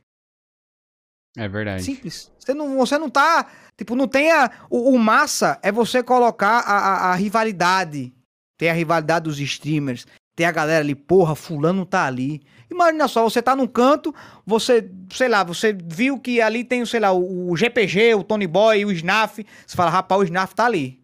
É 1.36 1.48
verdade. 1.48 1.82
Simples. 1.82 2.30
Você 2.38 2.52
não, 2.52 2.76
você 2.76 2.98
não 2.98 3.08
tá. 3.08 3.50
Tipo, 3.76 3.94
não 3.94 4.06
tem 4.06 4.30
a. 4.30 4.50
O, 4.68 4.90
o 4.90 4.98
massa 4.98 5.58
é 5.62 5.72
você 5.72 6.02
colocar 6.02 6.58
a, 6.58 6.78
a, 6.78 7.12
a 7.12 7.14
rivalidade. 7.14 8.12
Tem 8.58 8.68
a 8.68 8.74
rivalidade 8.74 9.24
dos 9.24 9.38
streamers. 9.38 10.06
Tem 10.40 10.46
a 10.46 10.52
galera 10.52 10.82
ali, 10.82 10.94
porra, 10.94 11.34
fulano 11.34 11.84
tá 11.84 12.06
ali. 12.06 12.40
Imagina 12.70 13.06
só, 13.08 13.22
você 13.22 13.42
tá 13.42 13.54
num 13.54 13.66
canto, 13.66 14.14
você, 14.46 14.90
sei 15.12 15.28
lá, 15.28 15.44
você 15.44 15.70
viu 15.70 16.18
que 16.18 16.40
ali 16.40 16.64
tem, 16.64 16.82
sei 16.86 16.98
lá, 16.98 17.12
o, 17.12 17.50
o 17.50 17.54
GPG, 17.54 18.14
o 18.14 18.24
Tony 18.24 18.46
Boy, 18.46 18.86
o 18.86 18.90
Snaf. 18.90 19.44
Você 19.66 19.76
fala, 19.76 19.90
rapaz, 19.90 20.18
o 20.18 20.24
Snaf 20.24 20.54
tá 20.54 20.64
ali. 20.64 20.98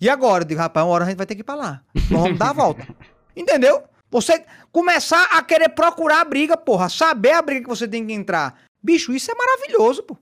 E 0.00 0.08
agora? 0.08 0.42
Eu 0.42 0.48
digo, 0.48 0.58
rapaz, 0.58 0.86
uma 0.86 0.90
hora 0.90 1.04
a 1.04 1.06
gente 1.06 1.18
vai 1.18 1.26
ter 1.26 1.34
que 1.34 1.42
ir 1.42 1.44
pra 1.44 1.54
lá. 1.54 1.82
Nós 2.10 2.22
vamos 2.22 2.38
dar 2.38 2.48
a 2.48 2.52
volta. 2.54 2.88
Entendeu? 3.36 3.82
Você 4.10 4.42
começar 4.72 5.22
a 5.36 5.42
querer 5.42 5.68
procurar 5.68 6.22
a 6.22 6.24
briga, 6.24 6.56
porra. 6.56 6.88
Saber 6.88 7.32
a 7.32 7.42
briga 7.42 7.64
que 7.64 7.68
você 7.68 7.86
tem 7.86 8.06
que 8.06 8.14
entrar. 8.14 8.58
Bicho, 8.82 9.12
isso 9.12 9.30
é 9.30 9.34
maravilhoso, 9.34 10.02
pô. 10.02 10.16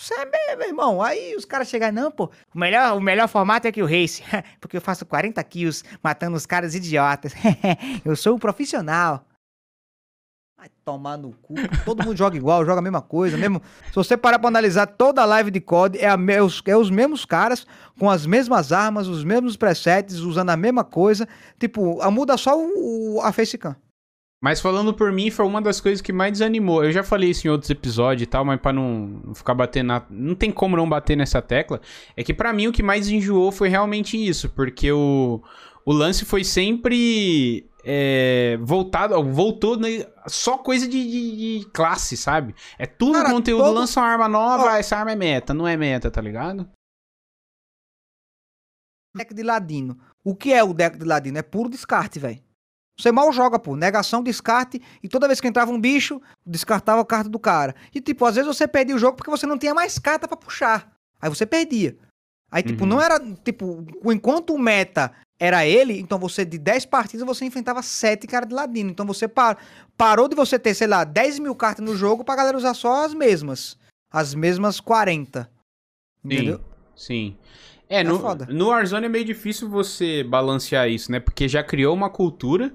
Isso 0.00 0.14
é 0.14 0.54
meu 0.56 0.68
irmão. 0.68 1.02
Aí 1.02 1.34
os 1.34 1.44
caras 1.44 1.68
chegam, 1.68 1.90
não, 1.90 2.10
pô. 2.10 2.30
O 2.54 2.58
melhor, 2.58 2.96
o 2.96 3.00
melhor 3.00 3.26
formato 3.28 3.66
é 3.66 3.72
que 3.72 3.82
o 3.82 3.86
Race. 3.86 4.22
Porque 4.60 4.76
eu 4.76 4.80
faço 4.80 5.04
40 5.04 5.42
kills 5.42 5.82
matando 6.02 6.36
os 6.36 6.46
caras 6.46 6.74
idiotas. 6.74 7.32
eu 8.04 8.14
sou 8.14 8.36
um 8.36 8.38
profissional. 8.38 9.24
Vai 10.56 10.68
tomar 10.84 11.16
no 11.16 11.32
cu. 11.32 11.54
Todo 11.84 12.04
mundo 12.04 12.16
joga 12.16 12.36
igual, 12.36 12.64
joga 12.64 12.78
a 12.80 12.82
mesma 12.82 13.02
coisa. 13.02 13.36
Mesmo. 13.36 13.60
Se 13.88 13.94
você 13.94 14.16
parar 14.16 14.38
pra 14.38 14.48
analisar 14.48 14.86
toda 14.86 15.22
a 15.22 15.24
live 15.24 15.50
de 15.50 15.60
COD, 15.60 15.98
é, 15.98 16.08
a 16.08 16.16
me- 16.16 16.40
os, 16.40 16.62
é 16.66 16.76
os 16.76 16.90
mesmos 16.90 17.24
caras, 17.24 17.64
com 17.98 18.08
as 18.10 18.24
mesmas 18.26 18.72
armas, 18.72 19.06
os 19.08 19.22
mesmos 19.24 19.56
presets, 19.56 20.18
usando 20.18 20.50
a 20.50 20.56
mesma 20.56 20.82
coisa. 20.84 21.28
Tipo, 21.58 21.98
muda 22.10 22.36
só 22.36 22.56
o- 22.58 23.20
a 23.22 23.32
facecam. 23.32 23.74
Mas 24.40 24.60
falando 24.60 24.94
por 24.94 25.10
mim, 25.10 25.30
foi 25.30 25.44
uma 25.44 25.60
das 25.60 25.80
coisas 25.80 26.00
que 26.00 26.12
mais 26.12 26.32
desanimou. 26.32 26.84
Eu 26.84 26.92
já 26.92 27.02
falei 27.02 27.30
isso 27.30 27.46
em 27.46 27.50
outros 27.50 27.70
episódios 27.70 28.22
e 28.22 28.26
tal, 28.26 28.44
mas 28.44 28.60
pra 28.60 28.72
não 28.72 29.32
ficar 29.34 29.52
batendo 29.54 29.88
na... 29.88 30.06
Não 30.08 30.34
tem 30.36 30.52
como 30.52 30.76
não 30.76 30.88
bater 30.88 31.16
nessa 31.16 31.42
tecla. 31.42 31.80
É 32.16 32.22
que 32.22 32.32
pra 32.32 32.52
mim 32.52 32.68
o 32.68 32.72
que 32.72 32.82
mais 32.82 33.08
enjoou 33.08 33.50
foi 33.50 33.68
realmente 33.68 34.16
isso. 34.16 34.48
Porque 34.50 34.92
o, 34.92 35.42
o 35.84 35.92
lance 35.92 36.24
foi 36.24 36.44
sempre... 36.44 37.68
é, 37.84 38.56
voltado, 38.62 39.20
voltou 39.24 39.76
né, 39.76 40.06
só 40.28 40.56
coisa 40.56 40.86
de, 40.86 41.02
de- 41.10 41.58
de 41.60 41.66
classe, 41.72 42.16
sabe? 42.16 42.54
É 42.78 42.86
tudo 42.86 43.14
Cara, 43.14 43.30
conteúdo, 43.32 43.64
todo- 43.64 43.74
lança 43.74 43.98
uma 43.98 44.06
arma 44.06 44.28
nova, 44.28 44.66
Ó. 44.66 44.70
essa 44.76 44.96
arma 44.96 45.10
é 45.10 45.16
meta, 45.16 45.52
não 45.52 45.66
é 45.66 45.76
meta, 45.76 46.12
tá 46.12 46.20
ligado? 46.20 46.68
moleque 49.16 49.34
de 49.34 49.42
ladino. 49.42 49.98
O 50.22 50.36
que 50.36 50.52
é 50.52 50.62
o 50.62 50.72
deck 50.72 50.96
de 50.96 51.04
ladino? 51.04 51.38
É 51.38 51.42
puro 51.42 51.68
descarte, 51.68 52.20
velho. 52.20 52.38
Você 53.00 53.12
mal 53.12 53.32
joga, 53.32 53.58
pô. 53.58 53.76
Negação, 53.76 54.22
descarte. 54.22 54.82
E 55.02 55.08
toda 55.08 55.28
vez 55.28 55.40
que 55.40 55.46
entrava 55.46 55.70
um 55.70 55.80
bicho, 55.80 56.20
descartava 56.44 57.00
a 57.00 57.04
carta 57.04 57.28
do 57.30 57.38
cara. 57.38 57.74
E, 57.94 58.00
tipo, 58.00 58.24
às 58.24 58.34
vezes 58.34 58.48
você 58.48 58.66
perdia 58.66 58.96
o 58.96 58.98
jogo 58.98 59.16
porque 59.16 59.30
você 59.30 59.46
não 59.46 59.56
tinha 59.56 59.72
mais 59.74 59.98
carta 59.98 60.26
pra 60.26 60.36
puxar. 60.36 60.90
Aí 61.20 61.28
você 61.28 61.46
perdia. 61.46 61.96
Aí, 62.50 62.62
tipo, 62.62 62.82
Uhum. 62.84 62.88
não 62.90 63.00
era. 63.00 63.20
Tipo, 63.44 63.84
enquanto 64.06 64.52
o 64.54 64.58
meta 64.58 65.12
era 65.38 65.64
ele, 65.64 66.00
então 66.00 66.18
você, 66.18 66.44
de 66.44 66.58
10 66.58 66.86
partidas, 66.86 67.24
você 67.24 67.44
enfrentava 67.44 67.82
7 67.82 68.26
caras 68.26 68.48
de 68.48 68.54
ladino. 68.54 68.90
Então 68.90 69.06
você 69.06 69.28
par- 69.28 69.58
parou 69.96 70.26
de 70.26 70.34
você 70.34 70.58
ter, 70.58 70.74
sei 70.74 70.88
lá, 70.88 71.04
10 71.04 71.38
mil 71.38 71.54
cartas 71.54 71.84
no 71.84 71.94
jogo 71.96 72.24
pra 72.24 72.34
galera 72.34 72.56
usar 72.56 72.74
só 72.74 73.04
as 73.04 73.14
mesmas. 73.14 73.76
As 74.10 74.34
mesmas 74.34 74.80
40. 74.80 75.48
Entendeu? 76.24 76.60
Sim. 76.96 77.36
É, 77.88 78.00
É 78.00 78.04
no, 78.04 78.18
foda. 78.18 78.46
no 78.50 78.68
Warzone 78.68 79.06
é 79.06 79.08
meio 79.08 79.24
difícil 79.24 79.68
você 79.68 80.22
balancear 80.24 80.88
isso, 80.88 81.12
né? 81.12 81.20
Porque 81.20 81.46
já 81.48 81.62
criou 81.62 81.94
uma 81.94 82.10
cultura 82.10 82.74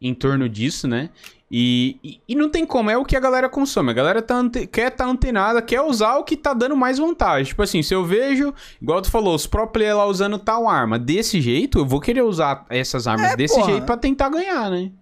em 0.00 0.14
torno 0.14 0.48
disso, 0.48 0.88
né? 0.88 1.10
E, 1.52 1.98
e, 2.04 2.20
e 2.28 2.34
não 2.36 2.48
tem 2.48 2.64
como, 2.64 2.90
é 2.90 2.96
o 2.96 3.04
que 3.04 3.16
a 3.16 3.20
galera 3.20 3.48
consome. 3.48 3.90
A 3.90 3.94
galera 3.94 4.22
tá 4.22 4.36
ante- 4.36 4.68
quer 4.68 4.92
estar 4.92 5.04
tá 5.04 5.10
antenada, 5.10 5.60
quer 5.60 5.80
usar 5.80 6.16
o 6.16 6.22
que 6.24 6.36
tá 6.36 6.54
dando 6.54 6.76
mais 6.76 6.98
vantagem. 6.98 7.46
Tipo 7.46 7.62
assim, 7.62 7.82
se 7.82 7.92
eu 7.92 8.04
vejo, 8.04 8.54
igual 8.80 9.02
tu 9.02 9.10
falou, 9.10 9.34
os 9.34 9.48
pro 9.48 9.66
player 9.66 9.96
lá 9.96 10.06
usando 10.06 10.38
tal 10.38 10.68
arma 10.68 10.96
desse 10.96 11.40
jeito, 11.40 11.80
eu 11.80 11.86
vou 11.86 12.00
querer 12.00 12.22
usar 12.22 12.64
essas 12.70 13.08
armas 13.08 13.32
É, 13.32 13.36
desse 13.36 13.56
porra. 13.56 13.70
jeito 13.72 13.84
pra 13.84 13.96
tentar 13.96 14.28
ganhar, 14.28 14.70
né? 14.70 14.92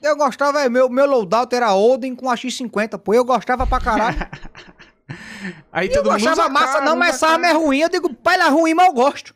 Eu 0.00 0.16
gostava, 0.16 0.60
é, 0.62 0.68
meu, 0.68 0.88
meu 0.88 1.06
loadout 1.06 1.52
era 1.52 1.74
Odin 1.74 2.14
com 2.14 2.30
a 2.30 2.34
X50, 2.36 2.98
pô. 2.98 3.12
Eu 3.12 3.24
gostava 3.24 3.66
pra 3.66 3.80
caralho. 3.80 4.16
Aí 5.72 5.88
E 5.88 5.90
eu 5.90 5.94
todo 6.02 6.12
mundo 6.12 6.16
achava 6.28 6.48
massa, 6.48 6.72
cara, 6.74 6.84
não, 6.84 6.96
mas 6.96 7.16
essa 7.16 7.28
arma 7.28 7.46
é 7.48 7.52
ruim. 7.52 7.78
Eu 7.80 7.88
digo, 7.88 8.12
pai, 8.14 8.34
ela 8.36 8.46
é 8.46 8.50
ruim, 8.50 8.74
mas 8.74 8.86
eu 8.86 8.92
gosto. 8.92 9.34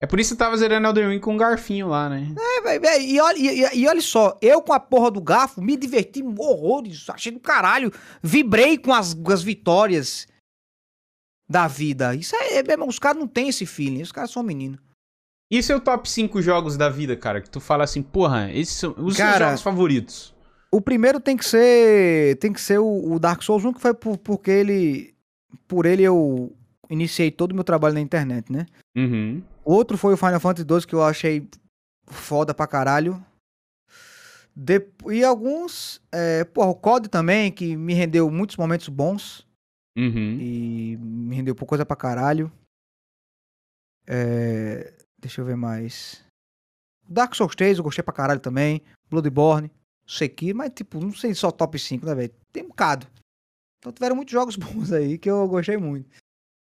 É 0.00 0.06
por 0.06 0.20
isso 0.20 0.34
que 0.34 0.38
tava 0.38 0.56
zerando 0.56 0.86
Elden 0.86 1.08
Ring 1.08 1.18
com 1.20 1.34
um 1.34 1.36
garfinho 1.36 1.88
lá, 1.88 2.08
né? 2.08 2.32
É, 2.64 2.78
véi, 2.78 3.10
e, 3.10 3.20
olha, 3.20 3.38
e, 3.38 3.80
e- 3.80 3.88
olha 3.88 4.00
só, 4.00 4.38
eu 4.40 4.62
com 4.62 4.72
a 4.72 4.78
porra 4.78 5.10
do 5.10 5.20
garfo 5.20 5.60
me 5.60 5.76
diverti 5.76 6.22
horrores, 6.22 7.08
achei 7.10 7.32
do 7.32 7.40
caralho. 7.40 7.92
Vibrei 8.22 8.78
com 8.78 8.92
as, 8.92 9.16
as 9.26 9.42
vitórias 9.42 10.28
da 11.48 11.66
vida. 11.66 12.14
Isso 12.14 12.36
é, 12.36 12.58
é 12.58 12.84
os 12.86 12.98
caras 12.98 13.18
não 13.18 13.26
têm 13.26 13.48
esse 13.48 13.66
feeling, 13.66 14.02
os 14.02 14.12
caras 14.12 14.30
são 14.30 14.42
meninos. 14.42 14.78
E 15.50 15.62
seu 15.62 15.80
top 15.80 16.08
5 16.08 16.42
jogos 16.42 16.76
da 16.76 16.88
vida, 16.90 17.16
cara? 17.16 17.40
Que 17.40 17.48
tu 17.48 17.58
fala 17.58 17.82
assim, 17.82 18.02
porra, 18.02 18.52
esses 18.52 18.76
são 18.76 18.90
os 18.90 19.16
seus 19.16 19.16
Cara, 19.16 19.46
jogos 19.46 19.62
favoritos. 19.62 20.34
O 20.70 20.80
primeiro 20.80 21.18
tem 21.18 21.36
que 21.36 21.44
ser 21.44 22.36
tem 22.36 22.52
que 22.52 22.60
ser 22.60 22.78
o, 22.78 23.12
o 23.14 23.18
Dark 23.18 23.42
Souls 23.42 23.64
1, 23.64 23.72
que 23.72 23.80
foi 23.80 23.94
por, 23.94 24.18
porque 24.18 24.50
ele 24.50 25.14
por 25.66 25.86
ele 25.86 26.02
eu 26.02 26.54
iniciei 26.90 27.30
todo 27.30 27.52
o 27.52 27.54
meu 27.54 27.64
trabalho 27.64 27.94
na 27.94 28.00
internet, 28.00 28.52
né? 28.52 28.66
Uhum. 28.94 29.42
Outro 29.70 29.98
foi 29.98 30.14
o 30.14 30.16
Final 30.16 30.40
Fantasy 30.40 30.66
XII, 30.66 30.86
que 30.86 30.94
eu 30.94 31.02
achei 31.02 31.46
foda 32.06 32.54
pra 32.54 32.66
caralho. 32.66 33.22
De- 34.56 34.90
E 35.10 35.22
alguns. 35.22 36.00
É, 36.10 36.44
porra, 36.44 36.68
o 36.70 36.74
COD 36.74 37.08
também, 37.08 37.52
que 37.52 37.76
me 37.76 37.92
rendeu 37.94 38.30
muitos 38.30 38.56
momentos 38.56 38.88
bons. 38.88 39.46
Uhum. 39.96 40.38
E 40.40 40.96
me 40.96 41.36
rendeu 41.36 41.54
por 41.54 41.66
coisa 41.66 41.84
pra 41.84 41.96
caralho. 41.96 42.50
É, 44.06 44.94
deixa 45.18 45.40
eu 45.40 45.44
ver 45.44 45.56
mais. 45.56 46.24
Dark 47.08 47.34
Souls 47.34 47.54
3 47.54 47.78
eu 47.78 47.84
gostei 47.84 48.02
pra 48.02 48.12
caralho 48.14 48.40
também. 48.40 48.82
Bloodborne, 49.10 49.70
Sekiro, 50.06 50.56
mas 50.58 50.72
tipo, 50.72 50.98
não 51.00 51.12
sei 51.12 51.34
só 51.34 51.50
top 51.50 51.78
5, 51.78 52.06
né, 52.06 52.14
velho? 52.14 52.32
Tem 52.52 52.62
um 52.64 52.68
bocado. 52.68 53.06
Então 53.78 53.92
tiveram 53.92 54.16
muitos 54.16 54.32
jogos 54.32 54.56
bons 54.56 54.92
aí 54.92 55.18
que 55.18 55.28
eu 55.30 55.46
gostei 55.48 55.76
muito. 55.76 56.08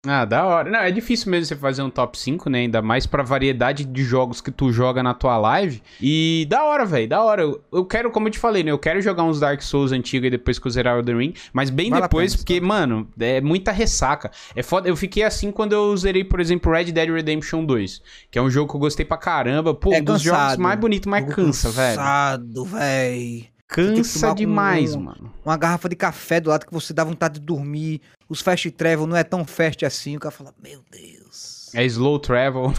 Ah, 0.07 0.23
da 0.25 0.45
hora. 0.45 0.69
Não, 0.69 0.79
é 0.79 0.91
difícil 0.91 1.31
mesmo 1.31 1.45
você 1.45 1.55
fazer 1.55 1.81
um 1.81 1.89
top 1.89 2.17
5, 2.17 2.49
né? 2.49 2.59
Ainda 2.59 2.81
mais 2.81 3.05
pra 3.05 3.23
variedade 3.23 3.83
de 3.85 4.03
jogos 4.03 4.39
que 4.41 4.51
tu 4.51 4.71
joga 4.71 5.01
na 5.01 5.13
tua 5.13 5.37
live. 5.37 5.81
E 6.01 6.45
da 6.49 6.63
hora, 6.63 6.85
velho, 6.85 7.07
da 7.07 7.23
hora. 7.23 7.41
Eu, 7.41 7.61
eu 7.71 7.85
quero, 7.85 8.11
como 8.11 8.27
eu 8.27 8.31
te 8.31 8.39
falei, 8.39 8.63
né? 8.63 8.71
Eu 8.71 8.79
quero 8.79 9.01
jogar 9.01 9.23
uns 9.23 9.39
Dark 9.39 9.61
Souls 9.61 9.91
antigos 9.91 10.27
e 10.27 10.31
depois 10.31 10.59
que 10.59 10.67
eu 10.67 10.71
zerar 10.71 10.95
o 10.95 10.99
Elden 10.99 11.17
Ring. 11.17 11.33
Mas 11.51 11.69
bem 11.69 11.91
depois, 11.91 12.33
pena, 12.33 12.37
porque, 12.43 12.59
tá? 12.61 12.65
mano, 12.67 13.07
é 13.19 13.41
muita 13.41 13.71
ressaca. 13.71 14.31
É 14.55 14.61
foda. 14.61 14.87
Eu 14.87 14.95
fiquei 14.95 15.23
assim 15.23 15.51
quando 15.51 15.73
eu 15.73 15.95
zerei, 15.97 16.23
por 16.23 16.39
exemplo, 16.39 16.71
Red 16.71 16.91
Dead 16.91 17.09
Redemption 17.09 17.65
2. 17.65 18.01
Que 18.29 18.37
é 18.37 18.41
um 18.41 18.49
jogo 18.49 18.69
que 18.69 18.75
eu 18.75 18.79
gostei 18.79 19.05
pra 19.05 19.17
caramba. 19.17 19.73
Pô, 19.73 19.93
É 19.93 19.99
um 20.01 20.03
dos 20.03 20.21
jogos 20.21 20.57
mais 20.57 20.79
bonitos, 20.79 21.07
mas 21.09 21.33
cansa, 21.33 21.71
velho. 21.71 21.97
Cansado, 21.97 22.65
velho. 22.65 23.45
Cansa 23.67 24.33
demais, 24.35 24.93
um- 24.95 24.99
mano. 25.01 25.33
Uma 25.43 25.57
garrafa 25.57 25.89
de 25.89 25.95
café 25.95 26.39
do 26.39 26.49
lado 26.49 26.65
que 26.65 26.73
você 26.73 26.93
dá 26.93 27.03
vontade 27.03 27.39
de 27.39 27.45
dormir. 27.45 27.99
Os 28.27 28.41
fast 28.41 28.69
travel 28.71 29.05
não 29.07 29.15
é 29.15 29.23
tão 29.23 29.45
fast 29.45 29.85
assim. 29.85 30.17
O 30.17 30.19
cara 30.19 30.31
fala, 30.31 30.53
meu 30.61 30.81
Deus. 30.91 31.73
É 31.75 31.83
slow 31.85 32.17
travel. 32.19 32.73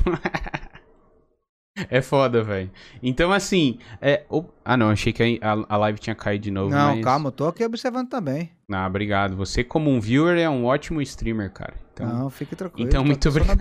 é 1.90 2.00
foda, 2.00 2.42
velho. 2.42 2.70
Então, 3.02 3.32
assim. 3.32 3.78
É... 4.00 4.24
Ah, 4.64 4.76
não. 4.76 4.90
Achei 4.90 5.12
que 5.12 5.38
a, 5.42 5.52
a 5.68 5.76
live 5.76 5.98
tinha 5.98 6.14
caído 6.14 6.44
de 6.44 6.50
novo. 6.50 6.70
Não, 6.70 6.96
mas... 6.96 7.04
calma, 7.04 7.28
eu 7.28 7.32
tô 7.32 7.46
aqui 7.46 7.64
observando 7.64 8.08
também. 8.08 8.50
Ah, 8.70 8.86
obrigado. 8.86 9.36
Você, 9.36 9.62
como 9.62 9.90
um 9.90 10.00
viewer, 10.00 10.36
é 10.38 10.48
um 10.48 10.64
ótimo 10.64 11.00
streamer, 11.02 11.52
cara. 11.52 11.74
Então... 11.92 12.06
Não, 12.06 12.30
fique 12.30 12.54
tranquilo. 12.56 12.88
então, 12.88 13.04
muito 13.04 13.28
obrigado. 13.28 13.60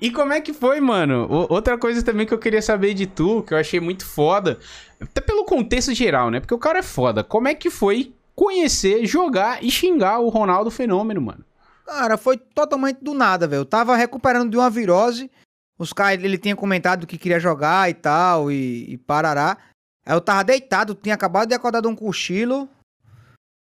E 0.00 0.10
como 0.10 0.32
é 0.32 0.40
que 0.40 0.52
foi, 0.52 0.80
mano? 0.80 1.26
O- 1.30 1.52
outra 1.52 1.76
coisa 1.78 2.02
também 2.02 2.26
que 2.26 2.34
eu 2.34 2.38
queria 2.38 2.62
saber 2.62 2.94
de 2.94 3.06
tu, 3.06 3.42
que 3.42 3.54
eu 3.54 3.58
achei 3.58 3.78
muito 3.78 4.04
foda, 4.04 4.58
até 5.00 5.20
pelo 5.20 5.44
contexto 5.44 5.94
geral, 5.94 6.30
né? 6.30 6.40
Porque 6.40 6.54
o 6.54 6.58
cara 6.58 6.78
é 6.78 6.82
foda. 6.82 7.22
Como 7.22 7.46
é 7.48 7.54
que 7.54 7.70
foi 7.70 8.14
conhecer, 8.34 9.06
jogar 9.06 9.62
e 9.62 9.70
xingar 9.70 10.20
o 10.20 10.28
Ronaldo 10.28 10.70
Fenômeno, 10.70 11.20
mano? 11.20 11.44
Cara, 11.86 12.16
foi 12.16 12.36
totalmente 12.36 13.02
do 13.02 13.14
nada, 13.14 13.46
velho. 13.46 13.60
Eu 13.60 13.66
tava 13.66 13.96
recuperando 13.96 14.50
de 14.50 14.56
uma 14.56 14.70
virose. 14.70 15.30
Os 15.78 15.92
caras, 15.92 16.22
ele 16.22 16.38
tinha 16.38 16.54
comentado 16.54 17.06
que 17.06 17.18
queria 17.18 17.40
jogar 17.40 17.90
e 17.90 17.94
tal, 17.94 18.50
e, 18.50 18.92
e 18.92 18.98
parará. 18.98 19.58
Aí 20.06 20.14
eu 20.14 20.20
tava 20.20 20.44
deitado, 20.44 20.94
tinha 20.94 21.14
acabado 21.14 21.48
de 21.48 21.54
acordar 21.54 21.80
de 21.80 21.88
um 21.88 21.96
cochilo. 21.96 22.68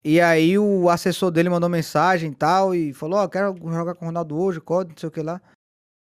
E 0.04 0.20
aí 0.20 0.58
o 0.58 0.88
assessor 0.88 1.30
dele 1.30 1.50
mandou 1.50 1.68
mensagem 1.68 2.30
e 2.30 2.34
tal, 2.34 2.74
e 2.74 2.92
falou, 2.92 3.20
ó, 3.20 3.28
quero 3.28 3.56
jogar 3.70 3.94
com 3.94 4.04
o 4.04 4.08
Ronaldo 4.08 4.38
hoje, 4.38 4.60
código, 4.60 4.92
não 4.92 4.98
sei 4.98 5.08
o 5.08 5.12
que 5.12 5.22
lá. 5.22 5.40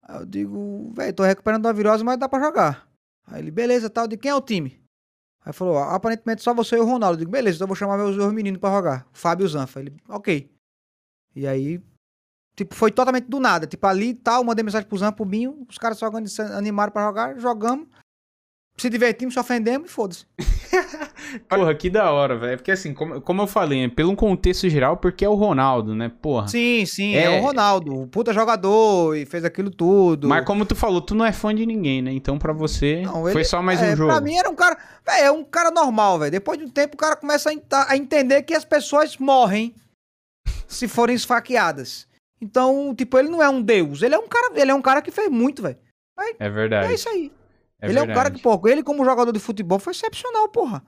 Aí 0.04 0.20
eu 0.20 0.26
digo, 0.26 0.92
velho, 0.94 1.14
tô 1.14 1.24
recuperando 1.24 1.64
da 1.64 1.72
virose, 1.72 2.04
mas 2.04 2.18
dá 2.18 2.28
pra 2.28 2.40
jogar. 2.40 2.88
Aí 3.28 3.42
ele, 3.42 3.52
beleza, 3.52 3.90
tal, 3.90 4.08
de 4.08 4.18
quem 4.18 4.32
é 4.32 4.36
o 4.36 4.42
time? 4.42 4.81
Aí 5.44 5.54
falou, 5.54 5.78
aparentemente 5.78 6.44
só 6.44 6.54
você 6.54 6.76
e 6.76 6.80
o 6.80 6.86
Ronaldo. 6.86 7.16
Eu 7.16 7.20
digo, 7.20 7.32
beleza, 7.32 7.58
então 7.58 7.66
eu 7.66 7.70
vou 7.70 7.76
chamar 7.76 7.98
meus 7.98 8.16
dois 8.16 8.32
meninos 8.34 8.60
pra 8.60 8.72
jogar. 8.72 9.08
O 9.14 9.18
Fábio 9.18 9.44
e 9.44 9.48
o 9.48 9.50
Zanfa. 9.50 9.80
Ele, 9.80 9.96
ok. 10.08 10.52
E 11.36 11.48
aí, 11.48 11.82
tipo, 12.56 12.76
foi 12.76 12.92
totalmente 12.92 13.26
do 13.26 13.40
nada. 13.40 13.66
Tipo, 13.66 13.88
ali 13.88 14.10
e 14.10 14.14
tal, 14.16 14.44
mandei 14.44 14.64
mensagem 14.64 14.88
pro 14.88 14.98
Zanfa, 14.98 15.14
pro 15.14 15.26
Binho, 15.26 15.66
os 15.68 15.78
caras 15.78 15.98
só 15.98 16.10
animaram 16.56 16.92
pra 16.92 17.06
jogar, 17.06 17.40
jogamos, 17.40 17.88
se 18.78 18.90
divertimos, 18.90 19.34
se 19.34 19.40
ofendemos 19.40 19.90
e 19.90 19.94
foda-se. 19.94 20.26
Porra, 21.48 21.74
que 21.76 21.90
da 21.90 22.12
hora, 22.12 22.38
velho. 22.38 22.58
Porque 22.58 22.72
assim, 22.72 22.94
como, 22.94 23.22
como 23.22 23.42
eu 23.42 23.48
falei, 23.48 23.84
é 23.84 23.88
pelo 23.90 24.16
contexto 24.16 24.68
geral, 24.70 24.98
porque 24.98 25.24
é 25.26 25.30
o 25.30 25.34
Ronaldo, 25.36 25.94
né? 25.96 26.12
Porra. 26.22 26.48
Sim, 26.48 26.86
sim, 26.86 27.16
é, 27.16 27.24
É. 27.26 27.40
o 27.40 27.44
Ronaldo, 27.44 28.02
o 28.02 28.08
puta 28.08 28.34
jogador 28.34 29.16
e 29.16 29.26
fez 29.26 29.44
aquilo 29.46 29.70
tudo. 29.70 30.28
Mas 30.28 30.46
como 30.46 30.66
tu 30.66 30.76
falou, 30.76 31.02
tu 31.02 31.14
não 31.16 31.26
é 31.26 31.32
fã 31.32 31.54
de 31.54 31.66
ninguém, 31.66 32.02
né? 32.02 32.12
Então 32.12 32.38
pra 32.38 32.54
você 32.54 33.02
Não, 33.02 33.22
foi 33.24 33.32
ele- 33.34 33.44
só 33.46 33.62
mais 33.62 33.82
é, 33.82 33.94
um 33.94 33.96
jogo. 33.96 34.12
Pra 34.12 34.22
mim 34.22 34.36
era 34.38 34.50
um 34.50 34.56
cara. 34.56 34.78
Véi, 35.06 35.22
é 35.24 35.32
um 35.32 35.44
cara 35.44 35.72
normal, 35.72 36.20
velho. 36.20 36.32
Depois 36.32 36.58
de 36.58 36.66
um 36.66 36.70
tempo 36.70 36.96
o 36.96 36.98
cara 36.98 37.16
começa 37.16 37.50
a, 37.50 37.92
a 37.92 37.98
entender 37.98 38.42
que 38.44 38.54
as 38.54 38.66
pessoas 38.66 39.18
morrem 39.18 39.74
se 40.68 40.88
forem 40.88 41.16
esfaqueadas. 41.16 42.08
Então, 42.42 42.94
tipo, 42.96 43.18
ele 43.20 43.30
não 43.30 43.42
é 43.42 43.48
um 43.50 43.62
deus. 43.62 44.02
Ele 44.02 44.16
é 44.16 44.18
um 44.18 44.28
cara, 44.28 44.52
ele 44.60 44.72
é 44.72 44.74
um 44.74 44.82
cara 44.82 45.02
que 45.02 45.12
fez 45.12 45.30
muito, 45.30 45.62
velho. 45.62 45.78
É 46.40 46.46
É 46.46 46.50
verdade. 46.50 46.94
isso 46.94 47.08
aí. 47.10 47.32
é 47.82 47.88
ele 47.90 47.98
é 48.00 48.02
um 48.02 48.08
cara 48.08 48.30
verdade. 48.30 48.36
que, 48.38 48.42
pô, 48.44 48.68
ele 48.68 48.84
como 48.84 49.06
jogador 49.06 49.32
de 49.32 49.40
futebol 49.40 49.80
foi 49.80 49.92
excepcional, 49.94 50.50
porra. 50.50 50.84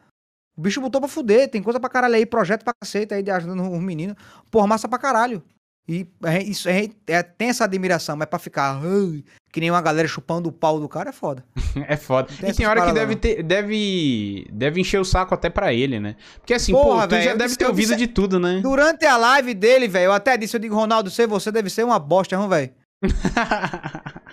O 0.56 0.62
bicho 0.62 0.80
botou 0.82 1.01
pra 1.01 1.08
fuder, 1.10 1.49
tem 1.49 1.64
coisa 1.64 1.80
pra 1.80 1.89
caralho 1.89 2.16
aí, 2.16 2.26
projeto 2.26 2.64
pra 2.64 2.74
caceta 2.74 3.16
aí, 3.16 3.24
de 3.24 3.32
ajudando 3.32 3.72
os 3.72 3.82
meninos. 3.82 4.16
Porra, 4.51 4.68
massa 4.68 4.88
pra 4.88 4.99
caralho. 4.99 5.41
E 5.88 6.08
é, 6.24 6.41
isso 6.41 6.70
é, 6.70 6.88
é- 7.08 7.24
tem 7.24 7.49
essa 7.49 7.66
admiração, 7.66 8.16
mas 8.16 8.30
pra 8.30 8.39
ficar 8.39 8.80
"Ai", 8.82 9.22
que 9.51 9.60
nem 9.60 9.70
uma 9.70 9.82
galera 9.82 10.08
chupando 10.08 10.47
o 10.47 10.51
pau 10.51 10.80
do 10.80 10.88
cara 10.88 11.10
é 11.10 11.14
foda. 11.14 11.43
É 11.89 11.97
foda. 11.97 12.30
Tem 12.39 12.51
e 12.51 12.54
tem 12.54 12.66
hora 12.68 12.86
que 12.86 12.93
deve 12.93 13.16
ter, 13.18 13.43
deve, 13.43 14.47
deve 14.54 14.80
encher 14.80 15.01
o 15.01 15.04
saco 15.04 15.34
até 15.34 15.49
pra 15.49 15.74
ele, 15.74 15.99
né? 15.99 16.16
Porque 16.39 16.54
assim, 16.54 16.72
Porra, 16.72 17.01
pô, 17.08 17.16
tu 17.16 17.22
já 17.22 17.34
deve 17.36 17.56
ter 17.58 17.66
ouvido 17.66 17.88
disse- 17.88 17.97
de 17.97 18.08
tudo, 18.08 18.39
né? 18.39 18.60
Durante 18.62 19.06
a 19.06 19.18
live 19.18 19.54
dele, 19.56 19.88
velho, 19.88 20.06
eu 20.06 20.14
até 20.14 20.38
disse, 20.38 20.56
eu 20.56 20.60
digo, 20.62 20.76
Ronaldo, 20.76 21.10
ser 21.10 21.28
você 21.28 21.51
deve 21.51 21.70
ser 21.70 21.84
uma 21.84 21.97
bosta, 21.99 22.38
não, 22.38 22.47
velho? 22.47 22.72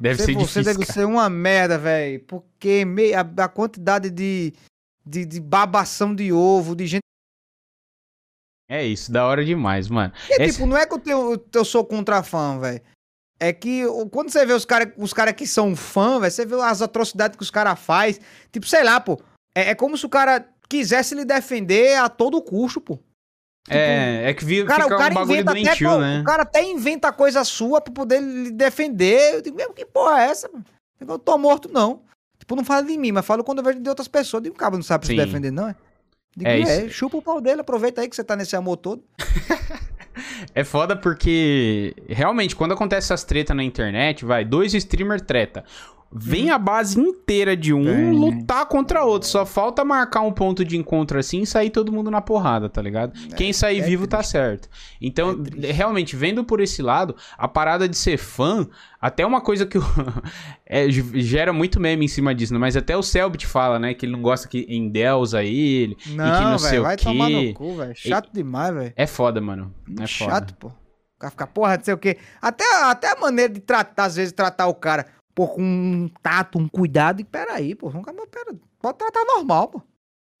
deve 0.00 0.16
Ser 0.20 0.26
ser 0.26 0.32
você 0.34 0.60
difícil, 0.60 0.64
deve 0.64 0.78
cara. 0.86 0.92
ser 0.92 1.04
uma 1.04 1.28
merda, 1.28 1.78
velho. 1.78 2.20
Porque 2.20 2.84
me- 2.84 3.12
a, 3.14 3.20
a 3.38 3.48
quantidade 3.48 4.10
de, 4.10 4.52
de, 5.04 5.24
de 5.24 5.40
babação 5.40 6.14
de 6.14 6.32
ovo, 6.32 6.74
de 6.74 6.86
gente. 6.86 7.00
É 8.68 8.82
isso, 8.84 9.12
da 9.12 9.26
hora 9.26 9.44
demais, 9.44 9.88
mano. 9.88 10.12
E, 10.30 10.42
Esse- 10.42 10.54
tipo, 10.54 10.66
não 10.66 10.76
é 10.76 10.86
que 10.86 10.94
eu, 10.94 10.98
tenho, 10.98 11.44
eu 11.52 11.64
sou 11.64 11.84
contra 11.84 12.22
fã, 12.22 12.58
velho. 12.58 12.80
É 13.38 13.52
que 13.52 13.82
quando 14.10 14.30
você 14.30 14.46
vê 14.46 14.52
os 14.52 14.64
caras 14.64 14.92
os 14.96 15.12
cara 15.12 15.32
que 15.32 15.46
são 15.46 15.74
fã, 15.76 16.18
velho, 16.20 16.30
você 16.32 16.46
vê 16.46 16.54
as 16.62 16.80
atrocidades 16.80 17.36
que 17.36 17.42
os 17.42 17.50
caras 17.50 17.78
faz. 17.78 18.18
Tipo, 18.50 18.66
sei 18.66 18.82
lá, 18.82 19.00
pô. 19.00 19.20
É, 19.54 19.70
é 19.70 19.74
como 19.74 19.98
se 19.98 20.06
o 20.06 20.08
cara 20.08 20.48
quisesse 20.68 21.14
lhe 21.14 21.24
defender 21.24 21.98
a 21.98 22.08
todo 22.08 22.40
custo, 22.40 22.80
pô. 22.80 22.98
é, 23.68 24.30
é 24.30 24.34
que 24.34 24.44
vi, 24.44 24.62
O 24.62 24.66
cara, 24.66 24.84
fica 24.84 24.94
o 24.94 24.98
cara 24.98 25.10
um 25.12 25.14
bagulho 25.14 25.34
inventa 25.40 25.50
até 25.50 25.62
doentio, 25.62 25.90
co- 25.90 25.98
né? 26.00 26.20
O 26.20 26.24
cara 26.24 26.42
até 26.42 26.62
inventa 26.62 27.12
coisa 27.12 27.44
sua 27.44 27.80
pra 27.80 27.92
poder 27.92 28.20
lhe 28.22 28.50
defender. 28.50 29.34
Eu 29.34 29.42
digo, 29.42 29.56
mesmo 29.56 29.74
que 29.74 29.84
porra 29.84 30.22
é 30.22 30.26
essa, 30.26 30.48
mano? 30.48 30.64
Eu 31.00 31.18
tô 31.18 31.36
morto, 31.36 31.68
não. 31.70 32.02
Tipo, 32.44 32.56
não 32.56 32.64
fala 32.64 32.82
de 32.82 32.98
mim, 32.98 33.10
mas 33.10 33.24
falo 33.24 33.42
quando 33.42 33.58
eu 33.58 33.64
vejo 33.64 33.80
de 33.80 33.88
outras 33.88 34.06
pessoas. 34.06 34.42
Digo, 34.42 34.54
cabo 34.54 34.76
não 34.76 34.82
sabe 34.82 35.06
se 35.06 35.12
Sim. 35.12 35.16
defender, 35.16 35.50
não, 35.50 35.68
é? 35.68 35.74
Digo, 36.36 36.50
É, 36.50 36.60
é, 36.60 36.88
chupa 36.90 37.16
o 37.16 37.22
pau 37.22 37.40
dele, 37.40 37.62
aproveita 37.62 38.02
aí 38.02 38.08
que 38.08 38.14
você 38.14 38.22
tá 38.22 38.36
nesse 38.36 38.54
amor 38.54 38.76
todo. 38.76 39.02
É 40.54 40.62
foda 40.62 40.94
porque 40.94 41.92
realmente 42.08 42.54
quando 42.54 42.70
acontece 42.70 43.06
essas 43.06 43.24
tretas 43.24 43.56
na 43.56 43.64
internet, 43.64 44.24
vai, 44.24 44.44
dois 44.44 44.72
streamer 44.72 45.20
treta. 45.20 45.64
Vem 46.12 46.50
a 46.50 46.58
base 46.58 47.00
inteira 47.00 47.56
de 47.56 47.74
um 47.74 47.82
Vem. 47.84 48.12
lutar 48.12 48.66
contra 48.66 49.04
outro. 49.04 49.28
Só 49.28 49.44
falta 49.44 49.84
marcar 49.84 50.20
um 50.20 50.30
ponto 50.32 50.64
de 50.64 50.76
encontro 50.76 51.18
assim 51.18 51.40
e 51.42 51.46
sair 51.46 51.70
todo 51.70 51.90
mundo 51.92 52.10
na 52.10 52.20
porrada, 52.20 52.68
tá 52.68 52.80
ligado? 52.80 53.12
Quem 53.36 53.52
sair 53.52 53.80
é 53.80 53.82
vivo 53.84 54.06
tá 54.06 54.22
certo. 54.22 54.68
Então, 55.00 55.42
realmente, 55.60 56.14
vendo 56.14 56.44
por 56.44 56.60
esse 56.60 56.80
lado, 56.82 57.16
a 57.36 57.48
parada 57.48 57.88
de 57.88 57.96
ser 57.96 58.16
fã, 58.16 58.66
até 59.00 59.26
uma 59.26 59.40
coisa 59.40 59.66
que 59.66 59.76
eu- 59.76 59.82
é, 60.66 60.88
gera 60.90 61.52
muito 61.52 61.80
meme 61.80 62.04
em 62.04 62.08
cima 62.08 62.34
disso, 62.34 62.52
né? 62.52 62.58
mas 62.60 62.76
até 62.76 62.96
o 62.96 63.02
Selbit 63.02 63.46
fala, 63.46 63.78
né? 63.78 63.92
Que 63.94 64.06
ele 64.06 64.12
não 64.12 64.22
gosta 64.22 64.46
que 64.46 64.64
endeusa 64.68 65.42
ele 65.42 65.96
e 66.00 66.10
que 66.10 66.16
não 66.16 66.50
Não, 66.52 66.58
sei 66.58 66.70
velho, 66.70 66.82
o 66.82 66.84
vai 66.84 66.96
quê. 66.96 67.04
tomar 67.04 67.28
no 67.28 67.54
cu, 67.54 67.74
velho. 67.76 67.92
Chato 67.96 68.30
demais, 68.32 68.72
velho. 68.74 68.92
É 68.94 69.06
foda, 69.06 69.40
mano. 69.40 69.74
É 69.98 70.06
foda. 70.06 70.06
Chato, 70.06 70.54
pô. 70.54 70.68
O 70.68 71.18
cara 71.18 71.30
fica, 71.30 71.46
porra, 71.46 71.76
não 71.76 71.84
sei 71.84 71.94
o 71.94 71.98
quê. 71.98 72.18
Até, 72.40 72.64
até 72.84 73.12
a 73.12 73.16
maneira 73.20 73.52
de 73.52 73.60
tratar, 73.60 74.04
às 74.04 74.16
vezes, 74.16 74.32
tratar 74.32 74.66
o 74.66 74.74
cara, 74.74 75.06
pô, 75.34 75.48
com 75.48 75.62
um 75.62 76.10
tato, 76.22 76.58
um 76.58 76.68
cuidado. 76.68 77.20
E 77.20 77.24
peraí, 77.24 77.74
pô. 77.74 77.90
Mas 77.90 78.04
pera, 78.30 78.54
pode 78.80 78.98
tratar 78.98 79.24
normal, 79.24 79.68
pô. 79.68 79.82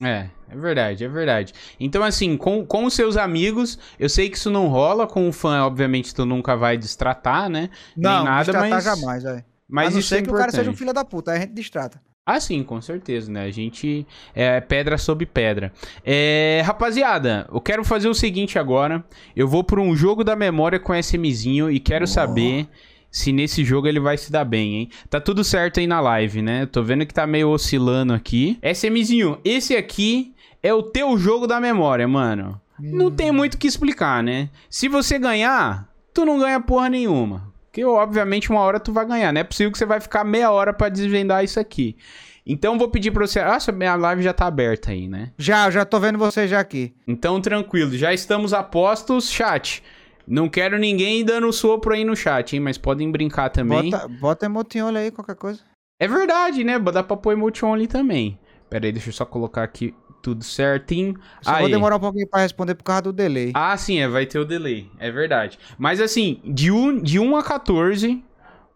É, 0.02 0.28
é 0.50 0.56
verdade, 0.56 1.04
é 1.04 1.08
verdade. 1.08 1.52
Então, 1.78 2.02
assim, 2.02 2.36
com, 2.36 2.64
com 2.66 2.84
os 2.84 2.94
seus 2.94 3.16
amigos, 3.16 3.78
eu 3.98 4.08
sei 4.08 4.28
que 4.28 4.36
isso 4.36 4.50
não 4.50 4.68
rola, 4.68 5.06
com 5.06 5.28
o 5.28 5.32
fã, 5.32 5.64
obviamente, 5.64 6.14
tu 6.14 6.26
nunca 6.26 6.56
vai 6.56 6.76
destratar, 6.76 7.48
né? 7.48 7.70
Não, 7.96 8.16
Nem 8.16 8.24
nada, 8.24 8.44
destratar 8.44 8.70
mas. 8.70 8.84
jamais, 8.84 9.22
velho. 9.22 9.44
Mas 9.68 9.88
a 9.88 9.90
não 9.92 9.98
isso 10.00 10.14
é 10.14 10.22
que 10.22 10.30
o 10.30 10.34
cara 10.34 10.50
seja 10.50 10.62
um 10.62 10.64
importante. 10.64 10.78
filho 10.78 10.92
da 10.92 11.04
puta, 11.04 11.32
aí 11.32 11.38
a 11.38 11.40
gente 11.40 11.52
destrata. 11.52 12.00
Ah, 12.26 12.40
sim, 12.40 12.62
com 12.62 12.80
certeza, 12.80 13.30
né? 13.30 13.44
A 13.44 13.50
gente 13.50 14.06
é 14.34 14.58
pedra 14.60 14.96
sobre 14.96 15.26
pedra. 15.26 15.72
É, 16.02 16.62
rapaziada, 16.64 17.46
eu 17.52 17.60
quero 17.60 17.84
fazer 17.84 18.08
o 18.08 18.14
seguinte 18.14 18.58
agora. 18.58 19.04
Eu 19.36 19.46
vou 19.46 19.62
por 19.62 19.78
um 19.78 19.94
jogo 19.94 20.24
da 20.24 20.34
memória 20.34 20.80
com 20.80 20.94
SMzinho 20.94 21.70
e 21.70 21.78
quero 21.78 22.06
saber 22.06 22.66
se 23.14 23.32
nesse 23.32 23.64
jogo 23.64 23.86
ele 23.86 24.00
vai 24.00 24.18
se 24.18 24.32
dar 24.32 24.44
bem, 24.44 24.74
hein? 24.74 24.90
Tá 25.08 25.20
tudo 25.20 25.44
certo 25.44 25.78
aí 25.78 25.86
na 25.86 26.00
live, 26.00 26.42
né? 26.42 26.66
Tô 26.66 26.82
vendo 26.82 27.06
que 27.06 27.14
tá 27.14 27.24
meio 27.24 27.48
oscilando 27.48 28.12
aqui. 28.12 28.58
SMzinho, 28.60 29.38
esse 29.44 29.76
aqui 29.76 30.34
é 30.60 30.74
o 30.74 30.82
teu 30.82 31.16
jogo 31.16 31.46
da 31.46 31.60
memória, 31.60 32.08
mano. 32.08 32.60
Não 32.76 33.12
tem 33.12 33.30
muito 33.30 33.54
o 33.54 33.58
que 33.58 33.68
explicar, 33.68 34.20
né? 34.20 34.50
Se 34.68 34.88
você 34.88 35.16
ganhar, 35.16 35.88
tu 36.12 36.24
não 36.24 36.40
ganha 36.40 36.58
porra 36.60 36.88
nenhuma. 36.88 37.54
Porque, 37.66 37.84
obviamente, 37.84 38.50
uma 38.50 38.62
hora 38.62 38.80
tu 38.80 38.92
vai 38.92 39.06
ganhar. 39.06 39.32
Não 39.32 39.40
é 39.40 39.44
possível 39.44 39.70
que 39.70 39.78
você 39.78 39.86
vai 39.86 40.00
ficar 40.00 40.24
meia 40.24 40.50
hora 40.50 40.72
pra 40.72 40.88
desvendar 40.88 41.44
isso 41.44 41.60
aqui. 41.60 41.96
Então, 42.44 42.76
vou 42.76 42.88
pedir 42.88 43.12
pra 43.12 43.24
você... 43.24 43.44
Nossa, 43.44 43.70
minha 43.70 43.94
live 43.94 44.24
já 44.24 44.32
tá 44.32 44.46
aberta 44.46 44.90
aí, 44.90 45.06
né? 45.06 45.30
Já, 45.38 45.70
já 45.70 45.84
tô 45.84 46.00
vendo 46.00 46.18
você 46.18 46.48
já 46.48 46.58
aqui. 46.58 46.92
Então, 47.06 47.40
tranquilo. 47.40 47.96
Já 47.96 48.12
estamos 48.12 48.52
a 48.52 48.60
postos. 48.60 49.30
Chat. 49.30 49.84
Não 50.26 50.48
quero 50.48 50.78
ninguém 50.78 51.24
dando 51.24 51.52
sopro 51.52 51.94
aí 51.94 52.04
no 52.04 52.16
chat, 52.16 52.54
hein? 52.54 52.60
Mas 52.60 52.78
podem 52.78 53.10
brincar 53.10 53.50
também. 53.50 53.90
Bota, 53.90 54.08
bota 54.08 54.46
emotinho 54.46 54.88
aí, 54.88 55.10
qualquer 55.10 55.36
coisa. 55.36 55.60
É 56.00 56.08
verdade, 56.08 56.64
né? 56.64 56.78
Dá 56.78 57.02
pra 57.02 57.16
pôr 57.16 57.32
emotion 57.32 57.72
ali 57.72 57.86
também. 57.86 58.38
Pera 58.68 58.86
aí, 58.86 58.92
deixa 58.92 59.10
eu 59.10 59.12
só 59.12 59.24
colocar 59.24 59.62
aqui 59.62 59.94
tudo 60.22 60.42
certinho. 60.42 61.20
Só 61.42 61.58
vou 61.58 61.68
demorar 61.68 61.96
um 61.96 62.00
pouquinho 62.00 62.28
pra 62.28 62.40
responder 62.40 62.74
por 62.74 62.84
causa 62.84 63.02
do 63.02 63.12
delay. 63.12 63.52
Ah, 63.54 63.76
sim, 63.76 63.98
é, 64.00 64.08
vai 64.08 64.24
ter 64.26 64.38
o 64.38 64.44
delay. 64.44 64.90
É 64.98 65.10
verdade. 65.10 65.58
Mas 65.78 66.00
assim, 66.00 66.40
de 66.44 66.70
1, 66.70 67.02
de 67.02 67.18
1 67.18 67.36
a 67.36 67.42
14, 67.44 68.24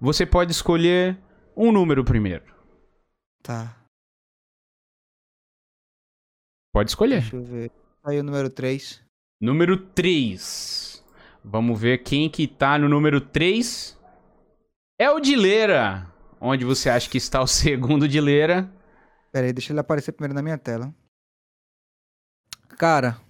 você 0.01 0.27
pode 0.27 0.53
escolher 0.53 1.19
um 1.57 1.73
número 1.73 2.05
primeiro. 2.05 2.45
Tá, 3.43 3.79
Pode 6.73 6.91
escolher. 6.91 7.23
deixa 7.23 7.35
eu 7.35 7.43
ver. 7.43 7.73
Aí 8.05 8.21
o 8.21 8.23
número 8.23 8.49
3. 8.49 9.03
Número 9.41 9.77
3. 9.77 10.88
Vamos 11.45 11.81
ver 11.81 11.99
quem 11.99 12.29
que 12.29 12.47
tá 12.47 12.79
no 12.79 12.89
número 12.89 13.21
3. 13.21 13.99
É 14.99 15.11
o 15.11 15.21
Dileira. 15.21 16.07
Onde 16.41 16.65
você 16.65 16.91
acha 16.91 17.09
que 17.09 17.19
está 17.19 17.41
o 17.41 17.47
segundo 17.49 18.09
Dileira? 18.09 18.71
Pera 19.33 19.47
aí, 19.47 19.53
deixa 19.53 19.73
ele 19.73 19.81
aparecer 19.81 20.13
primeiro 20.13 20.35
na 20.35 20.43
minha 20.43 20.59
tela. 20.59 20.95
Cara, 22.79 23.21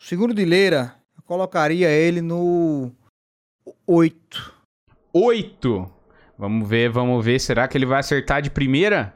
o 0.00 0.04
segundo 0.04 0.32
de 0.32 0.44
Leira, 0.44 0.96
eu 1.16 1.22
colocaria 1.22 1.90
ele 1.90 2.22
no 2.22 2.92
8. 3.86 4.54
8. 5.12 5.92
Vamos 6.38 6.68
ver, 6.68 6.88
vamos 6.90 7.24
ver. 7.24 7.38
Será 7.38 7.68
que 7.68 7.76
ele 7.76 7.84
vai 7.84 8.00
acertar 8.00 8.40
de 8.40 8.50
primeira? 8.50 9.14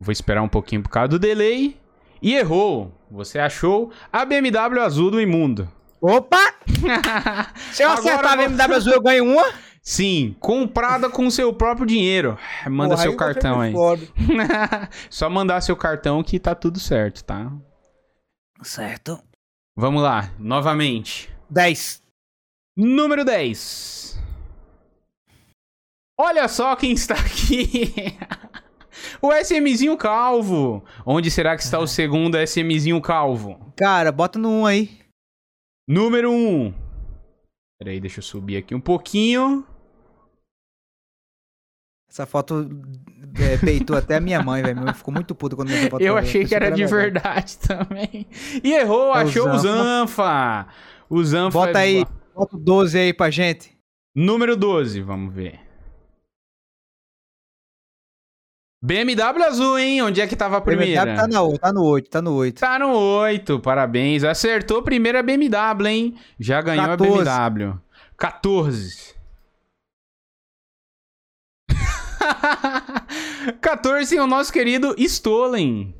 Vou 0.00 0.12
esperar 0.12 0.42
um 0.42 0.48
pouquinho 0.48 0.82
por 0.82 0.90
causa 0.90 1.08
do 1.08 1.18
delay. 1.18 1.80
E 2.20 2.34
errou. 2.34 2.92
Você 3.10 3.38
achou 3.38 3.92
a 4.12 4.24
BMW 4.24 4.80
azul 4.80 5.10
do 5.10 5.20
imundo. 5.20 5.70
Opa! 6.00 6.54
Se 7.72 7.82
eu 7.82 7.90
Agora 7.90 8.00
acertar 8.00 8.32
a 8.32 8.36
BMW 8.36 8.74
azul, 8.74 8.92
eu 8.92 9.02
ganho 9.02 9.24
uma? 9.24 9.52
Sim, 9.82 10.34
comprada 10.40 11.10
com 11.10 11.30
seu 11.30 11.52
próprio 11.52 11.86
dinheiro. 11.86 12.38
Manda 12.66 12.94
Porra, 12.94 13.02
seu 13.02 13.10
aí 13.12 13.16
cartão 13.16 13.58
me 13.58 13.66
aí. 13.66 13.74
Só 15.10 15.28
mandar 15.28 15.60
seu 15.60 15.76
cartão 15.76 16.22
que 16.22 16.40
tá 16.40 16.54
tudo 16.54 16.80
certo, 16.80 17.22
tá? 17.22 17.52
Certo. 18.62 19.22
Vamos 19.76 20.02
lá, 20.02 20.30
novamente. 20.38 21.30
10. 21.50 22.02
Número 22.76 23.24
10. 23.24 24.18
Olha 26.18 26.48
só 26.48 26.74
quem 26.76 26.92
está 26.92 27.14
aqui. 27.14 27.92
o 29.22 29.32
SMzinho 29.32 29.96
calvo. 29.96 30.84
Onde 31.04 31.30
será 31.30 31.56
que 31.56 31.62
está 31.62 31.78
o 31.78 31.86
segundo 31.86 32.36
SMzinho 32.38 33.00
calvo? 33.00 33.72
Cara, 33.76 34.10
bota 34.12 34.38
no 34.38 34.48
1 34.62 34.66
aí. 34.66 34.98
Número 35.88 36.30
1. 36.30 36.74
Peraí, 37.78 38.00
deixa 38.00 38.20
eu 38.20 38.22
subir 38.22 38.56
aqui 38.56 38.74
um 38.74 38.80
pouquinho. 38.80 39.66
Essa 42.08 42.26
foto 42.26 42.70
é, 43.40 43.58
peitou 43.58 43.96
até 43.96 44.16
a 44.16 44.20
minha 44.20 44.40
mãe, 44.42 44.62
velho. 44.62 44.94
Ficou 44.94 45.12
muito 45.12 45.34
puta 45.34 45.56
quando 45.56 45.70
essa 45.72 45.90
foto 45.90 46.00
Eu 46.02 46.16
achei 46.16 46.42
pensei 46.42 46.46
que 46.46 46.54
era 46.54 46.70
de 46.70 46.86
verdade. 46.86 47.56
verdade 47.56 47.58
também. 47.58 48.26
E 48.62 48.72
errou, 48.72 49.12
É 49.16 49.22
achou 49.22 49.48
o 49.50 49.58
Zanfa. 49.58 49.62
Zanfa. 50.22 50.66
O 51.10 51.24
Zanfa. 51.24 51.58
Bota 51.58 51.78
é- 51.80 51.82
aí, 51.82 52.06
bota 52.34 52.56
o 52.56 52.58
12 52.58 52.98
aí 52.98 53.12
pra 53.12 53.30
gente. 53.30 53.76
Número 54.14 54.56
12, 54.56 55.00
vamos 55.00 55.34
ver. 55.34 55.58
BMW 58.84 59.42
azul, 59.44 59.78
hein? 59.78 60.02
Onde 60.02 60.20
é 60.20 60.26
que 60.26 60.36
tava 60.36 60.58
a 60.58 60.60
primeira? 60.60 61.06
BMW 61.06 61.16
tá, 61.16 61.26
na, 61.26 61.58
tá 61.58 61.72
no 61.72 61.84
8, 61.84 62.10
tá 62.10 62.20
no 62.20 62.34
8. 62.34 62.60
Tá 62.60 62.78
no 62.78 62.92
8, 62.92 63.60
parabéns. 63.60 64.24
Acertou 64.24 64.80
a 64.80 64.82
primeira 64.82 65.22
BMW, 65.22 65.86
hein? 65.86 66.14
Já 66.38 66.60
ganhou 66.60 66.88
14. 66.88 67.26
a 67.26 67.48
BMW. 67.48 67.80
14. 68.18 69.14
14 73.58 74.16
é 74.18 74.22
o 74.22 74.26
nosso 74.26 74.52
querido 74.52 74.94
Stolen. 74.98 75.94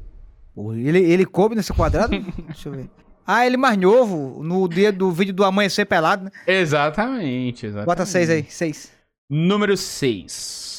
Ele, 0.55 0.99
ele 0.99 1.25
coube 1.25 1.55
nesse 1.55 1.73
quadrado? 1.73 2.11
Deixa 2.47 2.69
eu 2.69 2.73
ver. 2.75 2.91
Ah, 3.27 3.47
ele 3.47 3.57
mais 3.57 3.79
novo, 3.79 4.43
no 4.45 4.69
dia 4.69 4.93
do 4.93 5.11
vídeo 5.11 5.33
do 5.33 5.43
amanhecer 5.43 5.87
pelado, 5.87 6.25
né? 6.25 6.31
Exatamente, 6.47 7.65
exatamente. 7.65 7.87
Bota 7.87 8.05
6 8.05 8.29
aí, 8.29 8.45
6. 8.47 8.93
Número 9.31 9.75
6. 9.75 10.74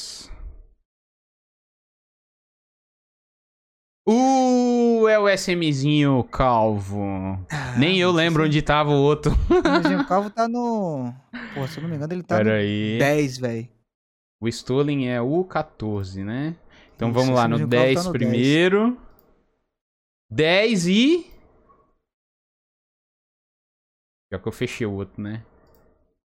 Uh, 4.08 5.08
é 5.08 5.18
o 5.18 5.28
SMzinho 5.28 6.22
calvo. 6.24 7.00
Nem 7.76 7.98
eu 7.98 8.12
lembro 8.12 8.44
onde 8.44 8.62
tava 8.62 8.90
o 8.90 9.02
outro. 9.02 9.32
O 10.00 10.06
Calvo 10.06 10.30
tá 10.30 10.46
no. 10.48 11.12
Pô, 11.54 11.66
se 11.66 11.78
eu 11.78 11.82
não 11.82 11.90
me 11.90 11.96
engano, 11.96 12.12
ele 12.12 12.22
tá 12.22 12.36
Pera 12.36 12.50
no 12.50 12.56
aí. 12.56 12.98
10, 12.98 13.38
velho. 13.38 13.68
O 14.40 14.46
Stolen 14.48 15.08
é 15.10 15.20
o 15.20 15.42
14, 15.44 16.22
né? 16.22 16.54
Então 16.94 17.08
Isso, 17.08 17.18
vamos 17.18 17.34
lá, 17.34 17.48
no 17.48 17.56
SMzinho 17.56 17.70
calvo 17.70 17.84
10 17.84 17.94
tá 17.94 18.02
no 18.04 18.12
10. 18.12 18.30
primeiro. 18.30 18.98
10 20.30 20.86
e. 20.86 21.26
Já 24.32 24.38
que 24.38 24.46
eu 24.46 24.52
fechei 24.52 24.86
o 24.86 24.92
outro, 24.92 25.20
né? 25.22 25.42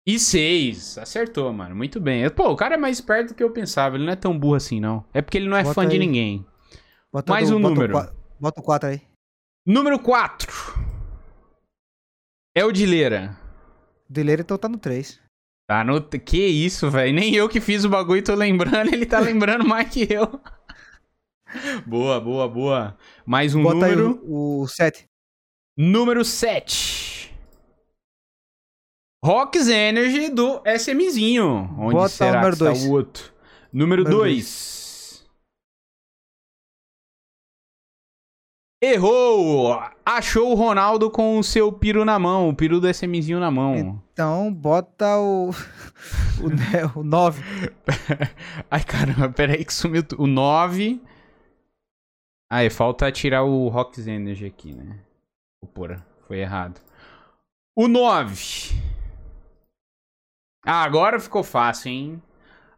E 0.07 0.19
6. 0.19 0.99
Acertou, 0.99 1.53
mano. 1.53 1.75
Muito 1.75 2.01
bem. 2.01 2.29
Pô, 2.31 2.51
o 2.51 2.57
cara 2.57 2.75
é 2.75 2.79
mais 2.79 2.99
esperto 2.99 3.29
do 3.29 3.35
que 3.35 3.43
eu 3.43 3.51
pensava. 3.51 3.97
Ele 3.97 4.05
não 4.05 4.13
é 4.13 4.17
tão 4.17 4.37
burro 4.39 4.57
assim, 4.57 4.81
não. 4.81 5.05
É 5.15 5.23
porque 5.23 5.39
ele 5.39 5.49
não 5.49 5.57
é 5.57 5.63
Bota 5.63 5.75
fã 5.75 5.87
de 5.87 5.95
aí. 5.95 5.99
ninguém. 5.99 6.45
Bota 7.13 7.33
Mais 7.33 7.49
do- 7.51 7.57
um 7.57 7.61
bota 7.63 7.73
o 7.73 7.75
número. 7.75 7.93
qua- 7.93 8.15
Bota 8.41 8.61
o 8.61 8.63
4 8.65 8.89
aí. 8.89 9.03
Número 9.67 9.99
4. 9.99 10.51
É 12.57 12.65
o 12.65 12.73
Dileira. 12.73 13.37
O 14.09 14.13
dele 14.13 14.33
então 14.43 14.59
tá 14.59 14.69
no 14.69 14.79
3. 14.79 15.21
Tá 15.69 15.85
no. 15.85 16.03
Que 16.03 16.45
isso, 16.47 16.91
velho? 16.91 17.15
Nem 17.15 17.35
eu 17.35 17.49
que 17.49 17.61
fiz 17.61 17.85
o 17.85 17.89
bagulho 17.89 18.23
tô 18.25 18.35
lembrando, 18.35 18.89
ele 18.93 19.07
tá 19.07 19.21
lembrando 19.21 19.65
mais 19.65 19.89
que 19.91 20.07
eu. 20.13 20.41
boa, 21.87 22.21
boa, 22.21 22.49
boa. 22.49 22.99
Mais 23.25 23.55
um 23.55 23.63
Bota 23.63 23.75
número. 23.77 24.21
o, 24.25 24.63
o 24.63 24.69
7. 24.69 25.05
Número 25.77 26.25
7. 26.25 27.33
Rocks 29.25 29.69
Energy 29.69 30.29
do 30.31 30.61
SMzinho. 30.67 31.71
Onde 31.79 31.95
Bota 31.95 32.07
o 32.07 32.09
será 32.09 32.33
número 32.41 32.57
que 32.57 32.63
está 32.65 32.73
dois. 32.73 32.85
o 32.87 32.91
outro? 32.93 33.33
Número 33.73 34.05
2. 34.05 34.62
Errou! 38.85 39.81
Achou 40.05 40.51
o 40.51 40.55
Ronaldo 40.57 41.09
com 41.09 41.39
o 41.39 41.45
seu 41.45 41.73
piru 41.73 42.05
na 42.05 42.19
mão, 42.19 42.49
o 42.49 42.57
peru 42.57 42.81
do 42.81 42.89
SMzinho 42.93 43.39
na 43.39 43.49
mão. 43.49 44.03
Então, 44.13 44.53
bota 44.53 45.21
o. 45.21 45.51
o, 46.43 46.49
né, 46.51 46.91
o 46.97 47.05
9. 47.05 47.41
Ai, 48.69 48.83
caramba, 48.83 49.29
peraí 49.29 49.65
que 49.65 49.73
sumiu 49.73 50.03
o 50.19 50.27
9. 50.27 51.01
Aí, 52.51 52.69
falta 52.71 53.13
tirar 53.13 53.45
o 53.45 53.69
Rocks 53.69 54.09
Energy 54.09 54.47
aqui, 54.47 54.75
né? 54.75 54.99
Porra, 55.73 56.05
foi 56.27 56.41
errado. 56.41 56.81
O 57.77 57.87
9. 57.87 58.75
Ah, 60.67 60.83
agora 60.83 61.21
ficou 61.21 61.45
fácil, 61.45 61.89
hein? 61.89 62.23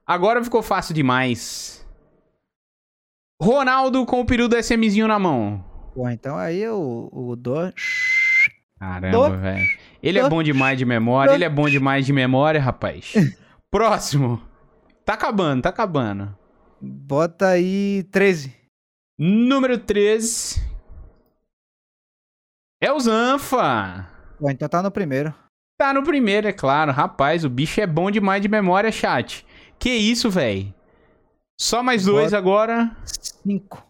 Agora 0.07 0.45
ficou 0.45 0.63
fácil 0.63 0.95
demais. 0.95 1.83
Ronaldo 3.41 4.05
com 4.05 4.21
o 4.21 4.27
peru 4.27 4.49
do 4.49 4.57
SMzinho 4.59 5.09
na 5.09 5.19
mão. 5.19 5.65
Pô, 5.95 6.09
então 6.09 6.37
aí 6.37 6.67
o, 6.69 7.09
o 7.13 7.37
2. 7.37 7.73
Caramba, 8.79 9.31
Do- 9.31 9.39
velho. 9.39 9.65
Ele 10.03 10.19
é 10.19 10.23
do- 10.23 10.29
bom 10.29 10.43
demais 10.43 10.77
de 10.77 10.85
memória, 10.85 11.31
do- 11.33 11.37
ele 11.37 11.45
é 11.45 11.49
bom 11.49 11.69
demais 11.69 12.05
de 12.05 12.13
memória, 12.13 12.61
rapaz. 12.61 13.13
Próximo. 13.71 14.43
Tá 15.05 15.15
acabando, 15.15 15.63
tá 15.63 15.69
acabando. 15.69 16.37
Bota 16.81 17.49
aí 17.49 18.03
13. 18.11 18.55
Número 19.19 19.79
13. 19.79 20.61
É 22.83 22.93
o 22.93 22.99
Zanfa. 23.01 24.09
Pô, 24.39 24.51
então 24.51 24.69
tá 24.69 24.83
no 24.83 24.91
primeiro. 24.91 25.33
Tá 25.79 25.93
no 25.93 26.03
primeiro, 26.03 26.47
é 26.49 26.53
claro. 26.53 26.93
Rapaz, 26.93 27.45
o 27.45 27.49
bicho 27.51 27.81
é 27.81 27.87
bom 27.87 28.11
demais 28.11 28.43
de 28.43 28.49
memória, 28.49 28.93
chat. 28.93 29.47
Que 29.79 29.91
isso, 29.91 30.31
velho? 30.31 30.73
Só 31.59 31.83
mais 31.83 32.05
dois 32.05 32.27
Bota- 32.33 32.39
agora. 32.39 32.97
5. 33.05 33.85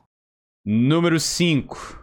Número 0.66 1.20
5. 1.20 2.02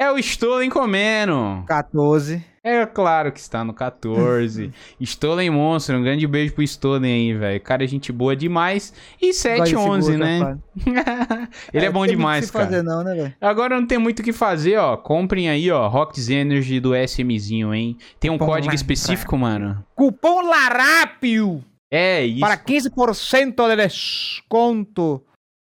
É 0.00 0.10
o 0.10 0.18
Stolen 0.18 0.68
comendo. 0.68 1.62
14. 1.68 2.44
É 2.64 2.84
claro 2.86 3.30
que 3.30 3.38
está 3.38 3.62
no 3.62 3.72
14. 3.72 4.72
Stolen 5.00 5.48
Monstro, 5.48 5.96
um 5.96 6.02
grande 6.02 6.26
beijo 6.26 6.52
pro 6.54 6.64
Stolen 6.64 7.12
aí, 7.12 7.32
velho. 7.32 7.60
Cara, 7.60 7.84
é 7.84 7.86
gente 7.86 8.10
boa 8.10 8.34
demais. 8.34 8.92
E 9.22 9.32
7 9.32 9.76
11, 9.76 10.16
né? 10.16 10.58
Ele 11.72 11.86
é, 11.86 11.90
bom 11.90 12.04
demais, 12.04 12.50
cara. 12.50 12.64
fazer 12.64 12.82
não, 12.82 13.04
né? 13.04 13.32
Agora 13.40 13.78
não 13.78 13.86
tem 13.86 13.98
muito 13.98 14.18
o 14.18 14.22
que 14.24 14.32
fazer, 14.32 14.76
ó. 14.78 14.96
Comprem 14.96 15.48
aí, 15.48 15.70
ó, 15.70 15.86
Rocks 15.86 16.28
Energy 16.28 16.80
do 16.80 16.96
SMzinho, 16.96 17.72
hein? 17.72 17.96
Tem 18.18 18.28
um 18.28 18.38
Cupom 18.38 18.50
código 18.50 18.74
específico, 18.74 19.38
mano. 19.38 19.84
Cupom 19.94 20.42
LARAPIO 20.42 21.62
É 21.88 22.24
isso. 22.24 22.40
para 22.40 22.56
15% 22.56 23.68
de 23.68 23.76
desconto. 23.76 25.22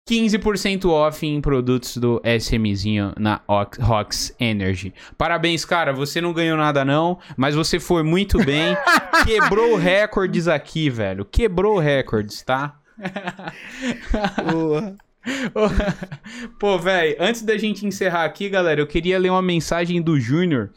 15% 0.07 0.85
off 0.87 1.25
em 1.25 1.41
produtos 1.41 1.97
do 1.97 2.21
SMzinho 2.23 3.11
na 3.17 3.41
Ox- 3.47 3.79
Rocks 3.79 4.35
Energy. 4.39 4.93
Parabéns, 5.17 5.65
cara. 5.65 5.91
Você 5.93 6.21
não 6.21 6.31
ganhou 6.31 6.55
nada, 6.55 6.85
não, 6.85 7.17
mas 7.35 7.55
você 7.55 7.79
foi 7.79 8.03
muito 8.03 8.37
bem. 8.37 8.77
Quebrou 9.25 9.75
recordes 9.75 10.47
aqui, 10.47 10.91
velho. 10.91 11.25
Quebrou 11.25 11.79
recordes, 11.79 12.43
tá? 12.43 12.77
Porra. 14.51 14.95
Pô, 16.59 16.77
velho, 16.77 17.15
antes 17.19 17.41
da 17.41 17.57
gente 17.57 17.83
encerrar 17.87 18.25
aqui, 18.25 18.47
galera, 18.47 18.79
eu 18.79 18.85
queria 18.85 19.17
ler 19.17 19.31
uma 19.31 19.41
mensagem 19.41 19.99
do 19.99 20.19
Júnior. 20.19 20.69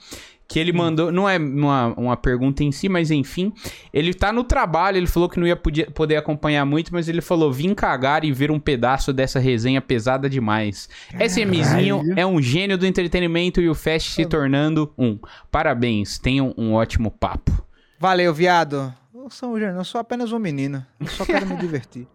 Que 0.51 0.59
ele 0.59 0.73
mandou, 0.73 1.13
não 1.13 1.29
é 1.29 1.37
uma, 1.37 1.89
uma 1.89 2.17
pergunta 2.17 2.65
em 2.65 2.73
si, 2.73 2.89
mas 2.89 3.11
enfim. 3.11 3.53
Ele 3.93 4.15
tá 4.15 4.33
no 4.33 4.43
trabalho, 4.43 4.97
ele 4.97 5.07
falou 5.07 5.29
que 5.29 5.39
não 5.39 5.47
ia 5.47 5.55
podia- 5.55 5.91
poder 5.91 6.17
acompanhar 6.17 6.65
muito, 6.65 6.91
mas 6.91 7.07
ele 7.07 7.21
falou: 7.21 7.53
vim 7.53 7.75
cagar 7.75 8.25
e 8.25 8.33
ver 8.33 8.51
um 8.51 8.59
pedaço 8.59 9.13
dessa 9.13 9.39
resenha 9.39 9.83
pesada 9.83 10.27
demais. 10.29 10.89
SMzinho 11.21 12.03
é 12.17 12.25
um 12.25 12.41
gênio 12.41 12.79
do 12.79 12.87
entretenimento 12.87 13.61
e 13.61 13.69
o 13.69 13.75
Fast 13.75 14.11
se 14.11 14.25
tornando 14.25 14.91
um. 14.97 15.19
Parabéns, 15.51 16.19
tenham 16.19 16.55
um 16.57 16.73
ótimo 16.73 17.11
papo. 17.11 17.53
Valeu, 18.01 18.33
viado. 18.33 18.93
Eu 19.15 19.29
sou, 19.29 19.59
eu 19.59 19.85
sou 19.85 20.01
apenas 20.01 20.33
um 20.33 20.39
menino. 20.39 20.83
Eu 20.99 21.07
só 21.09 21.27
quero 21.27 21.47
me 21.47 21.57
divertir. 21.61 22.07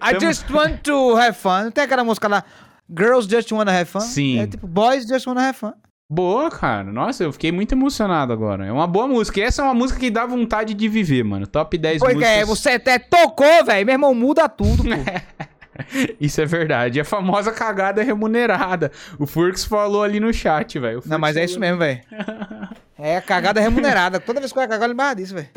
I 0.00 0.18
just 0.20 0.48
want 0.50 0.80
to 0.84 1.16
have 1.16 1.36
fun. 1.36 1.64
Não 1.64 1.70
tem 1.72 1.82
aquela 1.84 2.04
música 2.04 2.28
lá? 2.28 2.44
Girls 2.88 3.28
just 3.28 3.50
wanna 3.50 3.72
have 3.72 3.90
fun? 3.90 4.00
Sim. 4.00 4.38
É 4.38 4.46
tipo, 4.46 4.66
boys 4.66 5.06
just 5.08 5.26
wanna 5.26 5.42
have 5.48 5.58
fun. 5.58 5.72
Boa, 6.12 6.50
cara. 6.50 6.90
Nossa, 6.90 7.22
eu 7.22 7.32
fiquei 7.32 7.52
muito 7.52 7.72
emocionado 7.72 8.32
agora. 8.32 8.66
É 8.66 8.72
uma 8.72 8.86
boa 8.86 9.06
música. 9.06 9.38
E 9.38 9.44
essa 9.44 9.62
é 9.62 9.64
uma 9.64 9.74
música 9.74 10.00
que 10.00 10.10
dá 10.10 10.26
vontade 10.26 10.74
de 10.74 10.88
viver, 10.88 11.22
mano. 11.22 11.46
Top 11.46 11.78
10 11.78 12.00
Pois 12.00 12.14
músicas. 12.14 12.36
é, 12.36 12.44
você 12.44 12.70
até 12.70 12.98
tocou, 12.98 13.64
velho. 13.64 13.86
Meu 13.86 13.94
irmão, 13.94 14.12
muda 14.12 14.48
tudo. 14.48 14.82
Isso 16.20 16.40
é 16.40 16.44
verdade. 16.46 17.00
A 17.00 17.04
famosa 17.04 17.52
cagada 17.52 18.02
remunerada. 18.02 18.90
O 19.18 19.26
Furks 19.26 19.64
falou 19.64 20.02
ali 20.02 20.18
no 20.18 20.32
chat, 20.32 20.78
velho. 20.80 21.00
Não, 21.06 21.18
mas 21.18 21.36
é 21.36 21.40
falou- 21.40 21.44
isso 21.50 21.60
mesmo, 21.60 21.78
velho. 21.78 22.00
É 23.02 23.16
a 23.16 23.22
cagada 23.22 23.58
remunerada. 23.62 24.20
Toda 24.20 24.40
vez 24.40 24.52
que 24.52 24.58
eu 24.58 24.62
ia 24.62 24.68
cagar, 24.68 24.84
eu 24.84 24.90
lembrava 24.90 25.14
disso, 25.16 25.34
velho. 25.34 25.48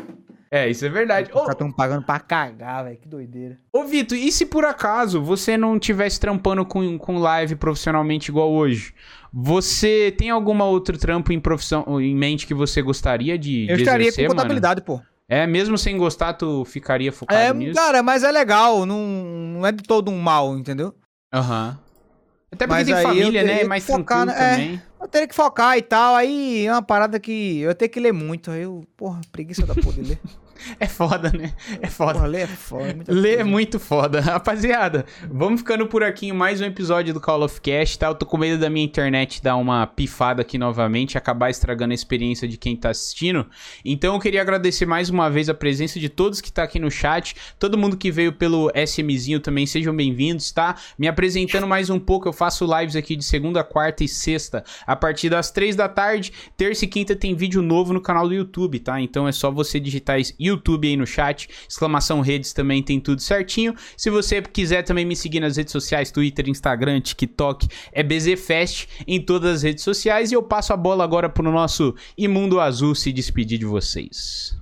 É, 0.56 0.70
isso 0.70 0.86
é 0.86 0.88
verdade. 0.88 1.30
Os 1.34 1.40
caras 1.40 1.56
tão 1.56 1.72
pagando 1.72 2.04
pra 2.04 2.20
cagar, 2.20 2.84
velho. 2.84 2.96
Que 2.96 3.08
doideira. 3.08 3.58
Ô, 3.72 3.82
Vitor, 3.82 4.16
e 4.16 4.30
se 4.30 4.46
por 4.46 4.64
acaso 4.64 5.20
você 5.20 5.56
não 5.56 5.80
tivesse 5.80 6.20
trampando 6.20 6.64
com, 6.64 6.96
com 6.96 7.18
live 7.18 7.56
profissionalmente 7.56 8.30
igual 8.30 8.52
hoje? 8.52 8.94
Você 9.32 10.14
tem 10.16 10.30
alguma 10.30 10.64
outro 10.64 10.96
trampo 10.96 11.32
em 11.32 11.40
profissão 11.40 12.00
em 12.00 12.14
mente 12.14 12.46
que 12.46 12.54
você 12.54 12.80
gostaria 12.80 13.36
de, 13.36 13.66
Eu 13.68 13.74
de 13.76 13.82
estaria 13.82 14.02
exercer, 14.06 14.26
com 14.26 14.28
mano? 14.28 14.40
contabilidade, 14.42 14.80
pô. 14.82 15.00
É, 15.28 15.44
mesmo 15.44 15.76
sem 15.76 15.98
gostar, 15.98 16.34
tu 16.34 16.64
ficaria 16.64 17.10
focado 17.10 17.40
É, 17.40 17.52
nisso? 17.52 17.74
cara, 17.74 18.00
mas 18.00 18.22
é 18.22 18.30
legal. 18.30 18.86
Não, 18.86 19.00
não 19.04 19.66
é 19.66 19.72
de 19.72 19.82
todo 19.82 20.08
um 20.08 20.20
mal, 20.20 20.56
entendeu? 20.56 20.94
Aham. 21.32 21.76
Até 22.52 22.68
porque 22.68 22.84
Mas 22.84 22.86
tem 22.86 23.02
família, 23.02 23.42
né? 23.42 23.62
É 23.62 23.64
mais 23.64 23.84
focar, 23.84 24.24
tranquilo? 24.24 24.30
É. 24.46 24.50
também. 24.54 24.82
Eu 25.00 25.08
teria 25.08 25.26
que 25.26 25.34
focar 25.34 25.76
e 25.76 25.82
tal. 25.82 26.14
Aí 26.14 26.64
é 26.64 26.70
uma 26.70 26.80
parada 26.80 27.18
que 27.18 27.58
eu 27.58 27.74
tenho 27.74 27.90
que 27.90 27.98
ler 27.98 28.12
muito. 28.12 28.52
Aí 28.52 28.62
eu, 28.62 28.84
porra, 28.96 29.20
preguiça 29.32 29.66
da 29.66 29.74
porra 29.74 29.94
de 29.94 30.10
ler. 30.10 30.20
É 30.78 30.86
foda, 30.86 31.30
né? 31.30 31.52
É 31.80 31.88
foda. 31.88 32.14
Porra, 32.14 32.26
ler 32.26 32.42
é 32.42 32.46
foda. 32.46 33.04
é 33.06 33.12
Lê 33.12 33.30
é 33.32 33.34
coisa. 33.36 33.50
muito 33.50 33.80
foda. 33.80 34.20
Rapaziada, 34.22 35.04
vamos 35.30 35.60
ficando 35.60 35.86
por 35.86 36.02
aqui 36.02 36.28
em 36.28 36.32
mais 36.32 36.60
um 36.60 36.64
episódio 36.64 37.12
do 37.12 37.20
Call 37.20 37.42
of 37.42 37.60
Cast, 37.60 37.98
tá? 37.98 38.06
Eu 38.06 38.14
tô 38.14 38.26
com 38.26 38.36
medo 38.38 38.60
da 38.60 38.70
minha 38.70 38.84
internet 38.84 39.42
dar 39.42 39.56
uma 39.56 39.86
pifada 39.86 40.42
aqui 40.42 40.58
novamente, 40.58 41.18
acabar 41.18 41.50
estragando 41.50 41.92
a 41.92 41.94
experiência 41.94 42.46
de 42.48 42.56
quem 42.56 42.76
tá 42.76 42.90
assistindo. 42.90 43.46
Então 43.84 44.14
eu 44.14 44.20
queria 44.20 44.40
agradecer 44.40 44.86
mais 44.86 45.10
uma 45.10 45.28
vez 45.30 45.48
a 45.48 45.54
presença 45.54 45.98
de 46.00 46.08
todos 46.08 46.40
que 46.40 46.52
tá 46.52 46.62
aqui 46.62 46.78
no 46.78 46.90
chat, 46.90 47.34
todo 47.58 47.78
mundo 47.78 47.96
que 47.96 48.10
veio 48.10 48.32
pelo 48.32 48.70
SMzinho 48.74 49.40
também, 49.40 49.66
sejam 49.66 49.94
bem-vindos, 49.94 50.50
tá? 50.52 50.76
Me 50.98 51.08
apresentando 51.08 51.66
mais 51.66 51.90
um 51.90 51.98
pouco, 51.98 52.28
eu 52.28 52.32
faço 52.32 52.66
lives 52.78 52.96
aqui 52.96 53.16
de 53.16 53.24
segunda, 53.24 53.62
quarta 53.64 54.04
e 54.04 54.08
sexta, 54.08 54.64
a 54.86 54.96
partir 54.96 55.28
das 55.28 55.50
três 55.50 55.76
da 55.76 55.88
tarde. 55.88 56.32
Terça 56.56 56.84
e 56.84 56.88
quinta 56.88 57.14
tem 57.16 57.34
vídeo 57.34 57.62
novo 57.62 57.92
no 57.92 58.00
canal 58.00 58.28
do 58.28 58.34
YouTube, 58.34 58.78
tá? 58.78 59.00
Então 59.00 59.26
é 59.28 59.32
só 59.32 59.50
você 59.50 59.78
digitar 59.80 60.18
YouTube 60.44 60.88
aí 60.88 60.96
no 60.96 61.06
chat, 61.06 61.48
exclamação 61.68 62.20
redes 62.20 62.52
também 62.52 62.82
tem 62.82 63.00
tudo 63.00 63.20
certinho. 63.20 63.74
Se 63.96 64.10
você 64.10 64.40
quiser 64.42 64.82
também 64.82 65.04
me 65.04 65.16
seguir 65.16 65.40
nas 65.40 65.56
redes 65.56 65.72
sociais, 65.72 66.10
Twitter, 66.10 66.48
Instagram, 66.48 67.00
TikTok, 67.00 67.68
é 67.92 68.02
BZFest 68.02 68.88
em 69.06 69.20
todas 69.20 69.56
as 69.56 69.62
redes 69.62 69.84
sociais. 69.84 70.30
E 70.30 70.34
eu 70.34 70.42
passo 70.42 70.72
a 70.72 70.76
bola 70.76 71.04
agora 71.04 71.28
pro 71.28 71.50
nosso 71.50 71.94
Imundo 72.16 72.60
Azul 72.60 72.94
se 72.94 73.12
despedir 73.12 73.58
de 73.58 73.66
vocês. 73.66 74.56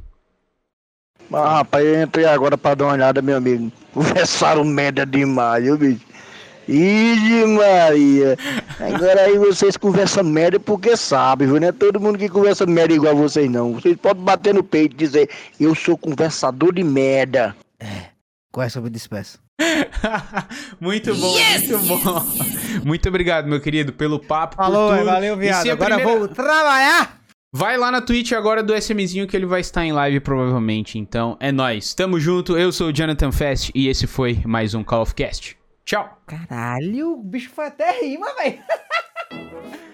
Ah, 1.32 1.58
rapaz, 1.58 1.84
eu 1.84 2.02
entrei 2.02 2.26
agora 2.26 2.58
pra 2.58 2.74
dar 2.74 2.84
uma 2.84 2.92
olhada, 2.92 3.22
meu 3.22 3.36
amigo. 3.36 3.72
Conversaram 3.92 4.64
merda 4.64 5.06
demais, 5.06 5.64
viu, 5.64 5.78
bicho? 5.78 6.11
Ih, 6.68 7.44
Maria. 7.46 8.36
Agora 8.80 9.22
aí 9.22 9.36
vocês 9.38 9.76
conversam 9.76 10.24
merda 10.24 10.58
porque 10.60 10.96
sabem, 10.96 11.48
viu? 11.48 11.60
Não 11.60 11.68
é 11.68 11.72
todo 11.72 12.00
mundo 12.00 12.18
que 12.18 12.28
conversa 12.28 12.64
merda 12.66 12.94
igual 12.94 13.16
vocês, 13.16 13.50
não. 13.50 13.74
Vocês 13.74 13.96
podem 13.96 14.22
bater 14.22 14.54
no 14.54 14.62
peito 14.62 14.94
e 14.94 14.98
dizer, 14.98 15.28
eu 15.60 15.74
sou 15.74 15.96
conversador 15.98 16.72
de 16.74 16.84
merda. 16.84 17.54
Com 18.52 18.62
essa 18.62 18.78
eu 18.78 18.82
me 18.82 18.90
despeço. 18.90 19.38
muito 20.80 21.14
bom, 21.14 21.36
Yes! 21.36 21.68
muito 21.70 22.04
bom. 22.04 22.22
Muito 22.84 23.08
obrigado, 23.08 23.46
meu 23.48 23.60
querido, 23.60 23.92
pelo 23.92 24.18
papo. 24.18 24.56
por 24.56 24.62
Falou, 24.64 24.92
tudo. 24.94 25.04
valeu, 25.04 25.36
viado. 25.36 25.68
Agora 25.70 25.94
eu 25.94 25.98
primeira- 25.98 26.18
vou 26.20 26.28
trabalhar. 26.28 27.18
Vai 27.54 27.76
lá 27.76 27.90
na 27.90 28.00
Twitch 28.00 28.32
agora 28.32 28.62
do 28.62 28.74
SMzinho 28.74 29.26
que 29.26 29.36
ele 29.36 29.44
vai 29.46 29.60
estar 29.60 29.84
em 29.84 29.92
live 29.92 30.20
provavelmente. 30.20 30.98
Então 30.98 31.36
é 31.38 31.52
nóis. 31.52 31.92
Tamo 31.92 32.18
junto. 32.18 32.56
Eu 32.56 32.72
sou 32.72 32.88
o 32.88 32.92
Jonathan 32.92 33.30
Fest 33.30 33.70
e 33.74 33.88
esse 33.88 34.06
foi 34.06 34.40
mais 34.46 34.72
um 34.74 34.82
Call 34.82 35.02
of 35.02 35.14
Cast. 35.14 35.56
Tchau. 35.84 36.22
Caralho, 36.26 37.12
o 37.12 37.22
bicho 37.22 37.50
foi 37.50 37.66
até 37.66 38.00
rima, 38.00 38.32
velho. 38.34 38.62